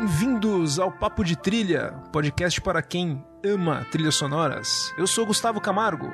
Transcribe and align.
Bem-vindos 0.00 0.78
ao 0.78 0.90
Papo 0.90 1.22
de 1.22 1.36
Trilha, 1.36 1.92
podcast 2.10 2.58
para 2.62 2.80
quem 2.80 3.22
ama 3.44 3.86
trilhas 3.90 4.14
sonoras. 4.14 4.94
Eu 4.96 5.06
sou 5.06 5.26
Gustavo 5.26 5.60
Camargo. 5.60 6.10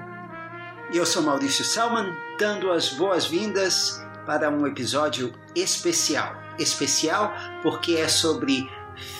E 0.92 0.96
eu 0.96 1.06
sou 1.06 1.22
Maurício 1.22 1.64
Salman, 1.64 2.12
dando 2.36 2.72
as 2.72 2.88
boas-vindas 2.94 4.04
para 4.26 4.50
um 4.50 4.66
episódio 4.66 5.32
especial. 5.54 6.34
Especial 6.58 7.32
porque 7.62 7.92
é 7.92 8.08
sobre 8.08 8.68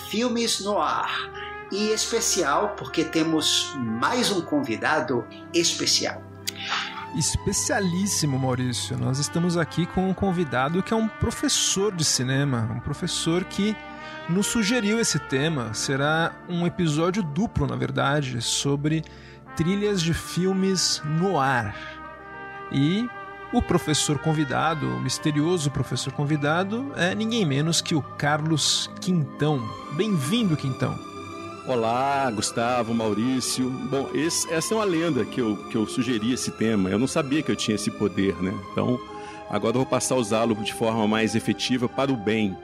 filmes 0.09 0.59
no 0.59 0.77
ar. 0.81 1.31
E 1.71 1.91
especial 1.91 2.75
porque 2.75 3.05
temos 3.05 3.73
mais 3.77 4.31
um 4.31 4.41
convidado 4.41 5.25
especial. 5.53 6.21
Especialíssimo, 7.15 8.37
Maurício. 8.37 8.97
Nós 8.97 9.17
estamos 9.17 9.55
aqui 9.55 9.85
com 9.85 10.09
um 10.09 10.13
convidado 10.13 10.83
que 10.83 10.93
é 10.93 10.97
um 10.97 11.07
professor 11.07 11.95
de 11.95 12.03
cinema, 12.03 12.69
um 12.75 12.81
professor 12.81 13.45
que 13.45 13.73
nos 14.29 14.47
sugeriu 14.47 14.99
esse 14.99 15.19
tema. 15.19 15.73
Será 15.73 16.33
um 16.49 16.65
episódio 16.65 17.23
duplo, 17.23 17.65
na 17.65 17.75
verdade, 17.75 18.41
sobre 18.41 19.03
trilhas 19.55 20.01
de 20.01 20.13
filmes 20.13 21.01
no 21.05 21.39
ar. 21.39 21.75
E 22.71 23.07
o 23.53 23.61
professor 23.61 24.19
convidado, 24.19 24.87
o 24.87 24.99
misterioso 24.99 25.71
professor 25.71 26.11
convidado, 26.11 26.91
é 26.95 27.15
ninguém 27.15 27.45
menos 27.45 27.81
que 27.81 27.95
o 27.95 28.01
Carlos 28.01 28.89
Quintão. 28.99 29.61
Bem-vindo, 29.93 30.57
Quintão. 30.57 30.97
Olá, 31.65 32.29
Gustavo, 32.31 32.93
Maurício. 32.93 33.69
Bom, 33.69 34.09
esse, 34.13 34.51
essa 34.53 34.73
é 34.73 34.77
uma 34.77 34.85
lenda 34.85 35.25
que 35.25 35.41
eu, 35.41 35.57
que 35.69 35.75
eu 35.75 35.85
sugeri 35.85 36.31
esse 36.31 36.51
tema. 36.51 36.89
Eu 36.89 36.99
não 36.99 37.07
sabia 37.07 37.41
que 37.41 37.51
eu 37.51 37.55
tinha 37.55 37.75
esse 37.75 37.91
poder, 37.91 38.35
né? 38.41 38.53
Então, 38.71 38.99
agora 39.49 39.75
eu 39.75 39.81
vou 39.81 39.85
passar 39.85 40.15
a 40.15 40.17
usá-lo 40.17 40.55
de 40.55 40.73
forma 40.73 41.07
mais 41.07 41.35
efetiva 41.35 41.89
para 41.89 42.11
o 42.11 42.15
bem, 42.15 42.55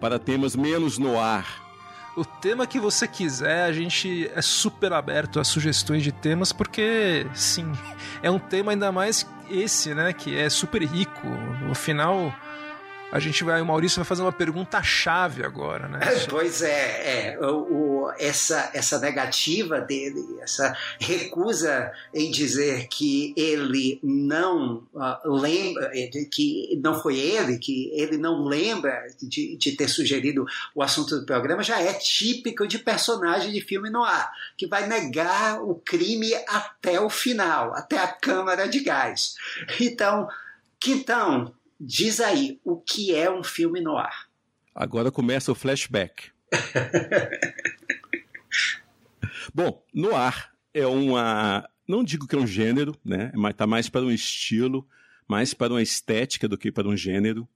para 0.00 0.18
temas 0.18 0.56
menos 0.56 0.98
no 0.98 1.18
ar. 1.18 1.68
O 2.16 2.24
tema 2.24 2.66
que 2.66 2.80
você 2.80 3.06
quiser, 3.06 3.64
a 3.64 3.72
gente 3.72 4.28
é 4.34 4.42
super 4.42 4.92
aberto 4.92 5.38
a 5.38 5.44
sugestões 5.44 6.02
de 6.02 6.10
temas, 6.10 6.52
porque, 6.52 7.26
sim, 7.32 7.70
é 8.22 8.30
um 8.30 8.40
tema 8.40 8.72
ainda 8.72 8.90
mais 8.90 9.24
esse, 9.48 9.94
né, 9.94 10.12
que 10.12 10.36
é 10.36 10.50
super 10.50 10.82
rico. 10.82 11.28
No 11.62 11.74
final, 11.74 12.34
a 13.10 13.18
gente 13.18 13.42
vai, 13.42 13.60
o 13.60 13.66
Maurício 13.66 13.96
vai 13.96 14.04
fazer 14.04 14.22
uma 14.22 14.32
pergunta 14.32 14.82
chave 14.82 15.44
agora, 15.44 15.88
né? 15.88 16.00
Pois 16.28 16.62
é, 16.62 17.32
é 17.32 17.40
o, 17.40 18.04
o, 18.04 18.12
essa, 18.18 18.70
essa 18.74 18.98
negativa 18.98 19.80
dele, 19.80 20.22
essa 20.40 20.76
recusa 21.00 21.90
em 22.12 22.30
dizer 22.30 22.86
que 22.88 23.32
ele 23.36 23.98
não 24.02 24.86
uh, 24.92 25.30
lembra, 25.30 25.90
que 26.30 26.78
não 26.82 27.00
foi 27.00 27.18
ele, 27.18 27.58
que 27.58 27.90
ele 27.94 28.18
não 28.18 28.44
lembra 28.44 29.06
de, 29.22 29.56
de 29.56 29.72
ter 29.72 29.88
sugerido 29.88 30.44
o 30.74 30.82
assunto 30.82 31.18
do 31.18 31.26
programa, 31.26 31.62
já 31.62 31.80
é 31.80 31.94
típico 31.94 32.66
de 32.66 32.78
personagem 32.78 33.52
de 33.52 33.60
filme 33.60 33.90
no 33.90 34.04
ar, 34.04 34.30
que 34.56 34.66
vai 34.66 34.86
negar 34.86 35.62
o 35.62 35.74
crime 35.76 36.34
até 36.46 37.00
o 37.00 37.08
final, 37.08 37.74
até 37.74 37.98
a 37.98 38.08
câmara 38.08 38.68
de 38.68 38.80
gás. 38.80 39.34
Então, 39.80 40.28
Quintão, 40.80 41.52
Diz 41.80 42.20
aí, 42.20 42.60
o 42.64 42.76
que 42.76 43.14
é 43.14 43.30
um 43.30 43.44
filme 43.44 43.80
no 43.80 43.96
ar? 43.96 44.28
Agora 44.74 45.12
começa 45.12 45.52
o 45.52 45.54
flashback. 45.54 46.30
Bom, 49.54 49.84
no 49.94 50.14
ar 50.14 50.52
é 50.74 50.86
uma. 50.86 51.68
Não 51.86 52.02
digo 52.02 52.26
que 52.26 52.34
é 52.34 52.38
um 52.38 52.46
gênero, 52.46 52.96
né? 53.04 53.30
Mas 53.34 53.54
tá 53.54 53.66
mais 53.66 53.88
para 53.88 54.04
um 54.04 54.10
estilo, 54.10 54.86
mais 55.28 55.54
para 55.54 55.72
uma 55.72 55.82
estética 55.82 56.48
do 56.48 56.58
que 56.58 56.72
para 56.72 56.88
um 56.88 56.96
gênero. 56.96 57.48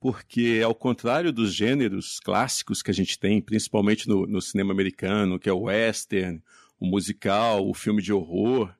Porque, 0.00 0.62
ao 0.64 0.74
contrário 0.74 1.32
dos 1.32 1.52
gêneros 1.52 2.20
clássicos 2.20 2.82
que 2.82 2.90
a 2.90 2.94
gente 2.94 3.18
tem, 3.18 3.40
principalmente 3.40 4.08
no, 4.08 4.26
no 4.26 4.40
cinema 4.40 4.72
americano, 4.72 5.38
que 5.38 5.48
é 5.48 5.52
o 5.52 5.62
western, 5.62 6.40
o 6.80 6.86
musical, 6.86 7.68
o 7.68 7.74
filme 7.74 8.00
de 8.00 8.12
horror, 8.12 8.72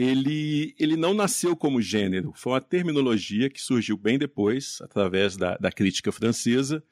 ele, 0.00 0.76
ele 0.78 0.96
não 0.96 1.12
nasceu 1.12 1.56
como 1.56 1.82
gênero, 1.82 2.32
foi 2.36 2.52
uma 2.52 2.60
terminologia 2.60 3.50
que 3.50 3.60
surgiu 3.60 3.96
bem 3.96 4.16
depois, 4.16 4.78
através 4.80 5.36
da, 5.36 5.56
da 5.56 5.72
crítica 5.72 6.12
francesa, 6.12 6.84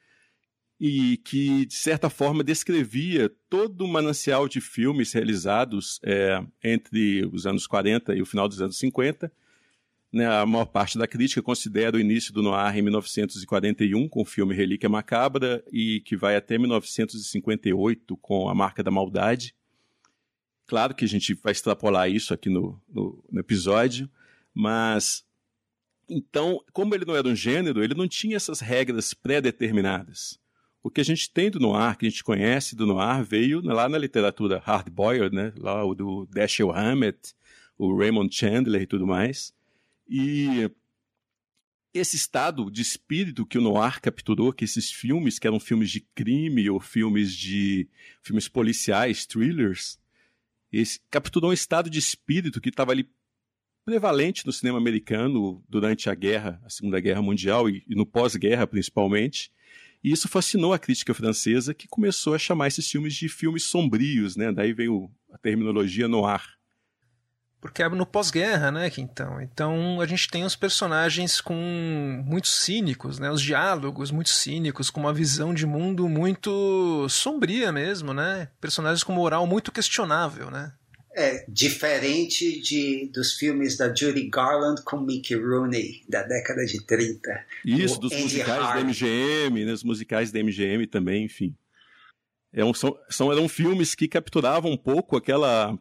e 0.77 1.15
que, 1.23 1.65
de 1.65 1.73
certa 1.73 2.09
forma, 2.09 2.43
descrevia 2.43 3.33
todo 3.49 3.85
o 3.85 3.87
manancial 3.87 4.49
de 4.49 4.59
filmes 4.59 5.13
realizados 5.13 6.01
é, 6.03 6.43
entre 6.61 7.25
os 7.31 7.47
anos 7.47 7.65
40 7.65 8.13
e 8.13 8.21
o 8.21 8.25
final 8.25 8.45
dos 8.45 8.61
anos 8.61 8.77
50. 8.77 9.31
Né, 10.11 10.27
a 10.27 10.45
maior 10.45 10.65
parte 10.65 10.97
da 10.97 11.07
crítica 11.07 11.41
considera 11.41 11.95
o 11.95 11.99
início 12.01 12.33
do 12.33 12.43
noir 12.43 12.75
em 12.75 12.81
1941, 12.81 14.09
com 14.09 14.21
o 14.21 14.25
filme 14.25 14.53
Relíquia 14.53 14.89
Macabra, 14.89 15.63
e 15.71 16.01
que 16.01 16.17
vai 16.17 16.35
até 16.35 16.57
1958 16.57 18.17
com 18.17 18.49
A 18.49 18.53
Marca 18.53 18.83
da 18.83 18.91
Maldade. 18.91 19.55
Claro 20.67 20.93
que 20.93 21.05
a 21.05 21.07
gente 21.07 21.33
vai 21.33 21.53
extrapolar 21.53 22.09
isso 22.11 22.33
aqui 22.33 22.49
no, 22.49 22.79
no, 22.89 23.23
no 23.31 23.39
episódio, 23.39 24.09
mas 24.53 25.25
então, 26.09 26.63
como 26.71 26.93
ele 26.93 27.05
não 27.05 27.15
era 27.15 27.27
um 27.27 27.35
gênero, 27.35 27.83
ele 27.83 27.93
não 27.93 28.07
tinha 28.07 28.37
essas 28.37 28.59
regras 28.59 29.13
pré-determinadas. 29.13 30.39
O 30.81 30.89
que 30.89 31.01
a 31.01 31.03
gente 31.03 31.29
tem 31.29 31.49
do 31.49 31.59
noir, 31.59 31.97
que 31.97 32.05
a 32.05 32.09
gente 32.09 32.23
conhece 32.23 32.75
do 32.75 32.85
noir, 32.85 33.23
veio 33.23 33.61
lá 33.61 33.89
na 33.89 33.97
literatura 33.97 34.59
hard-boiled, 34.59 35.35
né? 35.35 35.51
lá 35.57 35.83
o 35.83 35.93
do 35.93 36.25
Dashiell 36.27 36.71
Hammett, 36.71 37.33
o 37.77 37.97
Raymond 37.97 38.33
Chandler 38.33 38.81
e 38.81 38.87
tudo 38.87 39.05
mais. 39.05 39.53
E 40.07 40.71
esse 41.93 42.15
estado 42.15 42.71
de 42.71 42.81
espírito 42.81 43.45
que 43.45 43.57
o 43.57 43.61
noir 43.61 43.99
capturou, 43.99 44.53
que 44.53 44.63
esses 44.63 44.91
filmes, 44.91 45.39
que 45.39 45.47
eram 45.47 45.59
filmes 45.59 45.89
de 45.89 46.01
crime 46.15 46.69
ou 46.69 46.79
filmes 46.79 47.33
de 47.33 47.89
filmes 48.21 48.47
policiais, 48.47 49.25
thrillers, 49.25 49.99
esse, 50.71 50.99
capturou 51.09 51.51
um 51.51 51.53
estado 51.53 51.89
de 51.89 51.99
espírito 51.99 52.59
que 52.59 52.69
estava 52.69 52.91
ali 52.91 53.09
prevalente 53.85 54.45
no 54.45 54.51
cinema 54.51 54.77
americano 54.77 55.63
durante 55.69 56.09
a 56.09 56.15
guerra, 56.15 56.61
a 56.65 56.69
Segunda 56.69 56.99
Guerra 56.99 57.21
Mundial 57.21 57.69
e, 57.69 57.85
e 57.87 57.95
no 57.95 58.05
pós-guerra 58.05 58.67
principalmente. 58.67 59.51
E 60.03 60.11
isso 60.11 60.27
fascinou 60.27 60.73
a 60.73 60.79
crítica 60.79 61.13
francesa, 61.13 61.73
que 61.73 61.87
começou 61.87 62.33
a 62.33 62.39
chamar 62.39 62.67
esses 62.67 62.89
filmes 62.89 63.15
de 63.15 63.29
filmes 63.29 63.63
sombrios, 63.63 64.35
né? 64.35 64.51
Daí 64.51 64.73
veio 64.73 65.09
a 65.31 65.37
terminologia 65.37 66.07
noir. 66.07 66.56
Porque 67.59 67.81
é 67.81 67.89
no 67.89 68.05
pós-guerra, 68.05 68.71
né, 68.71 68.91
então. 68.97 69.41
Então 69.41 69.99
a 69.99 70.05
gente 70.05 70.29
tem 70.29 70.43
os 70.43 70.55
personagens 70.55 71.41
com 71.41 72.23
muito 72.25 72.47
cínicos, 72.47 73.17
né? 73.17 73.31
Os 73.31 73.41
diálogos 73.41 74.11
muito 74.11 74.29
cínicos, 74.29 74.89
com 74.89 74.99
uma 74.99 75.13
visão 75.13 75.53
de 75.53 75.65
mundo 75.65 76.07
muito 76.07 77.07
sombria 77.09 77.71
mesmo, 77.71 78.13
né? 78.13 78.49
Personagens 78.61 79.03
com 79.03 79.11
moral 79.11 79.47
muito 79.47 79.71
questionável, 79.71 80.51
né? 80.51 80.71
É, 81.15 81.43
diferente 81.47 82.61
de, 82.61 83.09
dos 83.11 83.33
filmes 83.33 83.75
da 83.75 83.93
Judy 83.93 84.29
Garland 84.29 84.83
com 84.83 85.01
Mickey 85.01 85.33
Rooney, 85.33 86.03
da 86.07 86.21
década 86.21 86.63
de 86.63 86.85
30. 86.85 87.43
Isso, 87.65 87.99
dos 87.99 88.11
Andy 88.11 88.21
musicais 88.21 88.63
Hart. 88.63 88.75
da 88.75 88.83
MGM, 88.83 89.65
né, 89.65 89.73
os 89.73 89.83
musicais 89.83 90.31
da 90.31 90.43
MGM 90.43 90.85
também, 90.85 91.25
enfim. 91.25 91.55
É 92.53 92.63
um, 92.63 92.71
são, 92.71 92.95
são, 93.09 93.31
eram 93.31 93.49
filmes 93.49 93.95
que 93.95 94.07
capturavam 94.07 94.71
um 94.71 94.77
pouco 94.77 95.17
aquela 95.17 95.75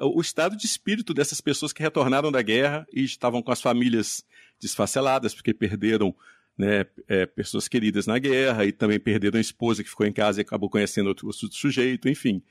o 0.00 0.20
estado 0.20 0.56
de 0.56 0.66
espírito 0.66 1.14
dessas 1.14 1.40
pessoas 1.40 1.72
que 1.72 1.82
retornaram 1.82 2.30
da 2.30 2.42
guerra 2.42 2.86
e 2.92 3.02
estavam 3.02 3.42
com 3.42 3.50
as 3.50 3.60
famílias 3.60 4.24
desfaceladas 4.60 5.34
porque 5.34 5.54
perderam 5.54 6.14
né, 6.56 6.84
é, 7.06 7.24
pessoas 7.24 7.68
queridas 7.68 8.06
na 8.06 8.18
guerra 8.18 8.66
e 8.66 8.72
também 8.72 8.98
perderam 8.98 9.38
a 9.38 9.40
esposa 9.40 9.82
que 9.82 9.88
ficou 9.88 10.06
em 10.06 10.12
casa 10.12 10.40
e 10.40 10.42
acabou 10.42 10.68
conhecendo 10.68 11.06
outro, 11.06 11.26
outro 11.28 11.52
sujeito, 11.52 12.08
enfim. 12.08 12.42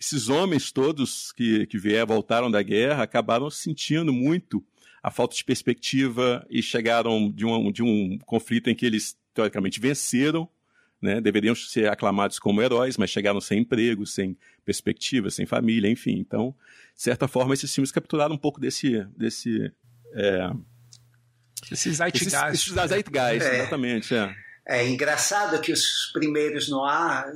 Esses 0.00 0.28
homens 0.28 0.72
todos 0.72 1.32
que, 1.32 1.66
que 1.66 1.78
vieram, 1.78 2.06
voltaram 2.06 2.50
da 2.50 2.62
guerra, 2.62 3.04
acabaram 3.04 3.48
sentindo 3.50 4.12
muito 4.12 4.64
a 5.02 5.10
falta 5.10 5.36
de 5.36 5.44
perspectiva 5.44 6.44
e 6.48 6.62
chegaram 6.62 7.30
de 7.30 7.44
um, 7.44 7.70
de 7.70 7.82
um 7.82 8.18
conflito 8.24 8.70
em 8.70 8.74
que 8.74 8.86
eles, 8.86 9.16
teoricamente, 9.34 9.78
venceram, 9.78 10.48
né? 11.02 11.20
Deveriam 11.20 11.54
ser 11.54 11.90
aclamados 11.90 12.38
como 12.38 12.62
heróis, 12.62 12.96
mas 12.96 13.10
chegaram 13.10 13.40
sem 13.40 13.60
emprego, 13.60 14.06
sem 14.06 14.38
perspectiva, 14.64 15.30
sem 15.30 15.44
família, 15.44 15.90
enfim. 15.90 16.18
Então, 16.18 16.54
de 16.94 17.02
certa 17.02 17.26
forma, 17.26 17.52
esses 17.52 17.74
filmes 17.74 17.90
capturaram 17.90 18.34
um 18.34 18.38
pouco 18.38 18.60
desse. 18.60 19.04
desse 19.16 19.72
é, 20.14 20.50
esse 21.70 21.92
zeitgeist. 21.92 22.34
Esse, 22.34 22.70
esse 22.70 22.88
zeitgeist, 22.88 23.46
é. 23.46 23.54
exatamente. 23.56 24.14
É. 24.14 24.34
É 24.64 24.88
engraçado 24.88 25.60
que 25.60 25.72
os 25.72 26.10
primeiros 26.12 26.68
no 26.68 26.84
ar, 26.84 27.26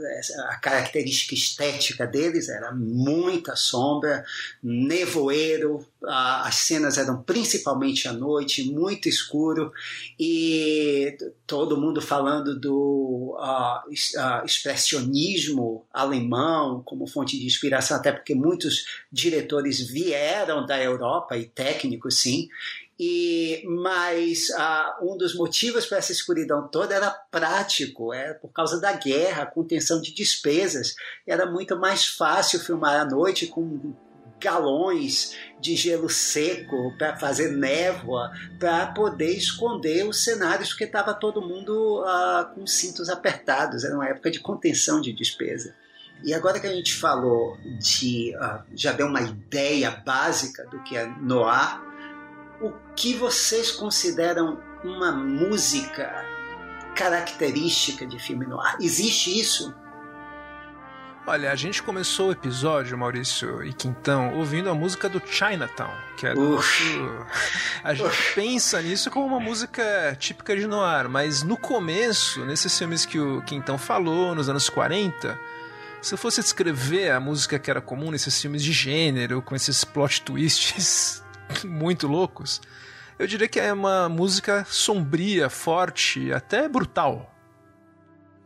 a 0.48 0.56
característica 0.58 1.34
estética 1.34 2.06
deles 2.06 2.48
era 2.48 2.72
muita 2.72 3.56
sombra, 3.56 4.24
nevoeiro, 4.62 5.84
as 6.04 6.54
cenas 6.54 6.98
eram 6.98 7.24
principalmente 7.24 8.06
à 8.06 8.12
noite, 8.12 8.70
muito 8.70 9.08
escuro, 9.08 9.72
e 10.16 11.18
todo 11.48 11.80
mundo 11.80 12.00
falando 12.00 12.58
do 12.58 13.36
uh, 13.36 13.90
uh, 13.90 14.46
expressionismo 14.46 15.84
alemão 15.92 16.80
como 16.84 17.08
fonte 17.08 17.36
de 17.36 17.44
inspiração, 17.44 17.96
até 17.96 18.12
porque 18.12 18.36
muitos 18.36 18.84
diretores 19.10 19.80
vieram 19.80 20.64
da 20.64 20.80
Europa, 20.80 21.36
e 21.36 21.44
técnicos 21.44 22.20
sim, 22.20 22.48
E 22.98 23.62
mas 23.66 24.50
ah, 24.56 24.98
um 25.02 25.18
dos 25.18 25.34
motivos 25.34 25.84
para 25.84 25.98
essa 25.98 26.12
escuridão 26.12 26.66
toda 26.66 26.94
era 26.94 27.10
prático, 27.10 28.12
é 28.12 28.32
por 28.32 28.48
causa 28.48 28.80
da 28.80 28.92
guerra, 28.92 29.44
contenção 29.44 30.00
de 30.00 30.14
despesas. 30.14 30.94
Era 31.26 31.44
muito 31.44 31.78
mais 31.78 32.06
fácil 32.06 32.58
filmar 32.58 32.98
à 32.98 33.04
noite 33.04 33.46
com 33.46 33.94
galões 34.40 35.36
de 35.60 35.74
gelo 35.76 36.08
seco 36.08 36.94
para 36.98 37.16
fazer 37.16 37.52
névoa, 37.52 38.30
para 38.58 38.86
poder 38.88 39.36
esconder 39.36 40.06
os 40.06 40.22
cenários, 40.24 40.70
porque 40.70 40.84
estava 40.84 41.12
todo 41.12 41.46
mundo 41.46 42.02
ah, 42.06 42.50
com 42.54 42.66
cintos 42.66 43.10
apertados. 43.10 43.84
Era 43.84 43.94
uma 43.94 44.08
época 44.08 44.30
de 44.30 44.40
contenção 44.40 45.02
de 45.02 45.12
despesa. 45.12 45.74
E 46.24 46.32
agora 46.32 46.58
que 46.58 46.66
a 46.66 46.72
gente 46.72 46.94
falou 46.94 47.56
de. 47.78 48.34
Uh, 48.36 48.62
já 48.74 48.92
deu 48.92 49.06
uma 49.06 49.20
ideia 49.20 49.90
básica 49.90 50.64
do 50.66 50.82
que 50.82 50.96
é 50.96 51.06
noir, 51.20 51.80
o 52.60 52.72
que 52.94 53.14
vocês 53.14 53.70
consideram 53.72 54.60
uma 54.82 55.12
música 55.12 56.24
característica 56.94 58.06
de 58.06 58.18
filme 58.18 58.46
noir? 58.46 58.76
Existe 58.80 59.38
isso? 59.38 59.74
Olha, 61.28 61.50
a 61.50 61.56
gente 61.56 61.82
começou 61.82 62.28
o 62.28 62.32
episódio, 62.32 62.96
Maurício 62.96 63.60
e 63.64 63.72
Quintão, 63.72 64.34
ouvindo 64.34 64.70
a 64.70 64.74
música 64.74 65.08
do 65.08 65.20
Chinatown, 65.26 65.90
que 66.16 66.24
é 66.24 66.34
do 66.34 66.50
nosso... 66.50 66.82
A 67.82 67.92
gente 67.94 68.06
Uf. 68.06 68.34
pensa 68.36 68.80
nisso 68.80 69.10
como 69.10 69.26
uma 69.26 69.40
música 69.40 70.16
típica 70.20 70.56
de 70.56 70.68
noir, 70.68 71.08
mas 71.08 71.42
no 71.42 71.56
começo, 71.56 72.44
nesses 72.44 72.78
filmes 72.78 73.04
que 73.04 73.18
o 73.18 73.42
Quintão 73.42 73.76
falou, 73.76 74.36
nos 74.36 74.48
anos 74.48 74.70
40, 74.70 75.36
se 76.00 76.14
eu 76.14 76.18
fosse 76.18 76.40
descrever 76.40 77.10
a 77.10 77.18
música 77.18 77.58
que 77.58 77.68
era 77.72 77.80
comum 77.80 78.12
nesses 78.12 78.40
filmes 78.40 78.62
de 78.62 78.72
gênero, 78.72 79.42
com 79.42 79.56
esses 79.56 79.82
plot 79.82 80.22
twists 80.22 81.25
muito 81.64 82.06
loucos, 82.06 82.60
eu 83.18 83.26
diria 83.26 83.48
que 83.48 83.58
é 83.58 83.72
uma 83.72 84.08
música 84.08 84.64
sombria, 84.68 85.48
forte, 85.48 86.32
até 86.32 86.68
brutal. 86.68 87.34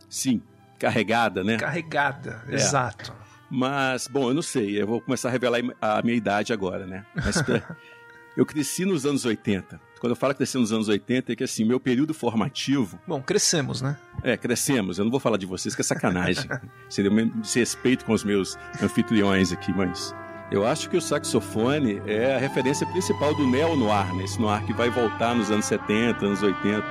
Sim, 0.08 0.42
carregada, 0.78 1.42
né? 1.42 1.56
Carregada, 1.56 2.42
é. 2.48 2.54
exato. 2.54 3.12
Mas, 3.50 4.06
bom, 4.06 4.28
eu 4.30 4.34
não 4.34 4.42
sei, 4.42 4.80
eu 4.80 4.86
vou 4.86 5.00
começar 5.00 5.28
a 5.28 5.32
revelar 5.32 5.60
a 5.80 6.00
minha 6.02 6.16
idade 6.16 6.52
agora, 6.52 6.86
né? 6.86 7.04
Mas, 7.14 7.42
eu 8.36 8.46
cresci 8.46 8.84
nos 8.84 9.04
anos 9.04 9.24
80. 9.24 9.80
Quando 10.00 10.12
eu 10.12 10.16
falo 10.16 10.34
cresci 10.34 10.56
nos 10.56 10.72
anos 10.72 10.88
80, 10.88 11.32
é 11.32 11.36
que 11.36 11.44
assim, 11.44 11.62
meu 11.62 11.78
período 11.78 12.14
formativo. 12.14 12.98
Bom, 13.06 13.20
crescemos, 13.20 13.82
né? 13.82 13.98
É, 14.22 14.34
crescemos. 14.34 14.98
Eu 14.98 15.04
não 15.04 15.10
vou 15.10 15.20
falar 15.20 15.36
de 15.36 15.44
vocês, 15.44 15.74
que 15.74 15.82
é 15.82 15.84
sacanagem. 15.84 16.48
Seria 16.88 17.10
um 17.10 17.28
desrespeito 17.40 18.06
com 18.06 18.12
os 18.12 18.24
meus 18.24 18.56
anfitriões 18.82 19.52
aqui, 19.52 19.72
mas. 19.72 20.14
Eu 20.50 20.66
acho 20.66 20.90
que 20.90 20.96
o 20.96 21.00
saxofone 21.00 22.02
é 22.06 22.34
a 22.34 22.38
referência 22.38 22.84
principal 22.86 23.34
do 23.34 23.46
neo-noir, 23.46 24.12
né? 24.14 24.24
Esse 24.24 24.40
noir 24.40 24.64
que 24.64 24.72
vai 24.72 24.90
voltar 24.90 25.34
nos 25.34 25.50
anos 25.50 25.64
70, 25.66 26.26
anos 26.26 26.42
80. 26.42 26.84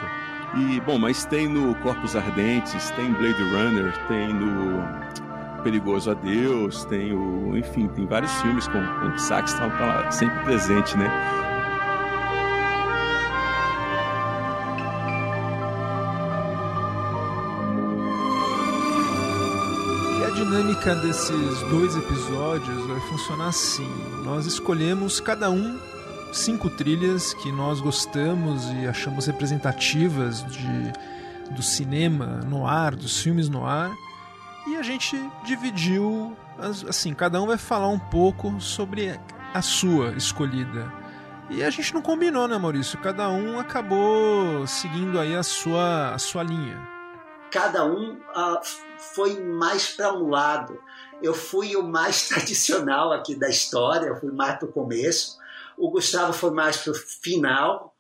E, 0.55 0.79
bom, 0.79 0.97
mas 0.97 1.25
tem 1.25 1.47
no 1.47 1.75
Corpos 1.75 2.15
Ardentes, 2.15 2.89
tem 2.91 3.11
Blade 3.11 3.43
Runner, 3.43 3.93
tem 4.07 4.33
no 4.33 4.81
Perigoso 5.61 6.09
Adeus, 6.09 6.85
tem 6.85 7.13
o. 7.13 7.55
Enfim, 7.57 7.87
tem 7.89 8.05
vários 8.05 8.31
filmes 8.41 8.67
com, 8.67 8.81
com 8.81 9.17
sax 9.17 9.53
tá, 9.53 9.69
tá 9.69 10.09
sempre 10.09 10.39
presente, 10.45 10.97
né? 10.97 11.48
Dinâmica 20.59 20.93
desses 20.93 21.61
dois 21.69 21.95
episódios 21.95 22.85
vai 22.85 22.99
funcionar 23.01 23.47
assim: 23.47 23.87
nós 24.25 24.45
escolhemos 24.45 25.21
cada 25.21 25.49
um 25.49 25.79
cinco 26.33 26.69
trilhas 26.69 27.33
que 27.33 27.49
nós 27.49 27.79
gostamos 27.79 28.65
e 28.73 28.85
achamos 28.85 29.25
representativas 29.25 30.45
de, 30.45 30.91
do 31.51 31.63
cinema 31.63 32.41
no 32.45 32.67
ar, 32.67 32.93
dos 32.93 33.21
filmes 33.21 33.47
no 33.47 33.65
ar, 33.65 33.89
e 34.67 34.75
a 34.75 34.81
gente 34.81 35.17
dividiu 35.45 36.35
assim, 36.89 37.13
cada 37.13 37.41
um 37.41 37.47
vai 37.47 37.57
falar 37.57 37.87
um 37.87 37.99
pouco 37.99 38.59
sobre 38.59 39.17
a 39.53 39.61
sua 39.61 40.11
escolhida. 40.11 40.91
E 41.49 41.63
a 41.63 41.69
gente 41.69 41.93
não 41.93 42.01
combinou, 42.01 42.49
né, 42.49 42.57
Maurício? 42.57 42.99
Cada 42.99 43.29
um 43.29 43.57
acabou 43.57 44.67
seguindo 44.67 45.19
aí 45.19 45.35
a 45.35 45.41
sua, 45.41 46.13
a 46.13 46.19
sua 46.19 46.43
linha 46.43 46.99
cada 47.51 47.85
um 47.85 48.13
uh, 48.13 48.59
foi 48.99 49.39
mais 49.39 49.87
para 49.89 50.13
um 50.13 50.29
lado. 50.29 50.81
Eu 51.21 51.33
fui 51.33 51.75
o 51.75 51.83
mais 51.83 52.27
tradicional 52.29 53.11
aqui 53.11 53.35
da 53.35 53.49
história, 53.49 54.07
eu 54.07 54.19
fui 54.19 54.31
mais 54.31 54.57
para 54.57 54.67
o 54.67 54.71
começo. 54.71 55.37
O 55.77 55.89
Gustavo 55.89 56.33
foi 56.33 56.51
mais 56.51 56.77
para 56.77 56.91
o 56.91 56.95
final, 56.95 57.95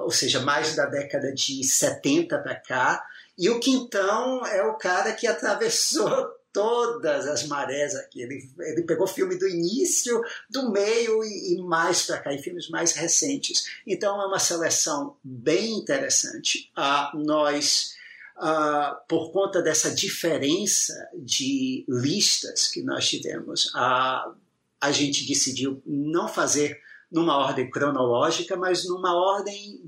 ou 0.00 0.10
seja, 0.10 0.40
mais 0.40 0.76
da 0.76 0.86
década 0.86 1.32
de 1.32 1.64
70 1.64 2.38
para 2.38 2.54
cá. 2.54 3.04
E 3.38 3.48
o 3.48 3.58
Quintão 3.58 4.44
é 4.46 4.62
o 4.62 4.74
cara 4.74 5.12
que 5.14 5.26
atravessou 5.26 6.30
todas 6.52 7.26
as 7.26 7.46
marés 7.46 7.96
aqui. 7.96 8.20
Ele, 8.20 8.52
ele 8.60 8.82
pegou 8.82 9.06
filme 9.06 9.38
do 9.38 9.48
início, 9.48 10.22
do 10.50 10.70
meio 10.70 11.24
e, 11.24 11.54
e 11.54 11.62
mais 11.62 12.02
para 12.04 12.18
cá, 12.18 12.32
e 12.32 12.42
filmes 12.42 12.68
mais 12.68 12.92
recentes. 12.92 13.64
Então 13.86 14.20
é 14.20 14.26
uma 14.26 14.38
seleção 14.38 15.16
bem 15.24 15.78
interessante. 15.78 16.70
Uh, 16.76 17.16
nós 17.24 17.94
Uh, 18.42 18.96
por 19.06 19.30
conta 19.30 19.62
dessa 19.62 19.94
diferença 19.94 20.92
de 21.14 21.84
listas 21.88 22.66
que 22.66 22.82
nós 22.82 23.08
tivemos, 23.08 23.70
a 23.74 24.90
gente 24.90 25.24
decidiu 25.24 25.80
não 25.86 26.26
fazer 26.26 26.80
numa 27.08 27.36
ordem 27.36 27.70
cronológica, 27.70 28.56
mas 28.56 28.84
numa 28.88 29.14
ordem 29.14 29.80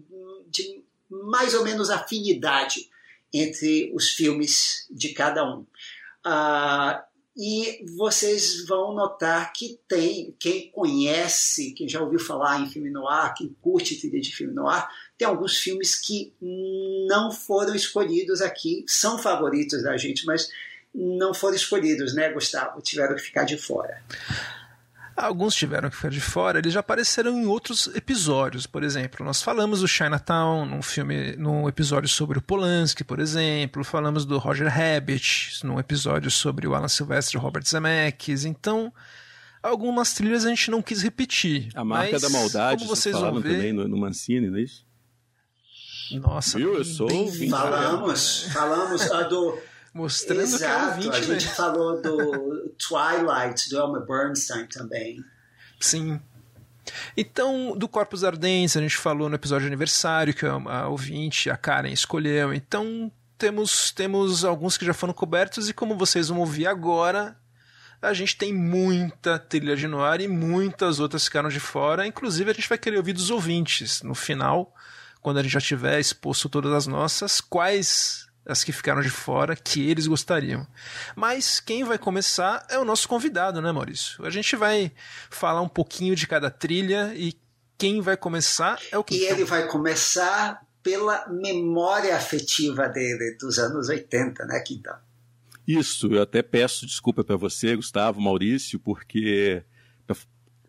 de 0.47 0.85
mais 1.11 1.53
ou 1.55 1.65
menos 1.65 1.91
afinidade 1.91 2.89
entre 3.33 3.91
os 3.93 4.11
filmes 4.11 4.87
de 4.89 5.09
cada 5.09 5.45
um. 5.45 5.67
Uh, 6.25 7.03
e 7.37 7.85
vocês 7.97 8.65
vão 8.67 8.95
notar 8.95 9.53
que 9.53 9.81
tem, 9.89 10.37
quem 10.39 10.71
conhece, 10.71 11.73
quem 11.73 11.89
já 11.89 12.01
ouviu 12.01 12.21
falar 12.21 12.61
em 12.61 12.71
filme 12.71 12.91
noir, 12.91 13.35
quem 13.35 13.57
curte 13.61 13.99
trilha 13.99 14.21
de 14.21 14.33
filme 14.33 14.55
noir, 14.55 14.89
tem 15.17 15.27
alguns 15.27 15.57
filmes 15.57 15.95
que 15.95 16.33
não 17.09 17.31
foram 17.31 17.75
escolhidos 17.75 18.41
aqui, 18.41 18.85
são 18.87 19.19
favoritos 19.19 19.83
da 19.83 19.97
gente, 19.97 20.27
mas 20.27 20.49
não 20.95 21.33
foram 21.35 21.57
escolhidos, 21.57 22.15
né, 22.15 22.33
Gustavo? 22.33 22.81
Tiveram 22.81 23.15
que 23.15 23.23
ficar 23.23 23.45
de 23.45 23.57
fora. 23.57 24.03
Alguns 25.17 25.55
tiveram 25.55 25.89
que 25.89 25.97
ficar 25.97 26.09
de 26.09 26.21
fora, 26.21 26.59
eles 26.59 26.73
já 26.73 26.81
apareceram 26.81 27.39
em 27.39 27.47
outros 27.47 27.87
episódios, 27.95 28.67
por 28.67 28.83
exemplo. 28.83 29.25
Nós 29.25 29.41
falamos 29.41 29.81
do 29.81 29.87
Chinatown 29.87 30.67
num 30.67 30.83
filme, 30.83 31.37
num 31.37 31.69
episódio 31.69 32.09
sobre 32.09 32.39
o 32.39 32.43
Polanski, 32.43 33.05
por 33.05 33.21
exemplo. 33.21 33.85
Falamos 33.85 34.25
do 34.25 34.39
Roger 34.39 34.69
Rabbit 34.69 35.61
num 35.63 35.79
episódio 35.79 36.33
sobre 36.33 36.67
o 36.67 36.75
Alan 36.75 36.89
Silvestre 36.89 37.39
e 37.39 37.41
Robert 37.41 37.65
Zemeckis. 37.65 38.45
Então, 38.45 38.93
algumas 39.63 40.13
trilhas 40.15 40.45
a 40.45 40.49
gente 40.49 40.69
não 40.69 40.83
quis 40.83 41.01
repetir. 41.01 41.69
A 41.77 41.85
marca 41.85 42.13
mas, 42.13 42.23
da 42.23 42.29
maldade, 42.31 42.85
como 42.85 42.97
vocês 42.97 43.17
vão 43.17 43.41
ver, 43.41 43.53
também 43.53 43.73
no, 43.73 43.87
no 43.87 43.97
Mancini, 43.97 44.51
não 44.51 44.59
é 44.59 44.63
isso? 44.63 44.85
Nossa, 46.13 46.59
Viu? 46.59 46.75
Eu 46.75 46.85
sou 46.85 47.07
bem, 47.07 47.49
falamos, 47.49 48.45
falamos 48.53 49.11
a 49.11 49.23
do 49.23 49.59
mostrando 49.95 50.43
Exato, 50.43 50.59
que 50.59 50.65
é 50.65 50.87
ouvinte, 50.89 51.17
a 51.17 51.35
gente 51.35 51.47
né? 51.47 51.53
falou 51.53 52.03
do 52.03 52.75
Twilight 52.79 53.71
do 53.71 53.79
Elmer 53.79 54.05
Bernstein 54.05 54.67
também. 54.67 55.25
Sim. 55.81 56.21
Então, 57.17 57.75
do 57.77 57.89
Corpos 57.89 58.25
Ardentes, 58.25 58.77
a 58.77 58.81
gente 58.81 58.97
falou 58.97 59.29
no 59.29 59.37
episódio 59.37 59.63
de 59.63 59.69
aniversário 59.69 60.35
que 60.35 60.45
a, 60.45 60.53
a 60.53 60.89
ouvinte, 60.89 61.49
a 61.49 61.57
Karen, 61.57 61.93
escolheu. 61.93 62.53
Então, 62.53 63.11
temos, 63.39 63.91
temos 63.93 64.45
alguns 64.45 64.77
que 64.77 64.85
já 64.85 64.93
foram 64.93 65.15
cobertos, 65.15 65.69
e 65.69 65.73
como 65.73 65.97
vocês 65.97 66.29
vão 66.29 66.41
ouvir 66.41 66.67
agora, 66.67 67.37
a 68.03 68.13
gente 68.13 68.37
tem 68.37 68.53
muita 68.53 69.39
trilha 69.39 69.77
de 69.77 69.87
noir 69.87 70.21
e 70.21 70.29
muitas 70.29 71.01
outras 71.01 71.25
ficaram 71.25 71.49
de 71.49 71.61
fora. 71.61 72.07
Inclusive, 72.07 72.51
a 72.51 72.55
gente 72.55 72.69
vai 72.69 72.77
querer 72.77 72.99
ouvir 72.99 73.13
dos 73.13 73.31
ouvintes 73.31 74.03
no 74.03 74.15
final 74.15 74.75
quando 75.25 75.39
a 75.39 75.43
gente 75.43 75.53
já 75.53 75.61
tiver 75.61 75.99
exposto 75.99 76.51
todas 76.51 76.71
as 76.75 76.87
nossas, 76.87 77.41
quais 77.41 78.29
as 78.45 78.63
que 78.63 78.73
ficaram 78.73 79.01
de 79.01 79.09
fora 79.09 79.57
que 79.57 79.89
eles 79.89 80.07
gostariam. 80.07 80.67
Mas 81.17 81.61
quem 81.61 81.83
vai 81.83 81.97
começar 81.97 82.67
é 82.69 82.79
o 82.79 82.85
nosso 82.85 83.09
convidado, 83.09 83.63
né, 83.63 83.73
Maurício? 83.73 84.23
A 84.27 84.29
gente 84.29 84.55
vai 84.55 84.93
falar 85.31 85.63
um 85.63 85.69
pouquinho 85.69 86.15
de 86.15 86.27
cada 86.27 86.51
trilha 86.51 87.15
e 87.17 87.33
quem 87.79 88.03
vai 88.03 88.19
começar 88.19 88.79
é 88.93 88.99
o 88.99 89.03
que. 89.03 89.15
E 89.17 89.25
ele 89.25 89.45
vai 89.45 89.67
começar 89.67 90.63
pela 90.83 91.27
memória 91.31 92.15
afetiva 92.15 92.87
dele 92.87 93.35
dos 93.41 93.59
anos 93.59 93.89
80, 93.89 94.45
né, 94.45 94.61
Quintão? 94.61 94.95
Isso, 95.67 96.13
eu 96.13 96.21
até 96.21 96.43
peço 96.43 96.85
desculpa 96.85 97.25
para 97.25 97.37
você, 97.37 97.75
Gustavo, 97.75 98.21
Maurício, 98.21 98.79
porque 98.79 99.65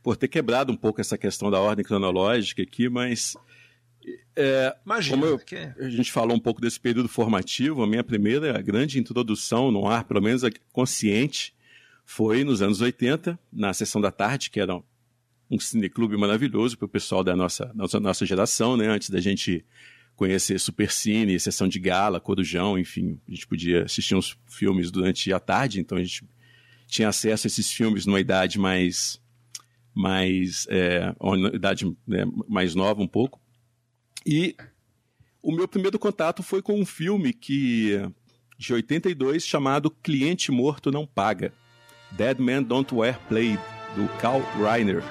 por 0.02 0.16
ter 0.16 0.30
quebrado 0.30 0.72
um 0.72 0.78
pouco 0.78 1.02
essa 1.02 1.18
questão 1.18 1.52
da 1.52 1.60
ordem 1.60 1.84
cronológica 1.84 2.62
aqui, 2.62 2.88
mas 2.88 3.36
é, 4.36 4.76
Imagina, 4.86 5.18
como 5.18 5.26
eu, 5.26 5.40
a 5.86 5.90
gente 5.90 6.12
falou 6.12 6.36
um 6.36 6.40
pouco 6.40 6.62
desse 6.62 6.80
período 6.80 7.08
formativo, 7.08 7.84
a 7.84 7.88
minha 7.88 8.04
primeira 8.04 8.62
grande 8.62 9.00
introdução 9.00 9.72
no 9.72 9.88
ar, 9.88 10.04
pelo 10.04 10.22
menos 10.22 10.42
consciente, 10.72 11.54
foi 12.06 12.44
nos 12.44 12.62
anos 12.62 12.82
80, 12.82 13.40
na 13.52 13.74
sessão 13.74 14.00
da 14.00 14.12
tarde, 14.12 14.50
que 14.50 14.60
era 14.60 14.76
um 15.50 15.60
cineclube 15.60 16.18
maravilhoso 16.18 16.78
para 16.78 16.86
o 16.86 16.90
pessoal 16.90 17.24
da 17.24 17.36
nossa, 17.36 17.72
nossa, 17.74 18.00
nossa 18.00 18.26
geração, 18.26 18.76
né? 18.78 18.88
Antes 18.88 19.10
da 19.10 19.20
gente 19.20 19.66
conhecer 20.16 20.60
Supercine, 20.60 21.40
Sessão 21.40 21.68
de 21.68 21.80
Gala, 21.80 22.20
Corujão, 22.20 22.78
enfim, 22.80 23.20
a 23.28 23.32
gente 23.32 23.48
podia 23.48 23.84
assistir 23.84 24.16
uns 24.16 24.38
filmes 24.48 24.90
durante 24.90 25.32
a 25.34 25.40
tarde, 25.40 25.80
então 25.80 25.98
a 25.98 26.04
gente 26.04 26.24
tinha 26.88 27.10
acesso 27.10 27.48
a 27.48 27.50
esses 27.50 27.72
filmes 27.72 28.06
numa 28.06 28.20
idade 28.20 28.58
mais 28.60 29.22
mais 29.94 30.68
é, 30.70 31.16
uma 31.20 31.50
idade 31.50 31.86
né, 32.06 32.26
mais 32.48 32.76
nova 32.76 33.02
um 33.02 33.08
pouco. 33.08 33.40
E 34.26 34.56
o 35.42 35.52
meu 35.52 35.68
primeiro 35.68 36.00
contato 36.00 36.42
foi 36.42 36.62
com 36.62 36.80
um 36.80 36.86
filme 36.86 37.32
que 37.32 38.02
de 38.58 38.74
82 38.74 39.46
chamado 39.46 39.92
Cliente 39.92 40.52
Morto 40.52 40.92
Não 40.92 41.06
Paga, 41.06 41.54
Dead 42.12 42.40
Man 42.40 42.64
Don't 42.64 42.96
Wear 42.96 43.20
Plaid, 43.28 43.60
do 43.96 44.08
Carl 44.20 44.42
Reiner. 44.58 45.04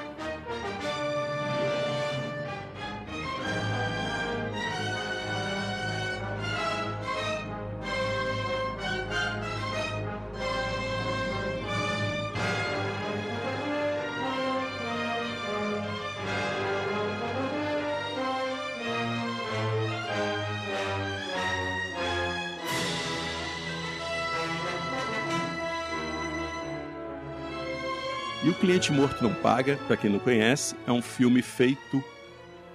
Cliente 28.64 28.90
Morto 28.90 29.22
Não 29.22 29.34
Paga, 29.34 29.78
para 29.86 29.94
quem 29.94 30.08
não 30.08 30.18
conhece, 30.18 30.74
é 30.86 30.90
um 30.90 31.02
filme 31.02 31.42
feito 31.42 32.02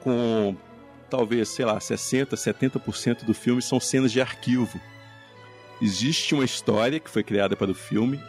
com 0.02 0.56
talvez, 1.10 1.50
sei 1.50 1.66
lá, 1.66 1.80
60, 1.80 2.36
70% 2.36 3.26
do 3.26 3.34
filme 3.34 3.60
são 3.60 3.80
cenas 3.80 4.12
de 4.12 4.22
arquivo. 4.22 4.80
Existe 5.82 6.36
uma 6.36 6.46
história 6.46 7.00
que 7.00 7.10
foi 7.10 7.24
criada 7.24 7.56
para 7.56 7.72
o 7.72 7.74
filme, 7.74 8.22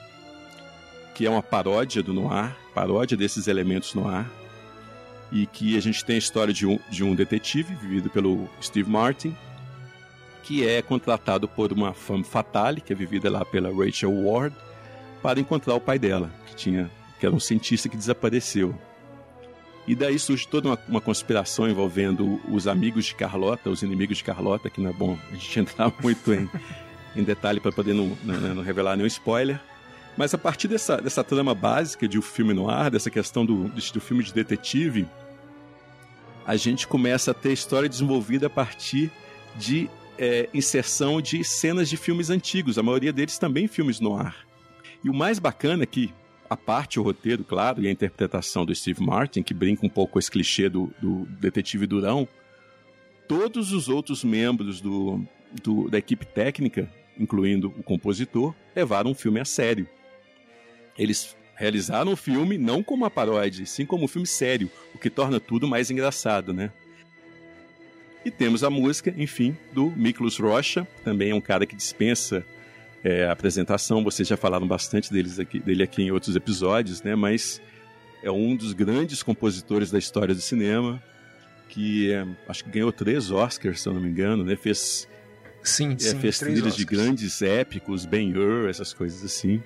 que 1.15 1.27
é 1.27 1.31
uma 1.31 1.43
paródia 1.43 2.03
do 2.03 2.15
noir, 2.15 2.57
paródia 2.75 3.15
desses 3.15 3.47
elementos 3.47 3.93
noir, 3.93 4.25
e 5.31 5.45
que 5.45 5.77
a 5.77 5.83
gente 5.83 6.03
tem 6.03 6.15
a 6.15 6.19
história 6.19 6.55
de 6.55 6.67
um, 6.67 6.79
de 6.89 7.05
um 7.05 7.15
detetive, 7.15 7.75
vivido 7.75 8.09
pelo 8.09 8.49
Steve 8.63 8.89
Martin, 8.89 9.37
que 10.45 10.67
é 10.67 10.81
contratado 10.81 11.47
por 11.47 11.75
uma 11.75 11.93
femme 11.93 12.25
fatale, 12.25 12.81
que 12.81 12.95
é 12.95 12.97
vivida 12.97 13.31
lá 13.31 13.45
pela 13.45 13.69
Rachel 13.71 14.15
Ward, 14.15 14.57
para 15.21 15.39
encontrar 15.39 15.75
o 15.75 15.81
pai 15.81 15.99
dela, 15.99 16.31
que 16.47 16.57
tinha 16.57 16.91
que 17.21 17.27
era 17.27 17.35
um 17.35 17.39
cientista 17.39 17.89
que 17.89 17.97
desapareceu. 17.97 18.75
E 19.87 19.95
daí 19.95 20.19
surge 20.19 20.47
toda 20.49 20.69
uma, 20.69 20.79
uma, 20.89 21.01
conspiração 21.01 21.69
envolvendo 21.69 22.41
os 22.49 22.67
amigos 22.67 23.07
de 23.07 23.15
Carlota, 23.15 23.71
os 23.71 23.83
inimigos 23.83 24.19
de 24.19 24.25
Carlota, 24.25 24.71
que 24.71 24.81
não 24.81 24.91
é 24.91 24.93
bom 24.93 25.19
a 25.31 25.35
gente 25.35 25.59
entrar 25.61 25.93
muito 26.03 26.33
em, 26.33 26.49
em 27.15 27.23
detalhe 27.23 27.61
para 27.61 27.73
poder 27.73 27.95
não, 27.95 28.17
não, 28.25 28.55
não, 28.55 28.63
revelar 28.63 28.97
nenhum 28.97 29.07
spoiler. 29.07 29.61
Mas 30.17 30.35
a 30.35 30.39
partir 30.39 30.69
dessa, 30.69 30.97
dessa 30.97 31.23
trama 31.23 31.55
básica 31.55 32.09
de 32.09 32.19
um 32.19 32.23
filme 32.23 32.53
no 32.53 32.69
ar, 32.69 32.91
dessa 32.91 33.11
questão 33.11 33.45
do, 33.45 33.69
do 33.69 34.01
filme 34.01 34.23
de 34.23 34.33
detetive, 34.33 35.07
a 36.47 36.57
gente 36.57 36.87
começa 36.87 37.31
a 37.31 37.35
ter 37.35 37.53
história 37.53 37.89
desenvolvida 37.89 38.47
a 38.47 38.51
partir 38.51 39.11
de 39.57 39.89
é, 40.19 40.49
inserção 40.53 41.21
de 41.21 41.43
cenas 41.45 41.89
de 41.89 41.97
filmes 41.97 42.29
antigos, 42.29 42.77
a 42.77 42.83
maioria 42.83 43.13
deles 43.13 43.39
também 43.39 43.67
filmes 43.67 44.01
no 44.01 44.17
ar. 44.17 44.37
E 45.03 45.09
o 45.09 45.15
mais 45.15 45.39
bacana 45.39 45.85
é 45.85 45.87
que 45.87 46.13
a 46.51 46.57
parte 46.57 46.99
o 46.99 47.03
roteiro, 47.05 47.45
claro, 47.45 47.81
e 47.81 47.87
a 47.87 47.91
interpretação 47.93 48.67
do 48.67 48.75
Steve 48.75 49.01
Martin, 49.01 49.41
que 49.41 49.55
brinca 49.55 49.87
um 49.87 49.89
pouco 49.89 50.15
com 50.15 50.19
esse 50.19 50.29
clichê 50.29 50.69
do, 50.69 50.93
do 51.01 51.25
detetive 51.27 51.87
durão, 51.87 52.27
todos 53.29 53.73
os 53.73 53.89
outros 53.89 54.25
membros 54.25 54.81
do, 54.81 55.25
do, 55.63 55.89
da 55.89 55.97
equipe 55.97 56.27
técnica, 56.27 56.91
incluindo 57.17 57.69
o 57.79 57.83
compositor, 57.85 58.53
levaram 58.75 59.13
o 59.13 59.15
filme 59.15 59.39
a 59.39 59.45
sério. 59.45 59.89
Eles 60.99 61.37
realizaram 61.55 62.13
o 62.13 62.17
filme 62.17 62.59
não 62.59 62.83
como 62.83 63.05
uma 63.05 63.11
paródia, 63.11 63.65
sim 63.65 63.87
como 63.87 64.07
um 64.07 64.09
filme 64.09 64.27
sério, 64.27 64.69
o 64.93 64.99
que 64.99 65.09
torna 65.09 65.39
tudo 65.39 65.69
mais 65.69 65.89
engraçado, 65.89 66.53
né? 66.53 66.73
E 68.25 68.31
temos 68.31 68.65
a 68.65 68.71
música, 68.71 69.15
enfim, 69.17 69.57
do 69.73 69.91
Miklos 69.93 70.37
Rocha, 70.37 70.87
também 71.05 71.31
é 71.31 71.35
um 71.35 71.41
cara 71.41 71.65
que 71.65 71.77
dispensa 71.77 72.45
é, 73.05 73.29
apresentação. 73.29 74.05
Vocês 74.05 74.29
já 74.29 74.37
falaram 74.37 74.67
bastante 74.67 75.13
deles 75.13 75.39
aqui, 75.39 75.59
dele 75.59 75.83
aqui 75.83 76.03
em 76.03 76.11
outros 76.11 76.37
episódios, 76.37 77.03
né? 77.03 77.15
Mas 77.15 77.61
é 78.23 78.31
um 78.31 78.55
dos 78.55 78.73
grandes 78.73 79.23
compositores 79.23 79.91
da 79.91 79.99
história 79.99 80.35
do 80.35 80.41
cinema, 80.41 81.03
que 81.69 82.13
é, 82.13 82.27
acho 82.49 82.65
que 82.65 82.71
ganhou 82.71 82.93
três 82.93 83.31
Oscars, 83.31 83.81
se 83.81 83.89
eu 83.89 83.95
não 83.95 84.01
me 84.01 84.09
engano, 84.09 84.45
né? 84.45 84.57
Fez, 84.57 85.09
sim, 85.63 85.93
é, 85.95 85.99
sim, 85.99 86.19
fez 86.19 86.39
trilhas 86.39 86.77
de 86.77 86.85
grandes 86.85 87.41
épicos, 87.43 88.05
Ben-Hur, 88.05 88.69
essas 88.69 88.93
coisas 88.93 89.25
assim. 89.25 89.63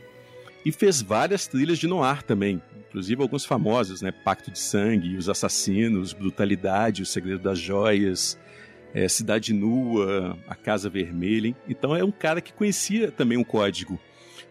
E 0.65 0.73
fez 0.73 1.03
várias 1.03 1.47
trilhas 1.47 1.79
de 1.79 1.87
noir 1.87 2.23
também, 2.23 2.63
inclusive 2.89 3.21
alguns 3.21 3.45
famosos, 3.45 4.01
né? 4.01 4.11
Pacto 4.11 4.51
de 4.51 4.59
Sangue, 4.59 5.17
Os 5.17 5.29
Assassinos, 5.29 6.13
Brutalidade, 6.13 7.03
O 7.03 7.07
Segredo 7.07 7.43
das 7.43 7.59
Joias, 7.59 8.39
é, 8.95 9.09
Cidade 9.09 9.53
Nua, 9.53 10.39
A 10.47 10.55
Casa 10.55 10.89
Vermelha. 10.89 11.55
Então 11.69 11.95
é 11.95 12.05
um 12.05 12.13
cara 12.13 12.41
que 12.41 12.53
conhecia 12.53 13.11
também 13.11 13.37
o 13.37 13.45
código 13.45 13.99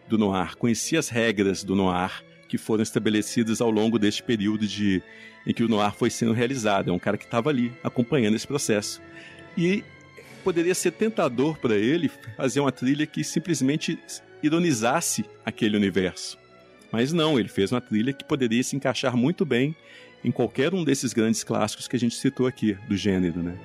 do 0.06 0.18
noir, 0.18 0.54
conhecia 0.56 0.98
as 0.98 1.08
regras 1.08 1.64
do 1.64 1.74
noir 1.74 2.22
que 2.46 2.58
foram 2.58 2.82
estabelecidas 2.82 3.60
ao 3.62 3.70
longo 3.70 3.98
deste 3.98 4.22
período 4.22 4.66
de, 4.66 5.02
em 5.46 5.54
que 5.54 5.64
o 5.64 5.68
noir 5.68 5.92
foi 5.94 6.10
sendo 6.10 6.32
realizado. 6.32 6.90
É 6.90 6.92
um 6.92 6.98
cara 6.98 7.16
que 7.16 7.24
estava 7.24 7.48
ali 7.48 7.72
acompanhando 7.82 8.36
esse 8.36 8.46
processo. 8.46 9.00
E 9.56 9.82
poderia 10.44 10.74
ser 10.74 10.92
tentador 10.92 11.58
para 11.58 11.74
ele 11.74 12.10
fazer 12.36 12.60
uma 12.60 12.70
trilha 12.70 13.06
que 13.06 13.24
simplesmente 13.24 13.98
ironizasse 14.42 15.24
aquele 15.44 15.76
universo. 15.76 16.38
Mas 16.92 17.12
não, 17.12 17.40
ele 17.40 17.48
fez 17.48 17.72
uma 17.72 17.80
trilha 17.80 18.12
que 18.12 18.24
poderia 18.24 18.62
se 18.62 18.76
encaixar 18.76 19.16
muito 19.16 19.44
bem 19.44 19.74
em 20.22 20.30
qualquer 20.30 20.74
um 20.74 20.84
desses 20.84 21.12
grandes 21.12 21.42
clássicos 21.42 21.88
que 21.88 21.96
a 21.96 21.98
gente 21.98 22.14
citou 22.14 22.46
aqui 22.46 22.76
do 22.86 22.96
gênero, 22.96 23.42
né? 23.42 23.58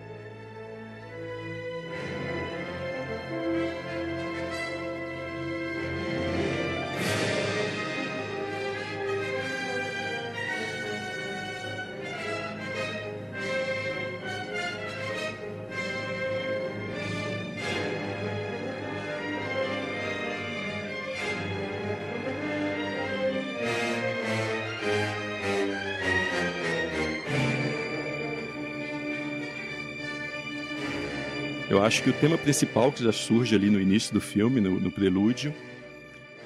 Acho 31.90 32.04
que 32.04 32.10
o 32.12 32.14
tema 32.14 32.38
principal 32.38 32.92
que 32.92 33.04
já 33.04 33.12
surge 33.12 33.56
ali 33.56 33.68
no 33.68 33.82
início 33.82 34.14
do 34.14 34.22
filme, 34.22 34.62
no, 34.62 34.80
no 34.80 34.92
prelúdio, 34.92 35.52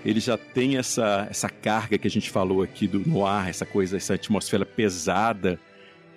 ele 0.05 0.21
já 0.21 0.37
tem 0.37 0.77
essa, 0.77 1.27
essa 1.29 1.49
carga 1.49 1.97
que 1.97 2.07
a 2.07 2.09
gente 2.09 2.29
falou 2.29 2.61
aqui 2.61 2.87
do 2.87 3.05
noir, 3.05 3.49
essa 3.49 3.65
coisa, 3.65 3.97
essa 3.97 4.13
atmosfera 4.13 4.65
pesada 4.65 5.59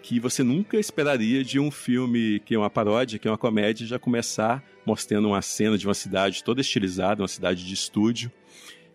que 0.01 0.21
você 0.21 0.45
nunca 0.45 0.79
esperaria 0.79 1.43
de 1.43 1.59
um 1.59 1.73
filme 1.73 2.39
que 2.47 2.55
é 2.55 2.59
uma 2.59 2.71
paródia, 2.71 3.19
que 3.19 3.27
é 3.27 3.31
uma 3.33 3.37
comédia, 3.37 3.85
já 3.85 3.99
começar 3.99 4.63
mostrando 4.87 5.27
uma 5.27 5.43
cena 5.43 5.77
de 5.77 5.89
uma 5.89 5.95
cidade 5.95 6.45
toda 6.45 6.61
estilizada, 6.61 7.21
uma 7.21 7.27
cidade 7.27 7.67
de 7.67 7.75
estúdio, 7.75 8.31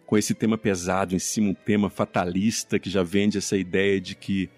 com 0.06 0.18
esse 0.18 0.34
tema 0.34 0.58
pesado 0.58 1.14
em 1.14 1.20
cima, 1.20 1.50
um 1.50 1.54
tema 1.54 1.90
fatalista 1.90 2.80
que 2.80 2.90
já 2.90 3.04
vende 3.04 3.38
essa 3.38 3.58
ideia 3.58 4.00
de 4.00 4.16
que 4.16 4.50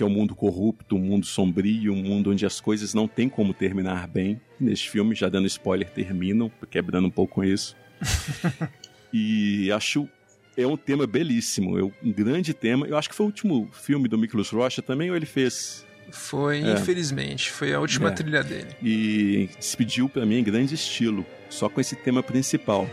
que 0.00 0.02
é 0.02 0.06
um 0.06 0.08
mundo 0.08 0.34
corrupto, 0.34 0.96
um 0.96 0.98
mundo 0.98 1.26
sombrio, 1.26 1.92
um 1.92 2.02
mundo 2.02 2.30
onde 2.30 2.46
as 2.46 2.58
coisas 2.58 2.94
não 2.94 3.06
têm 3.06 3.28
como 3.28 3.52
terminar 3.52 4.08
bem. 4.08 4.40
Neste 4.58 4.88
filme, 4.88 5.14
já 5.14 5.28
dando 5.28 5.46
spoiler, 5.46 5.90
terminam, 5.90 6.50
quebrando 6.70 7.06
um 7.06 7.10
pouco 7.10 7.34
com 7.34 7.44
isso. 7.44 7.76
e 9.12 9.70
acho 9.70 10.08
é 10.56 10.66
um 10.66 10.74
tema 10.74 11.06
belíssimo, 11.06 11.78
é 11.78 11.82
um 11.82 12.10
grande 12.10 12.54
tema. 12.54 12.86
Eu 12.86 12.96
acho 12.96 13.10
que 13.10 13.14
foi 13.14 13.24
o 13.24 13.28
último 13.28 13.68
filme 13.72 14.08
do 14.08 14.16
Miklos 14.16 14.48
Rocha 14.48 14.80
também, 14.80 15.10
ou 15.10 15.16
ele 15.16 15.26
fez 15.26 15.84
foi, 16.10 16.62
é. 16.62 16.72
infelizmente, 16.72 17.50
foi 17.50 17.74
a 17.74 17.78
última 17.78 18.08
é. 18.08 18.12
trilha 18.12 18.42
dele. 18.42 18.68
E 18.82 19.50
despediu 19.58 20.08
para 20.08 20.24
mim 20.24 20.38
em 20.38 20.42
grande 20.42 20.74
estilo, 20.74 21.26
só 21.50 21.68
com 21.68 21.78
esse 21.78 21.94
tema 21.94 22.22
principal. 22.22 22.88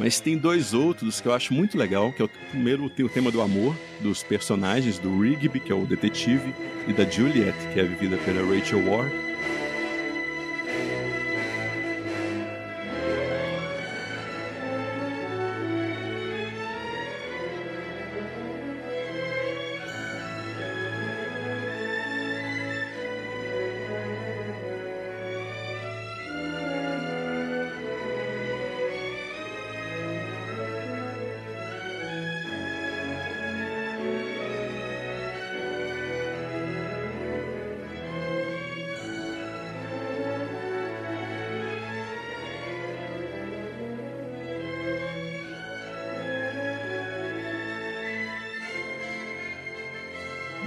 Mas 0.00 0.18
tem 0.18 0.34
dois 0.34 0.72
outros 0.72 1.20
que 1.20 1.28
eu 1.28 1.34
acho 1.34 1.52
muito 1.52 1.76
legal, 1.76 2.10
que 2.10 2.22
é 2.22 2.24
o 2.24 2.28
primeiro 2.28 2.88
tem 2.88 3.04
o 3.04 3.08
tema 3.08 3.30
do 3.30 3.42
amor 3.42 3.76
dos 4.00 4.22
personagens 4.22 4.98
do 4.98 5.20
Rigby, 5.20 5.60
que 5.60 5.70
é 5.70 5.74
o 5.74 5.84
detetive, 5.84 6.54
e 6.88 6.92
da 6.94 7.04
Juliet, 7.04 7.54
que 7.74 7.78
é 7.78 7.82
vivida 7.84 8.16
pela 8.16 8.42
Rachel 8.42 8.82
Ward. 8.88 9.29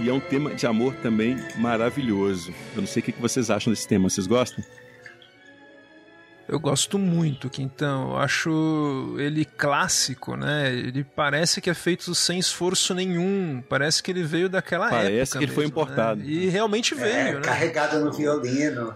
E 0.04 0.10
é 0.10 0.14
um 0.14 0.20
tema 0.20 0.54
de 0.54 0.68
amor 0.68 0.94
também 0.96 1.38
maravilhoso. 1.56 2.54
Eu 2.76 2.82
não 2.82 2.88
sei 2.88 3.02
o 3.02 3.06
que 3.06 3.14
vocês 3.14 3.50
acham 3.50 3.72
desse 3.72 3.88
tema, 3.88 4.10
vocês 4.10 4.28
gostam? 4.28 4.62
Eu 6.46 6.60
gosto 6.60 7.00
muito, 7.00 7.50
Quintão. 7.50 8.10
Eu 8.10 8.18
acho 8.18 9.16
ele 9.18 9.46
clássico, 9.46 10.36
né? 10.36 10.74
Ele 10.74 11.06
parece 11.06 11.62
que 11.62 11.70
é 11.70 11.74
feito 11.74 12.14
sem 12.14 12.38
esforço 12.38 12.94
nenhum. 12.94 13.64
Parece 13.70 14.04
que 14.04 14.12
ele 14.12 14.24
veio 14.24 14.50
daquela 14.50 14.90
parece 14.90 15.06
época. 15.06 15.16
Parece 15.16 15.32
que 15.32 15.38
ele 15.38 15.46
mesmo, 15.46 15.56
foi 15.56 15.66
importado. 15.66 16.20
Né? 16.20 16.28
E 16.28 16.50
realmente 16.50 16.94
veio, 16.94 17.16
é, 17.16 17.34
né? 17.36 17.42
Carregado 17.42 18.04
no 18.04 18.12
violino. 18.12 18.94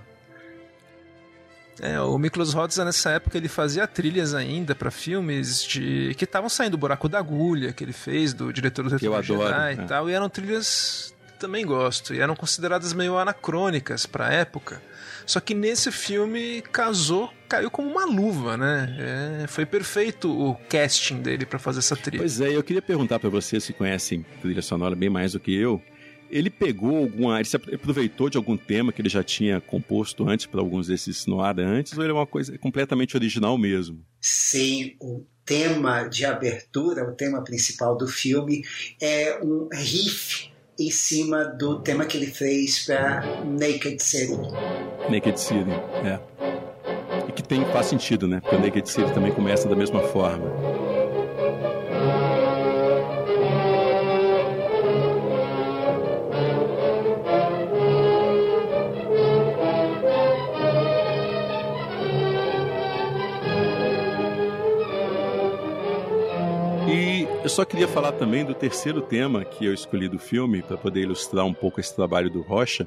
É, 1.79 2.01
o 2.01 2.17
Miklos 2.17 2.53
Rodza 2.53 2.83
nessa 2.83 3.11
época 3.11 3.37
ele 3.37 3.47
fazia 3.47 3.85
trilhas 3.87 4.33
ainda 4.33 4.73
para 4.73 4.89
filmes 4.89 5.63
de 5.63 6.13
que 6.17 6.23
estavam 6.23 6.49
saindo 6.49 6.71
do 6.71 6.77
Buraco 6.77 7.07
da 7.07 7.19
Agulha, 7.19 7.71
que 7.71 7.83
ele 7.83 7.93
fez 7.93 8.33
do 8.33 8.51
diretor 8.51 8.83
do 8.83 8.89
Retorno 8.89 9.21
Jedi 9.21 9.75
e 9.75 9.79
é. 9.79 9.85
tal, 9.85 10.09
e 10.09 10.13
eram 10.13 10.29
trilhas 10.29 11.13
também 11.37 11.65
gosto, 11.65 12.15
e 12.15 12.19
eram 12.19 12.35
consideradas 12.35 12.93
meio 12.93 13.17
anacrônicas 13.17 14.05
para 14.05 14.27
a 14.27 14.33
época. 14.33 14.81
Só 15.25 15.39
que 15.39 15.53
nesse 15.53 15.91
filme 15.91 16.63
casou, 16.71 17.31
caiu 17.49 17.69
como 17.69 17.89
uma 17.89 18.05
luva, 18.05 18.55
né? 18.55 19.41
É, 19.43 19.47
foi 19.47 19.65
perfeito 19.65 20.31
o 20.31 20.55
casting 20.69 21.21
dele 21.21 21.45
para 21.45 21.59
fazer 21.59 21.79
essa 21.79 21.95
trilha. 21.95 22.19
Pois 22.19 22.39
é, 22.39 22.55
eu 22.55 22.63
queria 22.63 22.81
perguntar 22.81 23.19
para 23.19 23.29
vocês 23.29 23.63
se 23.63 23.73
conhecem 23.73 24.25
trilha 24.41 24.61
sonora 24.61 24.95
bem 24.95 25.09
mais 25.09 25.33
do 25.33 25.39
que 25.39 25.53
eu. 25.53 25.81
Ele 26.29 26.49
pegou 26.49 26.97
alguma. 26.97 27.37
Ele 27.37 27.45
se 27.45 27.55
aproveitou 27.55 28.29
de 28.29 28.37
algum 28.37 28.57
tema 28.57 28.91
que 28.91 29.01
ele 29.01 29.09
já 29.09 29.23
tinha 29.23 29.61
composto 29.61 30.27
antes 30.27 30.45
para 30.45 30.59
alguns 30.59 30.87
desses 30.87 31.25
Noada 31.25 31.63
antes, 31.65 31.97
ou 31.97 32.03
ele 32.03 32.11
é 32.11 32.15
uma 32.15 32.27
coisa 32.27 32.57
completamente 32.57 33.15
original 33.15 33.57
mesmo? 33.57 34.03
Sim, 34.21 34.95
o 34.99 35.25
tema 35.45 36.03
de 36.03 36.25
abertura, 36.25 37.09
o 37.09 37.15
tema 37.15 37.43
principal 37.43 37.97
do 37.97 38.07
filme, 38.07 38.63
é 39.01 39.39
um 39.41 39.69
riff 39.71 40.49
em 40.79 40.91
cima 40.91 41.45
do 41.45 41.79
tema 41.81 42.05
que 42.05 42.17
ele 42.17 42.27
fez 42.27 42.85
para 42.85 43.21
Naked 43.45 44.01
City. 44.01 44.37
Naked 45.09 45.39
City, 45.39 45.71
é. 46.05 46.19
E 47.27 47.31
que 47.31 47.41
tem, 47.41 47.65
faz 47.71 47.87
sentido, 47.87 48.27
né? 48.27 48.39
Porque 48.41 48.55
o 48.55 48.59
Naked 48.59 48.89
City 48.89 49.11
também 49.13 49.31
começa 49.31 49.67
da 49.67 49.75
mesma 49.75 50.01
forma. 50.09 50.86
Eu 67.47 67.49
só 67.49 67.63
queria 67.63 67.87
falar 67.87 68.11
também 68.11 68.43
do 68.43 68.53
terceiro 68.53 69.01
tema 69.01 69.45
que 69.45 69.63
eu 69.63 69.73
escolhi 69.73 70.09
do 70.09 70.19
filme, 70.19 70.61
para 70.61 70.75
poder 70.75 71.03
ilustrar 71.03 71.45
um 71.45 71.53
pouco 71.53 71.79
esse 71.79 71.95
trabalho 71.95 72.29
do 72.29 72.41
Rocha, 72.41 72.85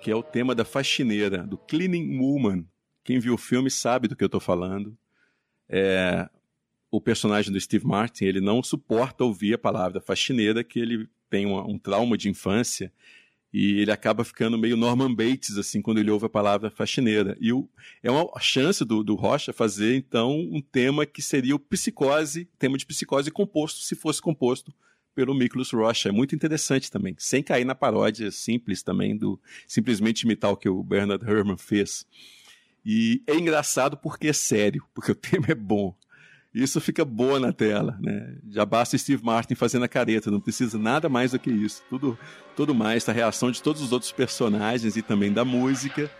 que 0.00 0.10
é 0.10 0.16
o 0.16 0.22
tema 0.22 0.54
da 0.54 0.64
faxineira, 0.64 1.42
do 1.46 1.58
Cleaning 1.58 2.18
Woman. 2.18 2.64
Quem 3.04 3.18
viu 3.18 3.34
o 3.34 3.36
filme 3.36 3.70
sabe 3.70 4.08
do 4.08 4.16
que 4.16 4.24
eu 4.24 4.28
estou 4.28 4.40
falando. 4.40 4.96
É, 5.68 6.26
o 6.90 7.02
personagem 7.02 7.52
do 7.52 7.60
Steve 7.60 7.86
Martin, 7.86 8.24
ele 8.24 8.40
não 8.40 8.62
suporta 8.62 9.24
ouvir 9.24 9.52
a 9.52 9.58
palavra 9.58 10.00
faxineira, 10.00 10.64
que 10.64 10.80
ele 10.80 11.06
tem 11.28 11.44
um, 11.44 11.58
um 11.72 11.78
trauma 11.78 12.16
de 12.16 12.30
infância 12.30 12.90
e 13.52 13.80
ele 13.80 13.90
acaba 13.90 14.24
ficando 14.24 14.58
meio 14.58 14.76
Norman 14.76 15.14
Bates, 15.14 15.56
assim, 15.56 15.80
quando 15.80 15.98
ele 15.98 16.10
ouve 16.10 16.26
a 16.26 16.30
palavra 16.30 16.70
faxineira. 16.70 17.36
E 17.40 17.52
o, 17.52 17.68
é 18.02 18.10
uma 18.10 18.28
chance 18.40 18.84
do, 18.84 19.02
do 19.02 19.14
Rocha 19.14 19.52
fazer, 19.52 19.96
então, 19.96 20.38
um 20.38 20.60
tema 20.60 21.06
que 21.06 21.22
seria 21.22 21.56
o 21.56 21.58
psicose, 21.58 22.48
tema 22.58 22.76
de 22.76 22.84
psicose 22.84 23.30
composto, 23.30 23.80
se 23.80 23.94
fosse 23.94 24.20
composto 24.20 24.72
pelo 25.14 25.34
Miklos 25.34 25.72
Rocha. 25.72 26.10
É 26.10 26.12
muito 26.12 26.34
interessante 26.34 26.90
também, 26.90 27.16
sem 27.18 27.42
cair 27.42 27.64
na 27.64 27.74
paródia 27.74 28.30
simples 28.30 28.82
também, 28.82 29.16
do 29.16 29.40
simplesmente 29.66 30.22
imitar 30.22 30.52
o 30.52 30.56
que 30.56 30.68
o 30.68 30.82
Bernard 30.82 31.24
Herrmann 31.24 31.56
fez. 31.56 32.06
E 32.84 33.22
é 33.26 33.34
engraçado 33.34 33.96
porque 33.96 34.28
é 34.28 34.32
sério, 34.32 34.84
porque 34.94 35.12
o 35.12 35.14
tema 35.16 35.46
é 35.48 35.54
bom. 35.54 35.96
Isso 36.54 36.80
fica 36.80 37.04
boa 37.04 37.38
na 37.38 37.52
tela, 37.52 37.96
né? 38.00 38.36
Já 38.50 38.64
basta 38.64 38.96
Steve 38.96 39.22
Martin 39.22 39.54
fazendo 39.54 39.84
a 39.84 39.88
careta, 39.88 40.30
não 40.30 40.40
precisa 40.40 40.78
nada 40.78 41.08
mais 41.08 41.32
do 41.32 41.38
que 41.38 41.50
isso. 41.50 41.82
Tudo, 41.90 42.18
tudo 42.56 42.74
mais, 42.74 43.08
a 43.08 43.12
reação 43.12 43.50
de 43.50 43.62
todos 43.62 43.82
os 43.82 43.92
outros 43.92 44.12
personagens 44.12 44.96
e 44.96 45.02
também 45.02 45.32
da 45.32 45.44
música 45.44 46.10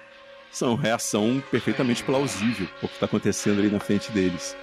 são 0.50 0.74
reação 0.74 1.42
perfeitamente 1.50 2.02
plausível 2.04 2.68
ao 2.82 2.88
que 2.88 2.94
está 2.94 3.06
acontecendo 3.06 3.58
ali 3.58 3.70
na 3.70 3.80
frente 3.80 4.12
deles. 4.12 4.56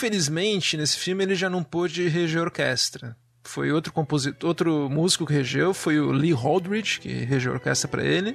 Infelizmente, 0.00 0.78
nesse 0.78 0.96
filme 0.96 1.22
ele 1.24 1.34
já 1.34 1.50
não 1.50 1.62
pôde 1.62 2.08
reger 2.08 2.40
a 2.40 2.44
orquestra. 2.44 3.14
Foi 3.44 3.70
outro 3.70 3.92
compositor, 3.92 4.48
outro 4.48 4.88
músico 4.88 5.26
que 5.26 5.34
regeu, 5.34 5.74
foi 5.74 6.00
o 6.00 6.10
Lee 6.10 6.32
Holdridge, 6.32 7.00
que 7.00 7.08
regeu 7.08 7.52
a 7.52 7.56
orquestra 7.56 7.86
para 7.86 8.02
ele, 8.02 8.34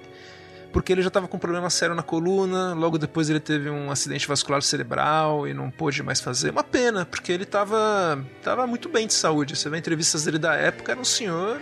porque 0.72 0.94
ele 0.94 1.02
já 1.02 1.08
estava 1.08 1.28
com 1.28 1.38
um 1.38 1.40
problema 1.40 1.68
sério 1.72 1.96
na 1.96 2.04
coluna, 2.04 2.76
logo 2.76 3.00
depois 3.00 3.32
ele 3.32 3.40
teve 3.40 3.68
um 3.68 3.90
acidente 3.90 4.28
vascular 4.28 4.62
cerebral 4.62 5.48
e 5.48 5.56
não 5.56 5.72
pôde 5.72 6.04
mais 6.04 6.22
fazer. 6.22 6.52
Uma 6.52 6.64
pena, 6.64 7.04
porque 7.04 7.32
ele 7.32 7.46
estava 7.46 8.24
tava 8.44 8.68
muito 8.68 8.88
bem 8.88 9.08
de 9.08 9.14
saúde. 9.16 9.56
Você 9.56 9.68
vê 9.68 9.80
entrevistas 9.80 10.24
dele 10.24 10.38
da 10.38 10.54
época, 10.54 10.92
era 10.92 11.02
um 11.02 11.06
senhor 11.06 11.60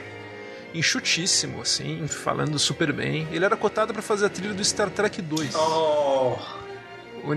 enxutíssimo, 0.74 1.62
assim, 1.62 2.06
falando 2.10 2.60
super 2.60 2.92
bem. 2.92 3.26
Ele 3.32 3.46
era 3.46 3.56
cotado 3.56 3.94
para 3.94 4.02
fazer 4.02 4.26
a 4.26 4.30
trilha 4.30 4.54
do 4.54 4.66
Star 4.66 4.90
Trek 4.90 5.22
2. 5.22 5.56
Oh! 5.56 6.36
O 7.24 7.34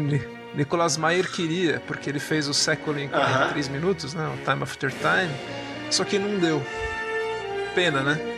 Nicolas 0.56 0.96
Meyer 0.96 1.30
queria, 1.30 1.82
porque 1.86 2.08
ele 2.08 2.18
fez 2.18 2.48
o 2.48 2.54
século 2.54 2.98
em 2.98 3.08
43 3.08 3.66
uh 3.66 3.68
-huh. 3.68 3.72
minutos, 3.72 4.14
né? 4.14 4.26
O 4.26 4.38
Time 4.38 4.62
After 4.62 4.90
Time. 4.90 5.30
Só 5.90 6.02
que 6.02 6.18
não 6.18 6.38
deu. 6.38 6.64
Pena, 7.74 8.00
né? 8.00 8.35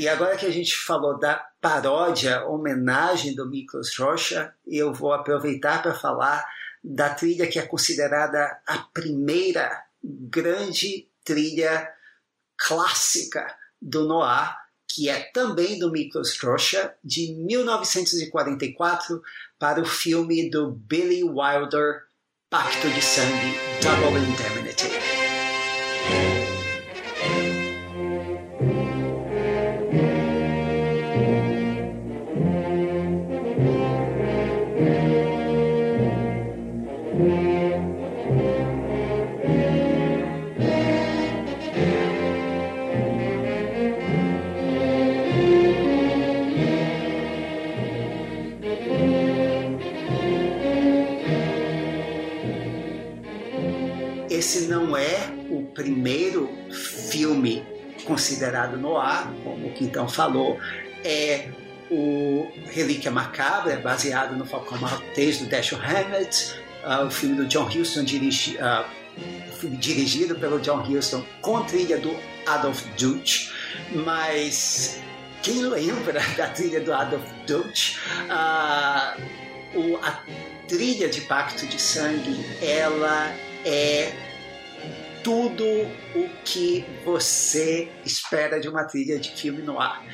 E 0.00 0.08
agora 0.08 0.34
que 0.34 0.46
a 0.46 0.50
gente 0.50 0.74
falou 0.74 1.18
da 1.18 1.34
paródia, 1.60 2.46
homenagem 2.46 3.34
do 3.34 3.46
Miklos 3.46 3.94
Rocha, 3.98 4.54
eu 4.66 4.94
vou 4.94 5.12
aproveitar 5.12 5.82
para 5.82 5.92
falar 5.92 6.42
da 6.82 7.10
trilha 7.10 7.46
que 7.46 7.58
é 7.58 7.66
considerada 7.66 8.58
a 8.66 8.78
primeira 8.78 9.84
grande 10.02 11.06
trilha 11.22 11.86
clássica 12.56 13.54
do 13.78 14.08
Noir, 14.08 14.56
que 14.88 15.10
é 15.10 15.20
também 15.34 15.78
do 15.78 15.92
Miklos 15.92 16.40
Rocha, 16.40 16.94
de 17.04 17.34
1944, 17.34 19.22
para 19.58 19.82
o 19.82 19.84
filme 19.84 20.48
do 20.48 20.70
Billy 20.70 21.22
Wilder, 21.24 22.04
Pacto 22.48 22.88
de 22.88 23.02
Sangue, 23.02 23.54
Double 23.82 24.18
Indemnity. 24.18 25.09
Primeiro 55.74 56.50
filme 57.10 57.64
considerado 58.04 58.76
no 58.76 58.96
ar, 58.96 59.32
como 59.44 59.68
o 59.68 59.72
Quintão 59.72 60.08
falou, 60.08 60.58
é 61.04 61.48
o 61.90 62.50
Relíquia 62.70 63.10
Macabra, 63.10 63.76
baseado 63.76 64.36
no 64.36 64.44
Falcão 64.44 64.78
Maltês 64.78 65.38
do 65.38 65.46
Dashiell 65.46 65.80
Hammett, 65.80 66.54
uh, 66.84 67.06
o 67.06 67.10
filme 67.10 67.36
do 67.36 67.46
John 67.46 67.66
Huston, 67.66 68.04
dirigi, 68.04 68.56
uh, 68.58 68.84
dirigido 69.78 70.36
pelo 70.36 70.60
John 70.60 70.82
Huston, 70.82 71.24
com 71.40 71.62
trilha 71.64 71.98
do 71.98 72.16
Adolf 72.46 72.84
Deutsch. 72.96 73.50
Mas 73.92 75.00
quem 75.42 75.62
lembra 75.62 76.20
da 76.36 76.48
trilha 76.48 76.80
do 76.80 76.92
Adolf 76.92 77.24
Deutsch? 77.46 77.96
Uh, 78.28 79.78
o, 79.78 79.96
a 79.96 80.22
trilha 80.68 81.08
de 81.08 81.22
Pacto 81.22 81.66
de 81.66 81.80
Sangue, 81.80 82.44
ela 82.62 83.34
é 83.64 84.29
tudo 85.22 85.64
o 85.64 86.28
que 86.44 86.84
você 87.04 87.88
espera 88.04 88.60
de 88.60 88.68
uma 88.68 88.84
trilha 88.84 89.18
de 89.18 89.30
filme 89.30 89.62
no 89.62 89.80
ar. 89.80 90.04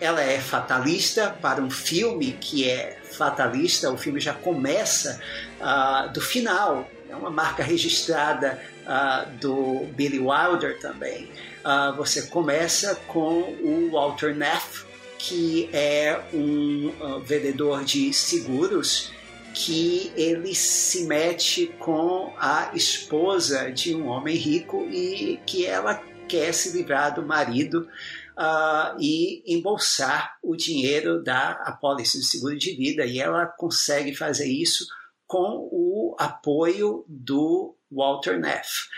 Ela 0.00 0.22
é 0.22 0.40
fatalista 0.40 1.30
para 1.30 1.62
um 1.62 1.70
filme 1.70 2.32
que 2.32 2.68
é 2.68 2.98
fatalista, 3.12 3.90
o 3.90 3.96
filme 3.96 4.20
já 4.20 4.34
começa 4.34 5.20
uh, 5.60 6.12
do 6.12 6.20
final, 6.20 6.88
é 7.08 7.14
uma 7.14 7.30
marca 7.30 7.62
registrada 7.62 8.60
uh, 8.82 9.30
do 9.38 9.86
Billy 9.94 10.18
Wilder 10.18 10.80
também. 10.80 11.30
Uh, 11.64 11.96
você 11.96 12.22
começa 12.22 12.96
com 13.06 13.42
o 13.62 13.90
Walter 13.92 14.34
Neff, 14.34 14.84
que 15.18 15.70
é 15.72 16.20
um 16.34 17.20
vendedor 17.24 17.84
de 17.84 18.12
seguros 18.12 19.12
que 19.54 20.12
ele 20.16 20.54
se 20.54 21.04
mete 21.04 21.66
com 21.78 22.34
a 22.38 22.70
esposa 22.74 23.70
de 23.70 23.94
um 23.94 24.08
homem 24.08 24.36
rico 24.36 24.84
e 24.90 25.38
que 25.46 25.66
ela 25.66 26.02
quer 26.28 26.52
se 26.52 26.76
livrar 26.76 27.14
do 27.14 27.24
marido 27.24 27.88
uh, 28.36 28.96
e 29.00 29.42
embolsar 29.46 30.36
o 30.42 30.56
dinheiro 30.56 31.22
da 31.22 31.52
apólice 31.64 32.18
de 32.18 32.26
seguro 32.26 32.56
de 32.56 32.74
vida. 32.74 33.04
E 33.04 33.18
ela 33.18 33.46
consegue 33.46 34.14
fazer 34.14 34.48
isso 34.48 34.86
com 35.26 35.68
o 35.70 36.16
apoio 36.18 37.04
do 37.08 37.76
Walter 37.90 38.38
Neff. 38.38 38.88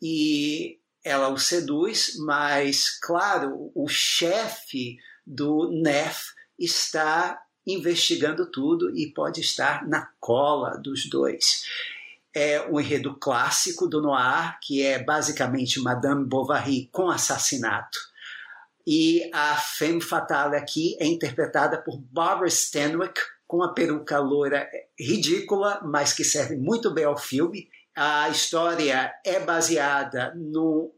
E 0.00 0.78
ela 1.04 1.28
o 1.28 1.38
seduz, 1.38 2.16
mas, 2.18 2.98
claro, 3.00 3.70
o 3.74 3.86
chefe 3.86 4.96
do 5.24 5.70
Neff 5.70 6.32
está 6.58 7.40
investigando 7.66 8.46
tudo 8.46 8.96
e 8.96 9.12
pode 9.12 9.40
estar 9.40 9.86
na 9.88 10.08
cola 10.20 10.76
dos 10.78 11.08
dois. 11.08 11.64
É 12.34 12.60
um 12.70 12.78
enredo 12.78 13.14
clássico 13.18 13.88
do 13.88 14.00
noir, 14.00 14.58
que 14.62 14.82
é 14.82 15.02
basicamente 15.02 15.80
Madame 15.80 16.24
Bovary 16.24 16.88
com 16.92 17.10
assassinato. 17.10 17.98
E 18.86 19.28
a 19.32 19.56
femme 19.56 20.00
fatale 20.00 20.56
aqui 20.56 20.96
é 21.00 21.06
interpretada 21.06 21.76
por 21.76 21.98
Barbara 21.98 22.46
Stanwyck, 22.46 23.20
com 23.46 23.62
a 23.62 23.72
peruca 23.72 24.18
loira 24.18 24.68
ridícula, 24.98 25.80
mas 25.84 26.12
que 26.12 26.24
serve 26.24 26.56
muito 26.56 26.92
bem 26.92 27.04
ao 27.04 27.16
filme. 27.16 27.68
A 27.96 28.28
história 28.28 29.12
é 29.24 29.40
baseada 29.40 30.32
no 30.36 30.95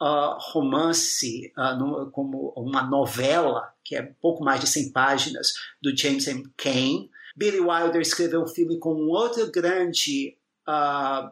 uh, 0.00 0.36
romance, 0.38 1.52
uh, 1.56 1.76
no, 1.76 2.10
como 2.10 2.52
uma 2.56 2.82
novela, 2.82 3.72
que 3.84 3.94
é 3.94 4.02
pouco 4.02 4.42
mais 4.42 4.60
de 4.60 4.66
100 4.66 4.92
páginas, 4.92 5.52
do 5.80 5.96
James 5.96 6.26
M. 6.26 6.44
Cain. 6.56 7.08
Billy 7.36 7.60
Wilder 7.60 8.00
escreveu 8.00 8.42
um 8.42 8.46
filme 8.46 8.78
com 8.78 8.94
um 8.94 9.08
outro 9.08 9.50
grande 9.50 10.36
uh, 10.68 11.30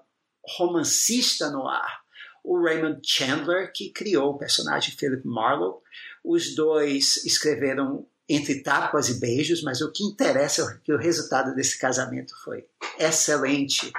romancista 0.56 1.50
no 1.50 1.66
ar, 1.66 2.00
o 2.44 2.60
Raymond 2.62 3.00
Chandler, 3.04 3.72
que 3.72 3.90
criou 3.90 4.30
o 4.30 4.38
personagem 4.38 4.94
Philip 4.96 5.26
Marlowe. 5.26 5.80
Os 6.24 6.54
dois 6.54 7.24
escreveram 7.24 8.06
entre 8.28 8.62
tapas 8.62 9.08
e 9.08 9.18
beijos, 9.18 9.62
mas 9.62 9.80
o 9.80 9.90
que 9.90 10.04
interessa 10.04 10.62
é 10.62 10.78
que 10.84 10.92
o 10.92 10.98
resultado 10.98 11.54
desse 11.54 11.78
casamento 11.78 12.34
foi 12.44 12.66
excelente. 12.98 13.90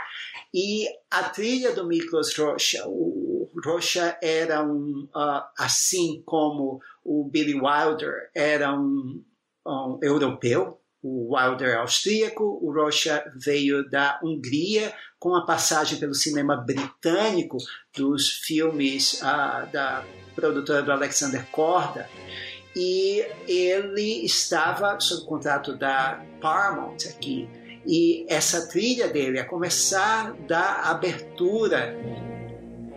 E 0.54 0.88
a 1.10 1.24
trilha 1.24 1.74
do 1.74 1.86
Miklos 1.86 2.36
Rocha, 2.36 2.84
o 2.88 3.29
Rocha 3.64 4.18
era 4.22 4.64
um, 4.64 5.08
uh, 5.16 5.44
assim 5.58 6.22
como 6.26 6.82
o 7.04 7.30
Billy 7.30 7.60
Wilder 7.60 8.30
era 8.36 8.74
um, 8.74 9.24
um 9.66 10.00
europeu, 10.02 10.80
o 11.02 11.36
Wilder 11.36 11.70
é 11.70 11.76
austríaco, 11.76 12.60
o 12.62 12.74
Rocha 12.74 13.24
veio 13.36 13.90
da 13.90 14.20
Hungria, 14.24 14.94
com 15.18 15.36
a 15.36 15.46
passagem 15.46 16.00
pelo 16.00 16.14
cinema 16.14 16.58
britânico 16.58 17.58
dos 17.96 18.30
filmes 18.30 19.22
uh, 19.22 19.72
da 19.72 20.04
produtora 20.36 20.82
do 20.82 20.92
Alexander 20.92 21.46
Korda, 21.52 22.10
e 22.76 23.26
ele 23.48 24.26
estava 24.26 25.00
sob 25.00 25.26
contrato 25.26 25.76
da 25.76 26.24
Paramount 26.40 26.98
aqui. 27.10 27.50
E 27.86 28.26
essa 28.30 28.68
trilha 28.68 29.08
dele, 29.08 29.40
a 29.40 29.46
começar 29.46 30.34
da 30.48 30.84
abertura 30.84 31.96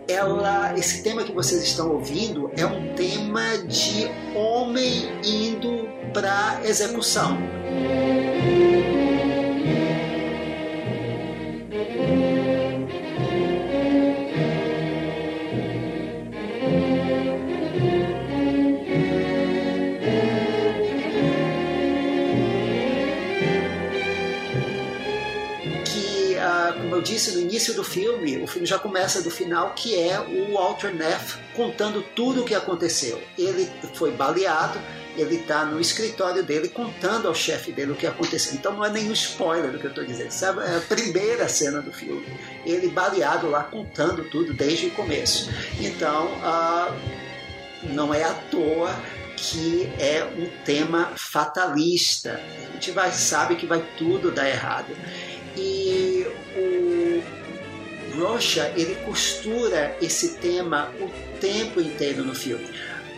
ela, 0.07 0.77
esse 0.77 1.03
tema 1.03 1.23
que 1.23 1.31
vocês 1.31 1.63
estão 1.63 1.91
ouvindo 1.91 2.51
é 2.57 2.65
um 2.65 2.93
tema 2.95 3.57
de 3.67 4.07
homem 4.35 5.09
indo 5.23 5.87
para 6.13 6.61
execução. 6.63 7.37
Disse 27.13 27.31
no 27.35 27.41
início 27.41 27.75
do 27.75 27.83
filme, 27.83 28.37
o 28.41 28.47
filme 28.47 28.65
já 28.65 28.79
começa 28.79 29.21
do 29.21 29.29
final, 29.29 29.73
que 29.75 29.95
é 29.95 30.19
o 30.19 30.53
Walter 30.53 30.93
Neff 30.93 31.37
contando 31.55 32.01
tudo 32.01 32.41
o 32.41 32.45
que 32.45 32.55
aconteceu. 32.55 33.21
Ele 33.37 33.69
foi 33.93 34.11
baleado, 34.11 34.79
ele 35.15 35.35
está 35.35 35.63
no 35.63 35.79
escritório 35.79 36.41
dele 36.41 36.69
contando 36.69 37.27
ao 37.27 37.35
chefe 37.35 37.71
dele 37.71 37.91
o 37.91 37.95
que 37.95 38.07
aconteceu. 38.07 38.55
Então 38.55 38.73
não 38.73 38.83
é 38.83 38.89
nenhum 38.89 39.13
spoiler 39.13 39.71
do 39.71 39.77
que 39.77 39.85
eu 39.85 39.91
estou 39.91 40.03
dizendo, 40.03 40.31
sabe? 40.31 40.61
É 40.61 40.77
a 40.77 40.81
primeira 40.81 41.47
cena 41.47 41.81
do 41.81 41.93
filme. 41.93 42.25
Ele 42.65 42.87
baleado 42.87 43.47
lá 43.47 43.63
contando 43.63 44.23
tudo 44.31 44.51
desde 44.51 44.87
o 44.87 44.91
começo. 44.91 45.51
Então, 45.79 46.31
não 47.83 48.11
é 48.11 48.23
à 48.23 48.33
toa 48.33 48.91
que 49.35 49.87
é 49.99 50.23
um 50.23 50.49
tema 50.65 51.11
fatalista. 51.15 52.41
A 52.69 52.73
gente 52.73 52.89
vai, 52.89 53.11
sabe 53.11 53.55
que 53.55 53.67
vai 53.67 53.85
tudo 53.97 54.31
dar 54.31 54.49
errado. 54.49 54.95
E 55.55 56.25
o 56.55 56.92
Rocha 58.17 58.71
ele 58.75 58.95
costura 59.05 59.95
esse 60.01 60.35
tema 60.37 60.91
o 60.99 61.09
tempo 61.39 61.81
inteiro 61.81 62.23
no 62.23 62.35
filme. 62.35 62.67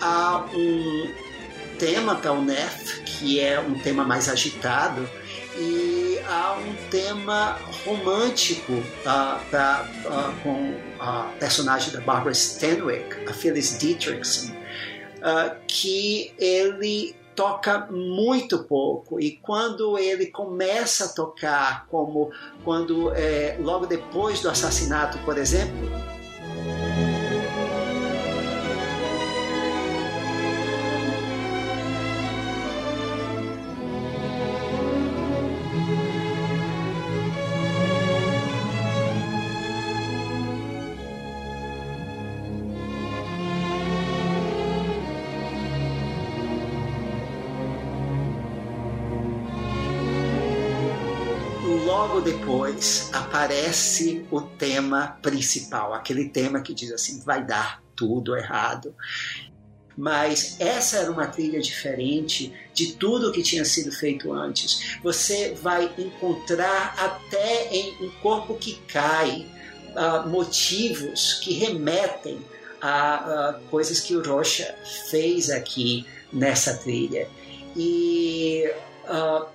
Há 0.02 0.46
um 0.54 1.14
tema 1.78 2.16
para 2.16 2.32
o 2.32 2.44
Neff, 2.44 3.02
que 3.04 3.40
é 3.40 3.60
um 3.60 3.78
tema 3.80 4.04
mais 4.04 4.30
agitado, 4.30 5.08
e 5.58 6.20
há 6.28 6.54
um 6.54 6.90
tema 6.90 7.60
romântico 7.86 8.74
uh, 8.74 9.46
pra, 9.50 9.90
uh, 10.06 10.42
com 10.42 10.76
a 11.00 11.32
personagem 11.40 11.92
da 11.94 12.02
Barbara 12.02 12.32
Stanwyck, 12.32 13.30
a 13.30 13.34
Phyllis 13.34 13.78
Dietrichson, 13.78 14.52
uh, 14.52 15.56
que 15.68 16.34
ele 16.38 17.16
toca 17.36 17.88
muito 17.92 18.64
pouco. 18.64 19.20
E 19.20 19.32
quando 19.38 19.98
ele 19.98 20.28
começa 20.28 21.06
a 21.06 21.10
tocar 21.10 21.86
como 21.88 22.32
quando 22.64 23.12
é, 23.14 23.58
logo 23.60 23.86
depois 23.86 24.42
do 24.42 24.50
assassinato 24.50 25.18
por 25.20 25.38
exemplo 25.38 25.90
logo 52.06 52.22
depois 52.22 53.10
aparece 53.14 54.26
o 54.30 54.40
tema 54.40 55.18
principal, 55.24 55.92
aquele 55.92 56.30
tema 56.30 56.62
que 56.62 56.74
diz 56.74 56.92
assim: 56.92 57.20
vai 57.22 57.44
dar 57.44 57.82
tudo 57.96 58.38
errado. 58.38 58.96
Mas 59.98 60.58
essa 60.60 60.98
era 60.98 61.12
uma 61.12 61.26
trilha 61.26 61.60
diferente 61.60 62.54
de 62.74 62.94
tudo 62.94 63.32
que 63.32 63.42
tinha 63.42 63.66
sido 63.66 63.92
feito 63.92 64.32
antes. 64.34 64.98
Você 65.02 65.56
vai 65.56 65.90
encontrar 65.98 66.94
até 66.98 67.70
em 67.74 67.96
um 68.04 68.12
corpo 68.22 68.56
que 68.56 68.76
cai 68.88 69.48
uh, 69.96 70.30
motivos 70.30 71.36
que 71.36 71.54
remetem 71.54 72.40
a 72.82 73.58
uh, 73.58 73.70
coisas 73.70 74.02
que 74.02 74.16
o 74.16 74.22
Rocha 74.22 74.76
fez 75.10 75.50
aqui 75.50 76.06
nessa 76.32 76.76
trilha. 76.76 77.28
E 77.76 78.70
uh, 79.06 79.55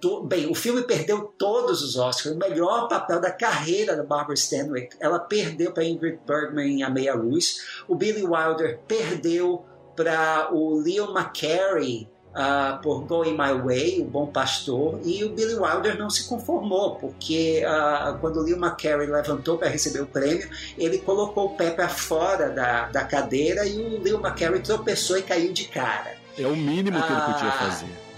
To... 0.00 0.22
Bem, 0.22 0.50
o 0.50 0.54
filme 0.54 0.82
perdeu 0.82 1.32
todos 1.38 1.82
os 1.82 1.96
Oscars, 1.96 2.34
o 2.34 2.38
melhor 2.38 2.88
papel 2.88 3.20
da 3.20 3.30
carreira 3.30 3.96
da 3.96 4.02
Barbara 4.02 4.34
Stanwyck. 4.34 4.96
Ela 5.00 5.18
perdeu 5.18 5.72
para 5.72 5.84
Ingrid 5.84 6.18
Bergman 6.26 6.78
em 6.78 6.82
A 6.82 6.90
Meia 6.90 7.14
Luz. 7.14 7.82
O 7.86 7.94
Billy 7.94 8.22
Wilder 8.22 8.80
perdeu 8.86 9.64
para 9.94 10.50
o 10.52 10.80
Leo 10.80 11.10
McCarey 11.10 12.08
uh, 12.30 12.80
por 12.82 13.04
Going 13.04 13.32
My 13.32 13.60
Way, 13.62 14.02
O 14.02 14.04
Bom 14.04 14.26
Pastor, 14.26 15.00
e 15.04 15.24
o 15.24 15.30
Billy 15.30 15.54
Wilder 15.54 15.98
não 15.98 16.10
se 16.10 16.28
conformou, 16.28 16.96
porque 16.96 17.62
uh, 17.64 18.18
quando 18.18 18.38
o 18.38 18.42
Leo 18.42 18.56
McCarey 18.56 19.06
levantou 19.06 19.58
para 19.58 19.68
receber 19.68 20.00
o 20.00 20.06
prêmio, 20.06 20.48
ele 20.78 20.98
colocou 20.98 21.46
o 21.46 21.56
pé 21.56 21.70
para 21.70 21.88
fora 21.88 22.50
da, 22.50 22.88
da 22.88 23.04
cadeira 23.04 23.66
e 23.66 23.78
o 23.78 24.02
Leo 24.02 24.18
McCarey 24.18 24.60
tropeçou 24.60 25.18
e 25.18 25.22
caiu 25.22 25.52
de 25.52 25.66
cara. 25.66 26.14
É 26.38 26.46
o 26.46 26.56
mínimo 26.56 27.02
que 27.02 27.12
ele 27.12 27.20
podia 27.20 27.48
ah, 27.48 27.52
fazer. 27.52 28.09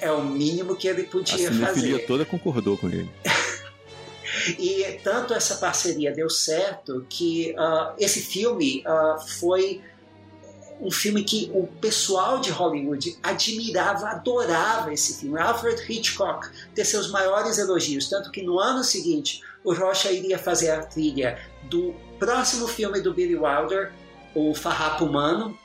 É 0.00 0.10
o 0.10 0.24
mínimo 0.24 0.76
que 0.76 0.86
ele 0.86 1.04
podia 1.04 1.52
fazer. 1.52 1.96
A 1.96 2.06
toda 2.06 2.24
concordou 2.24 2.76
com 2.76 2.88
ele. 2.88 3.10
e 4.58 5.00
tanto 5.02 5.34
essa 5.34 5.56
parceria 5.56 6.12
deu 6.12 6.30
certo 6.30 7.04
que 7.08 7.54
uh, 7.58 7.94
esse 7.98 8.20
filme 8.20 8.84
uh, 8.86 9.20
foi 9.38 9.82
um 10.80 10.90
filme 10.90 11.24
que 11.24 11.50
o 11.52 11.66
pessoal 11.66 12.38
de 12.38 12.50
Hollywood 12.50 13.18
admirava, 13.22 14.08
adorava 14.08 14.92
esse 14.92 15.20
filme. 15.20 15.38
Alfred 15.40 15.80
Hitchcock 15.90 16.48
ter 16.74 16.84
seus 16.84 17.10
maiores 17.10 17.58
elogios, 17.58 18.08
tanto 18.08 18.30
que 18.30 18.42
no 18.42 18.58
ano 18.58 18.84
seguinte 18.84 19.42
o 19.64 19.74
Rocha 19.74 20.10
iria 20.10 20.38
fazer 20.38 20.70
a 20.70 20.82
trilha 20.82 21.38
do 21.64 21.94
próximo 22.18 22.68
filme 22.68 23.00
do 23.00 23.12
Billy 23.12 23.36
Wilder, 23.36 23.92
o 24.34 24.54
Farrapo 24.54 25.04
Humano, 25.04 25.58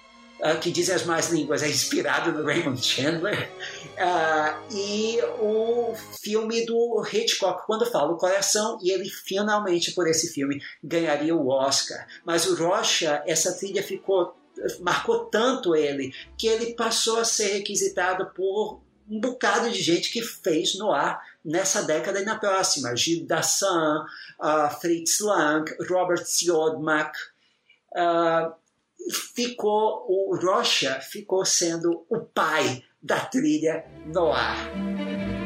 uh, 0.44 0.60
que 0.60 0.72
dizem 0.72 0.96
as 0.96 1.06
mais 1.06 1.30
línguas, 1.30 1.64
é 1.64 1.70
inspirado 1.70 2.32
no 2.32 2.46
Raymond 2.46 2.84
Chandler, 2.84 3.50
uh, 3.94 4.74
e 4.74 5.20
o 5.40 5.96
filme 6.22 6.66
do 6.66 7.04
Hitchcock, 7.12 7.66
quando 7.66 7.86
fala 7.86 8.12
o 8.12 8.18
coração, 8.18 8.78
e 8.82 8.92
ele 8.92 9.10
finalmente, 9.10 9.92
por 9.92 10.08
esse 10.08 10.34
filme, 10.34 10.62
ganharia 10.84 11.36
o 11.36 11.48
Oscar. 11.48 12.06
Mas 12.26 12.46
o 12.46 12.56
Rocha, 12.56 13.24
essa 13.26 13.54
trilha 13.54 13.82
ficou 13.82 14.36
marcou 14.82 15.26
tanto 15.26 15.76
ele 15.76 16.14
que 16.38 16.48
ele 16.48 16.76
passou 16.76 17.18
a 17.20 17.26
ser 17.26 17.54
requisitado 17.54 18.28
por 18.36 18.82
um 19.10 19.20
bocado 19.20 19.70
de 19.72 19.82
gente 19.82 20.12
que 20.12 20.22
fez 20.22 20.78
no 20.78 20.92
ar 20.92 21.20
nessa 21.44 21.82
década 21.82 22.22
e 22.22 22.26
na 22.26 22.38
próxima. 22.38 22.96
Gilles 22.96 23.28
Dassin, 23.28 23.66
uh, 23.66 24.70
Fritz 24.80 25.20
Lang, 25.20 25.70
Robert 25.90 26.24
Siodmak. 26.24 27.18
Uh, 27.92 28.54
ficou, 29.12 30.06
o 30.08 30.36
Rocha 30.36 31.00
ficou 31.02 31.46
sendo 31.46 32.06
o 32.10 32.20
pai 32.20 32.84
da 33.02 33.20
trilha 33.20 33.84
no 34.06 34.32
ar. 34.32 35.43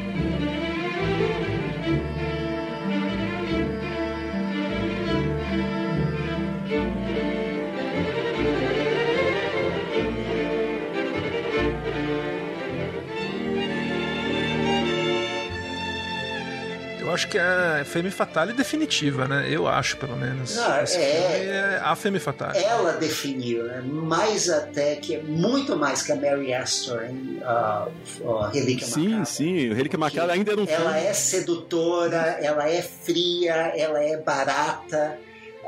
Acho 17.12 17.28
que 17.28 17.38
é 17.38 17.82
Femme 17.84 18.10
Fatale 18.10 18.52
definitiva, 18.52 19.26
né? 19.26 19.46
Eu 19.50 19.66
acho, 19.66 19.96
pelo 19.96 20.16
menos. 20.16 20.56
Não, 20.56 20.82
Esse 20.82 20.98
é, 20.98 21.78
é 21.78 21.80
a 21.82 21.94
Femme 21.96 22.18
Fatale. 22.18 22.58
Ela 22.58 22.92
definiu, 22.92 23.64
né? 23.64 23.82
Mais 23.82 24.48
até 24.48 24.96
que, 24.96 25.18
muito 25.18 25.76
mais 25.76 26.02
que 26.02 26.12
a 26.12 26.16
Mary 26.16 26.52
Astor 26.52 27.04
em 27.04 27.38
uh, 27.38 27.88
uh, 28.20 28.50
Relíquia 28.52 28.86
sim, 28.86 29.08
Macabra. 29.08 29.24
Sim, 29.24 29.58
sim. 29.58 29.74
Relíquia 29.74 29.98
Macabra 29.98 30.32
ainda 30.34 30.56
não 30.56 30.64
Ela 30.64 30.92
filme. 30.92 31.06
é 31.06 31.12
sedutora, 31.12 32.38
ela 32.40 32.68
é 32.68 32.82
fria, 32.82 33.72
ela 33.76 34.02
é 34.02 34.16
barata 34.16 35.18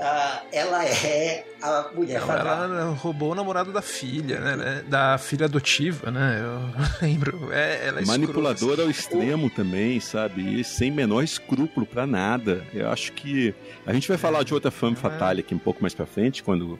Uh, 0.01 0.47
ela 0.51 0.83
é 0.87 1.45
a 1.61 1.91
mulher 1.95 2.23
Não, 2.25 2.35
Ela 2.35 2.85
roubou 2.95 3.33
o 3.33 3.35
namorado 3.35 3.71
da 3.71 3.83
filha, 3.83 4.41
né? 4.41 4.57
né? 4.57 4.85
Da 4.89 5.19
filha 5.19 5.45
adotiva, 5.45 6.11
né? 6.11 6.41
Eu 6.43 6.87
lembro. 7.07 7.53
É, 7.53 7.87
ela 7.87 8.01
é 8.01 8.05
Manipuladora 8.07 8.85
ao 8.85 8.89
extremo 8.89 9.49
o... 9.49 9.51
também, 9.51 10.01
sabe? 10.01 10.59
E 10.59 10.65
sem 10.65 10.91
menor 10.91 11.23
escrúpulo 11.23 11.85
para 11.85 12.07
nada. 12.07 12.67
Eu 12.73 12.89
acho 12.89 13.13
que. 13.13 13.55
A 13.85 13.93
gente 13.93 14.09
vai 14.09 14.17
falar 14.17 14.43
de 14.43 14.55
outra 14.55 14.71
fama 14.71 14.97
é. 14.97 15.01
fatale 15.01 15.41
aqui 15.41 15.55
um 15.55 15.59
pouco 15.59 15.83
mais 15.83 15.93
pra 15.93 16.07
frente, 16.07 16.43
quando. 16.43 16.79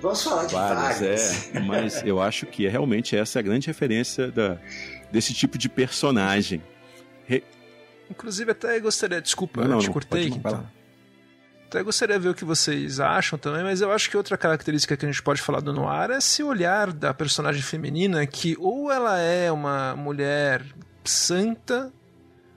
Vamos 0.00 0.22
falar 0.22 0.46
de 0.46 0.54
várias. 0.54 1.00
várias. 1.00 1.54
É, 1.54 1.60
mas 1.68 2.02
eu 2.02 2.18
acho 2.18 2.46
que 2.46 2.66
é, 2.66 2.70
realmente 2.70 3.14
essa 3.14 3.38
é 3.38 3.40
a 3.40 3.42
grande 3.42 3.66
referência 3.66 4.30
da, 4.30 4.56
desse 5.12 5.34
tipo 5.34 5.58
de 5.58 5.68
personagem. 5.68 6.62
Re... 7.26 7.44
Inclusive, 8.10 8.52
até 8.52 8.80
gostaria. 8.80 9.20
Desculpa, 9.20 9.62
não, 9.68 9.76
eu 9.76 9.80
te 9.80 9.86
não, 9.88 9.92
cortei. 9.92 10.28
Então. 10.28 10.66
Até 11.74 11.82
gostaria 11.82 12.16
de 12.16 12.22
ver 12.22 12.28
o 12.28 12.34
que 12.34 12.44
vocês 12.44 13.00
acham 13.00 13.36
também, 13.36 13.64
mas 13.64 13.80
eu 13.80 13.90
acho 13.90 14.08
que 14.08 14.16
outra 14.16 14.38
característica 14.38 14.96
que 14.96 15.04
a 15.04 15.10
gente 15.10 15.20
pode 15.20 15.42
falar 15.42 15.58
do 15.58 15.72
Noir 15.72 16.12
é 16.12 16.18
esse 16.18 16.40
olhar 16.40 16.92
da 16.92 17.12
personagem 17.12 17.62
feminina 17.62 18.24
que 18.28 18.56
ou 18.60 18.92
ela 18.92 19.18
é 19.18 19.50
uma 19.50 19.96
mulher 19.96 20.64
santa 21.04 21.92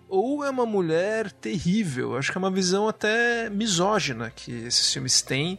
ou 0.07 0.43
é 0.43 0.51
uma 0.51 0.67
mulher 0.67 1.31
terrível. 1.31 2.15
Acho 2.15 2.31
que 2.31 2.37
é 2.37 2.39
uma 2.39 2.51
visão 2.51 2.87
até 2.87 3.49
misógina 3.49 4.29
que 4.29 4.51
esses 4.51 4.93
filmes 4.93 5.19
têm 5.19 5.57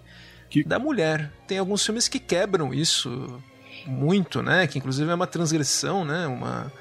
que... 0.48 0.62
da 0.62 0.78
mulher. 0.78 1.32
Tem 1.48 1.58
alguns 1.58 1.84
filmes 1.84 2.06
que 2.06 2.20
quebram 2.20 2.72
isso 2.72 3.42
muito, 3.84 4.40
né? 4.40 4.68
Que 4.68 4.78
inclusive 4.78 5.10
é 5.10 5.14
uma 5.16 5.26
transgressão, 5.26 6.04
né? 6.04 6.28
Uma 6.28 6.72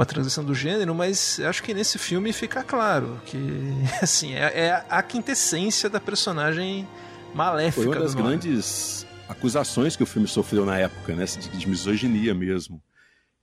uma 0.00 0.06
transição 0.06 0.42
do 0.42 0.54
gênero, 0.54 0.94
mas 0.94 1.38
acho 1.40 1.62
que 1.62 1.74
nesse 1.74 1.98
filme 1.98 2.32
fica 2.32 2.62
claro 2.62 3.20
que 3.26 3.38
assim 4.00 4.32
é, 4.32 4.58
é 4.58 4.84
a 4.88 5.02
quintessência 5.02 5.90
da 5.90 6.00
personagem 6.00 6.88
maléfica. 7.34 7.84
Foi 7.84 7.94
uma 7.94 8.00
das 8.00 8.14
grandes 8.14 9.06
acusações 9.28 9.96
que 9.96 10.02
o 10.02 10.06
filme 10.06 10.26
sofreu 10.26 10.64
na 10.64 10.78
época, 10.78 11.14
né, 11.14 11.26
de, 11.26 11.50
de 11.50 11.68
misoginia 11.68 12.34
mesmo. 12.34 12.82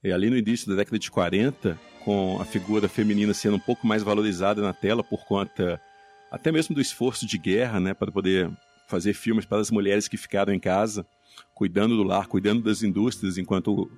E 0.04 0.12
ali 0.12 0.32
no 0.32 0.38
início 0.38 0.68
da 0.68 0.76
década 0.76 0.98
de 0.98 1.12
40, 1.12 1.80
com 2.04 2.42
a 2.42 2.46
figura 2.46 2.90
feminina 2.90 3.36
sendo 3.36 3.58
um 3.58 3.60
pouco 3.60 3.86
mais 3.86 4.02
valorizada 4.02 4.60
na 4.60 4.74
tela 4.74 5.04
por 5.04 5.26
conta 5.26 5.80
até 6.32 6.52
mesmo 6.52 6.74
do 6.74 6.82
esforço 6.82 7.28
de 7.28 7.38
guerra, 7.38 7.80
né, 7.80 7.94
para 7.94 8.12
poder 8.12 8.50
fazer 8.88 9.14
filmes 9.14 9.46
para 9.46 9.60
as 9.60 9.70
mulheres 9.70 10.08
que 10.08 10.18
ficaram 10.18 10.52
em 10.52 10.60
casa, 10.60 11.06
cuidando 11.54 11.96
do 11.96 12.04
lar, 12.04 12.26
cuidando 12.26 12.64
das 12.64 12.82
indústrias, 12.82 13.38
enquanto 13.38 13.92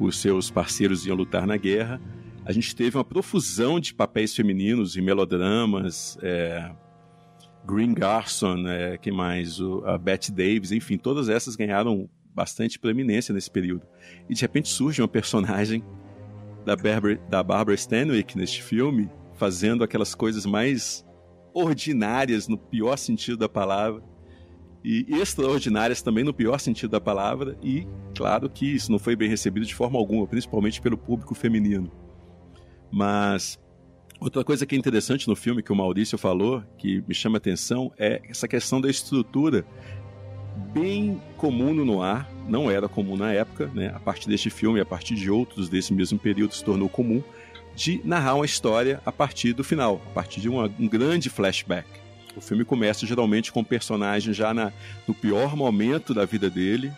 os 0.00 0.18
seus 0.18 0.50
parceiros 0.50 1.06
iam 1.06 1.16
lutar 1.16 1.46
na 1.46 1.56
guerra. 1.56 2.00
A 2.44 2.52
gente 2.52 2.74
teve 2.74 2.96
uma 2.96 3.04
profusão 3.04 3.78
de 3.78 3.94
papéis 3.94 4.34
femininos 4.34 4.96
em 4.96 5.02
melodramas, 5.02 6.18
é, 6.22 6.72
Green 7.66 7.92
Garson, 7.92 8.66
é, 8.66 8.96
que 8.96 9.12
mais? 9.12 9.60
O, 9.60 9.84
a 9.84 9.98
Bette 9.98 10.32
Davis, 10.32 10.72
enfim, 10.72 10.96
todas 10.96 11.28
essas 11.28 11.54
ganharam 11.54 12.08
bastante 12.34 12.78
preeminência 12.78 13.34
nesse 13.34 13.50
período. 13.50 13.86
E 14.28 14.34
de 14.34 14.40
repente 14.40 14.68
surge 14.68 15.02
uma 15.02 15.08
personagem 15.08 15.84
da 16.64 16.74
Barbara, 16.74 17.20
da 17.28 17.42
Barbara 17.42 17.74
Stanwyck 17.74 18.36
neste 18.36 18.62
filme, 18.62 19.10
fazendo 19.34 19.84
aquelas 19.84 20.14
coisas 20.14 20.46
mais 20.46 21.04
ordinárias, 21.52 22.48
no 22.48 22.56
pior 22.56 22.96
sentido 22.96 23.36
da 23.36 23.48
palavra, 23.48 24.02
e 24.82 25.06
extraordinárias 25.10 26.00
também 26.00 26.24
no 26.24 26.32
pior 26.32 26.58
sentido 26.58 26.90
da 26.90 27.00
palavra, 27.00 27.56
e 27.62 27.86
claro 28.16 28.48
que 28.48 28.66
isso 28.66 28.90
não 28.90 28.98
foi 28.98 29.14
bem 29.14 29.28
recebido 29.28 29.66
de 29.66 29.74
forma 29.74 29.98
alguma, 29.98 30.26
principalmente 30.26 30.80
pelo 30.80 30.96
público 30.96 31.34
feminino. 31.34 31.90
Mas 32.90 33.58
outra 34.18 34.42
coisa 34.42 34.64
que 34.64 34.74
é 34.74 34.78
interessante 34.78 35.28
no 35.28 35.36
filme 35.36 35.62
que 35.62 35.72
o 35.72 35.76
Maurício 35.76 36.16
falou, 36.16 36.62
que 36.78 37.04
me 37.06 37.14
chama 37.14 37.38
atenção, 37.38 37.92
é 37.98 38.22
essa 38.28 38.48
questão 38.48 38.80
da 38.80 38.88
estrutura 38.88 39.64
bem 40.72 41.20
comum 41.36 41.74
no 41.74 41.84
noir, 41.84 42.26
não 42.48 42.70
era 42.70 42.88
comum 42.88 43.16
na 43.16 43.32
época, 43.32 43.70
né? 43.74 43.92
A 43.94 44.00
partir 44.00 44.28
deste 44.28 44.50
filme, 44.50 44.80
a 44.80 44.84
partir 44.84 45.14
de 45.14 45.30
outros 45.30 45.68
desse 45.68 45.92
mesmo 45.92 46.18
período 46.18 46.54
se 46.54 46.64
tornou 46.64 46.88
comum 46.88 47.22
de 47.74 48.00
narrar 48.04 48.34
uma 48.34 48.44
história 48.44 49.00
a 49.06 49.12
partir 49.12 49.52
do 49.52 49.62
final, 49.62 50.02
a 50.06 50.10
partir 50.10 50.40
de 50.40 50.48
uma, 50.48 50.70
um 50.78 50.88
grande 50.88 51.30
flashback. 51.30 51.99
O 52.36 52.40
filme 52.40 52.64
começa 52.64 53.06
geralmente 53.06 53.52
com 53.52 53.60
o 53.60 53.64
personagem 53.64 54.32
já 54.32 54.54
na, 54.54 54.72
no 55.06 55.14
pior 55.14 55.56
momento 55.56 56.14
da 56.14 56.24
vida 56.24 56.48
dele 56.48 56.92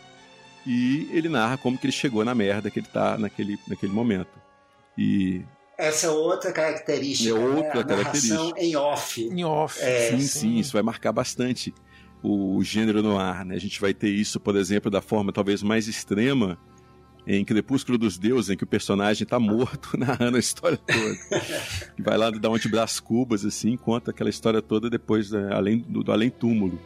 e 0.66 1.09
ele 1.12 1.29
narra 1.29 1.57
como 1.57 1.77
que 1.79 1.87
ele 1.87 1.92
chegou 1.92 2.25
na 2.25 2.35
merda 2.35 2.71
que 2.71 2.79
ele 2.79 2.87
está 2.87 3.16
naquele, 3.18 3.59
naquele 3.66 3.92
momento. 3.92 4.31
E 4.97 5.42
essa 5.79 6.07
é 6.07 6.11
outra 6.11 6.53
característica, 6.53 7.31
é 7.31 7.33
outra 7.33 7.83
né? 7.83 7.85
característica. 7.85 8.61
em 8.61 8.77
off. 8.77 9.21
Em 9.21 9.45
off. 9.45 9.81
É, 9.81 10.11
sim, 10.11 10.21
sim, 10.21 10.27
sim, 10.27 10.59
isso 10.59 10.73
vai 10.73 10.83
marcar 10.83 11.12
bastante 11.12 11.75
o 12.23 12.62
gênero 12.62 13.03
no 13.03 13.18
ar, 13.18 13.45
né? 13.45 13.57
A 13.57 13.59
gente 13.59 13.81
vai 13.81 13.92
ter 13.92 14.11
isso, 14.11 14.38
por 14.38 14.55
exemplo, 14.55 14.90
da 14.90 15.03
forma 15.03 15.33
talvez 15.33 15.62
mais 15.62 15.88
extrema 15.88 16.57
em 17.26 17.44
Crepúsculo 17.44 17.96
dos 17.96 18.18
Deuses, 18.18 18.50
em 18.50 18.56
que 18.56 18.64
o 18.64 18.66
personagem 18.66 19.24
está 19.24 19.38
morto 19.38 19.96
narrando 19.98 20.37
a 20.37 20.40
história 20.40 20.76
toda. 20.76 21.16
que 21.94 22.02
vai 22.02 22.16
lá 22.16 22.30
dar 22.30 22.50
um 22.50 22.54
antebraço 22.54 23.02
cubas, 23.02 23.44
assim, 23.44 23.76
conta 23.76 24.11
aquela 24.11 24.30
história 24.30 24.61
toda 24.61 24.90
depois, 24.90 25.30
né, 25.30 25.50
além 25.52 25.78
do, 25.78 26.02
do 26.02 26.12
além-túmulo. 26.12 26.78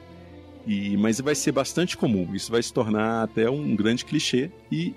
E, 0.67 0.97
mas 0.97 1.21
vai 1.21 1.35
ser 1.35 1.53
bastante 1.53 1.97
comum, 1.97 2.35
isso 2.35 2.51
vai 2.51 2.63
se 2.63 2.73
tornar 2.73 3.23
até 3.23 3.49
um 3.49 3.77
grande 3.77 4.05
clichê 4.05 4.51
e 4.71 4.95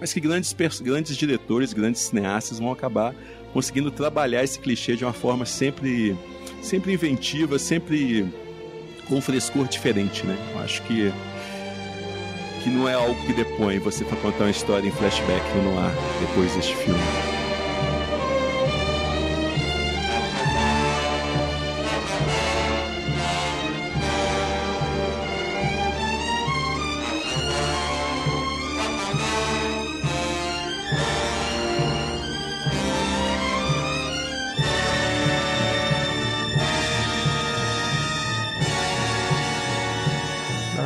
mas 0.00 0.12
que 0.12 0.18
grandes, 0.18 0.52
grandes 0.80 1.16
diretores, 1.16 1.72
grandes 1.72 2.00
cineastas 2.00 2.58
vão 2.58 2.72
acabar 2.72 3.14
conseguindo 3.52 3.88
trabalhar 3.88 4.42
esse 4.42 4.58
clichê 4.58 4.96
de 4.96 5.04
uma 5.04 5.12
forma 5.12 5.46
sempre, 5.46 6.16
sempre 6.60 6.92
inventiva, 6.92 7.56
sempre 7.56 8.26
com 9.06 9.16
um 9.16 9.20
frescor 9.20 9.68
diferente, 9.68 10.26
né? 10.26 10.36
Eu 10.54 10.60
acho 10.60 10.82
que 10.82 11.12
que 12.62 12.70
não 12.70 12.88
é 12.88 12.94
algo 12.94 13.20
que 13.26 13.32
depõe 13.32 13.78
você 13.78 14.04
para 14.04 14.16
contar 14.18 14.44
uma 14.44 14.50
história 14.50 14.86
em 14.86 14.92
flashback 14.92 15.44
no 15.58 15.78
ar 15.78 15.92
depois 16.20 16.54
deste 16.54 16.76
filme. 16.76 17.41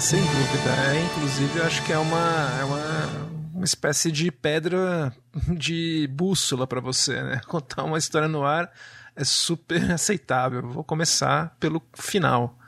Sem 0.00 0.20
dúvida. 0.20 0.70
É, 0.92 1.04
inclusive, 1.04 1.58
eu 1.58 1.64
acho 1.64 1.82
que 1.84 1.92
é 1.92 1.98
uma, 1.98 2.58
é 2.60 2.64
uma, 2.64 3.30
uma 3.54 3.64
espécie 3.64 4.12
de 4.12 4.30
pedra 4.30 5.14
de 5.48 6.08
bússola 6.12 6.66
para 6.66 6.80
você, 6.80 7.22
né? 7.22 7.40
Contar 7.48 7.84
uma 7.84 7.96
história 7.96 8.28
no 8.28 8.44
ar 8.44 8.70
é 9.14 9.24
super 9.24 9.90
aceitável. 9.90 10.62
Vou 10.62 10.84
começar 10.84 11.56
pelo 11.58 11.82
final. 11.94 12.58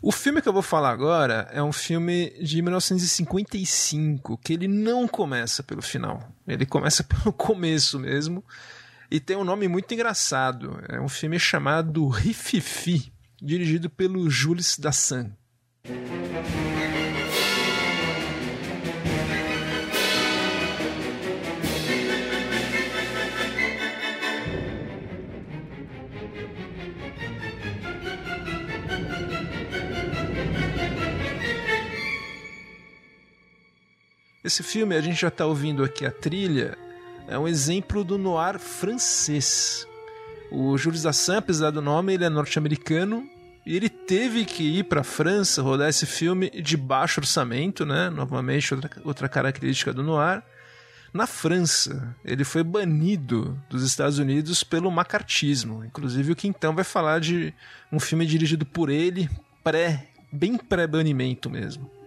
O 0.00 0.12
filme 0.12 0.40
que 0.40 0.48
eu 0.48 0.52
vou 0.52 0.62
falar 0.62 0.90
agora 0.90 1.48
é 1.50 1.60
um 1.60 1.72
filme 1.72 2.30
de 2.40 2.62
1955, 2.62 4.38
que 4.38 4.52
ele 4.52 4.68
não 4.68 5.08
começa 5.08 5.62
pelo 5.64 5.82
final. 5.82 6.22
Ele 6.46 6.64
começa 6.64 7.02
pelo 7.04 7.32
começo 7.32 7.98
mesmo. 7.98 8.44
E 9.10 9.18
tem 9.18 9.36
um 9.36 9.44
nome 9.44 9.66
muito 9.66 9.92
engraçado. 9.92 10.78
É 10.88 11.00
um 11.00 11.08
filme 11.08 11.38
chamado 11.40 12.06
Rififi, 12.06 13.12
dirigido 13.42 13.90
pelo 13.90 14.30
Jules 14.30 14.78
Dassin. 14.78 15.32
Esse 34.48 34.62
filme, 34.62 34.96
a 34.96 35.00
gente 35.02 35.20
já 35.20 35.28
está 35.28 35.44
ouvindo 35.44 35.84
aqui 35.84 36.06
a 36.06 36.10
trilha, 36.10 36.74
é 37.28 37.38
um 37.38 37.46
exemplo 37.46 38.02
do 38.02 38.16
noir 38.16 38.58
francês. 38.58 39.86
O 40.50 40.78
Jules 40.78 41.02
Dassin, 41.02 41.34
apesar 41.36 41.70
do 41.70 41.82
nome, 41.82 42.14
ele 42.14 42.24
é 42.24 42.30
norte-americano 42.30 43.28
e 43.66 43.76
ele 43.76 43.90
teve 43.90 44.46
que 44.46 44.62
ir 44.78 44.84
para 44.84 45.02
a 45.02 45.04
França 45.04 45.60
rodar 45.60 45.90
esse 45.90 46.06
filme 46.06 46.48
de 46.48 46.78
baixo 46.78 47.20
orçamento, 47.20 47.84
né? 47.84 48.08
Novamente, 48.08 48.72
outra, 48.72 48.90
outra 49.04 49.28
característica 49.28 49.92
do 49.92 50.02
noir. 50.02 50.42
Na 51.12 51.26
França, 51.26 52.16
ele 52.24 52.42
foi 52.42 52.64
banido 52.64 53.62
dos 53.68 53.82
Estados 53.82 54.18
Unidos 54.18 54.64
pelo 54.64 54.90
macartismo. 54.90 55.84
Inclusive, 55.84 56.32
o 56.32 56.36
Quintão 56.36 56.74
vai 56.74 56.84
falar 56.84 57.20
de 57.20 57.52
um 57.92 58.00
filme 58.00 58.24
dirigido 58.24 58.64
por 58.64 58.88
ele, 58.88 59.28
pré, 59.62 60.08
bem 60.32 60.56
pré-banimento 60.56 61.50
mesmo. 61.50 61.97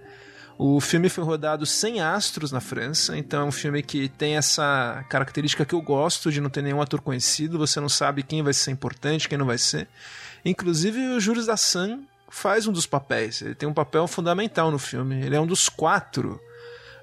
O 0.58 0.80
filme 0.80 1.10
foi 1.10 1.24
rodado 1.24 1.66
sem 1.66 2.02
astros 2.02 2.52
na 2.52 2.60
França, 2.60 3.18
então 3.18 3.42
é 3.42 3.46
um 3.46 3.52
filme 3.52 3.82
que 3.82 4.10
tem 4.10 4.38
essa 4.38 5.04
característica 5.10 5.66
que 5.66 5.74
eu 5.74 5.82
gosto 5.82 6.32
de 6.32 6.40
não 6.40 6.50
ter 6.50 6.62
nenhum 6.62 6.82
ator 6.82 7.02
conhecido, 7.02 7.58
você 7.58 7.80
não 7.80 7.90
sabe 7.90 8.22
quem 8.22 8.44
vai 8.44 8.54
ser 8.54 8.72
importante, 8.72 9.28
quem 9.28 9.38
não 9.38 9.46
vai 9.46 9.58
ser. 9.58 9.88
Inclusive, 10.46 11.00
o 11.16 11.20
Jules 11.20 11.48
Dassin 11.48 12.06
faz 12.30 12.66
um 12.66 12.72
dos 12.72 12.86
papéis. 12.86 13.42
Ele 13.42 13.56
tem 13.56 13.68
um 13.68 13.74
papel 13.74 14.08
fundamental 14.08 14.72
no 14.72 14.80
filme. 14.80 15.24
Ele 15.24 15.36
é 15.36 15.42
um 15.42 15.46
dos 15.46 15.68
quatro 15.70 16.40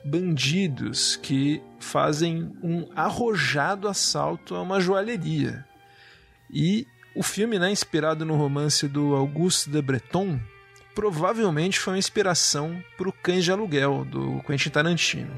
bandidos 0.04 1.16
que 1.16 1.62
fazem 1.78 2.52
um 2.62 2.88
arrojado 2.96 3.88
assalto 3.88 4.54
a 4.54 4.62
uma 4.62 4.80
joalheria. 4.80 5.64
E 6.50 6.86
o 7.14 7.22
filme, 7.22 7.58
né, 7.58 7.70
inspirado 7.70 8.24
no 8.24 8.36
romance 8.36 8.88
do 8.88 9.14
Auguste 9.14 9.70
de 9.70 9.82
Breton, 9.82 10.40
provavelmente 10.98 11.78
foi 11.78 11.92
uma 11.92 11.98
inspiração 11.98 12.82
para 12.96 13.08
o 13.08 13.12
Cães 13.12 13.44
de 13.44 13.52
Aluguel, 13.52 14.04
do 14.04 14.42
Quentin 14.44 14.68
Tarantino. 14.68 15.30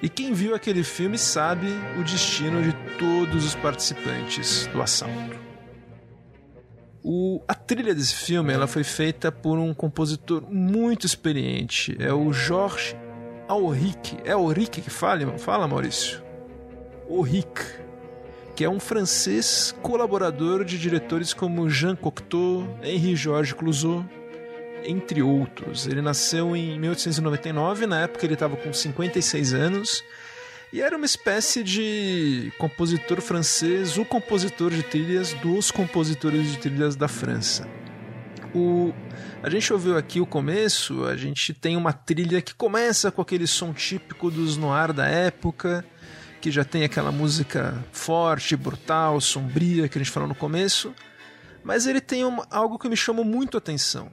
E 0.00 0.08
quem 0.08 0.32
viu 0.32 0.54
aquele 0.54 0.82
filme 0.82 1.18
sabe 1.18 1.66
o 2.00 2.02
destino 2.02 2.62
de 2.62 2.72
todos 2.98 3.44
os 3.44 3.54
participantes 3.54 4.66
do 4.68 4.80
assalto. 4.80 5.36
O, 7.04 7.42
a 7.46 7.52
trilha 7.52 7.94
desse 7.94 8.14
filme 8.14 8.50
ela 8.50 8.66
foi 8.66 8.82
feita 8.82 9.30
por 9.30 9.58
um 9.58 9.74
compositor 9.74 10.42
muito 10.50 11.04
experiente. 11.04 11.94
É 12.00 12.10
o 12.14 12.32
Georges 12.32 12.96
Auric. 13.46 14.16
É 14.24 14.32
Auric 14.32 14.80
que 14.80 14.88
fala, 14.88 15.36
fala 15.36 15.68
Maurício? 15.68 16.22
Auric, 17.10 17.60
que 18.56 18.64
é 18.64 18.70
um 18.70 18.80
francês 18.80 19.76
colaborador 19.82 20.64
de 20.64 20.78
diretores 20.78 21.34
como 21.34 21.68
Jean 21.68 21.94
Cocteau, 21.94 22.66
Henri-Georges 22.82 23.52
Clouzot, 23.52 24.06
entre 24.84 25.22
outros. 25.22 25.86
Ele 25.86 26.02
nasceu 26.02 26.56
em 26.56 26.78
1899, 26.78 27.86
na 27.86 28.02
época 28.02 28.24
ele 28.24 28.34
estava 28.34 28.56
com 28.56 28.72
56 28.72 29.54
anos 29.54 30.04
e 30.72 30.82
era 30.82 30.96
uma 30.96 31.06
espécie 31.06 31.64
de 31.64 32.52
compositor 32.58 33.20
francês, 33.22 33.96
o 33.96 34.04
compositor 34.04 34.70
de 34.70 34.82
trilhas 34.82 35.32
dos 35.34 35.70
compositores 35.70 36.50
de 36.50 36.58
trilhas 36.58 36.94
da 36.94 37.08
França. 37.08 37.66
O, 38.54 38.92
a 39.42 39.48
gente 39.48 39.72
ouviu 39.72 39.96
aqui 39.96 40.20
o 40.20 40.26
começo, 40.26 41.04
a 41.04 41.16
gente 41.16 41.54
tem 41.54 41.76
uma 41.76 41.92
trilha 41.92 42.42
que 42.42 42.54
começa 42.54 43.10
com 43.10 43.22
aquele 43.22 43.46
som 43.46 43.72
típico 43.72 44.30
dos 44.30 44.56
noir 44.58 44.92
da 44.92 45.06
época, 45.06 45.84
que 46.40 46.50
já 46.50 46.64
tem 46.64 46.84
aquela 46.84 47.10
música 47.10 47.82
forte, 47.90 48.54
brutal, 48.54 49.20
sombria 49.20 49.88
que 49.88 49.98
a 49.98 50.02
gente 50.02 50.12
falou 50.12 50.28
no 50.28 50.34
começo, 50.34 50.94
mas 51.64 51.86
ele 51.86 52.00
tem 52.00 52.24
uma, 52.24 52.46
algo 52.50 52.78
que 52.78 52.88
me 52.88 52.96
chamou 52.96 53.24
muito 53.24 53.56
a 53.56 53.58
atenção. 53.58 54.10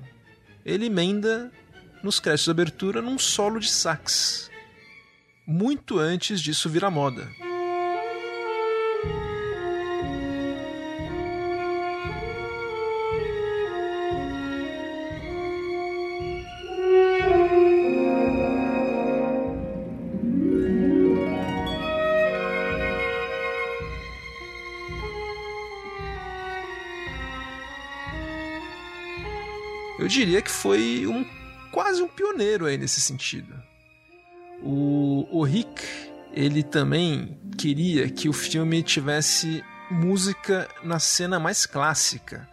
Ele 0.65 0.87
emenda 0.87 1.51
nos 2.01 2.19
créditos 2.19 2.45
de 2.45 2.51
abertura 2.51 3.01
num 3.01 3.19
solo 3.19 3.59
de 3.59 3.69
sax 3.69 4.49
muito 5.45 5.99
antes 5.99 6.41
disso 6.41 6.69
virar 6.69 6.89
moda. 6.89 7.27
Eu 29.97 30.07
diria 30.07 30.41
que 30.41 30.51
foi 30.51 31.07
um 31.07 31.25
quase 31.71 32.01
um 32.01 32.07
pioneiro 32.07 32.65
aí 32.65 32.77
nesse 32.77 33.01
sentido. 33.01 33.53
O, 34.61 35.27
o 35.31 35.43
Rick, 35.43 35.83
ele 36.33 36.63
também 36.63 37.37
queria 37.57 38.09
que 38.09 38.29
o 38.29 38.33
filme 38.33 38.81
tivesse 38.81 39.63
música 39.89 40.69
na 40.83 40.99
cena 40.99 41.39
mais 41.39 41.65
clássica. 41.65 42.47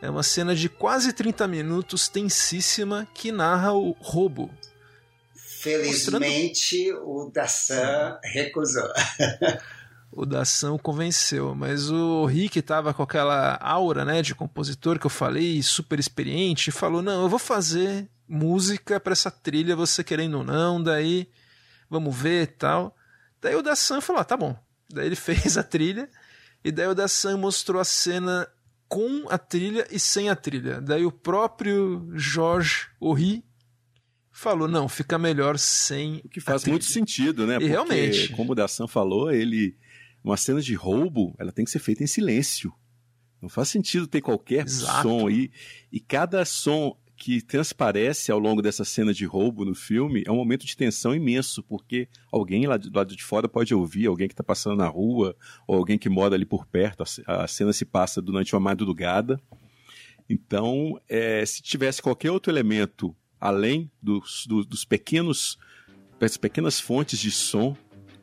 É 0.00 0.08
uma 0.08 0.22
cena 0.22 0.54
de 0.54 0.68
quase 0.68 1.12
30 1.12 1.46
minutos, 1.48 2.08
tensíssima, 2.08 3.06
que 3.12 3.32
narra 3.32 3.72
o 3.72 3.96
roubo. 3.98 4.50
Felizmente, 5.60 6.92
Mostrando... 6.92 7.10
o 7.10 7.30
Dassan 7.32 8.18
recusou. 8.22 8.88
o 10.18 10.26
Dassan 10.26 10.72
o 10.72 10.78
convenceu, 10.80 11.54
mas 11.54 11.90
o 11.90 12.26
Rick 12.26 12.58
estava 12.58 12.92
com 12.92 13.04
aquela 13.04 13.56
aura 13.62 14.04
né, 14.04 14.20
de 14.20 14.34
compositor 14.34 14.98
que 14.98 15.06
eu 15.06 15.10
falei, 15.10 15.62
super 15.62 15.98
experiente, 15.98 16.70
e 16.70 16.72
falou: 16.72 17.00
Não, 17.00 17.22
eu 17.22 17.28
vou 17.28 17.38
fazer 17.38 18.08
música 18.26 18.98
para 18.98 19.12
essa 19.12 19.30
trilha, 19.30 19.76
você 19.76 20.02
querendo 20.02 20.38
ou 20.38 20.44
não. 20.44 20.82
Daí 20.82 21.28
vamos 21.88 22.16
ver 22.16 22.48
tal. 22.58 22.96
Daí 23.40 23.54
o 23.54 23.62
Dassan 23.62 24.00
falou: 24.00 24.20
ah, 24.20 24.24
tá 24.24 24.36
bom. 24.36 24.58
Daí 24.90 25.06
ele 25.06 25.14
fez 25.16 25.56
a 25.56 25.62
trilha, 25.62 26.10
e 26.64 26.72
daí 26.72 26.88
o 26.88 26.94
Dassan 26.94 27.36
mostrou 27.36 27.80
a 27.80 27.84
cena 27.84 28.48
com 28.88 29.26
a 29.30 29.38
trilha 29.38 29.86
e 29.88 30.00
sem 30.00 30.30
a 30.30 30.34
trilha. 30.34 30.80
Daí 30.80 31.06
o 31.06 31.12
próprio 31.12 32.10
Jorge 32.12 32.88
Ori 32.98 33.44
falou: 34.32 34.66
não, 34.66 34.88
fica 34.88 35.16
melhor 35.16 35.58
sem. 35.58 36.22
O 36.24 36.28
que 36.28 36.40
faz 36.40 36.64
muito 36.64 36.86
sentido, 36.86 37.46
né? 37.46 37.54
E 37.54 37.58
Porque, 37.58 37.70
realmente. 37.70 38.32
Como 38.32 38.50
o 38.50 38.54
Dassan 38.56 38.88
falou, 38.88 39.30
ele. 39.30 39.76
Uma 40.22 40.36
cena 40.36 40.60
de 40.60 40.74
roubo, 40.74 41.34
ela 41.38 41.52
tem 41.52 41.64
que 41.64 41.70
ser 41.70 41.78
feita 41.78 42.02
em 42.02 42.06
silêncio. 42.06 42.72
Não 43.40 43.48
faz 43.48 43.68
sentido 43.68 44.06
ter 44.06 44.20
qualquer 44.20 44.66
Exato. 44.66 45.08
som 45.08 45.28
aí. 45.28 45.50
E 45.92 46.00
cada 46.00 46.44
som 46.44 46.96
que 47.18 47.42
transparece 47.42 48.30
ao 48.30 48.38
longo 48.38 48.62
dessa 48.62 48.84
cena 48.84 49.12
de 49.12 49.24
roubo 49.24 49.64
no 49.64 49.74
filme 49.74 50.22
é 50.24 50.30
um 50.30 50.36
momento 50.36 50.64
de 50.64 50.76
tensão 50.76 51.12
imenso, 51.12 51.64
porque 51.64 52.08
alguém 52.30 52.64
lá 52.66 52.76
do 52.76 52.96
lado 52.96 53.16
de 53.16 53.24
fora 53.24 53.48
pode 53.48 53.74
ouvir, 53.74 54.06
alguém 54.06 54.28
que 54.28 54.34
está 54.34 54.44
passando 54.44 54.76
na 54.76 54.86
rua, 54.86 55.36
ou 55.66 55.76
alguém 55.76 55.98
que 55.98 56.08
mora 56.08 56.36
ali 56.36 56.44
por 56.44 56.64
perto. 56.64 57.02
A, 57.26 57.46
cena 57.48 57.72
se 57.72 57.84
passa 57.84 58.22
durante 58.22 58.54
uma 58.54 58.60
madrugada. 58.60 59.40
Então, 60.30 61.00
é, 61.08 61.44
se 61.44 61.60
tivesse 61.60 62.00
qualquer 62.00 62.30
outro 62.30 62.52
elemento 62.52 63.14
além 63.40 63.90
dos, 64.00 64.46
dos, 64.46 64.66
dos 64.66 64.84
pequenos, 64.84 65.58
das 66.18 66.36
pequenas 66.36 66.78
fontes 66.78 67.18
de 67.18 67.30
som 67.30 67.76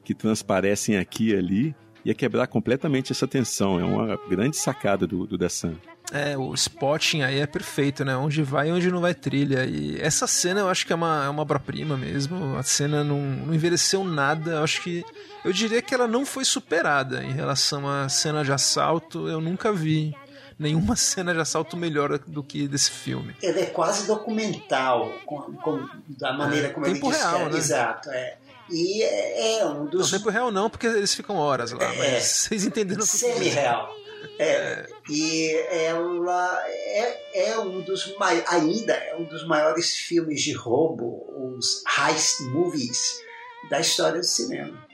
que 0.03 0.13
transparecem 0.13 0.97
aqui 0.97 1.29
e 1.29 1.35
ali, 1.35 1.75
ia 2.05 2.13
quebrar 2.13 2.45
completamente 2.47 3.11
essa 3.11 3.27
tensão. 3.27 3.79
É 3.79 3.83
uma 3.83 4.17
grande 4.29 4.55
sacada 4.55 5.07
do, 5.07 5.25
do 5.25 5.37
Dessan. 5.37 5.73
É, 6.13 6.37
o 6.37 6.53
spotting 6.53 7.23
aí 7.23 7.39
é 7.39 7.47
perfeito, 7.47 8.05
né? 8.05 8.15
Onde 8.15 8.43
vai 8.43 8.69
e 8.69 8.71
onde 8.71 8.91
não 8.91 9.01
vai 9.01 9.15
trilha. 9.15 9.65
E 9.65 9.99
essa 9.99 10.27
cena 10.27 10.59
eu 10.59 10.69
acho 10.69 10.85
que 10.85 10.93
é 10.93 10.95
uma, 10.95 11.25
é 11.25 11.29
uma 11.29 11.41
obra-prima 11.41 11.97
mesmo. 11.97 12.55
A 12.57 12.63
cena 12.63 13.03
não, 13.03 13.19
não 13.19 13.53
envelheceu 13.55 14.03
nada. 14.03 14.51
Eu 14.51 14.63
acho 14.63 14.83
que. 14.83 15.03
Eu 15.43 15.51
diria 15.51 15.81
que 15.81 15.95
ela 15.95 16.07
não 16.07 16.25
foi 16.25 16.45
superada 16.45 17.23
em 17.23 17.31
relação 17.31 17.89
à 17.89 18.07
cena 18.07 18.43
de 18.43 18.51
assalto. 18.51 19.27
Eu 19.27 19.41
nunca 19.41 19.73
vi 19.73 20.15
nenhuma 20.59 20.95
cena 20.95 21.33
de 21.33 21.39
assalto 21.39 21.75
melhor 21.75 22.19
do 22.19 22.43
que 22.43 22.67
desse 22.67 22.91
filme. 22.91 23.35
Ele 23.41 23.61
é 23.61 23.65
quase 23.65 24.05
documental, 24.05 25.11
com, 25.25 25.41
com 25.55 25.89
da 26.07 26.33
maneira 26.33 26.67
é, 26.67 26.69
como 26.69 26.85
tempo 26.85 27.07
ele 27.07 27.15
descreve. 27.15 27.37
Real, 27.37 27.49
né? 27.49 27.57
Exato, 27.57 28.09
é. 28.11 28.37
E 28.69 29.03
é, 29.03 29.59
é 29.59 29.65
um 29.65 29.85
dos. 29.85 30.11
Não, 30.11 30.17
tempo 30.19 30.29
real 30.29 30.51
não, 30.51 30.69
porque 30.69 30.87
eles 30.87 31.13
ficam 31.13 31.35
horas 31.35 31.71
lá, 31.71 31.83
é, 31.83 31.97
mas 31.97 32.23
vocês 32.49 32.65
entenderam 32.65 33.01
Semi-real. 33.05 33.93
É, 34.39 34.87
e 35.09 35.51
ela 35.69 36.63
é, 36.67 37.51
é 37.51 37.59
um 37.59 37.81
dos 37.81 38.13
ainda 38.47 38.93
é 38.93 39.15
um 39.15 39.23
dos 39.23 39.45
maiores 39.45 39.95
filmes 39.95 40.41
de 40.41 40.51
roubo, 40.51 41.25
os 41.57 41.83
heist 41.97 42.41
movies 42.43 43.21
da 43.69 43.79
história 43.79 44.19
do 44.19 44.25
cinema. 44.25 44.85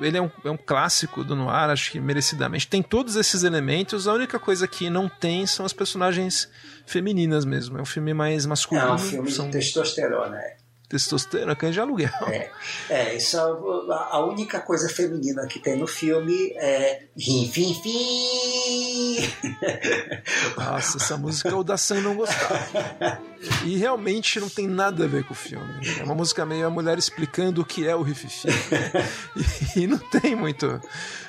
Ele 0.00 0.18
é 0.18 0.22
um, 0.22 0.30
é 0.44 0.50
um 0.50 0.56
clássico 0.56 1.24
do 1.24 1.36
noir, 1.36 1.70
acho 1.70 1.92
que 1.92 2.00
merecidamente. 2.00 2.66
Tem 2.66 2.82
todos 2.82 3.16
esses 3.16 3.44
elementos, 3.44 4.08
a 4.08 4.12
única 4.12 4.38
coisa 4.38 4.66
que 4.66 4.90
não 4.90 5.08
tem 5.08 5.46
são 5.46 5.64
as 5.64 5.72
personagens 5.72 6.48
femininas 6.84 7.44
mesmo. 7.44 7.78
É 7.78 7.82
um 7.82 7.86
filme 7.86 8.12
mais 8.12 8.44
masculino. 8.44 8.88
É 8.88 8.92
um 8.92 8.98
filme 8.98 9.30
são... 9.30 9.46
de 9.46 9.52
testosterona, 9.52 10.36
é 10.36 10.56
testosterona, 10.94 11.56
cães 11.56 11.74
de 11.74 11.80
aluguel. 11.80 12.08
É, 12.28 12.50
é 12.88 13.16
isso 13.16 13.36
a, 13.36 14.08
a 14.12 14.24
única 14.24 14.60
coisa 14.60 14.88
feminina 14.88 15.44
que 15.48 15.58
tem 15.58 15.76
no 15.76 15.88
filme 15.88 16.52
é 16.56 17.02
rim, 17.16 17.50
fim, 17.50 17.74
fim. 17.82 19.16
Nossa, 20.56 20.98
essa 20.98 21.16
música 21.16 21.56
o 21.56 21.64
da 21.64 21.76
Sam 21.76 22.00
não 22.02 22.14
gostava. 22.14 23.20
E 23.64 23.76
realmente 23.76 24.38
não 24.38 24.48
tem 24.48 24.68
nada 24.68 25.04
a 25.04 25.08
ver 25.08 25.24
com 25.24 25.32
o 25.32 25.36
filme. 25.36 25.66
É 25.98 26.04
uma 26.04 26.14
música 26.14 26.46
meio 26.46 26.66
a 26.66 26.70
mulher 26.70 26.96
explicando 26.96 27.60
o 27.60 27.64
que 27.64 27.86
é 27.86 27.96
o 27.96 28.02
rififi. 28.02 28.48
E, 29.76 29.80
e 29.80 29.86
não 29.86 29.98
tem 29.98 30.36
muito 30.36 30.80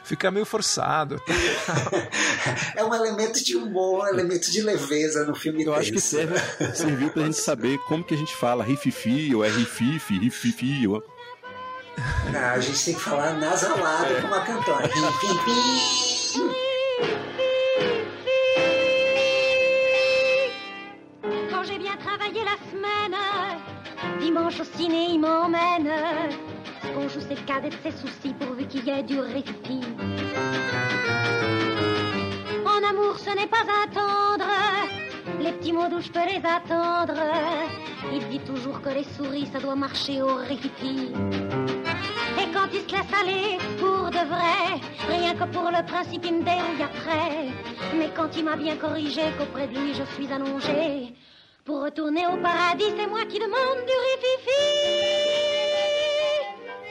fica 0.06 0.30
meio 0.32 0.46
forçado. 0.46 1.22
é 2.76 2.84
um 2.84 2.94
elemento 2.94 3.44
de 3.44 3.56
humor, 3.56 4.06
um 4.06 4.08
elemento 4.08 4.52
de 4.52 4.62
leveza 4.62 5.26
no 5.26 5.36
filme 5.36 5.64
Eu 5.64 5.74
acho 5.74 5.92
que 5.92 6.00
serve, 6.00 6.36
serviu 6.74 7.10
pra 7.10 7.24
gente 7.24 7.38
saber 7.38 7.78
como 7.88 8.04
que 8.04 8.14
a 8.14 8.18
gente 8.18 8.36
fala 8.36 8.64
rififi, 8.64 9.34
ou 9.36 9.44
é 9.44 9.50
rififi, 9.50 10.20
rififi, 10.20 10.88
ou... 10.88 11.04
Não, 12.32 12.40
a 12.40 12.60
gente 12.60 12.86
tem 12.86 12.94
que 12.94 13.02
falar 13.02 13.34
nasalado 13.34 14.14
é. 14.14 14.22
como 14.22 14.36
a 14.36 14.42
cantora. 14.42 14.88
Rififi! 14.88 16.16
Quand 21.50 21.64
j'ai 21.64 21.80
bien 21.80 21.98
travaillé 21.98 22.44
la 22.44 22.58
semaine, 22.70 23.18
dimanche 24.20 24.60
au 24.60 24.66
ciné 24.66 25.08
il 25.12 25.20
m'emmène. 25.20 26.55
Qu'on 26.96 27.10
joue 27.10 27.20
le 27.30 27.36
cadet 27.46 27.70
de 27.70 27.76
ses 27.84 27.92
soucis 27.92 28.34
pourvu 28.40 28.66
qu'il 28.68 28.86
y 28.86 28.90
ait 28.90 29.04
du 29.04 29.20
récit. 29.20 29.82
En 32.66 32.90
amour, 32.90 33.20
ce 33.20 33.32
n'est 33.36 33.48
pas 33.48 33.66
attendre. 33.84 34.50
Les 35.42 35.52
petits 35.52 35.74
mots 35.74 35.90
doux, 35.90 36.00
je 36.00 36.10
peux 36.10 36.26
les 36.26 36.42
attendre. 36.58 37.20
Il 38.14 38.26
dit 38.30 38.40
toujours 38.40 38.82
que 38.82 38.90
les 38.90 39.04
souris, 39.04 39.48
ça 39.52 39.60
doit 39.60 39.76
marcher 39.76 40.22
au 40.22 40.36
récit. 40.36 41.12
Et 42.40 42.48
quand 42.54 42.70
il 42.74 42.82
se 42.88 42.96
laisse 42.96 43.14
aller 43.22 43.58
pour 43.78 44.10
de 44.10 44.24
vrai, 44.34 44.80
rien 45.10 45.34
que 45.34 45.46
pour 45.52 45.70
le 45.70 45.86
principe, 45.86 46.26
il 46.26 46.36
me 46.36 46.44
dérouille 46.44 46.84
après. 46.84 47.52
Mais 47.98 48.10
quand 48.16 48.30
il 48.38 48.46
m'a 48.46 48.56
bien 48.56 48.78
corrigé, 48.78 49.24
qu'auprès 49.38 49.68
de 49.68 49.78
lui 49.78 49.94
je 49.94 50.04
suis 50.16 50.32
allongé, 50.32 51.14
pour 51.66 51.84
retourner 51.84 52.26
au 52.28 52.38
paradis, 52.38 52.94
c'est 52.96 53.08
moi 53.08 53.26
qui 53.26 53.40
demande 53.40 53.82
du 53.90 53.96
rififi. 54.08 55.35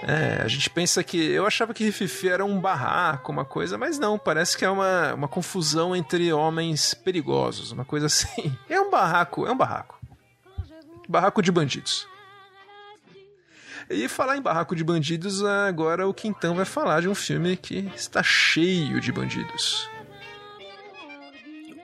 É, 0.06 0.42
a 0.42 0.48
gente 0.48 0.68
pensa 0.68 1.02
que. 1.02 1.16
Eu 1.16 1.46
achava 1.46 1.72
que 1.72 1.82
Rififi 1.82 2.28
era 2.28 2.44
um 2.44 2.60
barraco, 2.60 3.32
uma 3.32 3.44
coisa, 3.44 3.78
mas 3.78 3.98
não, 3.98 4.18
parece 4.18 4.56
que 4.56 4.64
é 4.64 4.68
uma, 4.68 5.14
uma 5.14 5.28
confusão 5.28 5.96
entre 5.96 6.30
homens 6.30 6.92
perigosos, 6.92 7.72
uma 7.72 7.86
coisa 7.86 8.06
assim. 8.06 8.54
É 8.68 8.78
um 8.80 8.90
barraco, 8.90 9.46
é 9.46 9.52
um 9.52 9.56
barraco. 9.56 9.98
Barraco 11.08 11.40
de 11.40 11.50
bandidos. 11.50 12.06
E 13.88 14.08
falar 14.08 14.36
em 14.36 14.42
barraco 14.42 14.74
de 14.76 14.84
bandidos, 14.84 15.42
agora 15.44 16.06
o 16.06 16.14
Quintão 16.14 16.54
vai 16.54 16.64
falar 16.64 17.00
de 17.00 17.08
um 17.08 17.14
filme 17.14 17.56
que 17.56 17.90
está 17.94 18.22
cheio 18.22 19.00
de 19.00 19.12
bandidos. 19.12 19.88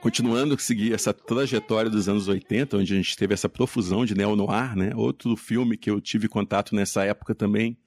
Continuando 0.01 0.55
a 0.55 0.57
seguir 0.57 0.93
essa 0.93 1.13
trajetória 1.13 1.89
dos 1.89 2.09
anos 2.09 2.27
80, 2.27 2.77
onde 2.77 2.93
a 2.93 2.97
gente 2.97 3.15
teve 3.15 3.33
essa 3.33 3.47
profusão 3.47 4.03
de 4.03 4.15
neo-noir, 4.15 4.75
né? 4.75 4.91
Outro 4.95 5.35
filme 5.35 5.77
que 5.77 5.89
eu 5.89 6.01
tive 6.01 6.27
contato 6.27 6.75
nessa 6.75 7.03
época 7.03 7.35
também 7.35 7.77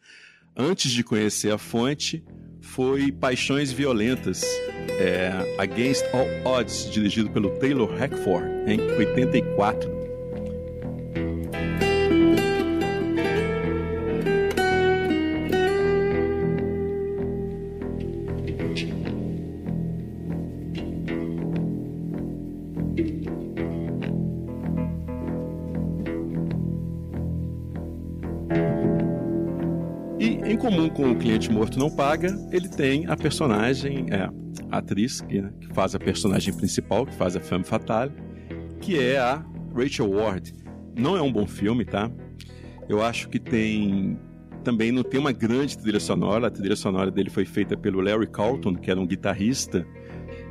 antes 0.56 0.90
de 0.90 1.02
conhecer 1.02 1.52
a 1.52 1.58
fonte, 1.58 2.24
foi 2.60 3.12
Paixões 3.12 3.70
Violentas, 3.70 4.42
é, 4.98 5.56
Against 5.58 6.04
All 6.12 6.52
Odds, 6.52 6.90
dirigido 6.90 7.30
pelo 7.30 7.50
Taylor 7.58 7.90
Hackford, 7.94 8.46
em 8.66 8.80
84. 8.96 9.93
Comum 30.64 30.88
com 30.88 31.10
o 31.10 31.14
cliente 31.14 31.52
morto 31.52 31.78
não 31.78 31.90
paga, 31.90 32.34
ele 32.50 32.70
tem 32.70 33.06
a 33.06 33.14
personagem, 33.14 34.06
é, 34.10 34.30
a 34.70 34.78
atriz 34.78 35.20
que, 35.20 35.42
né, 35.42 35.52
que 35.60 35.66
faz 35.74 35.94
a 35.94 35.98
personagem 35.98 36.54
principal, 36.54 37.04
que 37.04 37.14
faz 37.16 37.36
a 37.36 37.40
femme 37.40 37.64
fatale, 37.64 38.12
que 38.80 38.98
é 38.98 39.18
a 39.18 39.44
Rachel 39.76 40.10
Ward. 40.10 40.54
Não 40.96 41.18
é 41.18 41.20
um 41.20 41.30
bom 41.30 41.46
filme, 41.46 41.84
tá? 41.84 42.10
Eu 42.88 43.02
acho 43.02 43.28
que 43.28 43.38
tem 43.38 44.18
também 44.62 44.90
não 44.90 45.02
tem 45.02 45.20
uma 45.20 45.32
grande 45.32 45.76
trilha 45.76 46.00
sonora. 46.00 46.46
A 46.46 46.50
trilha 46.50 46.76
sonora 46.76 47.10
dele 47.10 47.28
foi 47.28 47.44
feita 47.44 47.76
pelo 47.76 48.00
Larry 48.00 48.26
Carlton, 48.26 48.74
que 48.74 48.90
era 48.90 48.98
um 48.98 49.06
guitarrista. 49.06 49.86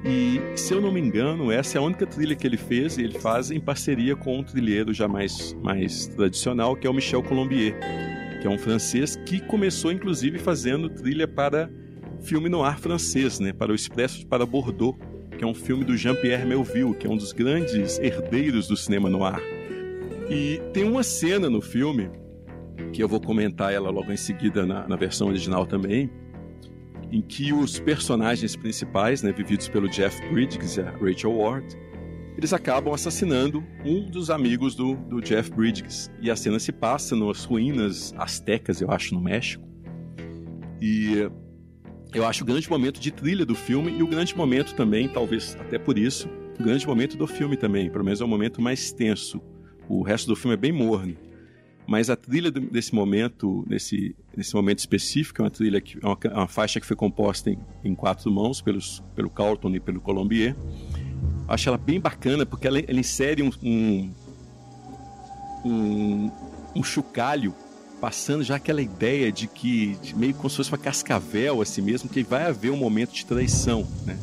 E, 0.06 0.40
se 0.56 0.76
eu 0.76 0.80
não 0.80 0.92
me 0.92 1.02
engano, 1.02 1.52
essa 1.52 1.80
é 1.80 1.82
a 1.82 1.84
única 1.84 2.06
trilha 2.06 2.36
que 2.36 2.46
ele 2.46 2.58
fez, 2.58 3.00
e 3.00 3.02
ele 3.02 3.18
faz 3.18 3.50
em 3.50 3.60
parceria 3.60 4.16
com 4.16 4.38
um 4.38 4.44
trilheiro 4.44 4.94
já 4.94 5.08
mais, 5.08 5.58
mais 5.64 6.06
tradicional, 6.06 6.76
que 6.76 6.86
é 6.86 6.90
o 6.90 6.94
Michel 6.94 7.24
Colombier 7.24 8.23
que 8.44 8.48
é 8.48 8.50
um 8.50 8.58
francês 8.58 9.16
que 9.26 9.40
começou 9.40 9.90
inclusive 9.90 10.38
fazendo 10.38 10.90
trilha 10.90 11.26
para 11.26 11.72
filme 12.20 12.50
no 12.50 12.62
ar 12.62 12.78
francês, 12.78 13.40
né, 13.40 13.54
para 13.54 13.72
o 13.72 13.76
Expresso 13.76 14.28
para 14.28 14.46
Bordeaux, 14.46 15.00
que 15.38 15.46
é 15.46 15.48
um 15.48 15.54
filme 15.54 15.86
do 15.86 15.96
Jean-Pierre 15.96 16.46
Melville, 16.46 16.94
que 16.94 17.08
é 17.08 17.10
um 17.10 17.16
dos 17.16 17.32
grandes 17.32 17.98
herdeiros 18.00 18.68
do 18.68 18.76
cinema 18.76 19.10
no 19.10 19.24
ar. 19.24 19.42
E 20.30 20.62
tem 20.74 20.84
uma 20.84 21.04
cena 21.04 21.50
no 21.50 21.62
filme 21.62 22.10
que 22.92 23.02
eu 23.02 23.08
vou 23.08 23.22
comentar 23.22 23.72
ela 23.72 23.90
logo 23.90 24.12
em 24.12 24.18
seguida 24.18 24.66
na, 24.66 24.90
na 24.90 24.98
versão 24.98 25.30
original 25.30 25.66
também, 25.66 26.12
em 27.14 27.22
que 27.22 27.54
os 27.54 27.80
personagens 27.80 28.58
principais, 28.58 29.24
né, 29.24 29.32
vividos 29.32 29.70
pelo 29.70 29.88
Jeff 29.88 30.22
Bridges 30.30 30.76
e 30.76 30.82
a 30.82 30.92
Rachel 30.92 31.32
Ward, 31.32 31.74
eles 32.38 32.52
acabam 32.52 32.94
assassinando 32.94 33.64
um 33.86 34.10
dos 34.10 34.30
amigos 34.30 34.76
do, 34.76 34.96
do 34.96 35.22
Jeff 35.22 35.52
Bridges. 35.52 36.12
E 36.22 36.32
a 36.32 36.36
cena 36.36 36.60
se 36.60 36.72
passa 36.72 37.16
nas 37.16 37.44
ruínas 37.44 38.14
astecas, 38.18 38.82
eu 38.82 38.90
acho, 38.92 39.14
no 39.14 39.22
México. 39.22 39.64
E 40.82 41.30
eu 42.14 42.26
acho 42.26 42.44
o 42.44 42.46
grande 42.46 42.70
momento 42.70 43.00
de 43.00 43.12
trilha 43.12 43.46
do 43.46 43.56
filme 43.56 43.92
e 43.92 44.04
o 44.04 44.08
grande 44.08 44.36
momento 44.36 44.74
também, 44.74 45.08
talvez 45.08 45.56
até 45.60 45.78
por 45.78 45.98
isso, 45.98 46.28
o 46.60 46.64
grande 46.64 46.86
momento 46.88 47.18
do 47.18 47.28
filme 47.28 47.56
também. 47.56 47.90
Pelo 47.90 48.04
menos 48.04 48.20
é 48.20 48.26
o 48.26 48.28
momento 48.28 48.62
mais 48.62 48.92
tenso. 48.92 49.40
O 49.88 50.02
resto 50.02 50.28
do 50.28 50.36
filme 50.36 50.56
é 50.56 50.58
bem 50.58 50.72
morno. 50.72 51.16
Mas 51.86 52.10
a 52.10 52.16
trilha 52.16 52.50
desse 52.50 52.96
momento, 52.96 53.66
nesse, 53.68 54.16
nesse 54.36 54.56
momento 54.56 54.80
específico, 54.80 55.42
é 55.42 55.44
uma 55.44 55.52
trilha 55.52 55.82
que 55.82 56.00
é 56.02 56.08
uma, 56.08 56.18
uma 56.34 56.48
faixa 56.48 56.80
que 56.80 56.86
foi 56.86 56.96
composta 56.96 57.52
em, 57.52 57.60
em 57.84 57.94
quatro 57.94 58.32
mãos 58.32 58.62
pelos, 58.62 59.04
pelo 59.14 59.30
Carlton 59.30 59.76
e 59.76 59.80
pelo 59.82 60.00
Colombier 60.00 60.56
acho 61.48 61.70
ela 61.70 61.78
bem 61.78 62.00
bacana 62.00 62.46
porque 62.46 62.68
ela, 62.68 62.80
ela 62.80 63.00
insere 63.00 63.44
um, 63.44 63.52
um, 63.62 64.14
um, 65.66 66.32
um 66.76 66.84
chocalho 66.84 67.54
passando 68.00 68.44
já 68.44 68.58
aquela 68.58 68.82
ideia 68.82 69.32
de 69.32 69.48
que 69.48 69.96
de 70.02 70.14
meio 70.16 70.34
como 70.34 70.50
se 70.50 70.58
fosse 70.58 70.70
uma 70.70 70.78
cascavel 70.78 71.62
assim 71.62 71.82
mesmo, 71.82 72.10
que 72.10 72.22
vai 72.24 72.48
haver 72.48 72.72
um 72.72 72.78
momento 72.78 73.14
de 73.14 73.26
traição, 73.26 73.88
né? 74.06 74.18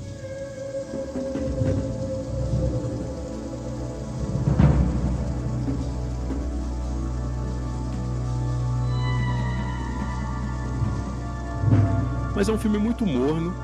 Mas 12.34 12.48
é 12.48 12.52
um 12.52 12.58
filme 12.58 12.78
muito 12.78 13.04
morno, 13.04 13.54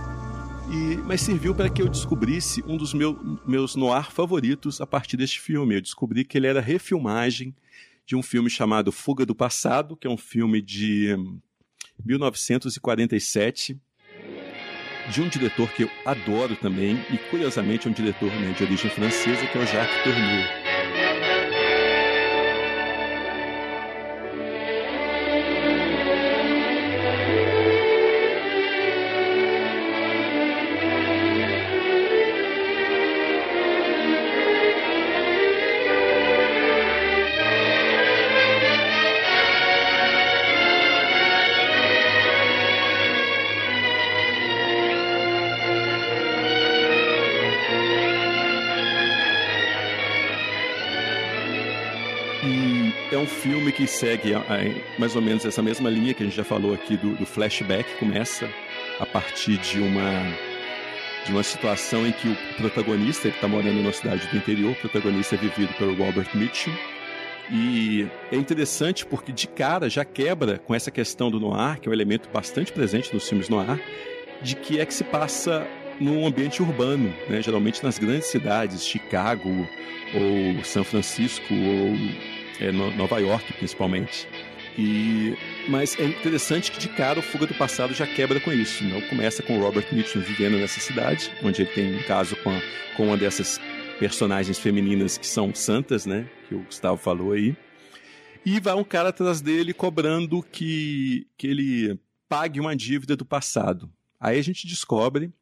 e, 0.70 0.96
mas 1.06 1.20
serviu 1.20 1.54
para 1.54 1.70
que 1.70 1.80
eu 1.80 1.88
descobrisse 1.88 2.62
um 2.66 2.76
dos 2.76 2.92
meu, 2.92 3.40
meus 3.46 3.76
noir 3.76 4.10
favoritos 4.10 4.80
a 4.80 4.86
partir 4.86 5.16
deste 5.16 5.40
filme. 5.40 5.76
Eu 5.76 5.80
descobri 5.80 6.24
que 6.24 6.36
ele 6.36 6.46
era 6.46 6.60
refilmagem 6.60 7.54
de 8.04 8.16
um 8.16 8.22
filme 8.22 8.48
chamado 8.48 8.92
Fuga 8.92 9.26
do 9.26 9.34
Passado, 9.34 9.96
que 9.96 10.06
é 10.06 10.10
um 10.10 10.16
filme 10.16 10.60
de 10.60 11.16
1947, 12.04 13.78
de 15.10 15.22
um 15.22 15.28
diretor 15.28 15.70
que 15.72 15.84
eu 15.84 15.90
adoro 16.04 16.56
também, 16.56 16.96
e 17.12 17.18
curiosamente 17.30 17.86
é 17.86 17.90
um 17.90 17.94
diretor 17.94 18.30
né, 18.30 18.52
de 18.52 18.64
origem 18.64 18.90
francesa, 18.90 19.46
que 19.46 19.58
é 19.58 19.60
o 19.60 19.66
Jacques 19.66 20.02
Tourneur. 20.04 20.65
Que 53.76 53.86
segue 53.86 54.34
a, 54.34 54.38
a, 54.38 54.98
mais 54.98 55.14
ou 55.14 55.22
menos 55.22 55.44
essa 55.44 55.62
mesma 55.62 55.90
linha 55.90 56.14
que 56.14 56.22
a 56.22 56.26
gente 56.26 56.36
já 56.36 56.44
falou 56.44 56.74
aqui 56.74 56.96
do, 56.96 57.14
do 57.14 57.26
flashback, 57.26 57.96
começa 57.98 58.48
a 58.98 59.06
partir 59.06 59.58
de 59.58 59.80
uma 59.80 60.10
de 61.24 61.32
uma 61.32 61.42
situação 61.42 62.06
em 62.06 62.12
que 62.12 62.28
o 62.28 62.36
protagonista 62.56 63.26
está 63.26 63.48
morando 63.48 63.74
numa 63.74 63.92
cidade 63.92 64.28
do 64.28 64.36
interior, 64.36 64.70
o 64.70 64.76
protagonista 64.76 65.34
é 65.34 65.38
vivido 65.38 65.74
pelo 65.74 65.94
Robert 65.96 66.28
Mitchum, 66.34 66.72
e 67.50 68.06
é 68.30 68.36
interessante 68.36 69.04
porque 69.04 69.32
de 69.32 69.48
cara 69.48 69.90
já 69.90 70.04
quebra 70.04 70.58
com 70.58 70.72
essa 70.72 70.90
questão 70.90 71.30
do 71.30 71.40
noir, 71.40 71.80
que 71.80 71.88
é 71.88 71.90
um 71.90 71.92
elemento 71.92 72.28
bastante 72.32 72.72
presente 72.72 73.12
nos 73.12 73.28
filmes 73.28 73.48
noir, 73.48 73.80
de 74.40 74.54
que 74.54 74.78
é 74.78 74.86
que 74.86 74.94
se 74.94 75.02
passa 75.02 75.66
num 76.00 76.26
ambiente 76.26 76.62
urbano, 76.62 77.12
né? 77.28 77.42
geralmente 77.42 77.82
nas 77.82 77.98
grandes 77.98 78.28
cidades, 78.28 78.84
Chicago 78.84 79.50
ou 80.14 80.64
São 80.64 80.84
Francisco 80.84 81.52
ou 81.52 81.96
é, 82.60 82.72
Nova 82.72 83.18
York 83.18 83.52
principalmente. 83.54 84.28
E, 84.78 85.34
mas 85.68 85.98
é 85.98 86.04
interessante 86.04 86.70
que 86.70 86.78
de 86.78 86.88
cara 86.88 87.18
o 87.18 87.22
Fuga 87.22 87.46
do 87.46 87.54
Passado 87.54 87.94
já 87.94 88.06
quebra 88.06 88.38
com 88.38 88.52
isso. 88.52 88.84
Não 88.84 89.00
começa 89.02 89.42
com 89.42 89.58
Robert 89.58 89.86
Mitchum 89.90 90.20
vivendo 90.20 90.58
nessa 90.58 90.80
cidade, 90.80 91.30
onde 91.42 91.62
ele 91.62 91.70
tem 91.70 91.96
um 91.96 92.02
caso 92.02 92.36
com, 92.36 92.50
a, 92.50 92.60
com 92.96 93.06
uma 93.06 93.16
dessas 93.16 93.58
personagens 93.98 94.58
femininas 94.58 95.16
que 95.16 95.26
são 95.26 95.54
santas, 95.54 96.04
né? 96.04 96.28
Que 96.48 96.54
o 96.54 96.62
Gustavo 96.62 96.98
falou 96.98 97.32
aí. 97.32 97.56
E 98.44 98.60
vai 98.60 98.74
um 98.74 98.84
cara 98.84 99.08
atrás 99.08 99.40
dele 99.40 99.72
cobrando 99.72 100.42
que, 100.42 101.26
que 101.38 101.46
ele 101.46 101.98
pague 102.28 102.60
uma 102.60 102.76
dívida 102.76 103.16
do 103.16 103.24
passado. 103.24 103.90
Aí 104.20 104.38
a 104.38 104.42
gente 104.42 104.66
descobre 104.66 105.32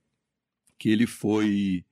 que 0.79 0.89
ele 0.91 1.07
foi 1.07 1.85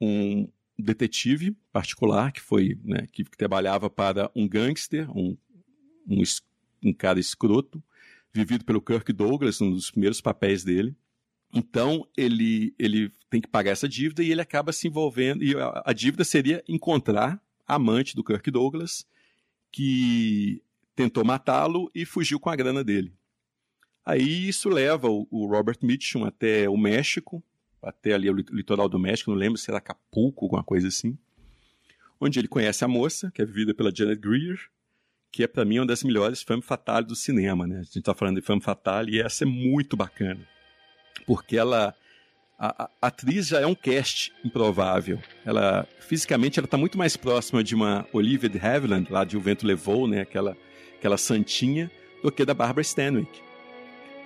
um, 0.00 0.48
detetive 0.80 1.56
particular 1.72 2.32
que 2.32 2.40
foi, 2.40 2.78
né, 2.84 3.06
que, 3.12 3.24
que 3.24 3.36
trabalhava 3.36 3.88
para 3.88 4.30
um 4.34 4.48
gangster, 4.48 5.10
um, 5.16 5.36
um, 6.08 6.22
um 6.84 6.92
cara 6.92 7.20
escroto, 7.20 7.82
vivido 8.32 8.64
pelo 8.64 8.80
Kirk 8.80 9.12
Douglas, 9.12 9.60
um 9.60 9.70
dos 9.70 9.90
primeiros 9.90 10.20
papéis 10.20 10.64
dele. 10.64 10.96
Então 11.52 12.06
ele 12.16 12.74
ele 12.78 13.12
tem 13.28 13.40
que 13.40 13.48
pagar 13.48 13.72
essa 13.72 13.88
dívida 13.88 14.22
e 14.22 14.30
ele 14.30 14.40
acaba 14.40 14.72
se 14.72 14.88
envolvendo 14.88 15.42
e 15.42 15.56
a, 15.56 15.82
a 15.86 15.92
dívida 15.92 16.24
seria 16.24 16.62
encontrar 16.68 17.40
a 17.66 17.74
amante 17.74 18.14
do 18.14 18.24
Kirk 18.24 18.50
Douglas 18.50 19.06
que 19.70 20.62
tentou 20.94 21.24
matá-lo 21.24 21.90
e 21.94 22.04
fugiu 22.04 22.38
com 22.38 22.50
a 22.50 22.56
grana 22.56 22.84
dele. 22.84 23.12
Aí 24.04 24.48
isso 24.48 24.68
leva 24.68 25.08
o, 25.08 25.26
o 25.30 25.46
Robert 25.46 25.78
Mitchum 25.82 26.24
até 26.24 26.68
o 26.68 26.76
México, 26.76 27.42
até 27.82 28.12
ali 28.12 28.28
o 28.30 28.34
litoral 28.34 28.88
do 28.88 28.98
México, 28.98 29.30
não 29.30 29.38
lembro 29.38 29.58
se 29.58 29.70
era 29.70 29.78
Acapulco, 29.78 30.44
alguma 30.44 30.62
coisa 30.62 30.88
assim, 30.88 31.16
onde 32.20 32.38
ele 32.38 32.48
conhece 32.48 32.84
a 32.84 32.88
moça, 32.88 33.30
que 33.34 33.40
é 33.40 33.44
vivida 33.44 33.72
pela 33.72 33.94
Janet 33.94 34.20
Greer, 34.20 34.58
que 35.32 35.42
é 35.42 35.46
para 35.46 35.64
mim 35.64 35.78
uma 35.78 35.86
das 35.86 36.02
melhores 36.02 36.42
femme 36.42 36.62
fatale 36.62 37.06
do 37.06 37.16
cinema, 37.16 37.66
né? 37.66 37.78
A 37.78 37.82
gente 37.82 37.98
está 38.00 38.14
falando 38.14 38.36
de 38.36 38.46
femme 38.46 38.60
fatale 38.60 39.16
e 39.16 39.20
essa 39.20 39.44
é 39.44 39.46
muito 39.46 39.96
bacana, 39.96 40.46
porque 41.26 41.56
ela 41.56 41.94
a, 42.58 42.84
a, 42.84 42.90
atriz 43.00 43.48
já 43.48 43.60
é 43.60 43.66
um 43.66 43.74
cast 43.74 44.32
improvável. 44.44 45.18
Ela 45.46 45.88
fisicamente 46.00 46.58
ela 46.58 46.66
está 46.66 46.76
muito 46.76 46.98
mais 46.98 47.16
próxima 47.16 47.64
de 47.64 47.74
uma 47.74 48.06
Olivia 48.12 48.50
de 48.50 48.58
Havilland 48.58 49.10
lá 49.10 49.24
de 49.24 49.36
O 49.36 49.40
Vento 49.40 49.66
Levou, 49.66 50.06
né? 50.06 50.20
Aquela 50.20 50.56
aquela 50.98 51.16
santinha 51.16 51.90
do 52.22 52.30
que 52.30 52.44
da 52.44 52.52
Barbara 52.52 52.82
Stanwyck. 52.82 53.40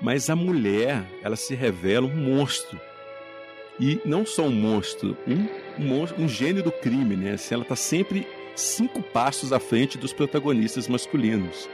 Mas 0.03 0.29
a 0.29 0.35
mulher, 0.35 1.07
ela 1.23 1.37
se 1.37 1.55
revela 1.55 2.07
um 2.07 2.17
monstro 2.17 2.81
e 3.79 4.01
não 4.05 4.25
só 4.25 4.43
um 4.43 4.53
monstro, 4.53 5.17
um, 5.27 5.49
um, 5.83 6.25
um 6.25 6.29
gênio 6.29 6.63
do 6.63 6.71
crime, 6.71 7.17
né? 7.17 7.33
Assim, 7.33 7.55
ela 7.55 7.63
está 7.63 7.77
sempre 7.77 8.27
cinco 8.55 9.03
passos 9.03 9.53
à 9.53 9.59
frente 9.59 9.99
dos 9.99 10.13
protagonistas 10.13 10.87
masculinos. 10.89 11.69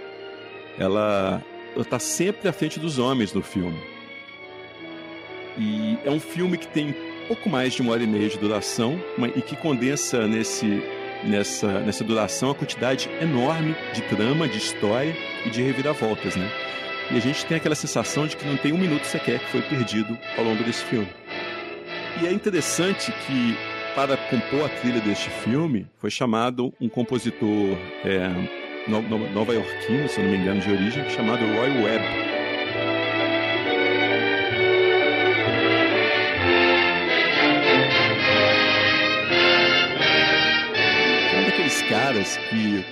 Ela 0.78 1.42
está 1.76 1.98
sempre 1.98 2.48
à 2.48 2.52
frente 2.52 2.80
dos 2.80 2.98
homens 2.98 3.32
no 3.32 3.42
filme. 3.42 3.78
E 5.58 5.98
é 6.04 6.10
um 6.10 6.20
filme 6.20 6.56
que 6.56 6.66
tem 6.68 6.94
pouco 7.28 7.48
mais 7.48 7.74
de 7.74 7.82
uma 7.82 7.92
hora 7.92 8.02
e 8.02 8.06
meia 8.06 8.28
de 8.28 8.38
duração 8.38 8.98
e 9.36 9.42
que 9.42 9.54
condensa 9.56 10.26
nesse, 10.26 10.82
nessa, 11.24 11.80
nessa 11.80 12.02
duração 12.02 12.50
a 12.50 12.54
quantidade 12.54 13.10
enorme 13.20 13.76
de 13.92 14.02
trama, 14.02 14.48
de 14.48 14.58
história 14.58 15.14
e 15.44 15.50
de 15.50 15.62
reviravoltas, 15.62 16.34
né? 16.34 16.50
E 17.10 17.16
a 17.16 17.20
gente 17.20 17.44
tem 17.44 17.56
aquela 17.56 17.74
sensação 17.74 18.26
de 18.26 18.36
que 18.36 18.46
não 18.46 18.56
tem 18.56 18.72
um 18.72 18.78
minuto 18.78 19.04
sequer 19.04 19.40
que 19.40 19.50
foi 19.50 19.62
perdido 19.62 20.16
ao 20.38 20.44
longo 20.44 20.62
desse 20.62 20.84
filme. 20.84 21.08
E 22.20 22.26
é 22.26 22.32
interessante 22.32 23.12
que, 23.12 23.56
para 23.94 24.16
compor 24.16 24.64
a 24.64 24.68
trilha 24.80 25.00
deste 25.00 25.30
filme, 25.30 25.86
foi 25.96 26.10
chamado 26.10 26.72
um 26.80 26.88
compositor 26.88 27.76
é, 28.04 28.28
no, 28.88 29.02
no, 29.02 29.30
nova-iorquino, 29.32 30.08
se 30.08 30.20
não 30.20 30.30
me 30.30 30.36
engano, 30.36 30.60
de 30.60 30.70
origem, 30.70 31.08
chamado 31.10 31.44
Roy 31.44 31.82
Webb. 31.82 32.30
Caras 41.90 42.36
que 42.36 42.84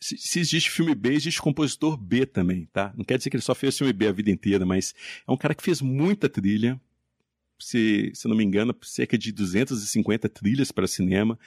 se, 0.00 0.16
se, 0.16 0.40
existe 0.40 0.68
filme 0.68 0.96
B, 0.96 1.12
existe 1.12 1.40
compositor 1.40 1.96
B 1.96 2.26
também, 2.26 2.66
tá? 2.72 2.92
Não 2.96 3.04
quer 3.04 3.18
dizer 3.18 3.30
que 3.30 3.36
ele 3.36 3.42
só 3.42 3.54
fez 3.54 3.78
filme 3.78 3.92
B 3.92 4.08
a 4.08 4.12
vida 4.12 4.32
inteira, 4.32 4.66
mas 4.66 4.94
é 5.26 5.30
um 5.30 5.36
cara 5.36 5.54
que 5.54 5.62
fez 5.62 5.80
muita 5.80 6.28
trilha, 6.28 6.80
se, 7.58 8.10
se 8.14 8.28
não 8.28 8.36
me 8.36 8.44
engano, 8.44 8.74
cerca 8.82 9.16
de 9.16 9.32
250 9.32 10.28
trilhas 10.28 10.70
para 10.70 10.86
cinema 10.86 11.38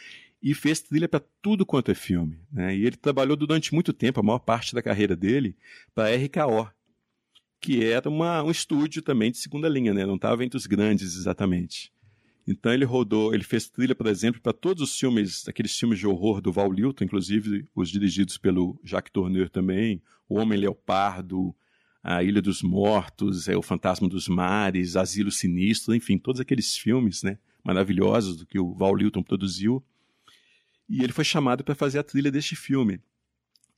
e 0.41 0.53
fez 0.53 0.81
trilha 0.81 1.07
para 1.07 1.23
tudo 1.41 1.65
quanto 1.65 1.91
é 1.91 1.95
filme. 1.95 2.39
Né? 2.51 2.75
E 2.75 2.85
ele 2.85 2.97
trabalhou 2.97 3.37
durante 3.37 3.73
muito 3.73 3.93
tempo, 3.93 4.19
a 4.19 4.23
maior 4.23 4.39
parte 4.39 4.73
da 4.73 4.81
carreira 4.81 5.15
dele, 5.15 5.55
para 5.93 6.09
a 6.09 6.15
RKO, 6.15 6.71
que 7.59 7.85
era 7.85 8.09
uma, 8.09 8.41
um 8.41 8.49
estúdio 8.49 9.01
também 9.01 9.31
de 9.31 9.37
segunda 9.37 9.69
linha, 9.69 9.93
né? 9.93 10.05
não 10.05 10.15
estava 10.15 10.43
entre 10.43 10.57
os 10.57 10.65
grandes 10.65 11.15
exatamente. 11.15 11.91
Então 12.47 12.73
ele 12.73 12.85
rodou, 12.85 13.33
ele 13.35 13.43
fez 13.43 13.69
trilha, 13.69 13.93
por 13.93 14.07
exemplo, 14.07 14.41
para 14.41 14.51
todos 14.51 14.81
os 14.81 14.97
filmes, 14.97 15.47
aqueles 15.47 15.77
filmes 15.77 15.99
de 15.99 16.07
horror 16.07 16.41
do 16.41 16.51
Val 16.51 16.71
Lilton, 16.71 17.05
inclusive 17.05 17.67
os 17.75 17.89
dirigidos 17.89 18.37
pelo 18.37 18.79
Jacques 18.83 19.13
Tourneur 19.13 19.47
também, 19.47 20.01
O 20.27 20.39
Homem 20.39 20.57
Leopardo, 20.57 21.55
a 22.03 22.23
Ilha 22.23 22.41
dos 22.41 22.61
Mortos, 22.61 23.47
é 23.47 23.55
o 23.55 23.61
Fantasma 23.61 24.07
dos 24.07 24.27
Mares, 24.27 24.95
Asilo 24.95 25.31
Sinistro, 25.31 25.93
enfim, 25.93 26.17
todos 26.17 26.41
aqueles 26.41 26.75
filmes, 26.75 27.21
né, 27.21 27.37
maravilhosos 27.63 28.37
do 28.37 28.45
que 28.45 28.59
o 28.59 28.73
Val 28.73 28.95
Lilton 28.95 29.21
produziu. 29.21 29.83
E 30.89 31.03
ele 31.03 31.13
foi 31.13 31.23
chamado 31.23 31.63
para 31.63 31.75
fazer 31.75 31.99
a 31.99 32.03
trilha 32.03 32.31
deste 32.31 32.55
filme. 32.55 32.99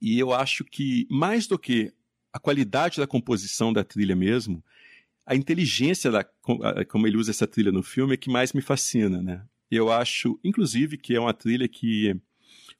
E 0.01 0.17
eu 0.17 0.33
acho 0.33 0.63
que 0.63 1.05
mais 1.09 1.47
do 1.47 1.59
que 1.59 1.93
a 2.31 2.39
qualidade 2.39 2.97
da 2.97 3.05
composição 3.05 3.71
da 3.71 3.83
trilha 3.83 4.15
mesmo, 4.15 4.63
a 5.25 5.35
inteligência 5.35 6.11
da 6.11 6.23
como 6.89 7.07
ele 7.07 7.17
usa 7.17 7.31
essa 7.31 7.47
trilha 7.47 7.71
no 7.71 7.83
filme 7.83 8.15
é 8.15 8.17
que 8.17 8.29
mais 8.29 8.51
me 8.51 8.61
fascina, 8.61 9.21
né? 9.21 9.45
Eu 9.69 9.91
acho, 9.91 10.39
inclusive, 10.43 10.97
que 10.97 11.15
é 11.15 11.19
uma 11.19 11.33
trilha 11.33 11.67
que 11.67 12.15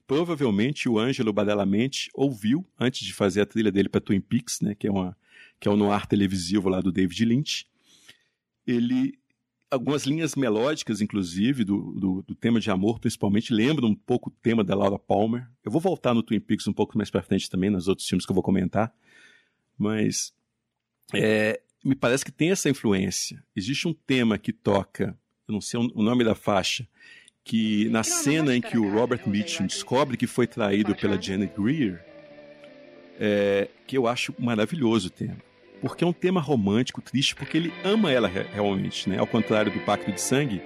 provavelmente 0.05 0.89
o 0.89 0.99
Ângelo 0.99 1.31
Badalamente 1.31 2.09
ouviu 2.13 2.67
antes 2.79 3.05
de 3.05 3.13
fazer 3.13 3.41
a 3.41 3.45
trilha 3.45 3.71
dele 3.71 3.89
para 3.89 4.01
Twin 4.01 4.19
Peaks, 4.19 4.59
né, 4.61 4.75
que 4.75 4.87
é 4.87 4.91
uma 4.91 5.15
que 5.63 5.69
é 5.69 5.71
o 5.71 5.77
noir 5.77 6.05
televisivo 6.05 6.67
lá 6.67 6.81
do 6.81 6.91
David 6.91 7.23
Lynch. 7.23 7.65
Ele 8.67 9.17
algumas 9.71 10.03
linhas 10.03 10.35
melódicas, 10.35 10.99
inclusive, 10.99 11.63
do, 11.63 11.93
do, 11.93 12.21
do, 12.21 12.35
tema 12.35 12.59
de 12.59 12.69
amor, 12.69 12.99
principalmente, 12.99 13.53
lembram 13.53 13.87
um 13.87 13.95
pouco 13.95 14.29
o 14.29 14.33
tema 14.41 14.61
da 14.61 14.75
Laura 14.75 14.99
Palmer. 14.99 15.49
Eu 15.63 15.71
vou 15.71 15.79
voltar 15.79 16.13
no 16.13 16.21
Twin 16.21 16.41
Peaks 16.41 16.67
um 16.67 16.73
pouco 16.73 16.97
mais 16.97 17.09
para 17.09 17.23
frente 17.23 17.49
também, 17.49 17.69
nos 17.69 17.87
outros 17.87 18.05
filmes 18.05 18.25
que 18.25 18.31
eu 18.31 18.33
vou 18.33 18.43
comentar. 18.43 18.93
Mas 19.77 20.33
é, 21.13 21.61
me 21.81 21.95
parece 21.95 22.25
que 22.25 22.31
tem 22.31 22.51
essa 22.51 22.69
influência. 22.69 23.41
Existe 23.55 23.87
um 23.87 23.93
tema 23.93 24.37
que 24.37 24.51
toca, 24.51 25.17
eu 25.47 25.53
não 25.53 25.61
sei 25.61 25.79
o 25.79 26.03
nome 26.03 26.25
da 26.25 26.35
faixa, 26.35 26.85
que 27.41 27.87
na 27.87 28.03
cena 28.03 28.53
em 28.53 28.59
que 28.59 28.77
o 28.77 28.91
Robert 28.91 29.25
Mitchum 29.25 29.65
descobre 29.65 30.17
que 30.17 30.27
foi 30.27 30.45
traído 30.45 30.93
pela 30.93 31.19
Janet 31.19 31.53
Greer, 31.57 32.03
é, 33.17 33.69
que 33.87 33.97
eu 33.97 34.07
acho 34.07 34.35
maravilhoso 34.37 35.07
o 35.07 35.09
tema. 35.09 35.52
Porque 35.83 36.01
é 36.01 36.07
um 36.07 36.13
tema 36.13 36.39
romântico, 36.39 37.01
triste, 37.01 37.35
porque 37.35 37.57
ele 37.57 37.73
ama 37.83 38.09
ela 38.09 38.29
realmente, 38.29 39.09
né? 39.09 39.19
Ao 39.19 39.27
contrário 39.27 39.69
do 39.69 39.81
Pacto 39.81 40.13
de 40.13 40.21
Sangue, 40.21 40.61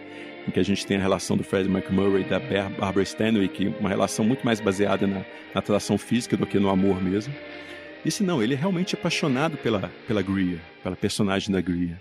em 0.48 0.52
que 0.52 0.60
a 0.60 0.64
gente 0.64 0.86
tem 0.86 0.96
a 0.96 1.02
relação 1.02 1.36
do 1.36 1.44
Fred 1.44 1.68
McMurray 1.68 2.22
e 2.22 2.26
da 2.26 2.40
Barbara 2.40 3.02
Stanwyck, 3.02 3.66
é 3.66 3.70
uma 3.80 3.90
relação 3.90 4.24
muito 4.24 4.46
mais 4.46 4.60
baseada 4.60 5.08
na, 5.08 5.16
na 5.16 5.26
atração 5.56 5.98
física 5.98 6.38
do 6.38 6.46
que 6.46 6.60
no 6.60 6.70
amor 6.70 7.02
mesmo. 7.02 7.34
Esse 8.06 8.22
não, 8.22 8.44
ele 8.44 8.54
é 8.54 8.58
realmente 8.58 8.94
apaixonado 8.94 9.58
pela, 9.58 9.92
pela 10.08 10.22
Greer, 10.22 10.60
pela 10.84 10.96
personagem 10.96 11.52
da 11.52 11.62
Greer. 11.62 12.00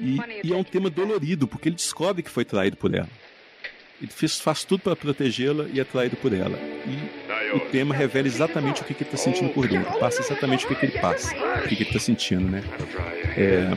E, 0.00 0.18
e 0.42 0.52
é 0.52 0.56
um 0.56 0.64
tema 0.64 0.90
dolorido, 0.90 1.46
porque 1.46 1.68
ele 1.68 1.76
descobre 1.76 2.24
que 2.24 2.30
foi 2.30 2.44
traído 2.44 2.76
por 2.76 2.92
ela. 2.92 3.08
Ele 4.02 4.10
fez, 4.10 4.40
faz 4.40 4.64
tudo 4.64 4.80
para 4.80 4.96
protegê-la 4.96 5.66
e 5.72 5.78
é 5.78 5.84
traído 5.84 6.16
por 6.16 6.32
ela. 6.32 6.58
E 6.58 7.25
o 7.54 7.60
tema 7.60 7.94
revela 7.94 8.26
exatamente 8.26 8.82
o 8.82 8.84
que, 8.84 8.94
que 8.94 9.02
ele 9.02 9.10
está 9.10 9.16
sentindo 9.16 9.52
por 9.52 9.66
dentro. 9.68 9.98
Passa 9.98 10.20
exatamente 10.20 10.64
o 10.64 10.68
que, 10.68 10.74
que 10.74 10.86
ele 10.86 10.98
passa, 10.98 11.34
o 11.34 11.68
que, 11.68 11.76
que 11.76 11.82
ele 11.82 11.90
está 11.90 11.98
sentindo, 11.98 12.50
né? 12.50 12.62
É, 13.36 13.76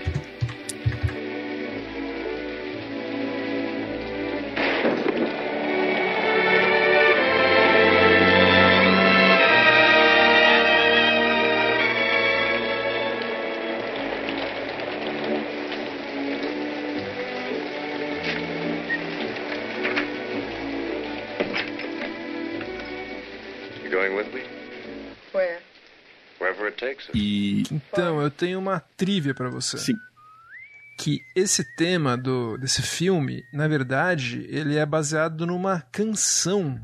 E 27.14 27.64
então 27.72 28.22
eu 28.22 28.32
tenho 28.32 28.60
uma 28.60 28.80
trivia 28.96 29.34
para 29.34 29.50
você. 29.50 29.78
Sim. 29.78 29.94
Que 30.98 31.20
esse 31.36 31.64
tema 31.76 32.18
do 32.18 32.58
desse 32.58 32.82
filme, 32.82 33.44
na 33.54 33.68
verdade, 33.68 34.46
ele 34.50 34.78
é 34.78 34.86
baseado 34.86 35.46
numa 35.46 35.82
canção 35.92 36.80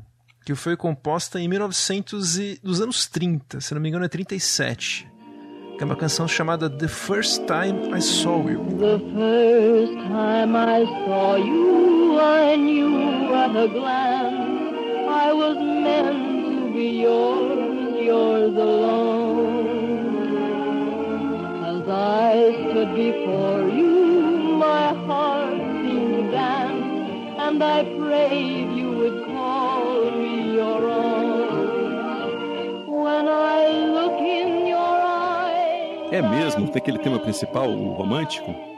que 0.45 0.53
foi 0.55 0.77
composta 0.77 1.39
em 1.39 1.47
1900 1.47 2.37
e, 2.37 2.59
dos 2.63 2.79
anos 2.79 3.07
30, 3.07 3.59
se 3.59 3.73
não 3.73 3.81
me 3.81 3.89
engano 3.89 4.05
é 4.05 4.07
37. 4.07 5.07
Que 5.75 5.83
é 5.83 5.85
uma 5.85 5.95
canção 5.95 6.27
chamada 6.27 6.69
The 6.69 6.87
First 6.87 7.41
Time 7.45 7.97
I 7.97 8.01
Saw 8.01 8.49
You. 8.49 8.63
The 8.77 8.99
first 8.99 9.93
time 10.07 10.55
I 10.55 10.85
saw 11.05 11.35
you, 11.37 12.17
I 12.19 12.55
knew 12.55 13.33
at 13.33 13.57
a 13.57 13.67
glance 13.67 14.55
I 15.09 15.33
was 15.33 15.57
meant 15.57 16.24
be 16.75 16.89
yours, 17.01 17.95
yours 18.01 18.55
alone. 18.55 19.75
I 21.87 22.51
stood 22.69 22.95
before 22.95 23.69
you, 23.69 24.57
my 24.57 24.93
heart 25.05 25.53
seemed 25.81 26.31
dance, 26.31 27.37
and 27.37 27.63
I 27.63 27.83
prayed 27.83 28.75
you 28.75 28.89
would 28.91 29.25
call 29.27 30.11
me 30.11 30.55
your 30.55 30.81
own. 30.89 31.67
When 32.87 33.27
I 33.27 33.69
look 33.97 34.19
in 34.19 34.67
your 34.67 34.97
eyes. 35.21 36.11
É 36.11 36.21
mesmo? 36.21 36.67
Tem 36.67 36.81
aquele 36.81 36.99
tema 36.99 37.19
principal, 37.19 37.69
o 37.69 37.93
romântico? 37.93 38.74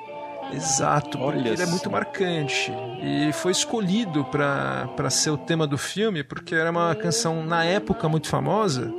Exato, 0.54 1.18
porque 1.18 1.38
Olha 1.39 1.50
ele 1.50 1.62
é 1.62 1.66
muito 1.66 1.89
marcante. 1.89 2.72
E 3.02 3.32
foi 3.34 3.52
escolhido 3.52 4.26
para 4.26 5.10
ser 5.10 5.32
o 5.32 5.38
tema 5.38 5.68
do 5.68 5.78
filme, 5.78 6.24
porque 6.24 6.56
era 6.56 6.72
uma 6.72 6.95
canção, 6.95 7.45
na 7.45 7.64
época, 7.64 8.08
muito 8.08 8.28
famosa. 8.28 8.93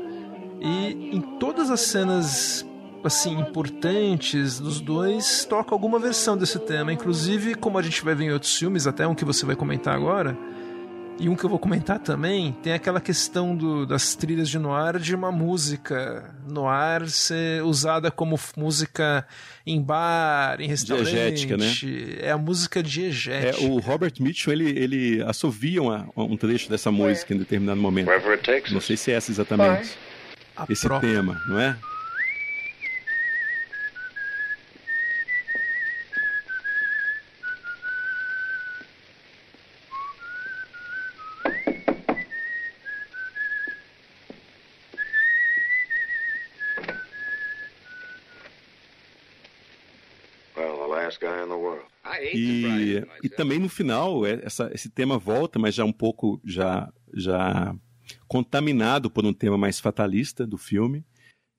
E 0.61 1.16
em 1.16 1.20
todas 1.38 1.70
as 1.70 1.80
cenas 1.80 2.66
assim 3.05 3.38
importantes 3.38 4.59
dos 4.59 4.80
dois 4.80 5.44
toca 5.44 5.74
alguma 5.74 5.99
versão 5.99 6.36
desse 6.36 6.59
tema, 6.59 6.92
inclusive 6.92 7.55
como 7.55 7.78
a 7.78 7.82
gente 7.82 8.05
vai 8.05 8.14
ver 8.14 8.24
em 8.24 8.32
outros 8.32 8.55
filmes, 8.57 8.86
até 8.86 9.07
um 9.07 9.14
que 9.14 9.24
você 9.24 9.46
vai 9.46 9.55
comentar 9.55 9.94
agora. 9.94 10.36
E 11.20 11.28
um 11.28 11.34
que 11.34 11.44
eu 11.44 11.50
vou 11.50 11.58
comentar 11.58 11.98
também, 11.98 12.52
tem 12.62 12.72
aquela 12.72 13.00
questão 13.00 13.56
do, 13.56 13.84
das 13.84 14.14
trilhas 14.14 14.48
de 14.48 14.56
noir 14.56 15.00
de 15.00 15.14
uma 15.14 15.32
música 15.32 16.32
noir 16.46 17.08
ser 17.10 17.62
usada 17.64 18.08
como 18.08 18.38
música 18.56 19.26
em 19.66 19.82
bar, 19.82 20.60
em 20.60 20.68
restaurante. 20.68 21.10
Diegética, 21.10 21.56
né? 21.56 21.72
É 22.20 22.30
a 22.30 22.38
música 22.38 22.82
diegética. 22.82 23.64
É, 23.64 23.68
o 23.68 23.78
Robert 23.78 24.12
Mitchell, 24.20 24.52
ele, 24.52 24.70
ele 24.78 25.22
assovia 25.22 25.82
uma, 25.82 26.08
um 26.16 26.36
trecho 26.36 26.70
dessa 26.70 26.92
música 26.92 27.34
em 27.34 27.38
determinado 27.38 27.80
momento. 27.80 28.06
Não 28.72 28.80
sei 28.80 28.96
se 28.96 29.10
é 29.10 29.14
essa 29.14 29.32
exatamente. 29.32 29.98
Esse 30.68 30.88
tema, 31.00 31.40
não 31.48 31.58
é? 31.58 31.76
E, 52.39 53.07
e 53.24 53.28
também 53.28 53.59
no 53.59 53.68
final, 53.68 54.26
é, 54.26 54.41
essa, 54.43 54.70
esse 54.72 54.89
tema 54.91 55.18
volta, 55.18 55.59
mas 55.59 55.74
já 55.74 55.84
um 55.84 55.93
pouco 55.93 56.41
já, 56.45 56.93
já 57.14 57.74
contaminado 58.26 59.11
por 59.11 59.24
um 59.24 59.32
tema 59.32 59.59
mais 59.59 59.80
fatalista 59.80 60.47
do 60.47 60.57
filme. 60.59 61.05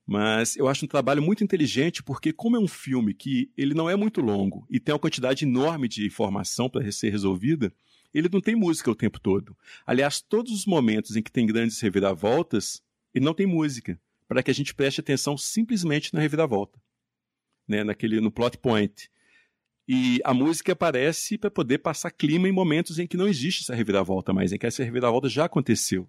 Mas 0.06 0.56
eu 0.56 0.66
acho 0.66 0.84
um 0.84 0.88
trabalho 0.88 1.22
muito 1.22 1.44
inteligente, 1.44 2.02
porque 2.02 2.32
como 2.32 2.56
é 2.56 2.58
um 2.58 2.66
filme 2.66 3.14
que 3.14 3.50
ele 3.56 3.74
não 3.74 3.88
é 3.88 3.94
muito 3.94 4.20
longo 4.20 4.66
e 4.68 4.80
tem 4.80 4.92
uma 4.92 4.98
quantidade 4.98 5.44
enorme 5.44 5.86
de 5.86 6.04
informação 6.04 6.68
para 6.68 6.90
ser 6.90 7.10
resolvida, 7.10 7.72
ele 8.12 8.28
não 8.32 8.40
tem 8.40 8.56
música 8.56 8.90
o 8.90 8.94
tempo 8.94 9.20
todo. 9.20 9.56
Aliás, 9.86 10.20
todos 10.20 10.52
os 10.52 10.66
momentos 10.66 11.14
em 11.14 11.22
que 11.22 11.30
tem 11.30 11.46
grandes 11.46 11.80
reviravoltas, 11.80 12.82
ele 13.14 13.24
não 13.24 13.34
tem 13.34 13.46
música, 13.46 14.00
para 14.26 14.42
que 14.42 14.50
a 14.50 14.54
gente 14.54 14.74
preste 14.74 15.00
atenção 15.00 15.36
simplesmente 15.36 16.12
na 16.12 16.20
reviravolta, 16.20 16.80
né, 17.68 17.84
naquele 17.84 18.20
no 18.20 18.32
plot 18.32 18.58
point. 18.58 19.08
E 19.92 20.20
a 20.22 20.32
música 20.32 20.72
aparece 20.72 21.36
para 21.36 21.50
poder 21.50 21.78
passar 21.78 22.12
clima 22.12 22.48
em 22.48 22.52
momentos 22.52 23.00
em 23.00 23.08
que 23.08 23.16
não 23.16 23.26
existe 23.26 23.62
essa 23.62 23.74
reviravolta 23.74 24.32
mais, 24.32 24.52
em 24.52 24.56
que 24.56 24.64
essa 24.64 24.84
reviravolta 24.84 25.28
já 25.28 25.46
aconteceu. 25.46 26.08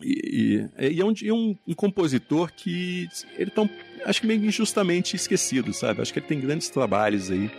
E, 0.00 0.64
e, 0.78 0.92
e 0.94 0.98
é, 0.98 1.04
um, 1.04 1.12
um, 1.34 1.58
um, 1.68 1.74
compositor 1.74 2.50
que 2.50 3.06
ele 3.36 3.50
tá, 3.50 3.68
acho 4.06 4.22
que 4.22 4.26
meio 4.26 4.42
injustamente 4.42 5.16
esquecido, 5.16 5.74
sabe? 5.74 6.00
Acho 6.00 6.14
que 6.14 6.18
ele 6.18 6.26
tem 6.26 6.40
grandes 6.40 6.70
trabalhos 6.70 7.30
aí 7.30 7.50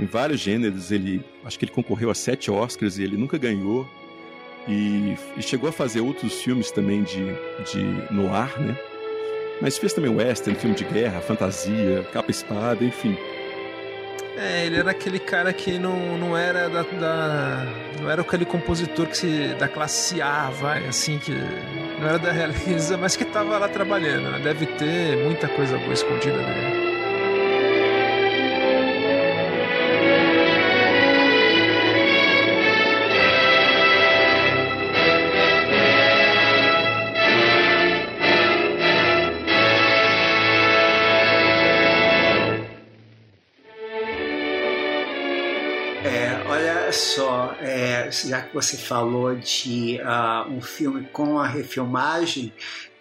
em 0.00 0.06
vários 0.06 0.40
gêneros. 0.40 0.90
Ele, 0.90 1.22
acho 1.44 1.58
que 1.58 1.66
ele 1.66 1.72
concorreu 1.72 2.08
a 2.08 2.14
sete 2.14 2.50
Oscars 2.50 2.96
e 2.96 3.02
ele 3.02 3.18
nunca 3.18 3.36
ganhou. 3.36 3.86
E, 4.66 5.18
e 5.36 5.42
chegou 5.42 5.68
a 5.68 5.72
fazer 5.72 6.00
outros 6.00 6.40
filmes 6.40 6.70
também 6.70 7.02
de, 7.02 7.26
de 7.70 8.10
noir, 8.10 8.58
né? 8.58 8.74
Mas 9.60 9.76
fez 9.76 9.92
também 9.92 10.10
western, 10.10 10.58
filme 10.58 10.74
de 10.74 10.84
guerra, 10.84 11.20
fantasia, 11.20 12.08
capa-espada, 12.10 12.82
enfim. 12.82 13.18
É, 14.40 14.66
ele 14.66 14.76
era 14.76 14.92
aquele 14.92 15.18
cara 15.18 15.52
que 15.52 15.80
não, 15.80 16.16
não 16.16 16.36
era 16.36 16.68
da, 16.70 16.82
da, 16.82 17.66
Não 18.00 18.08
era 18.08 18.22
aquele 18.22 18.44
compositor 18.44 19.08
que 19.08 19.18
se, 19.18 19.48
da 19.58 19.66
classe 19.66 20.22
A, 20.22 20.48
vai, 20.48 20.86
assim, 20.86 21.18
que. 21.18 21.32
Não 22.00 22.08
era 22.08 22.18
da 22.20 22.30
realiza, 22.30 22.96
mas 22.96 23.16
que 23.16 23.24
tava 23.24 23.58
lá 23.58 23.68
trabalhando, 23.68 24.30
né? 24.30 24.38
Deve 24.38 24.66
ter 24.66 25.16
muita 25.24 25.48
coisa 25.48 25.76
boa 25.78 25.92
escondida 25.92 26.36
dele. 26.38 26.87
Já 48.10 48.42
que 48.42 48.54
você 48.54 48.76
falou 48.76 49.34
de 49.34 49.98
uh, 50.00 50.50
um 50.50 50.60
filme 50.60 51.06
com 51.12 51.38
a 51.38 51.46
refilmagem, 51.46 52.52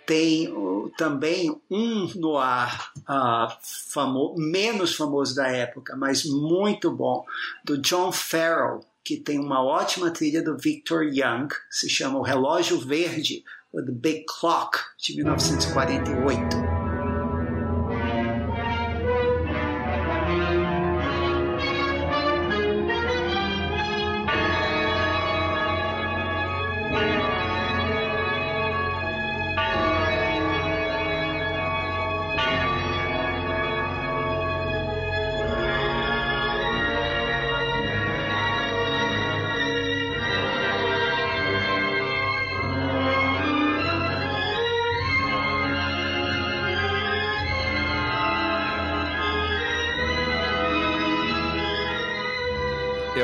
tem 0.06 0.48
uh, 0.50 0.90
também 0.98 1.54
um 1.70 2.10
noir 2.16 2.92
uh, 3.00 3.54
famo 3.62 4.36
menos 4.38 4.96
famoso 4.96 5.36
da 5.36 5.48
época, 5.48 5.96
mas 5.96 6.24
muito 6.24 6.90
bom, 6.90 7.26
do 7.64 7.78
John 7.78 8.12
Farrell, 8.12 8.80
que 9.04 9.18
tem 9.18 9.40
uma 9.40 9.64
ótima 9.64 10.12
trilha 10.12 10.42
do 10.42 10.58
Victor 10.58 11.04
Young, 11.04 11.50
se 11.70 11.90
chama 11.90 12.20
O 12.20 12.24
Relógio 12.24 12.80
Verde, 12.80 13.44
The 13.74 13.92
Big 13.92 14.26
Clock, 14.26 14.80
de 14.98 15.16
1948. 15.16 16.67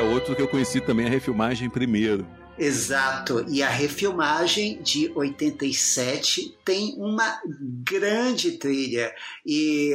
Outro 0.04 0.34
que 0.34 0.42
eu 0.42 0.48
conheci 0.48 0.80
também, 0.80 1.06
a 1.06 1.10
refilmagem 1.10 1.68
primeiro. 1.68 2.26
Exato, 2.58 3.44
e 3.48 3.62
a 3.62 3.68
refilmagem 3.68 4.80
de 4.80 5.10
87 5.14 6.56
tem 6.64 6.94
uma 6.96 7.40
grande 7.84 8.52
trilha. 8.52 9.12
E 9.44 9.94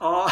ó, 0.00 0.26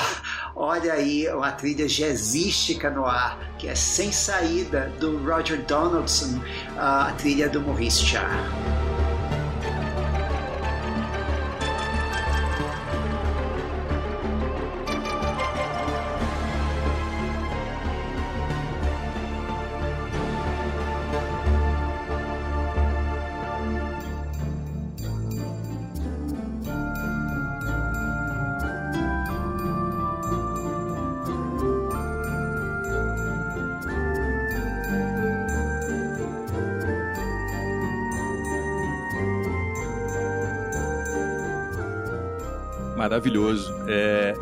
olha 0.55 0.95
aí 0.95 1.29
uma 1.29 1.53
trilha 1.53 1.87
jazzística 1.87 2.91
no 2.91 3.05
ar, 3.05 3.39
que 3.59 3.69
é 3.69 3.75
Sem 3.75 4.11
Saída, 4.11 4.93
do 4.99 5.19
Roger 5.19 5.63
Donaldson, 5.67 6.41
a 6.79 7.13
trilha 7.13 7.49
do 7.49 7.61
Maurice 7.61 8.05
Jarre. 8.05 8.76
Maravilhoso. 43.17 43.75
É... 43.89 44.35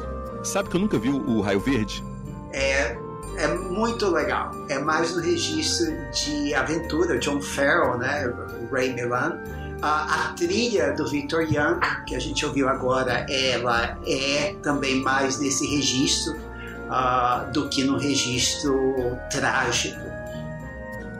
Sabe 0.42 0.68
que 0.68 0.76
eu 0.76 0.80
nunca 0.80 0.98
vi 0.98 1.08
o 1.08 1.40
Raio 1.40 1.60
Verde? 1.60 2.04
É, 2.52 2.96
é 3.38 3.48
muito 3.48 4.08
legal. 4.10 4.50
É 4.68 4.78
mais 4.78 5.14
no 5.14 5.22
registro 5.22 5.86
de 6.10 6.54
aventura, 6.54 7.18
John 7.18 7.40
Farrell, 7.40 7.98
né? 7.98 8.32
Ray 8.70 8.92
Milan. 8.92 9.40
A, 9.80 10.30
a, 10.30 10.32
trilha 10.32 10.92
do 10.92 11.06
Victor 11.08 11.42
Young, 11.42 11.80
que 12.06 12.14
a 12.14 12.18
gente 12.18 12.44
ouviu 12.44 12.68
agora, 12.68 13.26
ela 13.28 13.98
é 14.06 14.54
também 14.62 15.02
mais 15.02 15.38
nesse 15.38 15.66
registro 15.66 16.34
uh, 16.34 17.50
do 17.52 17.68
que 17.68 17.84
no 17.84 17.98
registro 17.98 19.18
trágico. 19.30 20.00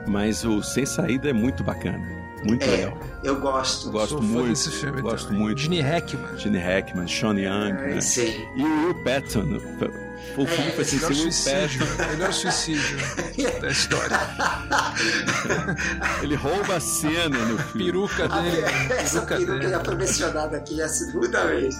Mas 0.06 0.44
o 0.44 0.62
Sem 0.62 0.86
Saída 0.86 1.28
é 1.28 1.32
muito 1.32 1.62
bacana. 1.62 2.23
Muito 2.44 2.64
é, 2.64 2.70
legal. 2.70 2.98
Eu 3.22 3.40
gosto. 3.40 3.90
Gosto 3.90 4.22
muito. 4.22 4.50
desse 4.50 4.70
filme 4.70 5.00
gosto 5.00 5.28
também. 5.28 5.42
muito. 5.42 5.60
Gene 5.60 5.80
Hackman. 5.80 6.38
Gene 6.38 6.58
Hackman, 6.58 7.08
Sean 7.08 7.34
Young. 7.34 7.70
É, 7.70 7.94
né? 7.94 8.00
Sim. 8.00 8.46
E 8.56 8.62
o 8.62 8.86
Will 8.86 9.02
Patton. 9.02 9.60
O 10.36 10.46
filme 10.46 10.68
é, 10.68 10.72
foi 10.72 10.84
assim, 10.84 10.98
Will 10.98 11.30
Patton. 11.78 12.10
Melhor 12.12 12.32
suicídio 12.32 12.98
da 13.60 13.68
história. 13.68 14.18
Ele 16.22 16.34
rouba 16.34 16.76
a 16.76 16.80
cena 16.80 17.38
no 17.46 17.58
filme. 17.58 17.84
Peruca 17.84 18.28
dele. 18.28 18.60
essa 18.98 19.22
peruca, 19.22 19.36
peruca 19.36 19.58
dele. 19.58 19.70
já 19.70 19.84
foi 19.84 19.94
mencionada 19.94 20.56
aqui 20.56 20.82
a 20.82 20.88
segunda 20.88 21.46
vez. 21.46 21.76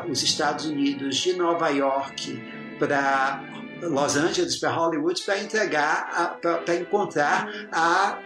Os 0.07 0.23
Estados 0.23 0.65
Unidos 0.65 1.17
de 1.17 1.33
Nova 1.33 1.69
York 1.69 2.41
para 2.79 3.43
Los 3.81 4.15
Angeles, 4.15 4.57
para 4.57 4.71
Hollywood, 4.71 5.21
para 5.23 5.39
entregar, 5.39 6.39
para 6.41 6.75
encontrar 6.75 7.49
a 7.71 8.17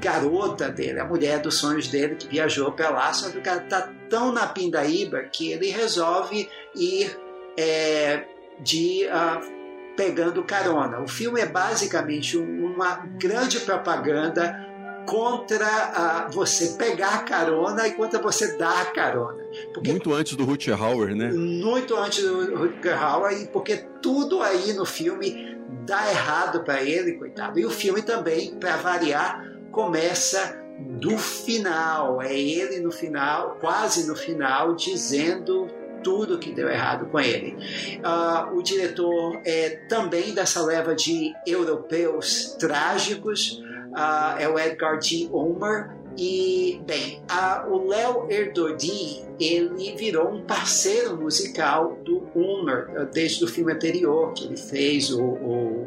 garota 0.00 0.68
dele, 0.68 1.00
a 1.00 1.04
mulher 1.04 1.40
dos 1.40 1.56
sonhos 1.56 1.88
dele 1.88 2.14
que 2.14 2.28
viajou 2.28 2.72
para 2.72 2.90
lá, 2.90 3.12
só 3.12 3.30
que 3.30 3.38
o 3.38 3.42
cara 3.42 3.64
está 3.64 3.90
tão 4.08 4.32
na 4.32 4.46
pindaíba 4.46 5.22
que 5.24 5.50
ele 5.50 5.70
resolve 5.70 6.48
ir 6.74 7.18
é, 7.56 8.24
de 8.60 9.06
uh, 9.06 9.94
pegando 9.96 10.44
carona. 10.44 11.00
O 11.00 11.08
filme 11.08 11.40
é 11.40 11.46
basicamente 11.46 12.36
uma 12.36 12.96
grande 13.18 13.60
propaganda 13.60 14.67
contra 15.08 16.28
você 16.30 16.76
pegar 16.76 17.14
a 17.14 17.22
carona 17.22 17.86
e 17.86 17.92
contra 17.92 18.20
você 18.20 18.56
dar 18.56 18.82
a 18.82 18.86
carona. 18.86 19.42
Porque, 19.72 19.90
muito 19.90 20.12
antes 20.12 20.36
do 20.36 20.44
Rutger 20.44 20.80
Hauer, 20.80 21.16
né? 21.16 21.32
Muito 21.32 21.96
antes 21.96 22.22
do 22.22 22.56
Rutger 22.56 23.02
Hauer, 23.02 23.48
porque 23.50 23.76
tudo 24.02 24.42
aí 24.42 24.72
no 24.74 24.84
filme 24.84 25.56
dá 25.86 26.10
errado 26.10 26.62
para 26.62 26.82
ele, 26.82 27.12
coitado. 27.12 27.58
E 27.58 27.64
o 27.64 27.70
filme 27.70 28.02
também, 28.02 28.54
para 28.54 28.76
variar, 28.76 29.44
começa 29.70 30.62
do 30.78 31.16
final. 31.16 32.20
É 32.20 32.38
ele 32.38 32.80
no 32.80 32.90
final, 32.90 33.56
quase 33.60 34.06
no 34.06 34.14
final, 34.14 34.74
dizendo 34.74 35.68
tudo 36.02 36.38
que 36.38 36.52
deu 36.52 36.68
errado 36.68 37.06
com 37.06 37.18
ele. 37.18 37.56
Uh, 37.98 38.56
o 38.56 38.62
diretor 38.62 39.40
é 39.44 39.70
também 39.88 40.32
dessa 40.32 40.62
leva 40.62 40.94
de 40.94 41.34
europeus 41.46 42.56
trágicos, 42.58 43.62
uh, 43.92 44.38
é 44.38 44.48
o 44.48 44.58
Edgar 44.58 45.00
G. 45.00 45.28
Ulmer, 45.32 45.96
E, 46.16 46.80
bem, 46.84 47.22
a, 47.28 47.64
o 47.68 47.86
Léo 47.86 48.26
Erdodi, 48.28 49.24
ele 49.38 49.94
virou 49.96 50.30
um 50.30 50.42
parceiro 50.42 51.16
musical 51.16 51.96
do 52.04 52.28
Ulmer, 52.34 53.08
desde 53.12 53.44
o 53.44 53.46
filme 53.46 53.72
anterior, 53.72 54.32
que 54.32 54.44
ele 54.44 54.56
fez 54.56 55.12
o, 55.12 55.22
o 55.22 55.86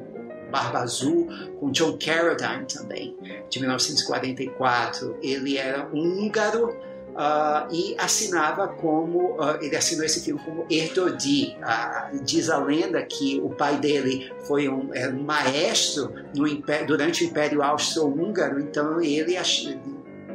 Barba 0.49 0.79
Azul, 0.79 1.27
com 1.59 1.71
John 1.71 1.97
Carradine 1.97 2.65
também, 2.65 3.17
de 3.49 3.59
1944. 3.59 5.17
Ele 5.21 5.57
era 5.57 5.87
húngaro 5.91 6.77
Uh, 7.11 7.73
e 7.73 7.95
assinava 7.97 8.69
como 8.69 9.35
uh, 9.35 9.57
ele 9.61 9.75
assinou 9.75 10.05
esse 10.05 10.21
filme 10.21 10.41
como 10.43 10.65
Erdodi. 10.69 11.57
Uh, 11.57 12.23
diz 12.23 12.49
a 12.49 12.57
lenda 12.57 13.01
que 13.03 13.39
o 13.43 13.49
pai 13.49 13.77
dele 13.77 14.31
foi 14.47 14.69
um, 14.69 14.89
um 14.91 15.23
maestro 15.23 16.13
império, 16.33 16.87
durante 16.87 17.23
o 17.23 17.27
Império 17.27 17.61
Austro-Húngaro, 17.61 18.59
então 18.61 19.01
ele 19.01 19.35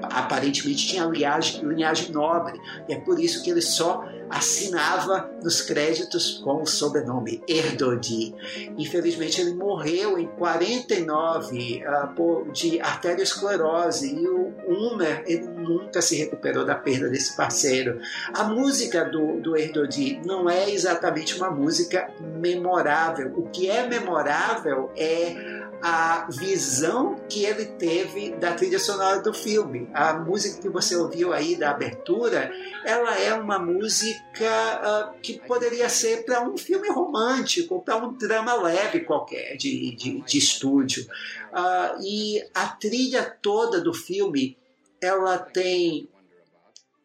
aparentemente 0.03 0.87
tinha 0.87 1.05
linhagem, 1.07 1.63
linhagem 1.65 2.13
nobre, 2.13 2.61
e 2.89 2.93
é 2.93 3.01
por 3.01 3.19
isso 3.19 3.43
que 3.43 3.51
ele 3.51 3.63
só 3.63 4.07
assinava 4.31 5.31
nos 5.43 5.61
créditos 5.61 6.41
com 6.43 6.63
o 6.63 6.67
sobrenome 6.67 7.43
Erdodi. 7.49 8.35
Infelizmente, 8.77 9.41
ele 9.41 9.55
morreu 9.55 10.19
em 10.19 10.27
49 10.27 11.85
uh, 11.85 12.15
por, 12.15 12.51
de 12.53 12.81
arteriosclerose 12.81 14.15
e 14.15 14.29
o 14.29 14.53
Humer 14.67 15.23
ele 15.27 15.47
nunca 15.47 16.03
se 16.03 16.17
recuperou 16.17 16.65
da 16.65 16.75
perda 16.75 17.09
desse 17.09 17.37
parceiro. 17.37 18.01
A 18.35 18.45
música 18.45 19.05
do, 19.05 19.41
do 19.41 19.57
Erdodi 19.57 20.21
não 20.25 20.49
é 20.49 20.71
exatamente 20.71 21.37
uma 21.37 21.51
música 21.51 22.11
memorável. 22.21 23.33
O 23.37 23.49
que 23.49 23.71
é 23.71 23.87
memorável 23.87 24.91
é 24.97 25.56
a 25.83 26.27
visão 26.31 27.21
que 27.29 27.45
ele 27.45 27.67
teve 27.67 28.31
da 28.37 28.55
trilha 28.55 28.79
sonora 28.79 29.21
do 29.21 29.33
filme. 29.33 29.89
A 29.93 30.15
música 30.15 30.61
que 30.63 30.69
você 30.69 30.97
ouviu 30.97 31.33
aí 31.33 31.57
da 31.57 31.71
abertura, 31.71 32.51
ela 32.85 33.19
é 33.19 33.35
uma 33.35 33.59
música 33.59 35.13
uh, 35.15 35.21
que 35.21 35.39
poderia 35.41 35.89
ser 35.89 36.25
para 36.25 36.43
um 36.43 36.57
filme 36.57 36.89
romântico, 36.89 37.83
para 37.83 37.97
um 37.97 38.13
drama 38.13 38.55
leve 38.55 39.01
qualquer 39.01 39.57
de, 39.57 39.95
de, 39.95 40.21
de 40.23 40.39
estúdio. 40.39 41.07
Uh, 41.53 42.03
e 42.03 42.43
a 42.55 42.69
trilha 42.69 43.25
toda 43.43 43.81
do 43.81 43.93
filme, 43.93 44.57
ela 45.01 45.39
tem 45.39 46.09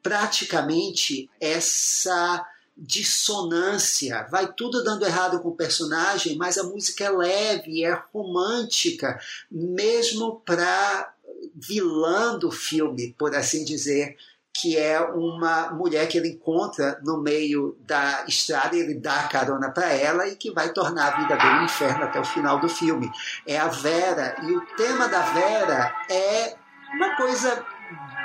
praticamente 0.01 1.29
essa 1.39 2.45
dissonância, 2.81 4.27
vai 4.31 4.51
tudo 4.51 4.83
dando 4.83 5.05
errado 5.05 5.39
com 5.39 5.49
o 5.49 5.55
personagem, 5.55 6.35
mas 6.35 6.57
a 6.57 6.63
música 6.63 7.03
é 7.03 7.09
leve, 7.11 7.83
é 7.83 7.93
romântica, 8.11 9.19
mesmo 9.51 10.41
para 10.43 11.13
vilã 11.55 12.37
do 12.39 12.49
filme, 12.49 13.15
por 13.17 13.35
assim 13.35 13.63
dizer, 13.63 14.17
que 14.53 14.77
é 14.77 14.99
uma 14.99 15.71
mulher 15.71 16.07
que 16.07 16.17
ele 16.17 16.29
encontra 16.29 16.99
no 17.03 17.21
meio 17.21 17.77
da 17.81 18.25
estrada 18.27 18.75
ele 18.75 18.95
dá 18.95 19.23
carona 19.27 19.69
para 19.71 19.93
ela 19.93 20.27
e 20.27 20.35
que 20.35 20.51
vai 20.51 20.73
tornar 20.73 21.13
a 21.13 21.17
vida 21.21 21.37
dele 21.37 21.59
um 21.59 21.65
inferno 21.65 22.03
até 22.03 22.19
o 22.19 22.25
final 22.25 22.59
do 22.59 22.67
filme. 22.67 23.09
É 23.45 23.57
a 23.57 23.67
Vera, 23.67 24.35
e 24.43 24.51
o 24.51 24.61
tema 24.75 25.07
da 25.07 25.21
Vera 25.21 25.95
é 26.09 26.55
uma 26.95 27.15
coisa 27.15 27.63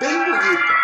bem 0.01 0.19
bonita. 0.25 0.76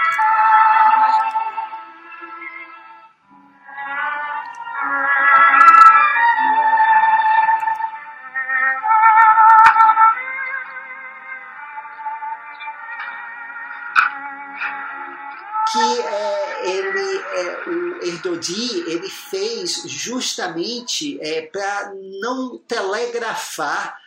Erdodi 18.23 18.91
ele 18.91 19.09
fez 19.09 19.83
justamente 19.87 21.19
é, 21.21 21.43
para 21.43 21.93
não 22.21 22.59
telegrafar 22.59 23.99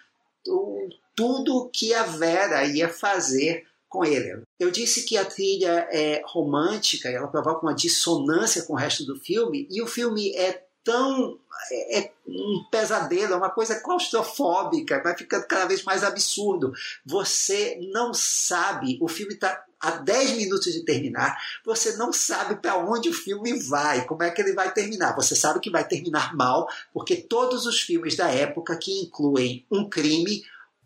o, 0.48 0.90
tudo 1.16 1.70
que 1.72 1.94
a 1.94 2.04
Vera 2.04 2.66
ia 2.66 2.88
fazer 2.90 3.66
com 3.90 4.04
ele. 4.04 4.42
Eu 4.60 4.72
disse 4.72 5.06
que 5.06 5.18
a 5.18 5.26
trilha 5.26 5.88
é 5.92 6.22
romântica, 6.26 7.10
ela 7.10 7.28
provoca 7.28 7.66
uma 7.66 7.74
dissonância 7.74 8.64
com 8.64 8.74
o 8.74 8.78
resto 8.78 9.06
do 9.06 9.18
filme, 9.18 9.68
e 9.72 9.82
o 9.82 9.88
filme 9.88 10.36
é 10.36 10.65
tão 10.86 11.38
é, 11.72 12.00
é 12.00 12.12
um 12.28 12.64
pesadelo, 12.72 13.34
é 13.34 13.36
uma 13.36 13.50
coisa 13.50 13.76
claustrofóbica, 13.82 15.02
vai 15.04 15.18
ficando 15.18 15.46
cada 15.48 15.66
vez 15.66 15.84
mais 15.84 16.04
absurdo. 16.04 16.72
Você 17.06 17.78
não 17.92 18.14
sabe, 18.14 18.98
o 19.02 19.08
filme 19.08 19.34
está 19.34 19.66
a 19.80 19.92
10 19.92 20.38
minutos 20.38 20.72
de 20.72 20.84
terminar, 20.84 21.38
você 21.64 21.96
não 21.98 22.14
sabe 22.14 22.56
para 22.56 22.78
onde 22.78 23.10
o 23.10 23.14
filme 23.14 23.54
vai, 23.60 24.06
como 24.06 24.24
é 24.24 24.32
que 24.32 24.42
ele 24.42 24.54
vai 24.54 24.72
terminar. 24.72 25.16
Você 25.16 25.36
sabe 25.36 25.60
que 25.60 25.70
vai 25.70 25.86
terminar 25.86 26.36
mal, 26.36 26.68
porque 26.94 27.18
todos 27.18 27.66
os 27.66 27.82
filmes 27.82 28.16
da 28.16 28.30
época 28.30 28.78
que 28.78 29.02
incluem 29.02 29.66
um 29.72 29.90
crime, 29.90 30.44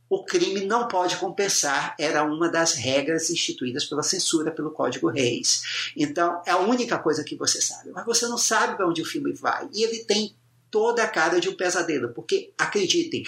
o 0.10 0.24
crime 0.26 0.66
não 0.66 0.88
pode 0.88 1.18
compensar, 1.18 1.96
era 2.00 2.24
uma 2.24 2.50
das 2.50 2.74
regras 2.74 3.30
instituídas 3.30 3.86
pela 3.86 4.02
censura, 4.02 4.52
pelo 4.52 4.72
Código 4.72 5.08
Reis. 5.08 5.92
Então, 5.96 6.42
é 6.46 6.52
a 6.52 6.58
única 6.58 6.98
coisa 6.98 7.24
que 7.24 7.36
você 7.36 7.62
sabe. 7.62 7.92
Mas 7.92 8.06
você 8.06 8.28
não 8.28 8.38
sabe 8.38 8.76
para 8.76 8.88
onde 8.88 9.04
o 9.04 9.06
filme 9.06 9.32
vai. 9.34 9.70
E 9.72 9.84
ele 9.84 10.04
tem 10.06 10.36
toda 10.72 11.04
a 11.04 11.08
cara 11.08 11.40
de 11.40 11.48
um 11.48 11.56
pesadelo, 11.56 12.10
porque, 12.10 12.52
acreditem, 12.58 13.24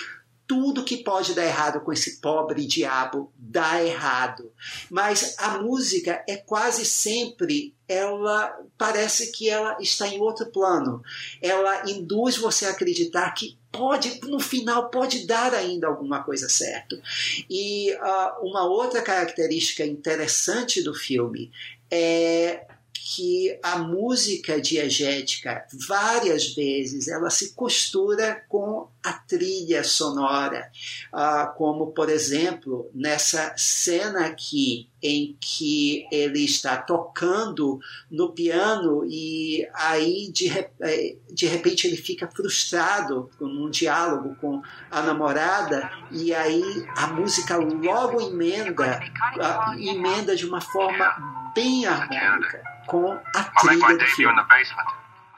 tudo 0.52 0.84
que 0.84 0.97
pode 0.97 1.34
dar 1.34 1.45
errado 1.45 1.80
com 1.80 1.93
esse 1.93 2.20
pobre 2.20 2.66
diabo 2.66 3.32
dá 3.38 3.82
errado. 3.82 4.52
Mas 4.89 5.34
a 5.38 5.60
música 5.60 6.22
é 6.28 6.36
quase 6.36 6.84
sempre 6.84 7.74
ela 7.88 8.54
parece 8.78 9.32
que 9.32 9.49
ela 9.49 9.78
está 9.80 10.10
em 10.10 10.20
outro 10.20 10.47
plano. 10.47 11.02
Ela 11.41 11.89
induz 11.89 12.36
você 12.36 12.66
a 12.66 12.72
acreditar 12.72 13.32
que 13.32 13.58
pode, 13.72 14.20
no 14.24 14.41
final, 14.41 14.89
pode 14.89 15.26
dar 15.26 15.54
ainda 15.54 15.88
alguma 15.88 16.22
coisa 16.22 16.49
certa. 16.49 17.02
E 17.49 17.93
uh, 17.93 18.45
uma 18.45 18.66
outra 18.66 19.02
característica 19.02 19.86
interessante 19.86 20.84
do 20.84 20.93
filme 20.93 21.49
é 21.89 22.66
que 23.14 23.59
a 23.62 23.78
música 23.78 24.62
diegética, 24.62 25.66
várias 25.86 26.55
vezes, 26.55 27.09
ela 27.09 27.30
se 27.30 27.53
costura 27.53 28.41
com 28.47 28.88
a 29.03 29.12
trilha 29.12 29.84
sonora, 29.84 30.72
uh, 31.14 31.53
como, 31.57 31.88
por 31.88 32.09
exemplo, 32.09 32.89
nessa 32.93 33.53
cena 33.57 34.28
aqui, 34.28 34.88
em 35.03 35.36
que 35.41 36.05
ele 36.09 36.45
está 36.45 36.78
tocando 36.78 37.82
no 38.09 38.32
piano 38.32 39.03
e 39.05 39.68
aí, 39.74 40.32
de, 40.32 40.47
eh, 40.80 41.18
de 41.30 41.47
repente, 41.47 41.88
ele 41.88 41.97
fica 41.97 42.30
frustrado 42.30 43.30
num 43.41 43.70
diálogo 43.70 44.38
com 44.39 44.62
a 44.89 45.01
namorada 45.01 45.91
e 46.12 46.34
aí 46.34 46.64
a 46.95 47.07
música 47.07 47.57
logo 47.57 48.22
emenda, 48.22 49.01
uh, 49.36 49.74
emenda 49.78 50.34
de 50.34 50.45
uma 50.45 50.62
forma 50.62 51.51
bem 51.53 51.86
harmônica 51.86 52.70
com 52.92 53.70
a 53.70 53.72
in 53.72 54.36
the 54.36 54.48
basement. 54.52 54.89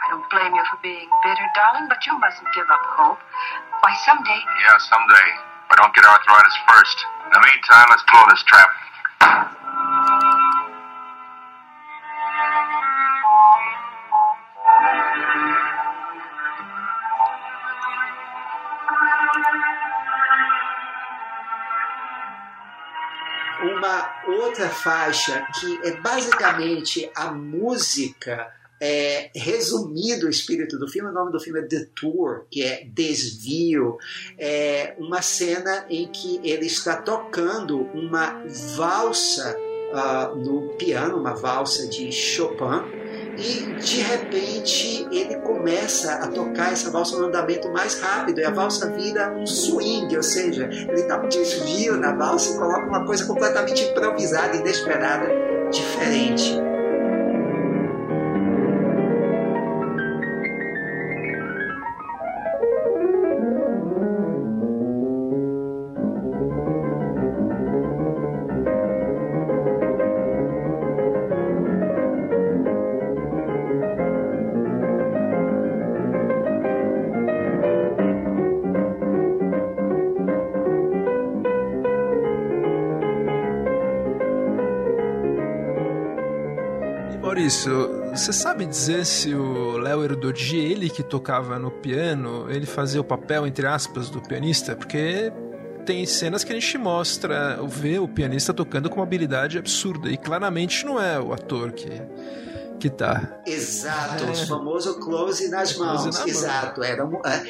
I 0.02 0.10
don't 0.10 0.26
blame 0.34 0.54
you 0.58 0.66
for 0.74 0.80
being 0.82 1.08
bitter, 1.24 1.48
darling, 1.54 1.88
but 1.88 2.02
you 2.06 2.18
mustn't 2.18 2.50
give 2.56 2.66
up 2.66 2.82
hope. 2.98 3.22
Why, 3.82 3.94
someday. 4.06 4.42
Yeah, 4.66 4.78
someday. 4.82 5.30
But 5.70 5.78
don't 5.78 5.94
get 5.94 6.04
arthritis 6.04 6.58
first. 6.68 6.98
In 7.26 7.32
the 7.32 7.44
meantime, 7.46 7.88
let's 7.90 8.04
blow 8.10 8.26
this 8.30 8.44
trap. 8.44 9.63
Outra 24.28 24.70
faixa 24.70 25.46
que 25.60 25.80
é 25.88 25.92
basicamente 26.00 27.10
a 27.16 27.32
música 27.32 28.52
é, 28.82 29.32
resumindo 29.34 30.28
o 30.28 30.30
espírito 30.30 30.78
do 30.78 30.90
filme, 30.90 31.10
o 31.10 31.14
nome 31.14 31.32
do 31.32 31.40
filme 31.40 31.60
é 31.60 31.64
Detour, 31.64 32.46
que 32.52 32.64
é 32.64 32.84
desvio. 32.86 33.98
É 34.38 34.94
uma 34.98 35.22
cena 35.22 35.86
em 35.90 36.08
que 36.08 36.42
ele 36.44 36.66
está 36.66 36.98
tocando 36.98 37.84
uma 37.94 38.44
valsa 38.76 39.56
uh, 39.58 40.36
no 40.36 40.74
piano, 40.74 41.18
uma 41.18 41.34
valsa 41.34 41.88
de 41.88 42.12
Chopin 42.12 43.04
e 43.38 43.74
de 43.80 44.02
repente 44.02 45.08
ele 45.12 45.36
começa 45.38 46.14
a 46.16 46.28
tocar 46.28 46.72
essa 46.72 46.90
valsa 46.92 47.18
no 47.18 47.26
andamento 47.26 47.70
mais 47.70 48.00
rápido 48.00 48.40
e 48.40 48.46
a 48.46 48.52
valsa 48.52 48.90
vira 48.92 49.34
um 49.34 49.46
swing, 49.46 50.16
ou 50.16 50.24
seja, 50.24 50.70
ele 50.72 51.04
dá 51.04 51.20
um 51.20 51.28
desvio 51.28 51.98
na 51.98 52.14
valsa 52.14 52.54
e 52.54 52.58
coloca 52.58 52.86
uma 52.86 53.06
coisa 53.06 53.26
completamente 53.26 53.84
improvisada, 53.84 54.56
inesperada, 54.56 55.28
diferente. 55.72 56.73
Dizer 88.74 89.06
se 89.06 89.36
o 89.36 89.78
Léo 89.78 90.04
Erdodi, 90.04 90.58
ele 90.58 90.90
que 90.90 91.04
tocava 91.04 91.60
no 91.60 91.70
piano, 91.70 92.48
ele 92.50 92.66
fazia 92.66 93.00
o 93.00 93.04
papel, 93.04 93.46
entre 93.46 93.68
aspas, 93.68 94.10
do 94.10 94.20
pianista? 94.20 94.76
Porque 94.76 95.32
tem 95.86 96.04
cenas 96.08 96.44
que 96.44 96.52
a 96.52 96.56
gente 96.56 96.76
mostra, 96.80 97.60
vê 97.68 98.00
o 98.00 98.08
pianista 98.08 98.52
tocando 98.52 98.90
com 98.90 98.96
uma 98.96 99.04
habilidade 99.04 99.60
absurda, 99.60 100.10
e 100.10 100.18
claramente 100.18 100.88
não 100.88 101.00
é 101.00 101.20
o 101.20 101.32
ator 101.32 101.72
que 101.72 101.88
que 102.80 102.90
tá. 102.90 103.40
Exato, 103.46 104.26
é. 104.26 104.32
o 104.32 104.36
famoso 104.48 105.00
close 105.00 105.48
nas 105.50 105.78
mãos. 105.78 106.04
Close 106.04 106.20
na 106.20 106.28
Exato, 106.28 106.82
mão. 106.82 106.90
era 106.90 107.04
é, 107.26 107.44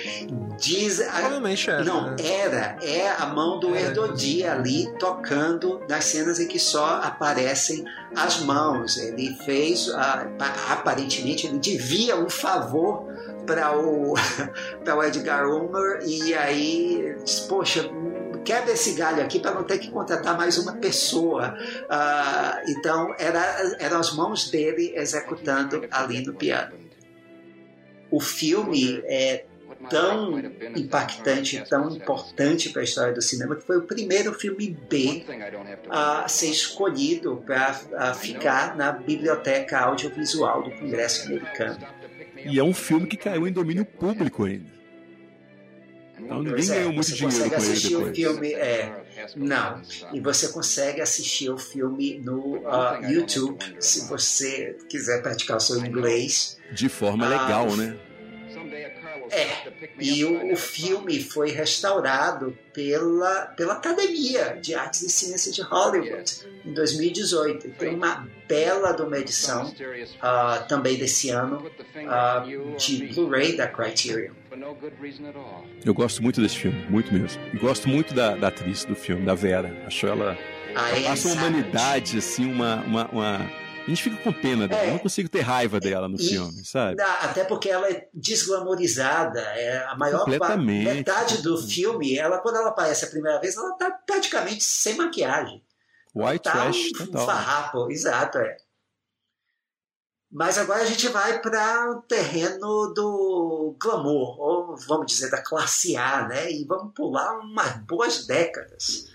diz 0.57 0.97
Provavelmente 0.99 1.69
era. 1.69 1.83
Não, 1.83 2.11
né? 2.11 2.15
era, 2.19 2.77
é 2.81 3.09
a 3.17 3.25
mão 3.27 3.59
do 3.59 3.75
Erdodi 3.75 4.43
ali 4.43 4.91
tocando 4.99 5.81
nas 5.89 6.05
cenas 6.05 6.39
em 6.39 6.47
que 6.47 6.59
só 6.59 7.01
aparecem 7.03 7.83
as 8.15 8.41
mãos. 8.41 8.97
Ele 8.97 9.35
fez, 9.45 9.89
aparentemente, 10.69 11.47
ele 11.47 11.59
devia 11.59 12.15
um 12.15 12.29
favor 12.29 13.07
para 13.45 13.77
o, 13.77 14.13
o 14.95 15.03
Edgar 15.03 15.47
Ulmer 15.47 16.01
e 16.05 16.33
aí, 16.33 17.15
poxa, 17.47 17.89
quebra 18.43 18.73
esse 18.73 18.93
galho 18.93 19.23
aqui 19.23 19.39
para 19.39 19.53
não 19.53 19.63
ter 19.63 19.79
que 19.79 19.89
contratar 19.89 20.37
mais 20.37 20.57
uma 20.57 20.73
pessoa. 20.73 21.55
Uh, 21.83 22.71
então, 22.71 23.15
era, 23.17 23.77
eram 23.79 23.99
as 23.99 24.13
mãos 24.13 24.49
dele 24.49 24.93
executando 24.95 25.85
ali 25.91 26.25
no 26.25 26.33
piano. 26.33 26.77
O 28.11 28.19
filme 28.19 29.01
é 29.05 29.45
tão 29.89 30.39
impactante, 30.75 31.63
tão 31.67 31.89
importante 31.89 32.69
para 32.69 32.81
a 32.81 32.83
história 32.83 33.13
do 33.13 33.21
cinema, 33.21 33.55
que 33.55 33.65
foi 33.65 33.77
o 33.77 33.83
primeiro 33.83 34.33
filme 34.33 34.77
B 34.89 35.25
a 35.89 36.27
ser 36.27 36.49
escolhido 36.49 37.43
para 37.45 37.73
ficar 38.13 38.75
na 38.75 38.91
biblioteca 38.91 39.79
audiovisual 39.79 40.63
do 40.63 40.71
Congresso 40.71 41.27
americano. 41.27 41.85
E 42.45 42.59
é 42.59 42.63
um 42.63 42.73
filme 42.73 43.07
que 43.07 43.17
caiu 43.17 43.47
em 43.47 43.51
domínio 43.51 43.85
público 43.85 44.45
ainda. 44.45 44.72
Então 46.23 46.41
ninguém 46.41 46.69
é, 46.69 46.75
ganhou 46.75 46.93
muito 46.93 47.13
dinheiro 47.13 47.49
com 47.49 47.63
ele 47.63 47.79
depois. 47.79 48.09
O 48.09 48.13
filme, 48.13 48.53
é, 48.53 49.03
não. 49.35 49.81
E 50.13 50.19
você 50.19 50.47
consegue 50.49 51.01
assistir 51.01 51.49
o 51.49 51.57
filme 51.57 52.19
no 52.19 52.57
uh, 52.57 53.03
YouTube, 53.09 53.57
se 53.79 54.07
você 54.07 54.77
quiser 54.89 55.21
praticar 55.21 55.57
o 55.57 55.59
seu 55.59 55.77
inglês. 55.77 56.57
De 56.71 56.89
forma 56.89 57.27
legal, 57.27 57.67
uh, 57.67 57.75
né? 57.75 57.97
É, 59.31 59.71
e 59.99 60.23
o, 60.23 60.53
o, 60.53 60.55
filme 60.55 61.21
foi 61.21 61.51
restaurado 61.51 62.57
pela, 62.73 63.47
pela 63.57 63.73
Academia 63.73 64.57
de 64.61 64.73
Artes 64.73 65.01
e 65.03 65.09
Ciências 65.09 65.55
de 65.55 65.61
Hollywood 65.61 66.47
em 66.65 66.73
2018. 66.73 67.69
Tem 67.71 67.95
uma 67.95 68.27
bela 68.47 68.91
de 68.91 69.01
uma 69.01 69.17
edição 69.17 69.67
uh, 69.67 70.67
também 70.67 70.97
desse 70.97 71.29
ano 71.29 71.65
uh, 71.65 72.77
de 72.77 73.07
Blu-ray 73.07 73.55
da 73.55 73.67
Criterion. 73.67 74.33
Eu 75.83 75.93
gosto 75.93 76.21
muito 76.21 76.41
desse 76.41 76.57
filme, 76.57 76.85
muito 76.89 77.13
mesmo. 77.13 77.41
E 77.53 77.57
gosto 77.57 77.89
muito 77.89 78.13
da, 78.13 78.35
da 78.35 78.47
atriz 78.49 78.85
do 78.85 78.95
filme, 78.95 79.25
da 79.25 79.33
Vera. 79.33 79.75
Acho 79.85 80.07
ela. 80.07 80.37
Ah, 80.75 80.89
ela 80.89 81.09
passa 81.09 81.27
uma 81.27 81.47
humanidade, 81.47 82.17
assim, 82.17 82.51
uma, 82.51 82.77
uma, 82.83 83.05
uma 83.09 83.51
a 83.85 83.89
gente 83.89 84.03
fica 84.03 84.17
com 84.17 84.31
pena 84.31 84.67
dela. 84.67 84.81
É, 84.81 84.87
eu 84.87 84.91
não 84.93 84.99
consigo 84.99 85.27
ter 85.27 85.41
raiva 85.41 85.79
dela 85.79 86.07
no 86.07 86.15
e, 86.15 86.27
filme, 86.27 86.63
sabe? 86.65 87.01
Até 87.01 87.43
porque 87.43 87.69
ela 87.69 87.89
é 87.89 88.07
desglamorizada. 88.13 89.41
É 89.41 89.85
a 89.85 89.95
maior 89.95 90.25
metade 90.27 91.41
do 91.41 91.61
filme, 91.61 92.17
ela 92.17 92.39
quando 92.39 92.57
ela 92.57 92.69
aparece 92.69 93.05
a 93.05 93.09
primeira 93.09 93.39
vez, 93.39 93.57
ela 93.57 93.73
tá 93.73 93.91
praticamente 93.91 94.63
sem 94.63 94.95
maquiagem. 94.95 95.63
White 96.15 96.43
tá 96.43 96.51
trash 96.51 96.77
um, 96.77 97.05
total. 97.05 97.23
Um 97.23 97.25
farrapo, 97.25 97.91
exato, 97.91 98.37
é. 98.37 98.57
Mas 100.31 100.57
agora 100.57 100.81
a 100.81 100.85
gente 100.85 101.07
vai 101.09 101.41
para 101.41 101.91
o 101.91 102.01
terreno 102.01 102.91
do 102.93 103.75
glamour, 103.79 104.39
ou 104.39 104.77
vamos 104.87 105.07
dizer 105.07 105.29
da 105.29 105.43
classe 105.43 105.95
A, 105.95 106.27
né? 106.27 106.51
E 106.51 106.65
vamos 106.65 106.93
pular 106.93 107.37
umas 107.39 107.77
boas 107.85 108.25
décadas. 108.25 109.11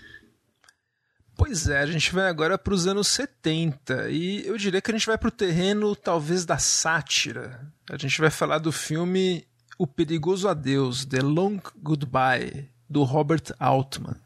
Pois 1.39 1.69
é, 1.69 1.79
a 1.79 1.85
gente 1.85 2.13
vai 2.13 2.27
agora 2.27 2.57
para 2.57 2.73
os 2.73 2.85
anos 2.85 3.07
70 3.07 4.09
e 4.09 4.45
eu 4.45 4.57
diria 4.57 4.81
que 4.81 4.91
a 4.91 4.93
gente 4.93 5.07
vai 5.07 5.17
para 5.17 5.29
o 5.29 5.31
terreno 5.31 5.95
talvez 5.95 6.45
da 6.45 6.57
sátira. 6.57 7.65
A 7.89 7.95
gente 7.95 8.19
vai 8.19 8.29
falar 8.29 8.57
do 8.57 8.73
filme 8.73 9.47
O 9.77 9.87
Perigoso 9.87 10.49
Adeus, 10.49 11.05
The 11.05 11.21
Long 11.21 11.61
Goodbye, 11.81 12.69
do 12.89 13.03
Robert 13.03 13.53
Altman. 13.57 14.17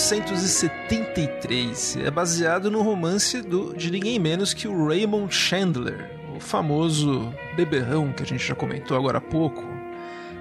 1973. 0.00 1.98
É 1.98 2.10
baseado 2.10 2.70
no 2.70 2.80
romance 2.80 3.42
do, 3.42 3.74
de 3.74 3.90
ninguém 3.90 4.18
menos 4.18 4.54
que 4.54 4.66
o 4.66 4.86
Raymond 4.86 5.32
Chandler, 5.32 6.10
o 6.34 6.40
famoso 6.40 7.34
beberrão 7.54 8.10
que 8.10 8.22
a 8.22 8.26
gente 8.26 8.42
já 8.42 8.54
comentou 8.54 8.96
agora 8.96 9.18
há 9.18 9.20
pouco. 9.20 9.62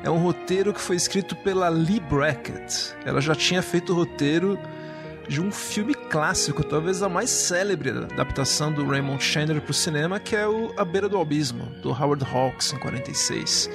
É 0.02 0.10
um 0.10 0.18
roteiro 0.18 0.74
que 0.74 0.80
foi 0.80 0.96
escrito 0.96 1.36
pela 1.36 1.68
Lee 1.68 2.00
Brackett. 2.00 2.96
Ela 3.06 3.20
já 3.20 3.36
tinha 3.36 3.62
feito 3.62 3.92
o 3.92 3.96
roteiro 3.98 4.58
de 5.28 5.42
um 5.42 5.52
filme 5.52 5.94
clássico, 5.94 6.64
talvez 6.64 7.04
a 7.04 7.10
mais 7.10 7.30
célebre 7.30 7.90
adaptação 7.90 8.72
do 8.72 8.88
Raymond 8.88 9.22
Chandler 9.22 9.62
para 9.62 9.72
o 9.72 9.74
cinema, 9.74 10.22
que 10.22 10.38
é 10.38 10.48
o 10.48 10.74
A 10.78 10.86
Beira 10.86 11.10
do 11.10 11.20
Abismo, 11.20 11.66
do 11.82 11.90
Howard 11.90 12.26
Hawks, 12.26 12.72
em 12.72 12.80
46. 12.80 13.70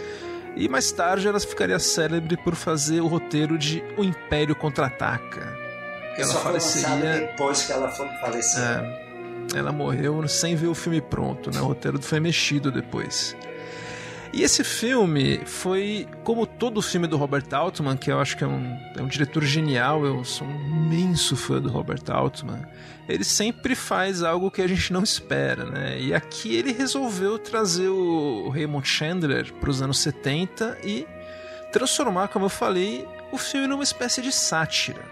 E 0.56 0.66
mais 0.66 0.90
tarde 0.90 1.28
ela 1.28 1.38
ficaria 1.38 1.78
célebre 1.78 2.38
por 2.38 2.54
fazer 2.54 3.02
o 3.02 3.06
roteiro 3.06 3.58
de 3.58 3.84
O 3.98 4.02
Império 4.02 4.56
Contra-Ataca. 4.56 5.63
Ela 6.16 6.26
só 6.26 6.40
faleceria 6.40 7.20
depois 7.20 7.62
que 7.62 7.72
ela 7.72 7.88
faleceu. 7.88 8.62
É, 8.62 9.04
ela 9.54 9.72
morreu 9.72 10.26
sem 10.28 10.54
ver 10.54 10.68
o 10.68 10.74
filme 10.74 11.00
pronto, 11.00 11.50
né? 11.50 11.60
O 11.60 11.66
roteiro 11.66 12.00
foi 12.00 12.20
mexido 12.20 12.70
depois. 12.70 13.36
E 14.36 14.42
esse 14.42 14.64
filme 14.64 15.42
foi, 15.46 16.08
como 16.24 16.44
todo 16.44 16.82
filme 16.82 17.06
do 17.06 17.16
Robert 17.16 17.46
Altman, 17.52 17.96
que 17.96 18.10
eu 18.10 18.18
acho 18.18 18.36
que 18.36 18.42
é 18.42 18.46
um, 18.48 18.76
é 18.98 19.00
um 19.00 19.06
diretor 19.06 19.44
genial, 19.44 20.04
eu 20.04 20.24
sou 20.24 20.44
um 20.44 20.50
imenso 20.50 21.36
fã 21.36 21.60
do 21.60 21.70
Robert 21.70 22.02
Altman, 22.08 22.66
ele 23.08 23.22
sempre 23.22 23.76
faz 23.76 24.24
algo 24.24 24.50
que 24.50 24.60
a 24.60 24.66
gente 24.66 24.92
não 24.92 25.04
espera, 25.04 25.64
né? 25.64 26.00
E 26.00 26.12
aqui 26.12 26.56
ele 26.56 26.72
resolveu 26.72 27.38
trazer 27.38 27.88
o 27.88 28.48
Raymond 28.48 28.88
Chandler 28.88 29.52
para 29.52 29.70
os 29.70 29.80
anos 29.80 30.00
70 30.00 30.78
e 30.82 31.06
transformar, 31.70 32.26
como 32.26 32.46
eu 32.46 32.50
falei, 32.50 33.06
o 33.30 33.38
filme 33.38 33.68
numa 33.68 33.84
espécie 33.84 34.20
de 34.20 34.32
sátira. 34.32 35.02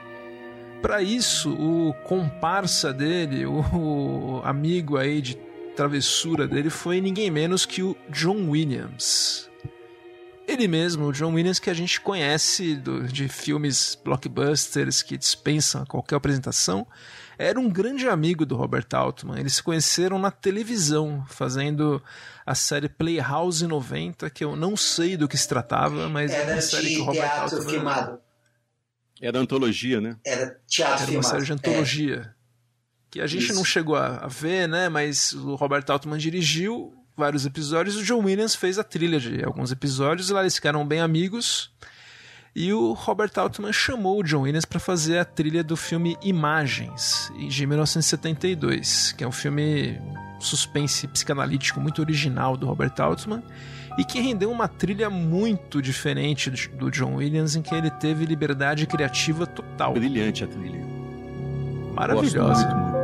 Para 0.82 1.00
isso, 1.00 1.52
o 1.52 1.94
comparsa 2.02 2.92
dele, 2.92 3.46
o 3.46 4.42
amigo 4.44 4.96
aí 4.96 5.22
de 5.22 5.36
travessura 5.76 6.46
dele 6.46 6.70
foi 6.70 7.00
ninguém 7.00 7.30
menos 7.30 7.64
que 7.64 7.84
o 7.84 7.96
John 8.10 8.50
Williams. 8.50 9.48
Ele 10.46 10.66
mesmo, 10.66 11.06
o 11.06 11.12
John 11.12 11.34
Williams, 11.34 11.60
que 11.60 11.70
a 11.70 11.74
gente 11.74 12.00
conhece 12.00 12.74
do, 12.74 13.04
de 13.04 13.28
filmes 13.28 13.96
blockbusters 14.04 15.02
que 15.02 15.16
dispensam 15.16 15.86
qualquer 15.86 16.16
apresentação, 16.16 16.84
era 17.38 17.58
um 17.60 17.70
grande 17.70 18.08
amigo 18.08 18.44
do 18.44 18.56
Robert 18.56 18.86
Altman. 18.92 19.38
Eles 19.38 19.54
se 19.54 19.62
conheceram 19.62 20.18
na 20.18 20.32
televisão, 20.32 21.24
fazendo 21.28 22.02
a 22.44 22.56
série 22.56 22.88
Playhouse 22.88 23.64
90, 23.64 24.28
que 24.30 24.44
eu 24.44 24.56
não 24.56 24.76
sei 24.76 25.16
do 25.16 25.28
que 25.28 25.38
se 25.38 25.48
tratava, 25.48 26.08
mas 26.08 26.32
era 26.32 26.52
uma 26.54 26.60
série 26.60 26.96
que 26.96 27.00
o 27.00 27.04
Robert 27.04 27.40
Altman. 27.40 27.62
Filmado. 27.62 28.31
Era 29.22 29.38
antologia, 29.38 30.00
né? 30.00 30.16
Era 30.26 30.60
teatro 30.66 31.04
Era 31.04 31.12
uma 31.12 31.22
série 31.22 31.44
de 31.44 31.52
antologia. 31.52 32.34
É 32.38 32.42
que 33.12 33.20
a 33.20 33.26
gente 33.26 33.44
Isso. 33.44 33.54
não 33.54 33.64
chegou 33.64 33.94
a, 33.94 34.16
a, 34.16 34.26
ver, 34.26 34.66
né? 34.66 34.88
Mas 34.88 35.32
o 35.32 35.54
Robert 35.54 35.84
Altman 35.88 36.18
dirigiu 36.18 36.94
vários 37.14 37.44
episódios, 37.44 37.96
o 37.96 38.02
John 38.02 38.24
Williams 38.24 38.54
fez 38.54 38.78
a 38.78 38.84
trilha 38.84 39.20
de 39.20 39.44
alguns 39.44 39.70
episódios, 39.70 40.30
e 40.30 40.32
lá 40.32 40.40
eles 40.40 40.54
ficaram 40.54 40.84
bem 40.86 41.00
amigos. 41.00 41.70
E 42.56 42.72
o 42.72 42.92
Robert 42.94 43.30
Altman 43.36 43.72
chamou 43.72 44.20
o 44.20 44.22
John 44.22 44.40
Williams 44.42 44.64
para 44.64 44.80
fazer 44.80 45.18
a 45.18 45.24
trilha 45.24 45.62
do 45.62 45.76
filme 45.76 46.16
Imagens, 46.22 47.30
de 47.48 47.66
1972, 47.66 49.12
que 49.12 49.22
é 49.24 49.28
um 49.28 49.32
filme 49.32 50.00
suspense 50.40 51.06
psicanalítico 51.08 51.80
muito 51.80 52.00
original 52.00 52.56
do 52.56 52.66
Robert 52.66 52.94
Altman 52.98 53.42
e 53.98 54.04
que 54.04 54.20
rendeu 54.20 54.50
uma 54.50 54.68
trilha 54.68 55.10
muito 55.10 55.82
diferente 55.82 56.50
do 56.50 56.90
John 56.90 57.16
Williams, 57.16 57.56
em 57.56 57.62
que 57.62 57.74
ele 57.74 57.90
teve 57.90 58.24
liberdade 58.24 58.86
criativa 58.86 59.46
total. 59.46 59.94
Brilhante 59.94 60.44
a 60.44 60.46
trilha. 60.46 60.80
Maravilhosa. 61.94 63.01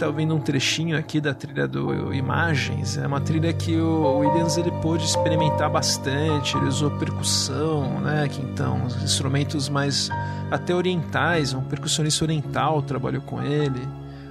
Está 0.00 0.08
ouvindo 0.08 0.34
um 0.34 0.40
trechinho 0.40 0.96
aqui 0.96 1.20
da 1.20 1.34
trilha 1.34 1.68
do 1.68 2.14
Imagens. 2.14 2.96
É 2.96 3.06
uma 3.06 3.20
trilha 3.20 3.52
que 3.52 3.76
o 3.76 4.20
Williams 4.20 4.56
ele 4.56 4.70
pôde 4.80 5.04
experimentar 5.04 5.68
bastante. 5.68 6.56
Ele 6.56 6.64
usou 6.68 6.90
percussão, 6.92 8.00
né? 8.00 8.26
Que 8.26 8.40
então 8.40 8.86
os 8.86 8.96
instrumentos 9.02 9.68
mais 9.68 10.08
até 10.50 10.74
orientais, 10.74 11.52
um 11.52 11.60
percussionista 11.60 12.24
oriental 12.24 12.80
trabalhou 12.80 13.20
com 13.20 13.42
ele. 13.42 13.86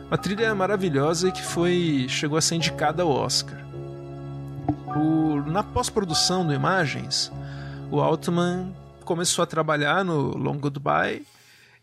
Uma 0.08 0.18
trilha 0.18 0.56
maravilhosa 0.56 1.30
que 1.30 1.44
foi 1.44 2.08
chegou 2.10 2.40
a 2.40 2.42
ser 2.42 2.56
indicada 2.56 3.04
ao 3.04 3.12
Oscar. 3.12 3.64
O, 4.98 5.36
na 5.46 5.62
pós-produção 5.62 6.48
do 6.48 6.52
Imagens, 6.52 7.32
o 7.92 8.02
Altman 8.02 8.74
começou 9.06 9.44
a 9.44 9.46
trabalhar 9.46 10.04
no 10.04 10.36
Long 10.36 10.58
Goodbye 10.58 11.22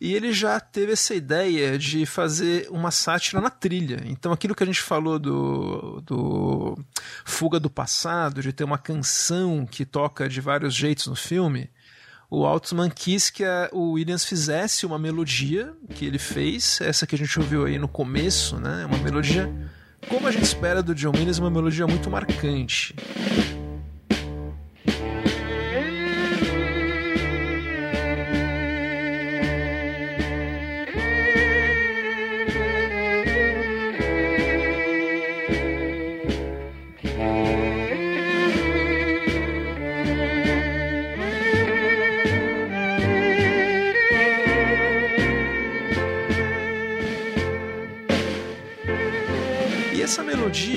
e 0.01 0.14
ele 0.14 0.32
já 0.32 0.61
teve 0.61 0.92
essa 0.92 1.14
ideia 1.14 1.78
de 1.78 2.05
fazer 2.05 2.68
uma 2.70 2.90
sátira 2.90 3.40
na 3.40 3.49
trilha. 3.49 4.03
Então, 4.05 4.30
aquilo 4.30 4.55
que 4.55 4.62
a 4.62 4.66
gente 4.66 4.80
falou 4.80 5.18
do, 5.18 6.03
do 6.03 6.78
Fuga 7.24 7.59
do 7.59 7.70
Passado, 7.70 8.42
de 8.42 8.53
ter 8.53 8.64
uma 8.64 8.76
canção 8.76 9.64
que 9.64 9.86
toca 9.86 10.28
de 10.28 10.40
vários 10.40 10.74
jeitos 10.74 11.07
no 11.07 11.16
filme, 11.16 11.70
o 12.28 12.44
Altman 12.44 12.90
quis 12.90 13.30
que 13.30 13.44
a, 13.44 13.70
o 13.72 13.92
Williams 13.92 14.24
fizesse 14.24 14.84
uma 14.84 14.99
melodia 14.99 15.72
que 15.94 16.05
ele 16.05 16.18
fez, 16.18 16.78
essa 16.82 17.07
que 17.07 17.14
a 17.14 17.18
gente 17.18 17.38
ouviu 17.38 17.64
aí 17.64 17.78
no 17.78 17.88
começo, 17.88 18.59
né? 18.59 18.84
Uma 18.84 18.99
melodia, 18.99 19.51
como 20.09 20.26
a 20.26 20.30
gente 20.30 20.44
espera 20.44 20.82
do 20.82 20.94
John 20.94 21.12
Williams, 21.12 21.38
uma 21.38 21.51
melodia 21.51 21.86
muito 21.86 22.11
marcante. 22.11 22.94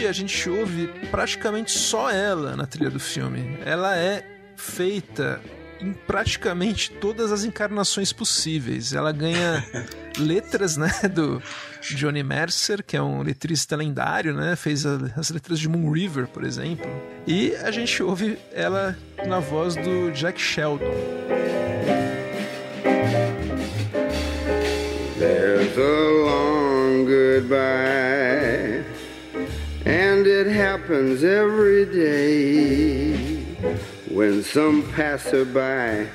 A 0.09 0.13
gente 0.13 0.49
ouve 0.49 0.87
praticamente 1.11 1.71
só 1.71 2.09
ela 2.09 2.55
na 2.55 2.65
trilha 2.65 2.89
do 2.89 2.99
filme. 2.99 3.59
Ela 3.63 3.95
é 3.95 4.25
feita 4.55 5.39
em 5.79 5.93
praticamente 5.93 6.91
todas 6.91 7.31
as 7.31 7.43
encarnações 7.43 8.11
possíveis. 8.11 8.91
Ela 8.91 9.11
ganha 9.11 9.63
letras, 10.17 10.75
né, 10.77 10.91
do 11.13 11.41
Johnny 11.81 12.23
Mercer, 12.23 12.83
que 12.83 12.97
é 12.97 13.01
um 13.01 13.21
letrista 13.21 13.75
lendário, 13.75 14.33
né, 14.33 14.55
fez 14.55 14.83
as 14.85 15.29
letras 15.29 15.59
de 15.59 15.69
Moon 15.69 15.91
River, 15.91 16.27
por 16.27 16.43
exemplo. 16.43 16.89
E 17.27 17.55
a 17.57 17.69
gente 17.69 18.01
ouve 18.01 18.37
ela 18.51 18.97
na 19.27 19.39
voz 19.39 19.75
do 19.75 20.11
Jack 20.11 20.41
Sheldon. 20.41 20.91
There's 25.19 25.77
a 25.77 26.25
long 26.25 27.05
goodbye 27.05 28.28
it 30.39 30.47
happens 30.47 31.21
every 31.21 31.83
day 31.85 33.11
when 34.09 34.41
some 34.41 34.89
passerby 34.93 36.07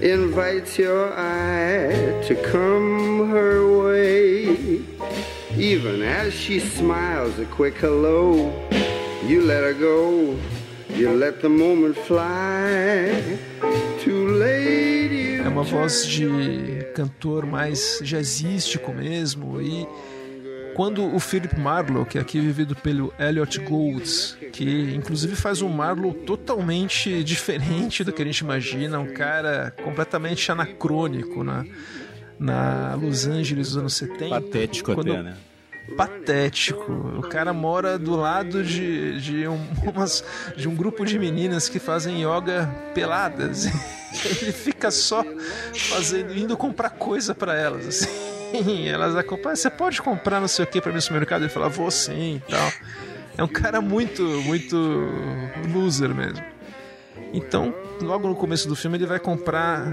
invites 0.00 0.76
your 0.76 1.12
eye 1.12 2.20
to 2.26 2.34
come 2.50 3.30
her 3.30 3.58
way. 3.80 4.82
Even 5.56 6.02
as 6.02 6.34
she 6.34 6.58
smiles 6.58 7.38
a 7.38 7.44
quick 7.44 7.76
hello, 7.76 8.50
you 9.24 9.42
let 9.42 9.62
her 9.62 9.74
go, 9.74 10.36
you 10.88 11.12
let 11.12 11.40
the 11.40 11.48
moment 11.48 11.96
fly. 11.96 13.38
Too 14.00 14.26
late. 14.36 15.38
É 15.44 15.48
uma 15.48 15.62
voz 15.62 16.04
de 16.06 16.26
cantor 16.96 17.46
mais 17.46 18.00
jazzístico 18.02 18.92
mesmo 18.92 19.62
e 19.62 19.86
quando 20.80 21.14
o 21.14 21.20
Philip 21.20 21.60
Marlowe, 21.60 22.06
que 22.06 22.16
é 22.16 22.22
aqui 22.22 22.40
vivido 22.40 22.74
pelo 22.74 23.12
Elliot 23.18 23.60
Gould, 23.60 24.02
que 24.50 24.94
inclusive 24.94 25.36
faz 25.36 25.60
um 25.60 25.68
Marlowe 25.68 26.14
totalmente 26.24 27.22
diferente 27.22 28.02
do 28.02 28.10
que 28.10 28.22
a 28.22 28.24
gente 28.24 28.38
imagina, 28.38 28.98
um 28.98 29.12
cara 29.12 29.74
completamente 29.84 30.50
anacrônico 30.50 31.44
na, 31.44 31.66
na 32.38 32.94
Los 32.94 33.26
Angeles 33.26 33.68
dos 33.68 33.76
anos 33.76 33.92
70. 33.92 34.30
Patético 34.30 34.94
quando, 34.94 35.12
até, 35.12 35.22
né? 35.22 35.36
patético. 35.98 36.90
O 37.18 37.28
cara 37.28 37.52
mora 37.52 37.98
do 37.98 38.16
lado 38.16 38.64
de, 38.64 39.20
de, 39.20 39.46
um, 39.46 39.60
umas, 39.84 40.24
de 40.56 40.66
um 40.66 40.74
grupo 40.74 41.04
de 41.04 41.18
meninas 41.18 41.68
que 41.68 41.78
fazem 41.78 42.22
yoga 42.22 42.74
peladas. 42.94 43.66
Ele 44.40 44.50
fica 44.50 44.90
só 44.90 45.22
fazendo, 45.74 46.34
indo 46.34 46.56
comprar 46.56 46.88
coisa 46.88 47.34
para 47.34 47.54
elas, 47.54 47.86
assim. 47.86 48.39
elas 48.88 49.16
acompanham. 49.16 49.56
Você 49.56 49.70
pode 49.70 50.00
comprar 50.00 50.40
não 50.40 50.48
sei 50.48 50.64
o 50.64 50.68
que 50.68 50.80
pra 50.80 50.90
mim 50.90 50.96
no 50.96 51.02
supermercado? 51.02 51.42
Ele 51.42 51.48
fala, 51.50 51.68
vou 51.68 51.90
sim 51.90 52.36
e 52.36 52.50
tal. 52.50 52.72
É 53.36 53.42
um 53.44 53.48
cara 53.48 53.80
muito, 53.80 54.22
muito 54.22 54.76
loser 55.72 56.14
mesmo. 56.14 56.44
Então, 57.32 57.74
logo 58.02 58.28
no 58.28 58.34
começo 58.34 58.68
do 58.68 58.74
filme, 58.74 58.98
ele 58.98 59.06
vai 59.06 59.18
comprar 59.18 59.86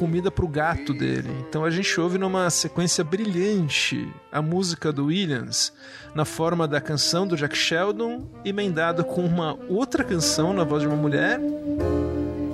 comida 0.00 0.30
pro 0.30 0.48
gato 0.48 0.94
dele. 0.94 1.28
Então 1.46 1.62
a 1.62 1.68
gente 1.68 2.00
ouve 2.00 2.16
numa 2.16 2.48
sequência 2.48 3.04
brilhante 3.04 4.08
a 4.32 4.40
música 4.40 4.90
do 4.90 5.06
Williams 5.06 5.74
na 6.14 6.24
forma 6.24 6.66
da 6.66 6.80
canção 6.80 7.26
do 7.26 7.36
Jack 7.36 7.54
Sheldon, 7.54 8.26
emendada 8.42 9.04
com 9.04 9.22
uma 9.22 9.58
outra 9.68 10.02
canção 10.02 10.54
na 10.54 10.64
voz 10.64 10.80
de 10.80 10.88
uma 10.88 10.96
mulher. 10.96 11.38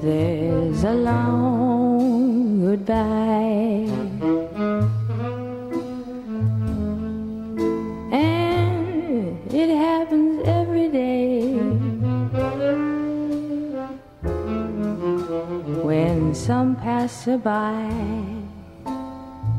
There's 0.03 0.85
a 0.85 0.93
long 0.93 2.67
goodbye. 2.67 4.06
It 9.59 9.71
happens 9.71 10.47
every 10.47 10.91
day. 10.91 11.55
When 15.83 16.35
some 16.35 16.77
passerby 16.77 17.41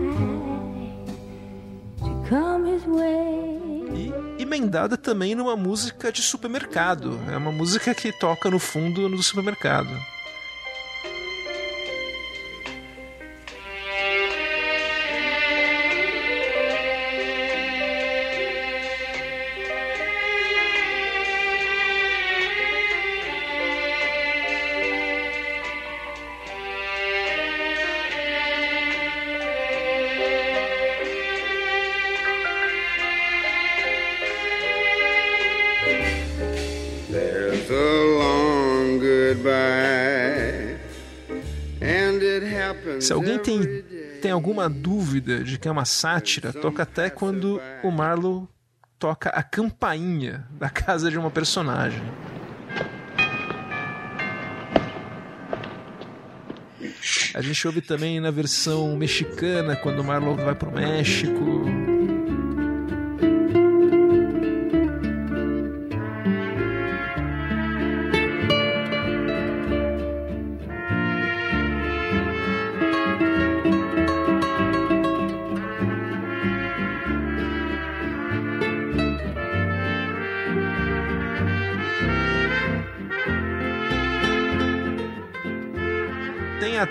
to 2.04 2.12
come 2.28 2.66
his 2.66 2.86
way. 2.86 4.12
E 4.38 4.44
emendada 4.44 4.98
também 4.98 5.34
numa 5.36 5.56
música 5.56 6.12
de 6.12 6.22
supermercado. 6.22 7.18
É 7.32 7.38
uma 7.38 7.54
música 7.54 7.96
que 7.96 8.12
toca 8.12 8.52
no 8.52 8.60
fundo 8.60 9.08
do 9.08 9.24
supermercado. 9.24 9.88
Alguma 44.60 44.70
dúvida 44.70 45.44
de 45.44 45.58
que 45.58 45.68
é 45.68 45.72
uma 45.72 45.86
sátira, 45.86 46.52
toca 46.52 46.84
até 46.84 47.10
quando 47.10 47.62
o 47.84 47.92
Marlowe 47.92 48.48
toca 48.98 49.30
a 49.30 49.42
campainha 49.42 50.46
da 50.52 50.70
casa 50.70 51.10
de 51.10 51.18
uma 51.18 51.32
personagem. 51.32 52.04
A 57.34 57.42
gente 57.42 57.66
ouve 57.66 57.82
também 57.82 58.20
na 58.20 58.32
versão 58.32 58.98
mexicana, 58.98 59.76
quando 59.76 60.00
o 60.00 60.04
Marlon 60.04 60.36
vai 60.36 60.56
pro 60.56 60.72
México. 60.72 61.89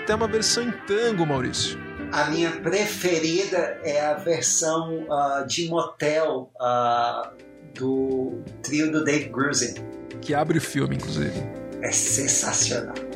Até 0.09 0.15
uma 0.15 0.27
versão 0.27 0.63
em 0.63 0.71
tango, 0.87 1.23
Maurício. 1.23 1.77
A 2.11 2.31
minha 2.31 2.49
preferida 2.49 3.79
é 3.83 4.03
a 4.03 4.15
versão 4.15 5.03
uh, 5.03 5.45
de 5.45 5.69
motel 5.69 6.51
uh, 6.59 7.29
do 7.75 8.41
trio 8.63 8.91
do 8.91 9.03
Dave 9.03 9.25
Grusin. 9.25 9.75
Que 10.19 10.33
abre 10.33 10.57
o 10.57 10.61
filme, 10.61 10.95
inclusive. 10.95 11.31
É 11.83 11.91
sensacional. 11.91 13.08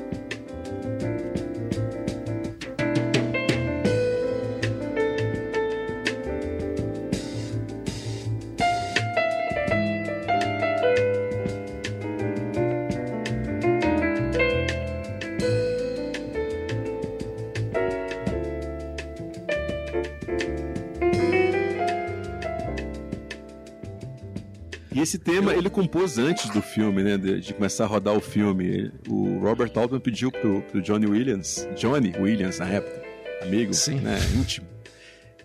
Tema 25.35 25.53
ele 25.53 25.69
compôs 25.69 26.17
antes 26.17 26.49
do 26.49 26.61
filme, 26.61 27.03
né? 27.03 27.17
De, 27.17 27.39
de 27.39 27.53
começar 27.53 27.85
a 27.85 27.87
rodar 27.87 28.15
o 28.15 28.21
filme. 28.21 28.91
O 29.07 29.39
Robert 29.39 29.71
Altman 29.75 29.99
pediu 29.99 30.31
pro, 30.31 30.61
pro 30.63 30.81
Johnny 30.81 31.05
Williams, 31.05 31.67
Johnny 31.75 32.13
Williams 32.17 32.59
na 32.59 32.67
época, 32.67 33.01
amigo, 33.41 33.73
Sim. 33.73 33.99
né? 33.99 34.19
Íntimo. 34.35 34.67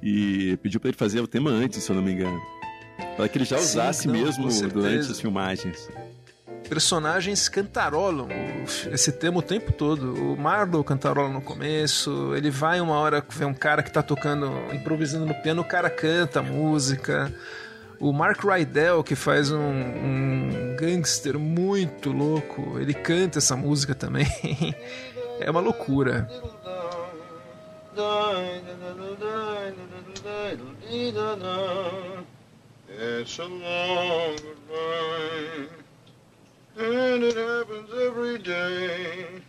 E 0.02 0.56
pediu 0.62 0.78
para 0.80 0.90
ele 0.90 0.96
fazer 0.96 1.20
o 1.20 1.26
tema 1.26 1.50
antes, 1.50 1.82
se 1.82 1.90
eu 1.90 1.96
não 1.96 2.02
me 2.02 2.12
engano. 2.12 2.40
Para 3.16 3.28
que 3.28 3.38
ele 3.38 3.44
já 3.44 3.58
usasse 3.58 4.02
Sim, 4.02 4.08
não, 4.08 4.14
mesmo 4.14 4.48
durante 4.70 5.10
as 5.10 5.20
filmagens 5.20 5.88
personagens 6.68 7.48
cantarolam 7.48 8.28
esse 8.92 9.10
tema 9.10 9.38
o 9.38 9.42
tempo 9.42 9.72
todo. 9.72 10.14
O 10.14 10.36
Marlowe 10.36 10.84
cantarola 10.84 11.30
no 11.30 11.40
começo, 11.40 12.34
ele 12.36 12.50
vai 12.50 12.80
uma 12.80 12.96
hora 12.96 13.24
ver 13.28 13.46
um 13.46 13.54
cara 13.54 13.82
que 13.82 13.90
tá 13.90 14.02
tocando, 14.02 14.52
improvisando 14.72 15.24
no 15.24 15.34
piano, 15.34 15.62
o 15.62 15.64
cara 15.64 15.88
canta 15.88 16.40
a 16.40 16.42
música. 16.42 17.32
O 18.00 18.12
Mark 18.12 18.44
Rydell, 18.44 19.02
que 19.02 19.16
faz 19.16 19.50
um, 19.50 19.58
um 19.58 20.76
gangster 20.78 21.38
muito 21.38 22.12
louco, 22.12 22.78
ele 22.78 22.94
canta 22.94 23.38
essa 23.38 23.56
música 23.56 23.94
também. 23.94 24.26
é 25.40 25.50
uma 25.50 25.60
loucura. 25.60 26.28
It's 33.00 33.38
a 33.38 33.44
long 33.44 34.34
goodbye, 34.36 35.68
and 36.78 37.22
it 37.22 37.36
happens 37.36 37.90
every 37.94 38.38
day. 38.38 39.42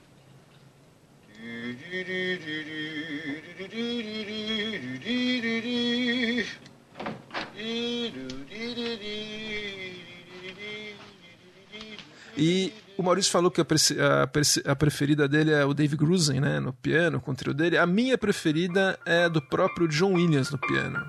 E 12.38 12.74
o 12.98 13.04
Maurício 13.04 13.32
falou 13.32 13.52
que 13.52 13.62
a, 13.62 13.66
a, 13.66 14.72
a, 14.72 14.76
preferida 14.76 15.28
dele 15.28 15.52
é 15.52 15.66
o 15.66 15.74
Dave 15.74 15.98
Grusin, 15.98 16.40
né, 16.40 16.60
no 16.60 16.74
piano, 16.74 17.20
com 17.20 17.32
o 17.32 17.36
trio 17.36 17.54
dele. 17.54 17.78
A 17.78 17.86
minha 17.86 18.18
preferida 18.18 18.98
é 19.06 19.28
do 19.28 19.42
próprio 19.42 19.88
John 19.88 20.14
Williams 20.14 20.52
no 20.52 20.58
piano. 20.58 21.06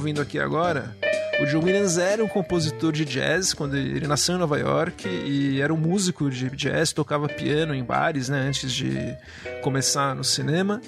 Ouvindo 0.00 0.22
aqui 0.22 0.38
agora, 0.38 0.96
o 1.42 1.44
John 1.44 1.62
Williams 1.62 1.98
era 1.98 2.24
um 2.24 2.26
compositor 2.26 2.90
de 2.90 3.04
jazz 3.04 3.52
quando 3.52 3.76
ele 3.76 4.06
nasceu 4.06 4.34
em 4.34 4.38
Nova 4.38 4.58
York 4.58 5.06
e 5.06 5.60
era 5.60 5.74
um 5.74 5.76
músico 5.76 6.30
de 6.30 6.48
jazz, 6.56 6.90
tocava 6.90 7.28
piano 7.28 7.74
em 7.74 7.84
bares, 7.84 8.30
né, 8.30 8.40
antes 8.40 8.72
de 8.72 9.14
começar 9.60 10.14
no 10.14 10.24
cinema. 10.24 10.80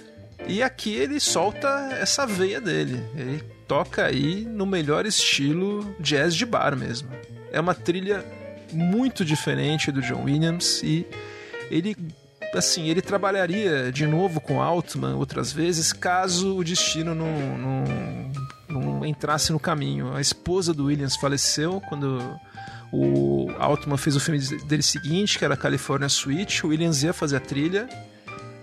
E 0.48 0.62
aqui 0.62 0.94
ele 0.94 1.20
solta 1.20 1.68
essa 2.00 2.26
veia 2.26 2.58
dele. 2.58 3.04
Ele 3.14 3.44
toca 3.68 4.06
aí 4.06 4.46
no 4.46 4.64
melhor 4.64 5.04
estilo 5.04 5.94
jazz 6.00 6.34
de 6.34 6.46
bar 6.46 6.74
mesmo. 6.74 7.10
É 7.52 7.60
uma 7.60 7.74
trilha 7.74 8.24
muito 8.72 9.26
diferente 9.26 9.92
do 9.92 10.00
John 10.00 10.24
Williams 10.24 10.82
e 10.82 11.06
ele 11.70 11.94
assim, 12.54 12.88
ele 12.88 13.02
trabalharia 13.02 13.92
de 13.92 14.06
novo 14.06 14.40
com 14.40 14.60
Altman 14.60 15.16
outras 15.16 15.52
vezes 15.52 15.92
caso 15.92 16.56
o 16.56 16.64
destino 16.64 17.14
não, 17.14 17.58
não 17.58 18.41
não 18.72 19.04
entrasse 19.04 19.52
no 19.52 19.60
caminho. 19.60 20.14
A 20.14 20.20
esposa 20.20 20.72
do 20.72 20.86
Williams 20.86 21.16
faleceu 21.16 21.80
quando 21.88 22.18
o 22.92 23.50
Altman 23.58 23.96
fez 23.96 24.16
o 24.16 24.20
filme 24.20 24.38
dele 24.64 24.82
seguinte, 24.82 25.38
que 25.38 25.44
era 25.44 25.56
California 25.56 26.08
Suite. 26.08 26.64
O 26.66 26.68
Williams 26.68 27.02
ia 27.02 27.12
fazer 27.12 27.36
a 27.36 27.40
trilha 27.40 27.88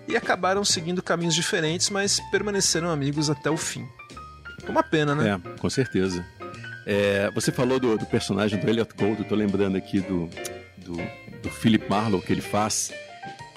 e 0.08 0.16
acabaram 0.16 0.64
seguindo 0.66 1.02
caminhos 1.02 1.36
diferentes, 1.36 1.90
mas 1.90 2.20
permaneceram 2.32 2.90
amigos 2.90 3.30
até 3.30 3.50
o 3.50 3.58
fim. 3.58 3.88
Uma 4.68 4.84
pena, 4.84 5.16
né? 5.16 5.40
É, 5.44 5.58
com 5.58 5.70
certeza. 5.70 6.26
É, 6.86 7.30
você 7.32 7.52
falou 7.52 7.80
do, 7.80 7.98
do, 7.98 8.06
personagem 8.06 8.60
do 8.60 8.68
Elliot 8.68 8.92
Gold, 8.98 9.22
eu 9.22 9.28
tô 9.28 9.36
lembrando 9.36 9.78
aqui 9.78 10.00
do, 10.00 10.30
do, 10.78 10.98
do, 11.44 11.50
Philip 11.50 11.88
Marlowe 11.90 12.24
que 12.24 12.34
ele 12.34 12.42
faz, 12.42 12.92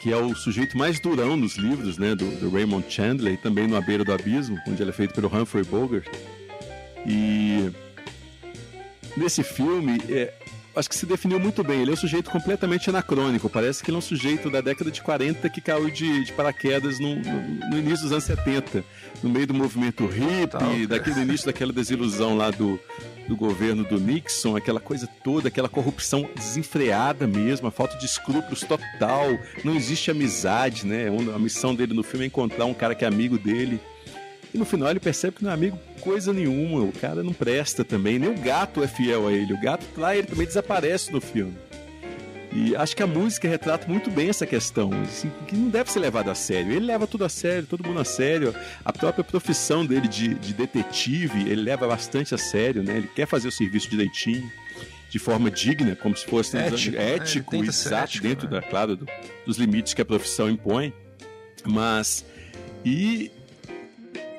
que 0.01 0.13
é 0.13 0.17
o 0.17 0.35
sujeito 0.35 0.77
mais 0.77 1.01
durão 1.01 1.37
nos 1.37 1.57
livros, 1.57 1.97
né, 1.97 2.15
do, 2.15 2.27
do 2.39 2.51
Raymond 2.51 2.85
Chandler 2.91 3.35
e 3.35 3.37
também 3.37 3.67
no 3.67 3.77
A 3.77 3.81
Beira 3.81 4.05
do 4.05 4.13
Abismo, 4.13 4.59
onde 4.69 4.83
ele 4.83 4.91
é 4.91 4.93
feito 4.93 5.15
pelo 5.15 5.29
Humphrey 5.29 5.65
Bogart. 5.65 6.07
E 7.07 7.71
nesse 9.17 9.43
filme, 9.43 10.01
é, 10.09 10.33
acho 10.75 10.89
que 10.89 10.97
se 10.97 11.07
definiu 11.07 11.39
muito 11.39 11.63
bem. 11.63 11.83
Ele 11.83 11.91
é 11.91 11.95
um 11.95 11.97
sujeito 11.97 12.31
completamente 12.31 12.89
anacrônico. 12.89 13.49
Parece 13.49 13.83
que 13.83 13.91
ele 13.91 13.97
é 13.97 13.99
um 13.99 14.03
sujeito 14.03 14.51
da 14.51 14.61
década 14.61 14.91
de 14.91 15.03
40 15.03 15.49
que 15.49 15.61
caiu 15.61 15.91
de, 15.91 16.25
de 16.25 16.33
paraquedas 16.33 16.99
no, 16.99 17.17
no, 17.17 17.71
no, 17.71 17.79
início 17.79 18.05
dos 18.05 18.13
anos 18.13 18.25
70, 18.25 18.85
no 19.23 19.31
meio 19.31 19.47
do 19.47 19.55
movimento 19.55 20.07
hippie, 20.07 20.87
daquele 20.87 21.21
início 21.21 21.47
daquela 21.47 21.73
desilusão 21.73 22.37
lá 22.37 22.51
do, 22.51 22.79
do 23.29 23.37
governo 23.37 23.85
do 23.85 23.99
Nixon, 23.99 24.57
aquela 24.57 24.81
coisa 24.81 25.09
toda, 25.23 25.49
aquela 25.49 25.69
corrupção 25.69 26.29
desenfreada 26.35 27.27
mesmo, 27.27 27.69
a 27.69 27.71
falta 27.71 27.97
de 27.97 28.07
escrúpulos 28.07 28.61
total. 28.61 29.27
Não 29.65 29.75
existe 29.75 30.11
amizade, 30.11 30.87
né? 30.87 31.07
A 31.35 31.39
missão 31.39 31.75
dele 31.75 31.95
no 31.95 32.03
filme 32.03 32.25
é 32.25 32.29
encontrar 32.29 32.65
um 32.65 32.75
cara 32.75 32.95
que 32.95 33.05
é 33.05 33.09
amigo 33.09 33.39
dele. 33.39 33.81
E 34.55 34.59
no 34.59 34.65
final 34.65 34.91
ele 34.91 35.01
percebe 35.01 35.37
que 35.37 35.45
não 35.45 35.51
é 35.51 35.55
amigo 35.55 35.79
coisa 36.01 36.33
nenhuma, 36.33 36.81
o 36.83 36.93
cara 36.93 37.23
não 37.23 37.33
presta 37.33 37.85
também, 37.85 38.19
nem 38.19 38.29
o 38.29 38.39
gato 38.39 38.83
é 38.83 38.89
fiel 38.89 39.29
a 39.29 39.33
ele. 39.33 39.53
O 39.53 39.61
gato 39.61 39.85
lá 39.97 40.17
ele 40.17 40.27
também 40.27 40.47
desaparece 40.47 41.13
no 41.13 41.21
filme. 41.21 41.57
E 42.55 42.77
acho 42.77 42.95
que 42.95 43.03
a 43.03 43.07
música 43.07 43.49
retrata 43.49 43.89
muito 43.89 44.11
bem 44.11 44.29
essa 44.29 44.47
questão, 44.47 44.91
assim, 45.03 45.33
que 45.49 45.57
não 45.57 45.71
deve 45.71 45.91
ser 45.91 46.01
levado 46.01 46.31
a 46.31 46.35
sério. 46.35 46.73
Ele 46.73 46.85
leva 46.85 47.07
tudo 47.07 47.25
a 47.25 47.29
sério, 47.29 47.67
todo 47.67 47.83
mundo 47.83 48.01
a 48.01 48.05
sério. 48.05 48.55
A 48.85 48.93
própria 48.93 49.25
profissão 49.25 49.87
dele 49.87 50.07
de, 50.07 50.35
de 50.35 50.53
detetive, 50.53 51.51
ele 51.51 51.63
leva 51.63 51.89
bastante 51.89 52.35
a 52.35 52.39
sério, 52.39 52.83
né? 52.83 52.99
Ele 52.99 53.09
quer 53.09 53.27
fazer 53.27 53.49
o 53.49 53.53
serviço 53.53 53.89
direitinho. 53.89 54.51
de 55.09 55.19
forma 55.19 55.51
digna, 55.51 55.97
como 55.97 56.15
se 56.15 56.27
fosse 56.27 56.57
ético, 56.57 56.97
ético 56.97 57.57
é, 57.57 57.59
exato, 57.61 58.05
ético, 58.05 58.27
dentro 58.27 58.51
né? 58.51 58.61
da, 58.61 58.63
claro, 58.63 58.97
do, 58.97 59.07
dos 59.47 59.57
limites 59.57 59.95
que 59.95 60.03
a 60.03 60.05
profissão 60.05 60.51
impõe. 60.51 60.93
Mas. 61.65 62.23
E 62.85 63.31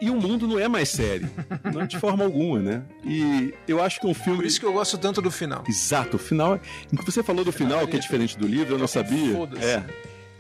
e 0.04 0.10
o 0.10 0.16
mundo 0.16 0.46
não 0.46 0.60
é 0.60 0.68
mais 0.68 0.90
sério. 0.90 1.30
não 1.74 1.88
de 1.88 1.98
forma 1.98 2.26
alguma, 2.26 2.60
né? 2.60 2.84
E 3.06 3.54
eu 3.66 3.82
acho 3.82 4.02
que 4.02 4.06
um 4.06 4.14
filme. 4.14 4.40
Por 4.40 4.46
isso 4.46 4.60
que 4.60 4.66
eu 4.66 4.74
gosto 4.74 4.98
tanto 4.98 5.22
do 5.22 5.32
final. 5.32 5.64
Exato, 5.68 6.18
o 6.18 6.20
final. 6.20 6.60
Você 7.06 7.24
falou 7.24 7.46
do 7.46 7.54
final, 7.54 7.88
que 7.88 7.96
é 7.96 8.00
diferente 8.00 8.38
do 8.38 8.46
livro, 8.46 8.76
eu 8.76 8.78
não 8.78 8.88
sabia. 8.88 9.34
É. 9.62 9.84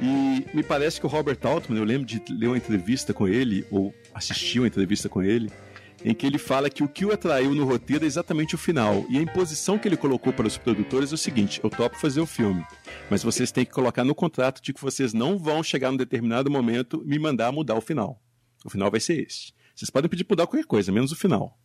E 0.01 0.45
me 0.53 0.63
parece 0.63 0.99
que 0.99 1.05
o 1.05 1.09
Robert 1.09 1.37
Altman, 1.43 1.79
eu 1.79 1.85
lembro 1.85 2.05
de 2.05 2.21
ler 2.29 2.47
uma 2.47 2.57
entrevista 2.57 3.13
com 3.13 3.25
ele, 3.25 3.65
ou 3.71 3.93
assistir 4.13 4.59
uma 4.59 4.67
entrevista 4.67 5.07
com 5.07 5.23
ele, 5.23 5.49
em 6.03 6.13
que 6.13 6.25
ele 6.25 6.37
fala 6.37 6.69
que 6.69 6.83
o 6.83 6.87
que 6.87 7.05
o 7.05 7.13
atraiu 7.13 7.55
no 7.55 7.63
roteiro 7.63 8.03
é 8.03 8.07
exatamente 8.07 8.55
o 8.55 8.57
final. 8.57 9.05
E 9.09 9.17
a 9.17 9.21
imposição 9.21 9.79
que 9.79 9.87
ele 9.87 9.95
colocou 9.95 10.33
para 10.33 10.47
os 10.47 10.57
produtores 10.57 11.11
é 11.11 11.15
o 11.15 11.17
seguinte: 11.17 11.61
eu 11.63 11.69
topo 11.69 11.97
fazer 11.97 12.19
o 12.19 12.25
filme, 12.25 12.65
mas 13.09 13.23
vocês 13.23 13.49
têm 13.49 13.63
que 13.63 13.71
colocar 13.71 14.03
no 14.03 14.13
contrato 14.13 14.61
de 14.61 14.73
que 14.73 14.81
vocês 14.81 15.13
não 15.13 15.37
vão 15.37 15.63
chegar 15.63 15.89
num 15.89 15.97
determinado 15.97 16.51
momento 16.51 17.01
me 17.05 17.17
mandar 17.17 17.51
mudar 17.53 17.75
o 17.75 17.81
final. 17.81 18.19
O 18.63 18.69
final 18.69 18.89
vai 18.89 18.99
ser 18.99 19.25
esse. 19.25 19.53
Vocês 19.75 19.89
podem 19.89 20.09
pedir 20.09 20.23
para 20.23 20.35
mudar 20.35 20.47
qualquer 20.47 20.65
coisa, 20.65 20.91
menos 20.91 21.11
o 21.11 21.15
final. 21.15 21.59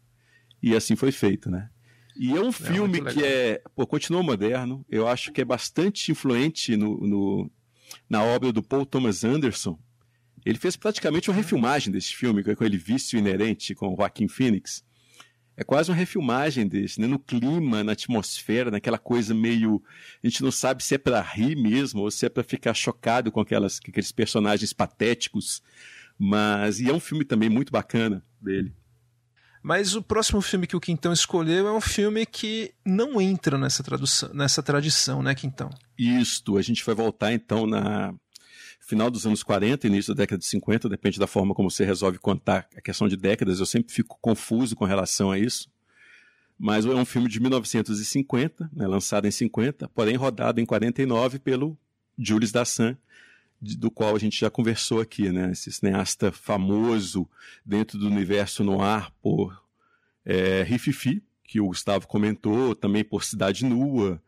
E 0.62 0.74
assim 0.74 0.96
foi 0.96 1.12
feito, 1.12 1.50
né? 1.50 1.70
E 2.16 2.36
é 2.36 2.40
um 2.40 2.48
é, 2.48 2.52
filme 2.52 3.00
que 3.00 3.24
é, 3.24 3.62
pô, 3.76 3.86
continua 3.86 4.22
moderno. 4.22 4.84
Eu 4.90 5.06
acho 5.06 5.30
que 5.30 5.40
é 5.40 5.44
bastante 5.44 6.10
influente 6.10 6.76
no, 6.76 6.96
no, 7.06 7.50
na 8.10 8.22
obra 8.22 8.52
do 8.52 8.62
Paul 8.62 8.84
Thomas 8.84 9.22
Anderson. 9.22 9.78
Ele 10.44 10.58
fez 10.58 10.76
praticamente 10.76 11.30
uma 11.30 11.36
refilmagem 11.36 11.92
desse 11.92 12.14
filme, 12.14 12.42
com 12.42 12.50
aquele 12.50 12.76
vício 12.76 13.18
inerente 13.18 13.74
com 13.74 13.92
o 13.92 13.96
Joaquim 13.96 14.26
Phoenix. 14.26 14.84
É 15.56 15.64
quase 15.64 15.90
uma 15.90 15.96
refilmagem 15.96 16.66
desse, 16.66 17.00
né? 17.00 17.06
no 17.06 17.18
clima, 17.18 17.82
na 17.82 17.92
atmosfera, 17.92 18.70
naquela 18.70 18.98
coisa 18.98 19.34
meio. 19.34 19.82
A 20.22 20.26
gente 20.26 20.42
não 20.42 20.52
sabe 20.52 20.84
se 20.84 20.94
é 20.94 20.98
para 20.98 21.20
rir 21.20 21.56
mesmo 21.56 22.02
ou 22.02 22.10
se 22.10 22.26
é 22.26 22.28
para 22.28 22.44
ficar 22.44 22.74
chocado 22.74 23.30
com, 23.30 23.40
aquelas, 23.40 23.78
com 23.80 23.90
aqueles 23.90 24.12
personagens 24.12 24.72
patéticos 24.72 25.60
mas. 26.18 26.80
E 26.80 26.88
é 26.88 26.92
um 26.92 27.00
filme 27.00 27.24
também 27.24 27.48
muito 27.48 27.72
bacana 27.72 28.24
dele. 28.40 28.74
Mas 29.62 29.94
o 29.94 30.02
próximo 30.02 30.40
filme 30.40 30.66
que 30.66 30.76
o 30.76 30.80
Quintão 30.80 31.12
escolheu 31.12 31.66
é 31.66 31.72
um 31.72 31.80
filme 31.80 32.24
que 32.24 32.72
não 32.86 33.20
entra 33.20 33.58
nessa, 33.58 33.82
tradução, 33.82 34.32
nessa 34.32 34.62
tradição, 34.62 35.22
né, 35.22 35.34
Quintão? 35.34 35.68
Isto, 35.98 36.56
a 36.56 36.62
gente 36.62 36.84
vai 36.84 36.94
voltar 36.94 37.32
então 37.32 37.66
na 37.66 38.14
final 38.80 39.10
dos 39.10 39.26
anos 39.26 39.42
40, 39.42 39.86
início 39.86 40.14
da 40.14 40.22
década 40.22 40.38
de 40.38 40.46
50, 40.46 40.88
depende 40.88 41.18
da 41.18 41.26
forma 41.26 41.54
como 41.54 41.70
você 41.70 41.84
resolve 41.84 42.18
contar 42.18 42.66
a 42.74 42.80
questão 42.80 43.06
de 43.06 43.18
décadas, 43.18 43.60
eu 43.60 43.66
sempre 43.66 43.92
fico 43.92 44.18
confuso 44.18 44.74
com 44.74 44.86
relação 44.86 45.30
a 45.30 45.38
isso. 45.38 45.70
Mas 46.58 46.86
é 46.86 46.88
um 46.88 47.04
filme 47.04 47.28
de 47.28 47.38
1950, 47.38 48.70
né, 48.72 48.86
lançado 48.86 49.26
em 49.26 49.30
50, 49.30 49.88
porém 49.90 50.16
rodado 50.16 50.60
em 50.60 50.64
49 50.64 51.38
pelo 51.38 51.78
Jules 52.18 52.50
Dassin, 52.50 52.96
do 53.60 53.90
qual 53.90 54.14
a 54.14 54.18
gente 54.18 54.38
já 54.38 54.50
conversou 54.50 55.00
aqui, 55.00 55.30
né? 55.30 55.50
Esse 55.52 55.72
cineasta 55.72 56.30
famoso 56.30 57.28
dentro 57.64 57.98
do 57.98 58.06
universo 58.06 58.62
noir 58.62 59.10
por 59.20 59.62
é, 60.24 60.62
Rififi, 60.62 61.22
que 61.42 61.60
o 61.60 61.66
Gustavo 61.66 62.06
comentou, 62.06 62.74
também 62.74 63.02
por 63.02 63.24
Cidade 63.24 63.64
Nua, 63.64 64.22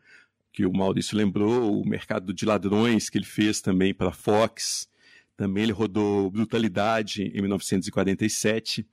que 0.53 0.67
o 0.67 0.73
Maurício 0.73 1.17
lembrou, 1.17 1.81
o 1.81 1.89
Mercado 1.89 2.33
de 2.33 2.45
Ladrões, 2.45 3.09
que 3.09 3.19
ele 3.19 3.25
fez 3.25 3.61
também 3.61 3.95
para 3.95 4.11
Fox. 4.11 4.89
Também 5.37 5.65
ele 5.65 5.73
rodou 5.73 6.31
Brutalidade 6.31 7.23
em 7.23 7.41
1947. 7.41 8.87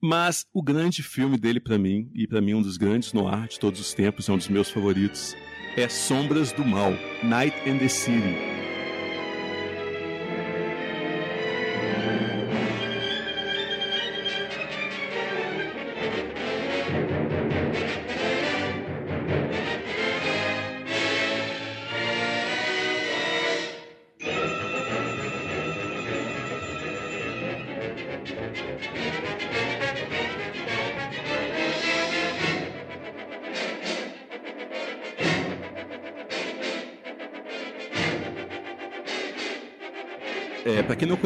Mas 0.00 0.46
o 0.52 0.62
grande 0.62 1.02
filme 1.02 1.36
dele 1.36 1.58
para 1.58 1.76
mim, 1.76 2.08
e 2.14 2.26
para 2.26 2.40
mim 2.40 2.54
um 2.54 2.62
dos 2.62 2.76
grandes 2.76 3.12
noir 3.12 3.48
de 3.48 3.58
todos 3.58 3.80
os 3.80 3.92
tempos, 3.92 4.28
é 4.28 4.32
um 4.32 4.38
dos 4.38 4.48
meus 4.48 4.70
favoritos, 4.70 5.34
é 5.76 5.88
Sombras 5.88 6.52
do 6.52 6.64
Mal, 6.64 6.92
Night 7.24 7.56
in 7.68 7.78
the 7.78 7.88
City, 7.88 8.36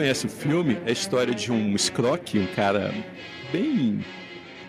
conhece 0.03 0.27
o 0.27 0.29
filme, 0.29 0.79
é 0.85 0.89
a 0.89 0.93
história 0.93 1.33
de 1.33 1.53
um 1.53 1.77
escroque, 1.77 2.37
um 2.37 2.47
cara 2.57 2.93
bem 3.53 4.05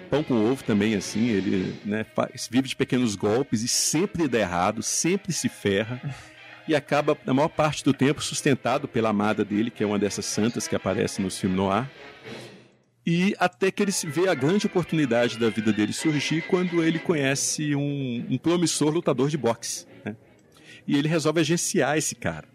pão 0.08 0.24
com 0.24 0.36
ovo 0.36 0.64
também, 0.64 0.94
assim. 0.94 1.28
Ele 1.28 1.76
né, 1.84 2.04
faz, 2.04 2.48
vive 2.52 2.68
de 2.68 2.76
pequenos 2.76 3.16
golpes 3.16 3.64
e 3.64 3.68
sempre 3.68 4.28
dá 4.28 4.38
errado, 4.38 4.84
sempre 4.84 5.34
se 5.34 5.50
ferra. 5.50 6.00
E 6.68 6.76
acaba, 6.76 7.18
na 7.26 7.34
maior 7.34 7.48
parte 7.48 7.84
do 7.84 7.92
tempo, 7.96 8.22
sustentado 8.22 8.88
pela 8.88 9.10
amada 9.10 9.44
dele, 9.44 9.72
que 9.72 9.84
é 9.84 9.88
uma 9.88 9.98
dessas 9.98 10.24
santas 10.28 10.68
que 10.68 10.76
aparece 10.76 11.20
no 11.20 11.32
filme 11.32 11.56
no 11.56 11.72
ar. 11.72 11.90
E 13.04 13.36
até 13.40 13.72
que 13.72 13.82
ele 13.82 13.92
vê 14.06 14.30
a 14.30 14.36
grande 14.36 14.68
oportunidade 14.68 15.40
da 15.40 15.50
vida 15.50 15.74
dele 15.74 15.94
surgir 15.94 16.44
quando 16.44 16.84
ele 16.84 17.00
conhece 17.00 17.76
um, 17.76 18.24
um 18.30 18.38
promissor 18.38 18.94
lutador 18.94 19.30
de 19.30 19.38
boxe. 19.38 19.88
Né? 20.06 20.16
E 20.88 20.96
ele 20.96 21.08
resolve 21.08 21.42
agenciar 21.42 21.98
esse 21.98 22.14
cara. 22.14 22.53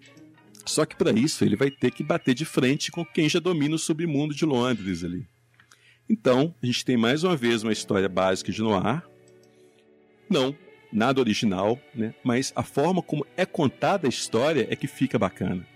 Só 0.68 0.84
que 0.84 0.96
para 0.96 1.10
isso 1.10 1.44
ele 1.44 1.56
vai 1.56 1.70
ter 1.70 1.90
que 1.90 2.04
bater 2.04 2.34
de 2.34 2.44
frente 2.44 2.90
com 2.90 3.04
quem 3.04 3.28
já 3.28 3.40
domina 3.40 3.74
o 3.74 3.78
submundo 3.78 4.34
de 4.34 4.44
Londres 4.44 5.02
ali. 5.02 5.26
Então, 6.08 6.54
a 6.62 6.66
gente 6.66 6.84
tem 6.84 6.96
mais 6.96 7.24
uma 7.24 7.36
vez 7.36 7.62
uma 7.62 7.72
história 7.72 8.08
básica 8.08 8.52
de 8.52 8.62
Noir. 8.62 9.02
Não, 10.28 10.54
nada 10.92 11.20
original, 11.20 11.78
né? 11.94 12.14
mas 12.22 12.52
a 12.54 12.62
forma 12.62 13.02
como 13.02 13.26
é 13.36 13.44
contada 13.44 14.06
a 14.06 14.08
história 14.08 14.66
é 14.70 14.76
que 14.76 14.86
fica 14.86 15.18
bacana. 15.18 15.66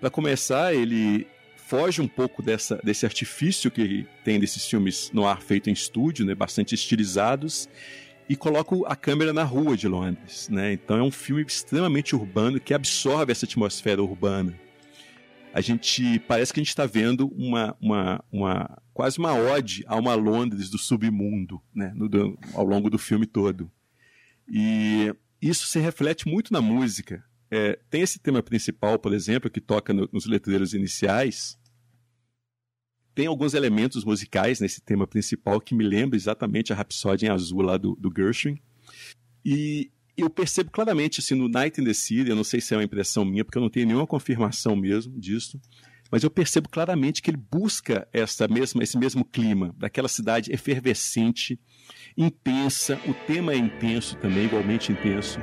Para 0.00 0.10
começar, 0.10 0.74
ele 0.74 1.26
foge 1.56 2.02
um 2.02 2.08
pouco 2.08 2.42
dessa, 2.42 2.80
desse 2.82 3.06
artifício 3.06 3.70
que 3.70 4.06
tem 4.24 4.38
desses 4.38 4.66
filmes 4.66 5.10
no 5.12 5.26
ar 5.26 5.40
feito 5.40 5.70
em 5.70 5.72
estúdio, 5.72 6.24
né? 6.26 6.34
bastante 6.34 6.74
estilizados, 6.74 7.68
e 8.32 8.36
coloco 8.36 8.86
a 8.86 8.96
câmera 8.96 9.30
na 9.30 9.44
rua 9.44 9.76
de 9.76 9.86
Londres, 9.86 10.48
né? 10.48 10.72
Então 10.72 10.96
é 10.96 11.02
um 11.02 11.10
filme 11.10 11.42
extremamente 11.42 12.16
urbano 12.16 12.58
que 12.58 12.72
absorve 12.72 13.30
essa 13.30 13.44
atmosfera 13.44 14.02
urbana. 14.02 14.58
A 15.52 15.60
gente 15.60 16.18
parece 16.20 16.50
que 16.50 16.58
a 16.58 16.62
gente 16.62 16.70
está 16.70 16.86
vendo 16.86 17.28
uma, 17.36 17.76
uma, 17.78 18.24
uma 18.32 18.82
quase 18.94 19.18
uma 19.18 19.34
ode 19.34 19.84
a 19.86 19.96
uma 19.96 20.14
Londres 20.14 20.70
do 20.70 20.78
submundo, 20.78 21.60
né? 21.74 21.92
No, 21.94 22.08
do, 22.08 22.38
ao 22.54 22.64
longo 22.64 22.88
do 22.88 22.96
filme 22.96 23.26
todo. 23.26 23.70
E 24.48 25.14
isso 25.38 25.66
se 25.66 25.78
reflete 25.78 26.26
muito 26.26 26.54
na 26.54 26.62
música. 26.62 27.22
É, 27.50 27.78
tem 27.90 28.00
esse 28.00 28.18
tema 28.18 28.42
principal, 28.42 28.98
por 28.98 29.12
exemplo, 29.12 29.50
que 29.50 29.60
toca 29.60 29.92
no, 29.92 30.08
nos 30.10 30.24
letreiros 30.24 30.72
iniciais, 30.72 31.58
tem 33.14 33.26
alguns 33.26 33.54
elementos 33.54 34.04
musicais 34.04 34.60
nesse 34.60 34.80
tema 34.80 35.06
principal 35.06 35.60
que 35.60 35.74
me 35.74 35.84
lembram 35.84 36.16
exatamente 36.16 36.72
a 36.72 36.76
Rhapsody 36.76 37.26
em 37.26 37.28
Azul 37.28 37.62
lá 37.62 37.76
do, 37.76 37.94
do 37.96 38.12
Gershwin. 38.14 38.58
E 39.44 39.90
eu 40.16 40.30
percebo 40.30 40.70
claramente, 40.70 41.20
assim, 41.20 41.34
no 41.34 41.48
Night 41.48 41.80
in 41.80 41.84
the 41.84 41.94
City, 41.94 42.30
eu 42.30 42.36
não 42.36 42.44
sei 42.44 42.60
se 42.60 42.74
é 42.74 42.76
uma 42.76 42.84
impressão 42.84 43.24
minha, 43.24 43.44
porque 43.44 43.58
eu 43.58 43.62
não 43.62 43.70
tenho 43.70 43.86
nenhuma 43.86 44.06
confirmação 44.06 44.76
mesmo 44.76 45.18
disso, 45.18 45.60
mas 46.10 46.22
eu 46.22 46.30
percebo 46.30 46.68
claramente 46.68 47.22
que 47.22 47.30
ele 47.30 47.38
busca 47.50 48.06
essa 48.12 48.46
mesma, 48.46 48.82
esse 48.82 48.98
mesmo 48.98 49.24
clima, 49.24 49.74
daquela 49.78 50.08
cidade 50.08 50.52
efervescente, 50.52 51.58
intensa, 52.16 53.00
o 53.06 53.14
tema 53.26 53.52
é 53.52 53.56
intenso 53.56 54.16
também, 54.16 54.44
igualmente 54.44 54.92
intenso. 54.92 55.40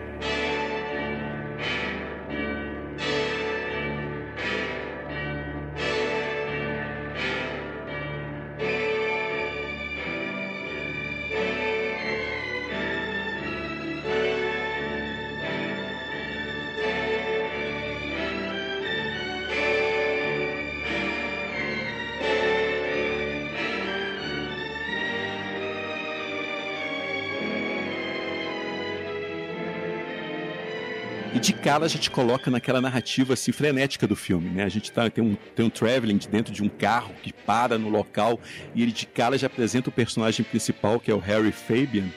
E 31.70 31.72
de 31.72 31.74
cara 31.76 31.86
a 31.86 31.88
gente 31.90 32.10
coloca 32.10 32.50
naquela 32.50 32.82
narrativa 32.82 33.34
assim, 33.34 33.52
frenética 33.52 34.08
do 34.08 34.16
filme, 34.16 34.50
né? 34.50 34.64
A 34.64 34.70
gente 34.70 34.91
tá, 34.91 35.08
tem, 35.08 35.24
um, 35.24 35.36
tem 35.56 35.64
um 35.64 35.70
traveling 35.70 36.18
dentro 36.18 36.52
de 36.52 36.64
um 36.64 36.68
carro 36.68 37.14
que 37.22 37.32
para 37.32 37.78
no 37.78 37.90
local 37.90 38.40
e 38.74 38.82
ele 38.82 38.91
de 38.91 39.06
cara 39.06 39.38
já 39.38 39.46
apresenta 39.46 39.88
o 39.88 39.91
personagem 39.91 40.44
principal, 40.44 41.00
que 41.00 41.12
é 41.12 41.14
o 41.14 41.20
Harry 41.20 41.52
Fabian, 41.52 42.10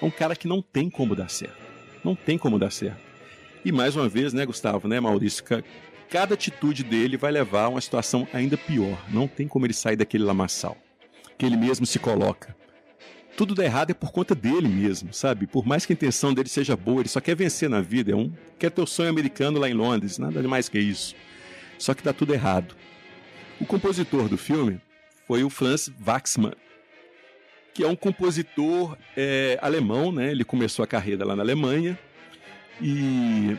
É 0.00 0.04
um 0.04 0.10
cara 0.12 0.36
que 0.36 0.46
não 0.46 0.62
tem 0.62 0.88
como 0.88 1.16
dar 1.16 1.28
certo. 1.28 1.58
Não 2.04 2.14
tem 2.14 2.38
como 2.38 2.56
dar 2.56 2.70
certo. 2.70 3.00
E 3.64 3.72
mais 3.72 3.96
uma 3.96 4.08
vez, 4.08 4.32
né, 4.32 4.46
Gustavo, 4.46 4.86
né, 4.86 5.00
Maurício, 5.00 5.44
cada 6.08 6.34
atitude 6.34 6.84
dele 6.84 7.16
vai 7.16 7.32
levar 7.32 7.64
a 7.64 7.68
uma 7.68 7.80
situação 7.80 8.28
ainda 8.32 8.56
pior. 8.56 8.96
Não 9.10 9.26
tem 9.26 9.48
como 9.48 9.66
ele 9.66 9.74
sair 9.74 9.96
daquele 9.96 10.22
lamaçal 10.22 10.76
que 11.36 11.44
ele 11.44 11.56
mesmo 11.56 11.84
se 11.84 11.98
coloca. 11.98 12.54
Tudo 13.40 13.54
dá 13.54 13.64
errado 13.64 13.90
é 13.90 13.94
por 13.94 14.12
conta 14.12 14.34
dele 14.34 14.68
mesmo, 14.68 15.14
sabe? 15.14 15.46
Por 15.46 15.64
mais 15.64 15.86
que 15.86 15.94
a 15.94 15.94
intenção 15.94 16.34
dele 16.34 16.50
seja 16.50 16.76
boa, 16.76 17.00
ele 17.00 17.08
só 17.08 17.22
quer 17.22 17.34
vencer 17.34 17.70
na 17.70 17.80
vida, 17.80 18.12
é 18.12 18.14
um 18.14 18.30
quer 18.58 18.70
ter 18.70 18.82
o 18.82 18.86
sonho 18.86 19.08
americano 19.08 19.58
lá 19.58 19.66
em 19.66 19.72
Londres, 19.72 20.18
nada 20.18 20.42
mais 20.42 20.68
que 20.68 20.78
isso. 20.78 21.16
Só 21.78 21.94
que 21.94 22.02
dá 22.02 22.12
tudo 22.12 22.34
errado. 22.34 22.76
O 23.58 23.64
compositor 23.64 24.28
do 24.28 24.36
filme 24.36 24.78
foi 25.26 25.42
o 25.42 25.48
Franz 25.48 25.90
Waxman, 26.06 26.52
que 27.72 27.82
é 27.82 27.86
um 27.88 27.96
compositor 27.96 28.94
é, 29.16 29.58
alemão, 29.62 30.12
né? 30.12 30.30
Ele 30.32 30.44
começou 30.44 30.82
a 30.82 30.86
carreira 30.86 31.24
lá 31.24 31.34
na 31.34 31.42
Alemanha 31.42 31.98
e 32.78 33.56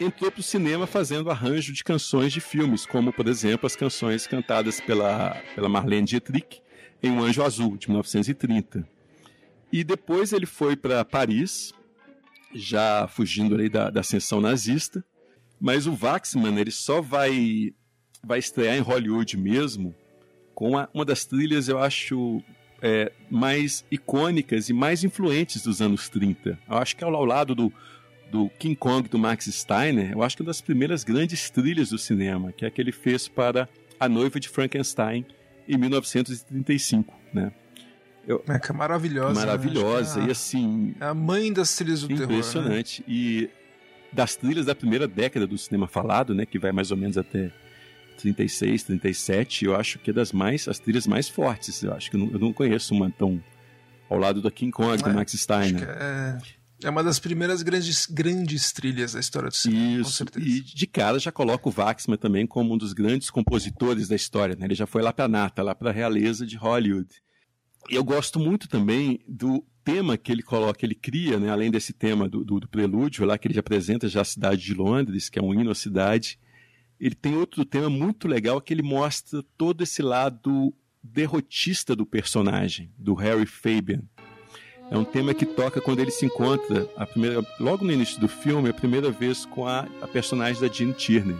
entrou 0.00 0.32
para 0.32 0.40
o 0.40 0.42
cinema 0.42 0.86
fazendo 0.86 1.30
arranjo 1.30 1.74
de 1.74 1.84
canções 1.84 2.32
de 2.32 2.40
filmes, 2.40 2.86
como, 2.86 3.12
por 3.12 3.28
exemplo, 3.28 3.66
as 3.66 3.76
canções 3.76 4.26
cantadas 4.26 4.80
pela, 4.80 5.36
pela 5.54 5.68
Marlene 5.68 6.06
Dietrich 6.06 6.62
em 7.02 7.10
Um 7.10 7.22
Anjo 7.22 7.42
Azul, 7.42 7.76
de 7.76 7.90
1930. 7.90 8.96
E 9.72 9.84
depois 9.84 10.32
ele 10.32 10.46
foi 10.46 10.76
para 10.76 11.04
Paris, 11.04 11.72
já 12.54 13.06
fugindo 13.08 13.54
ali 13.54 13.68
da, 13.68 13.90
da 13.90 14.00
ascensão 14.00 14.40
nazista, 14.40 15.04
mas 15.60 15.86
o 15.86 15.96
Waxman 16.00 16.58
ele 16.58 16.70
só 16.70 17.00
vai, 17.00 17.72
vai 18.22 18.38
estrear 18.38 18.76
em 18.76 18.80
Hollywood 18.80 19.36
mesmo 19.36 19.94
com 20.54 20.76
a, 20.76 20.88
uma 20.92 21.04
das 21.04 21.24
trilhas, 21.24 21.68
eu 21.68 21.78
acho, 21.78 22.42
é, 22.82 23.12
mais 23.30 23.84
icônicas 23.90 24.68
e 24.68 24.72
mais 24.72 25.04
influentes 25.04 25.62
dos 25.62 25.80
anos 25.80 26.08
30. 26.08 26.58
Eu 26.68 26.76
acho 26.76 26.96
que 26.96 27.04
ao, 27.04 27.14
ao 27.14 27.24
lado 27.24 27.54
do, 27.54 27.72
do 28.30 28.48
King 28.58 28.74
Kong 28.74 29.08
do 29.08 29.18
Max 29.18 29.46
Steiner, 29.46 30.12
eu 30.12 30.22
acho 30.22 30.36
que 30.36 30.42
é 30.42 30.44
uma 30.44 30.48
das 30.48 30.60
primeiras 30.60 31.04
grandes 31.04 31.50
trilhas 31.50 31.90
do 31.90 31.98
cinema, 31.98 32.52
que 32.52 32.64
é 32.64 32.68
a 32.68 32.70
que 32.70 32.80
ele 32.80 32.92
fez 32.92 33.28
para 33.28 33.68
A 34.00 34.08
Noiva 34.08 34.40
de 34.40 34.48
Frankenstein, 34.48 35.24
em 35.68 35.76
1935, 35.76 37.14
né? 37.32 37.52
Eu, 38.28 38.44
é 38.46 38.58
que 38.58 38.70
é 38.70 38.74
maravilhosa. 38.74 39.40
Né? 39.40 39.46
Maravilhosa, 39.46 40.20
né? 40.20 40.28
e 40.28 40.30
assim... 40.30 40.94
É 41.00 41.06
a 41.06 41.14
mãe 41.14 41.50
das 41.50 41.74
trilhas 41.74 42.02
do 42.02 42.12
impressionante. 42.12 43.02
terror, 43.02 43.10
né? 43.10 43.14
E 43.16 43.50
das 44.12 44.36
trilhas 44.36 44.66
da 44.66 44.74
primeira 44.74 45.08
década 45.08 45.46
do 45.46 45.56
cinema 45.56 45.88
falado, 45.88 46.34
né, 46.34 46.46
que 46.46 46.58
vai 46.58 46.70
mais 46.70 46.90
ou 46.90 46.96
menos 46.96 47.16
até 47.18 47.50
36, 48.18 48.82
37, 48.82 49.64
eu 49.64 49.76
acho 49.76 49.98
que 49.98 50.10
é 50.10 50.12
das 50.12 50.32
mais, 50.32 50.68
as 50.68 50.78
trilhas 50.78 51.06
mais 51.06 51.28
fortes. 51.28 51.82
Eu 51.82 51.94
acho 51.94 52.10
que 52.10 52.16
eu 52.16 52.20
não, 52.20 52.30
eu 52.32 52.38
não 52.38 52.52
conheço 52.52 52.94
uma 52.94 53.10
tão 53.10 53.42
ao 54.10 54.18
lado 54.18 54.40
do 54.40 54.50
King 54.50 54.72
Kong, 54.72 54.94
é, 54.94 55.08
do 55.08 55.14
Max 55.14 55.32
Steiner. 55.32 55.82
É, 55.82 56.38
é, 56.84 56.90
uma 56.90 57.02
das 57.04 57.18
primeiras 57.18 57.62
grandes, 57.62 58.06
grandes 58.06 58.72
trilhas 58.72 59.12
da 59.12 59.20
história 59.20 59.48
do 59.48 59.56
cinema. 59.56 60.02
Isso, 60.02 60.24
e 60.36 60.60
de 60.60 60.86
cara 60.86 61.18
já 61.18 61.30
coloca 61.30 61.68
o 61.68 61.74
Waxman 61.76 62.16
também 62.16 62.46
como 62.46 62.74
um 62.74 62.78
dos 62.78 62.92
grandes 62.92 63.30
compositores 63.30 64.08
da 64.08 64.16
história. 64.16 64.56
Né? 64.56 64.66
Ele 64.66 64.74
já 64.74 64.86
foi 64.86 65.02
lá 65.02 65.12
para 65.12 65.26
a 65.26 65.28
nata, 65.28 65.62
lá 65.62 65.74
para 65.74 65.90
a 65.90 65.92
realeza 65.92 66.46
de 66.46 66.56
Hollywood. 66.56 67.08
E 67.90 67.94
eu 67.94 68.04
gosto 68.04 68.38
muito 68.38 68.68
também 68.68 69.20
do 69.26 69.64
tema 69.84 70.18
que 70.18 70.30
ele 70.30 70.42
coloca, 70.42 70.84
ele 70.84 70.94
cria, 70.94 71.38
né? 71.38 71.50
além 71.50 71.70
desse 71.70 71.92
tema 71.92 72.28
do, 72.28 72.44
do, 72.44 72.60
do 72.60 72.68
prelúdio 72.68 73.24
lá, 73.24 73.38
que 73.38 73.48
ele 73.48 73.58
apresenta 73.58 74.08
já 74.08 74.20
a 74.20 74.24
cidade 74.24 74.62
de 74.62 74.74
Londres, 74.74 75.30
que 75.30 75.38
é 75.38 75.42
um 75.42 75.58
hino 75.58 75.70
à 75.70 75.74
cidade. 75.74 76.38
Ele 77.00 77.14
tem 77.14 77.34
outro 77.34 77.64
tema 77.64 77.88
muito 77.88 78.28
legal 78.28 78.60
que 78.60 78.74
ele 78.74 78.82
mostra 78.82 79.42
todo 79.56 79.82
esse 79.82 80.02
lado 80.02 80.74
derrotista 81.02 81.96
do 81.96 82.04
personagem, 82.04 82.92
do 82.98 83.14
Harry 83.14 83.46
Fabian. 83.46 84.02
É 84.90 84.96
um 84.96 85.04
tema 85.04 85.34
que 85.34 85.46
toca 85.46 85.80
quando 85.80 86.00
ele 86.00 86.10
se 86.10 86.26
encontra, 86.26 86.88
a 86.96 87.06
primeira, 87.06 87.44
logo 87.60 87.84
no 87.84 87.92
início 87.92 88.20
do 88.20 88.28
filme, 88.28 88.70
a 88.70 88.74
primeira 88.74 89.10
vez 89.10 89.44
com 89.44 89.66
a, 89.66 89.86
a 90.02 90.06
personagem 90.06 90.60
da 90.60 90.68
Jean 90.68 90.92
Tierney. 90.92 91.36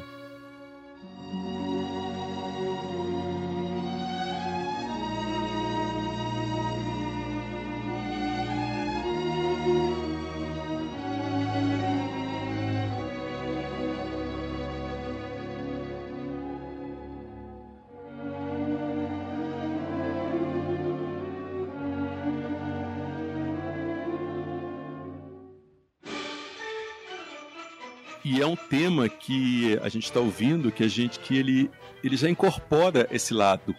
Tema 28.69 29.09
que 29.09 29.79
a 29.83 29.89
gente 29.89 30.05
está 30.05 30.21
ouvindo, 30.21 30.71
que 30.71 30.85
a 30.85 30.89
gente 30.89 31.19
que 31.19 31.37
ele, 31.37 31.71
ele 32.03 32.17
já 32.17 32.29
incorpora 32.29 33.09
esse 33.11 33.33
lado 33.35 33.75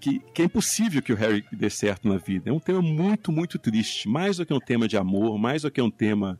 que, 0.00 0.18
que, 0.18 0.42
é 0.42 0.44
impossível 0.44 1.02
que 1.02 1.12
o 1.12 1.16
Harry 1.16 1.44
dê 1.52 1.70
certo 1.70 2.08
na 2.08 2.16
vida. 2.16 2.50
É 2.50 2.52
um 2.52 2.60
tema 2.60 2.82
muito, 2.82 3.32
muito 3.32 3.58
triste. 3.58 4.08
Mais 4.08 4.36
do 4.36 4.46
que 4.46 4.52
um 4.52 4.60
tema 4.60 4.86
de 4.88 4.96
amor, 4.96 5.38
mais 5.38 5.62
do 5.62 5.70
que 5.70 5.80
um 5.80 5.90
tema 5.90 6.38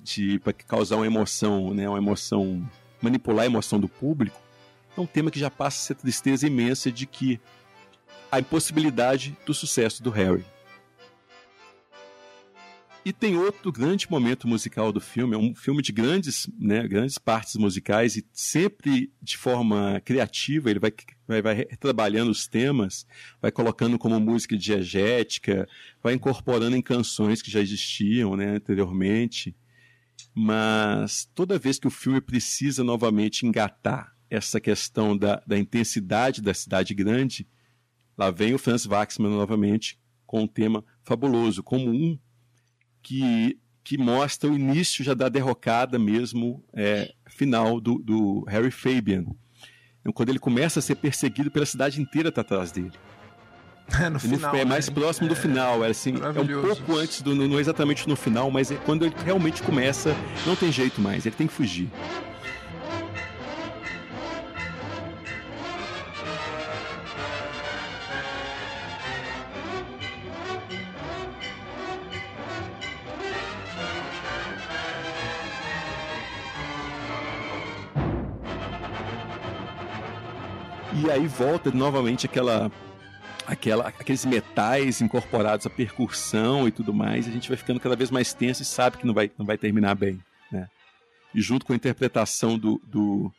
de 0.00 0.38
para 0.40 0.52
causar 0.52 0.96
uma 0.96 1.06
emoção, 1.06 1.74
né, 1.74 1.88
uma 1.88 1.98
emoção, 1.98 2.66
manipular 3.00 3.44
a 3.44 3.46
emoção 3.46 3.78
do 3.78 3.88
público. 3.88 4.40
É 4.96 5.00
um 5.00 5.06
tema 5.06 5.30
que 5.30 5.38
já 5.38 5.50
passa 5.50 5.78
a 5.78 5.86
ser 5.86 5.94
tristeza 5.94 6.46
imensa 6.46 6.90
de 6.90 7.06
que 7.06 7.40
a 8.30 8.40
impossibilidade 8.40 9.36
do 9.46 9.54
sucesso 9.54 10.02
do 10.02 10.10
Harry. 10.10 10.44
E 13.08 13.12
tem 13.14 13.38
outro 13.38 13.72
grande 13.72 14.06
momento 14.10 14.46
musical 14.46 14.92
do 14.92 15.00
filme, 15.00 15.34
é 15.34 15.38
um 15.38 15.54
filme 15.54 15.80
de 15.80 15.92
grandes, 15.92 16.46
né, 16.58 16.86
grandes 16.86 17.16
partes 17.16 17.56
musicais 17.56 18.16
e 18.16 18.26
sempre 18.34 19.10
de 19.22 19.34
forma 19.34 19.98
criativa, 20.04 20.68
ele 20.70 20.78
vai, 20.78 20.92
vai, 21.26 21.40
vai 21.40 21.64
trabalhando 21.80 22.30
os 22.30 22.46
temas, 22.46 23.06
vai 23.40 23.50
colocando 23.50 23.98
como 23.98 24.20
música 24.20 24.58
diegética, 24.58 25.66
vai 26.02 26.12
incorporando 26.12 26.76
em 26.76 26.82
canções 26.82 27.40
que 27.40 27.50
já 27.50 27.60
existiam 27.60 28.36
né, 28.36 28.56
anteriormente. 28.56 29.56
Mas 30.34 31.30
toda 31.34 31.58
vez 31.58 31.78
que 31.78 31.86
o 31.86 31.90
filme 31.90 32.20
precisa 32.20 32.84
novamente 32.84 33.46
engatar 33.46 34.14
essa 34.28 34.60
questão 34.60 35.16
da, 35.16 35.42
da 35.46 35.58
intensidade 35.58 36.42
da 36.42 36.52
cidade 36.52 36.92
grande, 36.92 37.48
lá 38.18 38.30
vem 38.30 38.52
o 38.52 38.58
Franz 38.58 38.84
Waxman 38.84 39.30
novamente 39.30 39.98
com 40.26 40.42
um 40.42 40.46
tema 40.46 40.84
fabuloso, 41.02 41.62
como 41.62 41.88
um 41.90 42.18
que, 43.08 43.58
que 43.82 43.96
mostra 43.96 44.50
o 44.50 44.54
início 44.54 45.02
já 45.02 45.14
da 45.14 45.30
derrocada 45.30 45.98
mesmo 45.98 46.62
é, 46.74 47.10
final 47.26 47.80
do, 47.80 47.94
do 47.98 48.44
Harry 48.46 48.70
Fabian. 48.70 49.24
Então, 50.00 50.12
quando 50.12 50.28
ele 50.28 50.38
começa 50.38 50.78
a 50.78 50.82
ser 50.82 50.96
perseguido 50.96 51.50
pela 51.50 51.64
cidade 51.64 52.02
inteira 52.02 52.28
está 52.28 52.42
atrás 52.42 52.70
dele. 52.70 52.92
É, 53.98 54.10
no 54.10 54.20
final, 54.20 54.54
é 54.54 54.64
mais 54.66 54.88
né? 54.88 54.94
próximo 54.94 55.26
do 55.26 55.32
é, 55.32 55.36
final, 55.36 55.82
é 55.82 55.88
assim, 55.88 56.16
é 56.16 56.38
um 56.38 56.60
pouco 56.60 56.96
antes 56.98 57.22
do, 57.22 57.34
não 57.34 57.58
exatamente 57.58 58.06
no 58.06 58.14
final, 58.14 58.50
mas 58.50 58.70
é 58.70 58.74
quando 58.74 59.06
ele 59.06 59.14
realmente 59.24 59.62
começa, 59.62 60.14
não 60.46 60.54
tem 60.54 60.70
jeito 60.70 61.00
mais, 61.00 61.24
ele 61.24 61.34
tem 61.34 61.46
que 61.46 61.54
fugir. 61.54 61.88
E 81.08 81.10
aí 81.10 81.26
volta 81.26 81.70
novamente 81.70 82.26
aquela, 82.26 82.70
aquela, 83.46 83.88
aqueles 83.88 84.26
metais 84.26 85.00
incorporados 85.00 85.64
à 85.64 85.70
percussão 85.70 86.68
e 86.68 86.70
tudo 86.70 86.92
mais. 86.92 87.26
A 87.26 87.30
gente 87.30 87.48
vai 87.48 87.56
ficando 87.56 87.80
cada 87.80 87.96
vez 87.96 88.10
mais 88.10 88.34
tenso 88.34 88.60
e 88.60 88.66
sabe 88.66 88.98
que 88.98 89.06
não 89.06 89.14
vai, 89.14 89.30
não 89.38 89.46
vai 89.46 89.56
terminar 89.56 89.94
bem. 89.94 90.20
Né? 90.52 90.68
E 91.34 91.40
junto 91.40 91.64
com 91.64 91.72
a 91.72 91.76
interpretação 91.76 92.58
do, 92.58 92.78
do, 92.84 93.32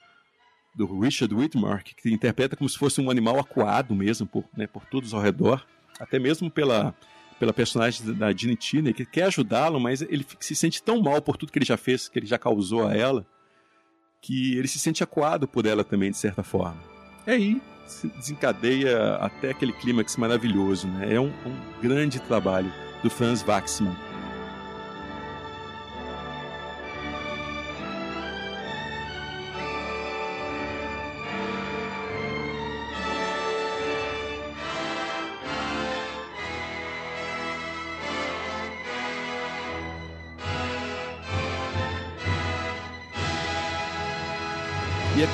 do 0.74 1.00
Richard 1.00 1.32
Whitmore, 1.32 1.84
que 1.84 2.12
interpreta 2.12 2.56
como 2.56 2.68
se 2.68 2.76
fosse 2.76 3.00
um 3.00 3.12
animal 3.12 3.40
acuado 3.40 3.94
mesmo 3.94 4.26
por, 4.26 4.44
né, 4.58 4.66
por 4.66 4.84
todos 4.86 5.14
ao 5.14 5.22
redor, 5.22 5.64
até 6.00 6.18
mesmo 6.18 6.50
pela, 6.50 6.96
pela 7.40 7.54
personagem 7.54 8.16
da 8.16 8.36
Ginny 8.36 8.56
Tierney, 8.56 8.96
que 8.96 9.06
quer 9.06 9.26
ajudá-lo, 9.26 9.80
mas 9.80 10.02
ele 10.02 10.26
se 10.40 10.56
sente 10.56 10.82
tão 10.82 11.04
mal 11.04 11.22
por 11.22 11.38
tudo 11.38 11.52
que 11.52 11.60
ele 11.60 11.66
já 11.66 11.78
fez, 11.78 12.10
que 12.10 12.18
ele 12.18 12.26
já 12.26 12.40
causou 12.40 12.88
a 12.88 12.96
ela, 12.96 13.24
que 14.20 14.58
ele 14.58 14.68
se 14.68 14.80
sente 14.80 15.04
acuado 15.04 15.48
por 15.48 15.68
ela 15.68 15.84
também, 15.84 16.10
de 16.10 16.18
certa 16.18 16.41
forma. 16.41 16.98
E 17.28 17.32
aí 17.32 17.62
se 17.88 18.08
desencadeia 18.08 19.16
até 19.16 19.50
aquele 19.50 19.74
clímax 19.74 20.16
maravilhoso. 20.16 20.88
Né? 20.88 21.16
É 21.16 21.20
um, 21.20 21.32
um 21.46 21.82
grande 21.82 22.20
trabalho 22.20 22.72
do 23.04 23.10
Franz 23.10 23.44
Waxman. 23.44 23.96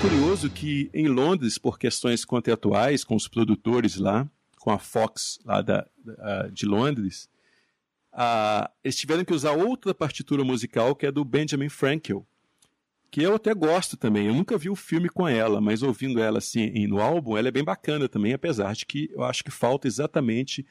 Curioso 0.01 0.49
que 0.49 0.89
em 0.93 1.07
Londres, 1.07 1.57
por 1.57 1.79
questões 1.79 2.25
contratuais 2.25 3.03
com 3.03 3.15
os 3.15 3.27
produtores 3.27 3.95
lá, 3.97 4.29
com 4.59 4.71
a 4.71 4.77
Fox 4.77 5.39
lá 5.45 5.61
da, 5.61 5.85
da 6.03 6.47
de 6.47 6.65
Londres, 6.65 7.29
uh, 8.13 8.69
eles 8.83 8.95
tiveram 8.95 9.23
que 9.23 9.33
usar 9.33 9.51
outra 9.51 9.93
partitura 9.93 10.43
musical 10.43 10.95
que 10.95 11.05
é 11.05 11.11
do 11.11 11.23
Benjamin 11.23 11.69
Frankel, 11.69 12.25
que 13.09 13.21
eu 13.21 13.35
até 13.35 13.53
gosto 13.53 13.95
também. 13.95 14.27
Eu 14.27 14.33
nunca 14.33 14.57
vi 14.57 14.69
o 14.69 14.75
filme 14.75 15.07
com 15.07 15.27
ela, 15.27 15.61
mas 15.61 15.81
ouvindo 15.81 16.19
ela 16.19 16.39
assim 16.39 16.87
no 16.87 16.99
álbum, 16.99 17.37
ela 17.37 17.47
é 17.47 17.51
bem 17.51 17.63
bacana 17.63 18.09
também, 18.09 18.33
apesar 18.33 18.73
de 18.73 18.85
que 18.85 19.09
eu 19.13 19.23
acho 19.23 19.43
que 19.43 19.51
falta 19.51 19.87
exatamente 19.87 20.65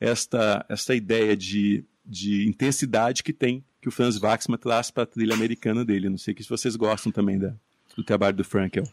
esta, 0.00 0.64
esta 0.68 0.94
ideia 0.94 1.36
de, 1.36 1.84
de 2.04 2.48
intensidade 2.48 3.22
que 3.22 3.32
tem 3.32 3.64
que 3.80 3.88
o 3.88 3.90
Franz 3.90 4.20
Waxman 4.20 4.58
traz 4.58 4.90
para 4.90 5.04
a 5.04 5.06
trilha 5.06 5.34
americana 5.34 5.84
dele. 5.84 6.08
Não 6.08 6.18
sei 6.18 6.34
se 6.38 6.48
vocês 6.48 6.76
gostam 6.76 7.10
também 7.10 7.38
da, 7.38 7.54
do 7.96 8.04
trabalho 8.04 8.36
do 8.36 8.44
Frankel. 8.44 8.84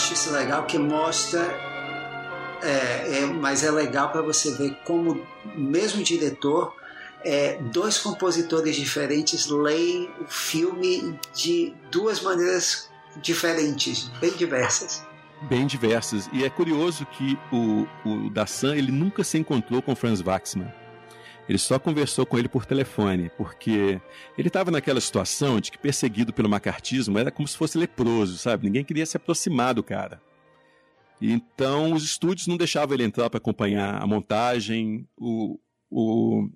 acho 0.00 0.14
isso 0.14 0.32
legal 0.32 0.64
que 0.64 0.78
mostra, 0.78 1.69
é, 2.62 3.18
é 3.18 3.26
mas 3.26 3.62
é 3.64 3.70
legal 3.70 4.10
para 4.10 4.22
você 4.22 4.52
ver 4.52 4.76
como 4.84 5.26
mesmo 5.54 6.02
diretor, 6.02 6.74
é, 7.24 7.58
dois 7.72 7.98
compositores 7.98 8.76
diferentes 8.76 9.46
leem 9.46 10.10
o 10.20 10.26
filme 10.26 11.18
de 11.34 11.74
duas 11.90 12.20
maneiras 12.20 12.90
diferentes, 13.22 14.08
bem 14.20 14.32
diversas. 14.32 15.04
Bem 15.42 15.66
diversas. 15.66 16.28
E 16.32 16.44
é 16.44 16.50
curioso 16.50 17.06
que 17.06 17.38
o, 17.50 17.86
o 18.04 18.30
ele 18.74 18.92
nunca 18.92 19.24
se 19.24 19.38
encontrou 19.38 19.80
com 19.80 19.96
Franz 19.96 20.20
Waxman. 20.20 20.70
Ele 21.48 21.58
só 21.58 21.78
conversou 21.78 22.24
com 22.24 22.38
ele 22.38 22.48
por 22.48 22.64
telefone, 22.64 23.30
porque 23.36 24.00
ele 24.38 24.48
estava 24.48 24.70
naquela 24.70 25.00
situação 25.00 25.58
de 25.58 25.72
que 25.72 25.78
perseguido 25.78 26.32
pelo 26.32 26.48
macartismo 26.48 27.18
era 27.18 27.30
como 27.30 27.48
se 27.48 27.56
fosse 27.56 27.76
leproso, 27.76 28.38
sabe? 28.38 28.66
Ninguém 28.66 28.84
queria 28.84 29.04
se 29.04 29.16
aproximar 29.16 29.74
do 29.74 29.82
cara. 29.82 30.22
Então 31.20 31.92
os 31.92 32.04
estúdios 32.04 32.46
não 32.46 32.56
deixavam 32.56 32.94
ele 32.94 33.04
entrar 33.04 33.28
para 33.28 33.38
acompanhar 33.38 34.00
a 34.00 34.06
montagem, 34.06 35.06
o, 35.16 35.60
o, 35.90 36.48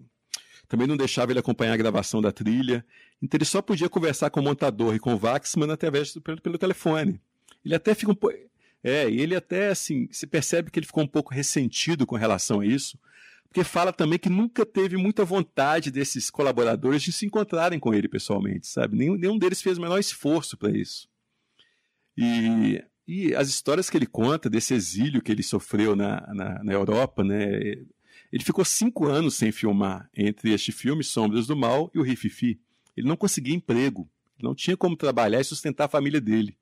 também 0.66 0.86
não 0.86 0.97
deixava 0.97 1.32
ele 1.32 1.39
acompanhar 1.39 1.74
a 1.74 1.77
gravação 1.77 2.23
da 2.23 2.32
trilha. 2.32 2.85
Então 3.23 3.36
ele 3.36 3.45
só 3.45 3.61
podia 3.61 3.89
conversar 3.89 4.31
com 4.31 4.41
o 4.41 4.43
montador 4.43 4.95
e 4.95 4.99
com 4.99 5.15
o 5.15 5.20
Waxman 5.23 5.70
através 5.70 6.15
do, 6.15 6.20
pelo, 6.20 6.41
pelo 6.41 6.59
telefone. 6.59 7.20
Ele 7.65 7.74
até 7.74 7.95
fica 7.95 8.12
um 8.12 8.15
pouco. 8.15 8.36
É, 8.82 9.11
ele 9.11 9.35
até 9.35 9.69
assim, 9.69 10.09
se 10.11 10.27
percebe 10.27 10.70
que 10.70 10.78
ele 10.78 10.86
ficou 10.86 11.03
um 11.03 11.09
pouco 11.09 11.32
ressentido 11.32 12.07
com 12.07 12.16
relação 12.16 12.61
a 12.61 12.66
isso, 12.66 12.99
porque 13.49 13.65
fala 13.65 13.93
também 13.93 14.19
que 14.19 14.28
nunca 14.28 14.66
teve 14.66 14.97
muita 14.97 15.24
vontade 15.24 15.91
desses 15.91 16.28
colaboradores 16.28 17.03
de 17.03 17.12
se 17.12 17.24
encontrarem 17.24 17.78
com 17.78 17.95
ele 17.95 18.09
pessoalmente, 18.09 18.66
sabe? 18.66 18.97
Nenhum, 18.97 19.15
nenhum 19.16 19.39
deles 19.39 19.62
fez 19.62 19.78
o 19.78 19.81
menor 19.81 19.99
esforço 19.99 20.57
para 20.57 20.70
isso. 20.70 21.09
E, 22.16 22.85
e 23.06 23.35
as 23.35 23.48
histórias 23.48 23.90
que 23.90 23.97
ele 23.97 24.06
conta 24.06 24.48
desse 24.48 24.74
exílio 24.74 25.22
que 25.22 25.31
ele 25.31 25.43
sofreu 25.43 25.94
na, 25.94 26.20
na, 26.35 26.64
na 26.64 26.72
Europa, 26.72 27.22
né? 27.22 27.60
Ele 28.32 28.44
ficou 28.44 28.64
cinco 28.64 29.06
anos 29.06 29.35
sem 29.35 29.52
filmar 29.52 30.09
entre 30.16 30.52
este 30.52 30.72
filme, 30.72 31.05
Sombras 31.05 31.47
do 31.47 31.56
Mal, 31.56 31.90
e 31.94 31.98
o 31.98 32.02
Rififi. 32.02 32.60
Ele 32.97 33.06
não 33.06 33.16
conseguia 33.16 33.55
emprego, 33.55 34.09
não 34.43 34.55
tinha 34.55 34.76
como 34.76 34.97
trabalhar 34.97 35.40
e 35.40 35.44
sustentar 35.44 35.85
a 35.85 35.89
família 35.89 36.20
dele. 36.20 36.56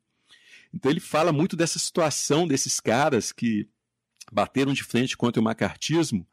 Então 0.74 0.90
ele 0.90 1.01
fala 1.01 1.32
muito 1.32 1.56
dessa 1.56 1.78
situação 1.78 2.47
desses 2.47 2.81
caras 2.81 3.32
que 3.32 3.69
bateram 4.31 4.73
de 4.73 4.82
frente 4.82 5.16
contra 5.16 5.40
o 5.40 5.44
macartismo 5.44 6.27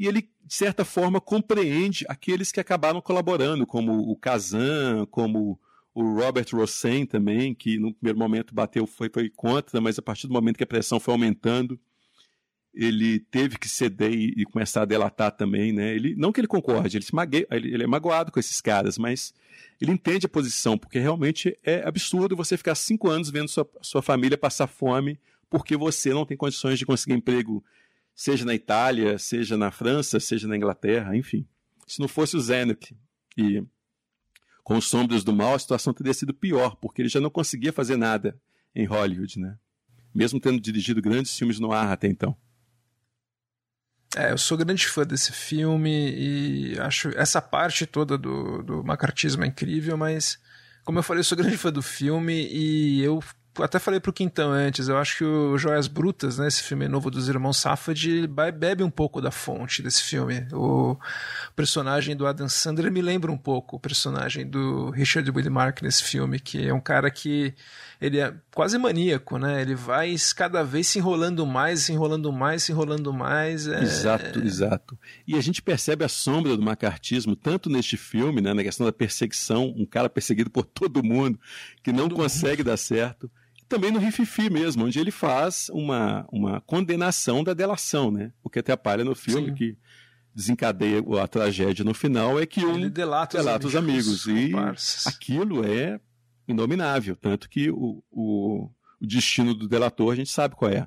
e 0.00 0.06
ele, 0.06 0.22
de 0.46 0.54
certa 0.54 0.82
forma, 0.82 1.20
compreende 1.20 2.06
aqueles 2.08 2.50
que 2.50 2.58
acabaram 2.58 3.02
colaborando, 3.02 3.66
como 3.66 4.10
o 4.10 4.16
Kazan, 4.16 5.04
como 5.10 5.60
o 5.94 6.14
Robert 6.14 6.46
Rosen 6.52 7.04
também, 7.04 7.54
que 7.54 7.78
no 7.78 7.92
primeiro 7.92 8.18
momento 8.18 8.54
bateu, 8.54 8.86
foi, 8.86 9.10
foi 9.12 9.28
contra, 9.28 9.80
mas 9.80 9.98
a 9.98 10.02
partir 10.02 10.26
do 10.26 10.32
momento 10.32 10.56
que 10.56 10.64
a 10.64 10.66
pressão 10.66 11.00
foi 11.00 11.12
aumentando, 11.12 11.78
ele 12.72 13.18
teve 13.18 13.58
que 13.58 13.68
ceder 13.68 14.12
e, 14.12 14.34
e 14.36 14.44
começar 14.44 14.82
a 14.82 14.84
delatar 14.84 15.32
também, 15.32 15.72
né? 15.72 15.94
Ele, 15.94 16.14
não 16.14 16.30
que 16.30 16.40
ele 16.40 16.46
concorde, 16.46 16.96
ele, 16.96 17.06
mague, 17.12 17.46
ele, 17.50 17.74
ele, 17.74 17.82
é 17.82 17.86
magoado 17.86 18.30
com 18.30 18.38
esses 18.38 18.60
caras, 18.60 18.96
mas 18.96 19.34
ele 19.80 19.90
entende 19.90 20.26
a 20.26 20.28
posição, 20.28 20.78
porque 20.78 20.98
realmente 20.98 21.56
é 21.64 21.82
absurdo 21.86 22.36
você 22.36 22.56
ficar 22.56 22.76
cinco 22.76 23.08
anos 23.08 23.30
vendo 23.30 23.48
sua, 23.48 23.68
sua 23.82 24.02
família 24.02 24.38
passar 24.38 24.68
fome 24.68 25.18
porque 25.50 25.76
você 25.76 26.14
não 26.14 26.24
tem 26.24 26.36
condições 26.36 26.78
de 26.78 26.86
conseguir 26.86 27.14
emprego 27.14 27.62
seja 28.14 28.44
na 28.44 28.54
Itália, 28.54 29.18
seja 29.18 29.56
na 29.56 29.70
França, 29.70 30.20
seja 30.20 30.46
na 30.46 30.56
Inglaterra, 30.56 31.16
enfim. 31.16 31.46
Se 31.86 31.98
não 31.98 32.06
fosse 32.06 32.36
o 32.36 32.40
Zenit 32.40 32.94
e 33.36 33.62
com 34.62 34.76
os 34.76 34.88
Sombras 34.88 35.24
do 35.24 35.32
Mal, 35.32 35.54
a 35.54 35.58
situação 35.58 35.92
teria 35.92 36.14
sido 36.14 36.34
pior, 36.34 36.76
porque 36.76 37.02
ele 37.02 37.08
já 37.08 37.20
não 37.20 37.30
conseguia 37.30 37.72
fazer 37.72 37.96
nada 37.96 38.38
em 38.74 38.84
Hollywood, 38.86 39.38
né? 39.38 39.56
Mesmo 40.14 40.40
tendo 40.40 40.60
dirigido 40.60 41.00
grandes 41.00 41.36
filmes 41.36 41.58
no 41.58 41.72
ar 41.72 41.92
até 41.92 42.08
então. 42.08 42.36
É, 44.16 44.32
eu 44.32 44.38
sou 44.38 44.58
grande 44.58 44.86
fã 44.88 45.06
desse 45.06 45.32
filme 45.32 46.10
e 46.10 46.78
acho 46.80 47.10
essa 47.16 47.40
parte 47.40 47.86
toda 47.86 48.18
do, 48.18 48.60
do 48.62 48.84
macartismo 48.84 49.44
é 49.44 49.46
incrível, 49.46 49.96
mas 49.96 50.36
como 50.84 50.98
eu 50.98 51.02
falei, 51.02 51.20
eu 51.20 51.24
sou 51.24 51.38
grande 51.38 51.56
fã 51.56 51.70
do 51.70 51.82
filme 51.82 52.48
e 52.50 53.00
eu 53.02 53.22
até 53.62 53.78
falei 53.78 54.00
pro 54.00 54.12
Quintão 54.12 54.50
antes, 54.50 54.88
eu 54.88 54.96
acho 54.96 55.18
que 55.18 55.24
o 55.24 55.56
Joias 55.58 55.86
Brutas, 55.86 56.38
né, 56.38 56.48
esse 56.48 56.62
filme 56.62 56.88
novo 56.88 57.10
dos 57.10 57.28
irmãos 57.28 57.58
Safad, 57.58 58.26
bebe 58.26 58.82
um 58.82 58.90
pouco 58.90 59.20
da 59.20 59.30
fonte 59.30 59.82
desse 59.82 60.02
filme. 60.02 60.46
O 60.52 60.96
personagem 61.54 62.16
do 62.16 62.26
Adam 62.26 62.48
Sandler 62.48 62.90
me 62.90 63.02
lembra 63.02 63.30
um 63.30 63.36
pouco 63.36 63.76
o 63.76 63.80
personagem 63.80 64.48
do 64.48 64.90
Richard 64.90 65.30
Widmark 65.30 65.82
nesse 65.82 66.04
filme, 66.04 66.38
que 66.38 66.66
é 66.66 66.72
um 66.72 66.80
cara 66.80 67.10
que 67.10 67.54
ele 68.00 68.18
é 68.18 68.34
quase 68.54 68.78
maníaco, 68.78 69.36
né? 69.36 69.60
Ele 69.60 69.74
vai 69.74 70.14
cada 70.34 70.62
vez 70.62 70.88
se 70.88 70.98
enrolando 70.98 71.44
mais, 71.46 71.80
se 71.80 71.92
enrolando 71.92 72.32
mais, 72.32 72.62
se 72.62 72.72
enrolando 72.72 73.12
mais. 73.12 73.66
É... 73.66 73.82
Exato, 73.82 74.40
exato. 74.40 74.98
E 75.26 75.36
a 75.36 75.40
gente 75.40 75.60
percebe 75.60 76.04
a 76.04 76.08
sombra 76.08 76.56
do 76.56 76.62
macartismo 76.62 77.36
tanto 77.36 77.68
neste 77.68 77.96
filme, 77.96 78.40
né, 78.40 78.54
na 78.54 78.62
questão 78.62 78.86
da 78.86 78.92
perseguição, 78.92 79.74
um 79.76 79.84
cara 79.84 80.08
perseguido 80.08 80.50
por 80.50 80.64
todo 80.64 81.02
mundo 81.02 81.38
que 81.82 81.92
não 81.92 82.08
todo 82.08 82.16
consegue 82.16 82.62
mundo. 82.62 82.70
dar 82.70 82.76
certo 82.76 83.30
também 83.70 83.92
no 83.92 84.00
Rififi 84.00 84.50
mesmo, 84.50 84.84
onde 84.84 84.98
ele 84.98 85.12
faz 85.12 85.70
uma, 85.72 86.26
uma 86.30 86.60
condenação 86.60 87.44
da 87.44 87.54
delação, 87.54 88.10
né? 88.10 88.32
O 88.42 88.50
que 88.50 88.58
atrapalha 88.58 89.04
no 89.04 89.14
filme, 89.14 89.48
Sim. 89.50 89.54
que 89.54 89.78
desencadeia 90.34 91.02
a 91.22 91.28
tragédia 91.28 91.84
no 91.84 91.94
final, 91.94 92.38
é 92.38 92.44
que 92.44 92.64
um 92.64 92.74
ele 92.74 92.90
delata, 92.90 93.38
delata 93.38 93.66
os 93.66 93.76
amigos. 93.76 94.08
Os 94.08 94.28
amigos 94.28 95.04
e 95.04 95.08
aquilo 95.08 95.64
é 95.64 96.00
inominável, 96.48 97.14
tanto 97.14 97.48
que 97.48 97.70
o, 97.70 98.02
o, 98.10 98.68
o 99.00 99.06
destino 99.06 99.54
do 99.54 99.68
delator 99.68 100.12
a 100.12 100.16
gente 100.16 100.30
sabe 100.30 100.56
qual 100.56 100.70
é. 100.70 100.86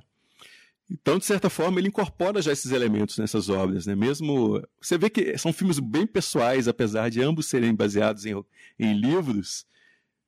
Então, 0.92 1.18
de 1.18 1.26
certa 1.26 1.50
forma, 1.50 1.80
ele 1.80 1.88
incorpora 1.88 2.42
já 2.42 2.52
esses 2.52 2.72
elementos 2.72 3.18
nessas 3.18 3.48
obras, 3.48 3.86
né? 3.86 3.96
Mesmo 3.96 4.62
você 4.82 4.98
vê 4.98 5.10
que 5.10 5.38
são 5.38 5.54
filmes 5.54 5.80
bem 5.80 6.06
pessoais, 6.06 6.68
apesar 6.68 7.10
de 7.10 7.22
ambos 7.22 7.46
serem 7.46 7.74
baseados 7.74 8.26
em, 8.26 8.36
em 8.78 8.94
livros, 8.94 9.66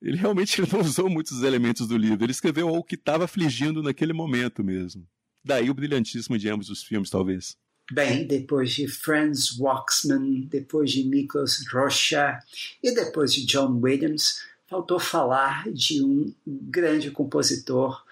ele 0.02 0.18
realmente 0.18 0.62
não 0.72 0.82
usou 0.82 1.10
muitos 1.10 1.44
elementos 1.44 1.88
do 1.88 1.98
livro. 1.98 2.24
Ele 2.24 2.32
escreveu 2.32 2.70
o 2.70 2.84
que 2.84 2.96
estava 2.96 3.26
afligindo 3.26 3.82
naquele 3.82 4.14
momento 4.14 4.64
mesmo. 4.64 5.08
Daí 5.44 5.70
o 5.70 5.74
brilhantismo 5.74 6.38
de 6.38 6.50
ambos 6.50 6.70
os 6.70 6.84
filmes, 6.84 7.10
talvez. 7.10 7.58
Bem, 7.92 8.26
depois 8.26 8.74
de 8.74 8.88
Franz 8.88 9.60
Waxman, 9.60 10.48
depois 10.50 10.92
de 10.92 11.04
Miklos 11.04 11.64
Rocha 11.72 12.40
e 12.82 12.92
depois 12.96 13.32
de 13.32 13.46
John 13.46 13.80
Williams, 13.80 14.42
faltou 14.68 15.00
falar 15.00 15.72
de 15.72 16.04
um 16.04 16.34
grande 16.46 17.12
compositor 17.12 18.04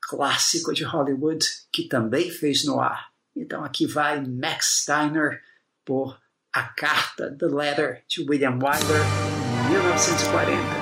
clássico 0.00 0.72
de 0.72 0.82
Hollywood 0.82 1.44
que 1.70 1.84
também 1.84 2.30
fez 2.30 2.64
no 2.64 2.80
ar. 2.80 3.12
Então 3.36 3.62
aqui 3.62 3.86
vai 3.86 4.26
Max 4.26 4.80
Steiner 4.80 5.42
por 5.84 6.18
A 6.52 6.62
Carta, 6.62 7.36
The 7.38 7.46
Letter, 7.46 8.04
de 8.08 8.22
William 8.22 8.58
Wyler, 8.58 9.02
em 9.66 9.72
1940. 9.72 10.81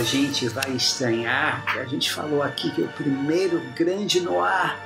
Muita 0.00 0.04
gente 0.04 0.48
vai 0.48 0.70
estranhar, 0.72 1.62
a 1.78 1.84
gente 1.84 2.10
falou 2.10 2.42
aqui 2.42 2.70
que 2.70 2.80
o 2.80 2.88
primeiro 2.88 3.60
grande 3.76 4.20
noir 4.20 4.78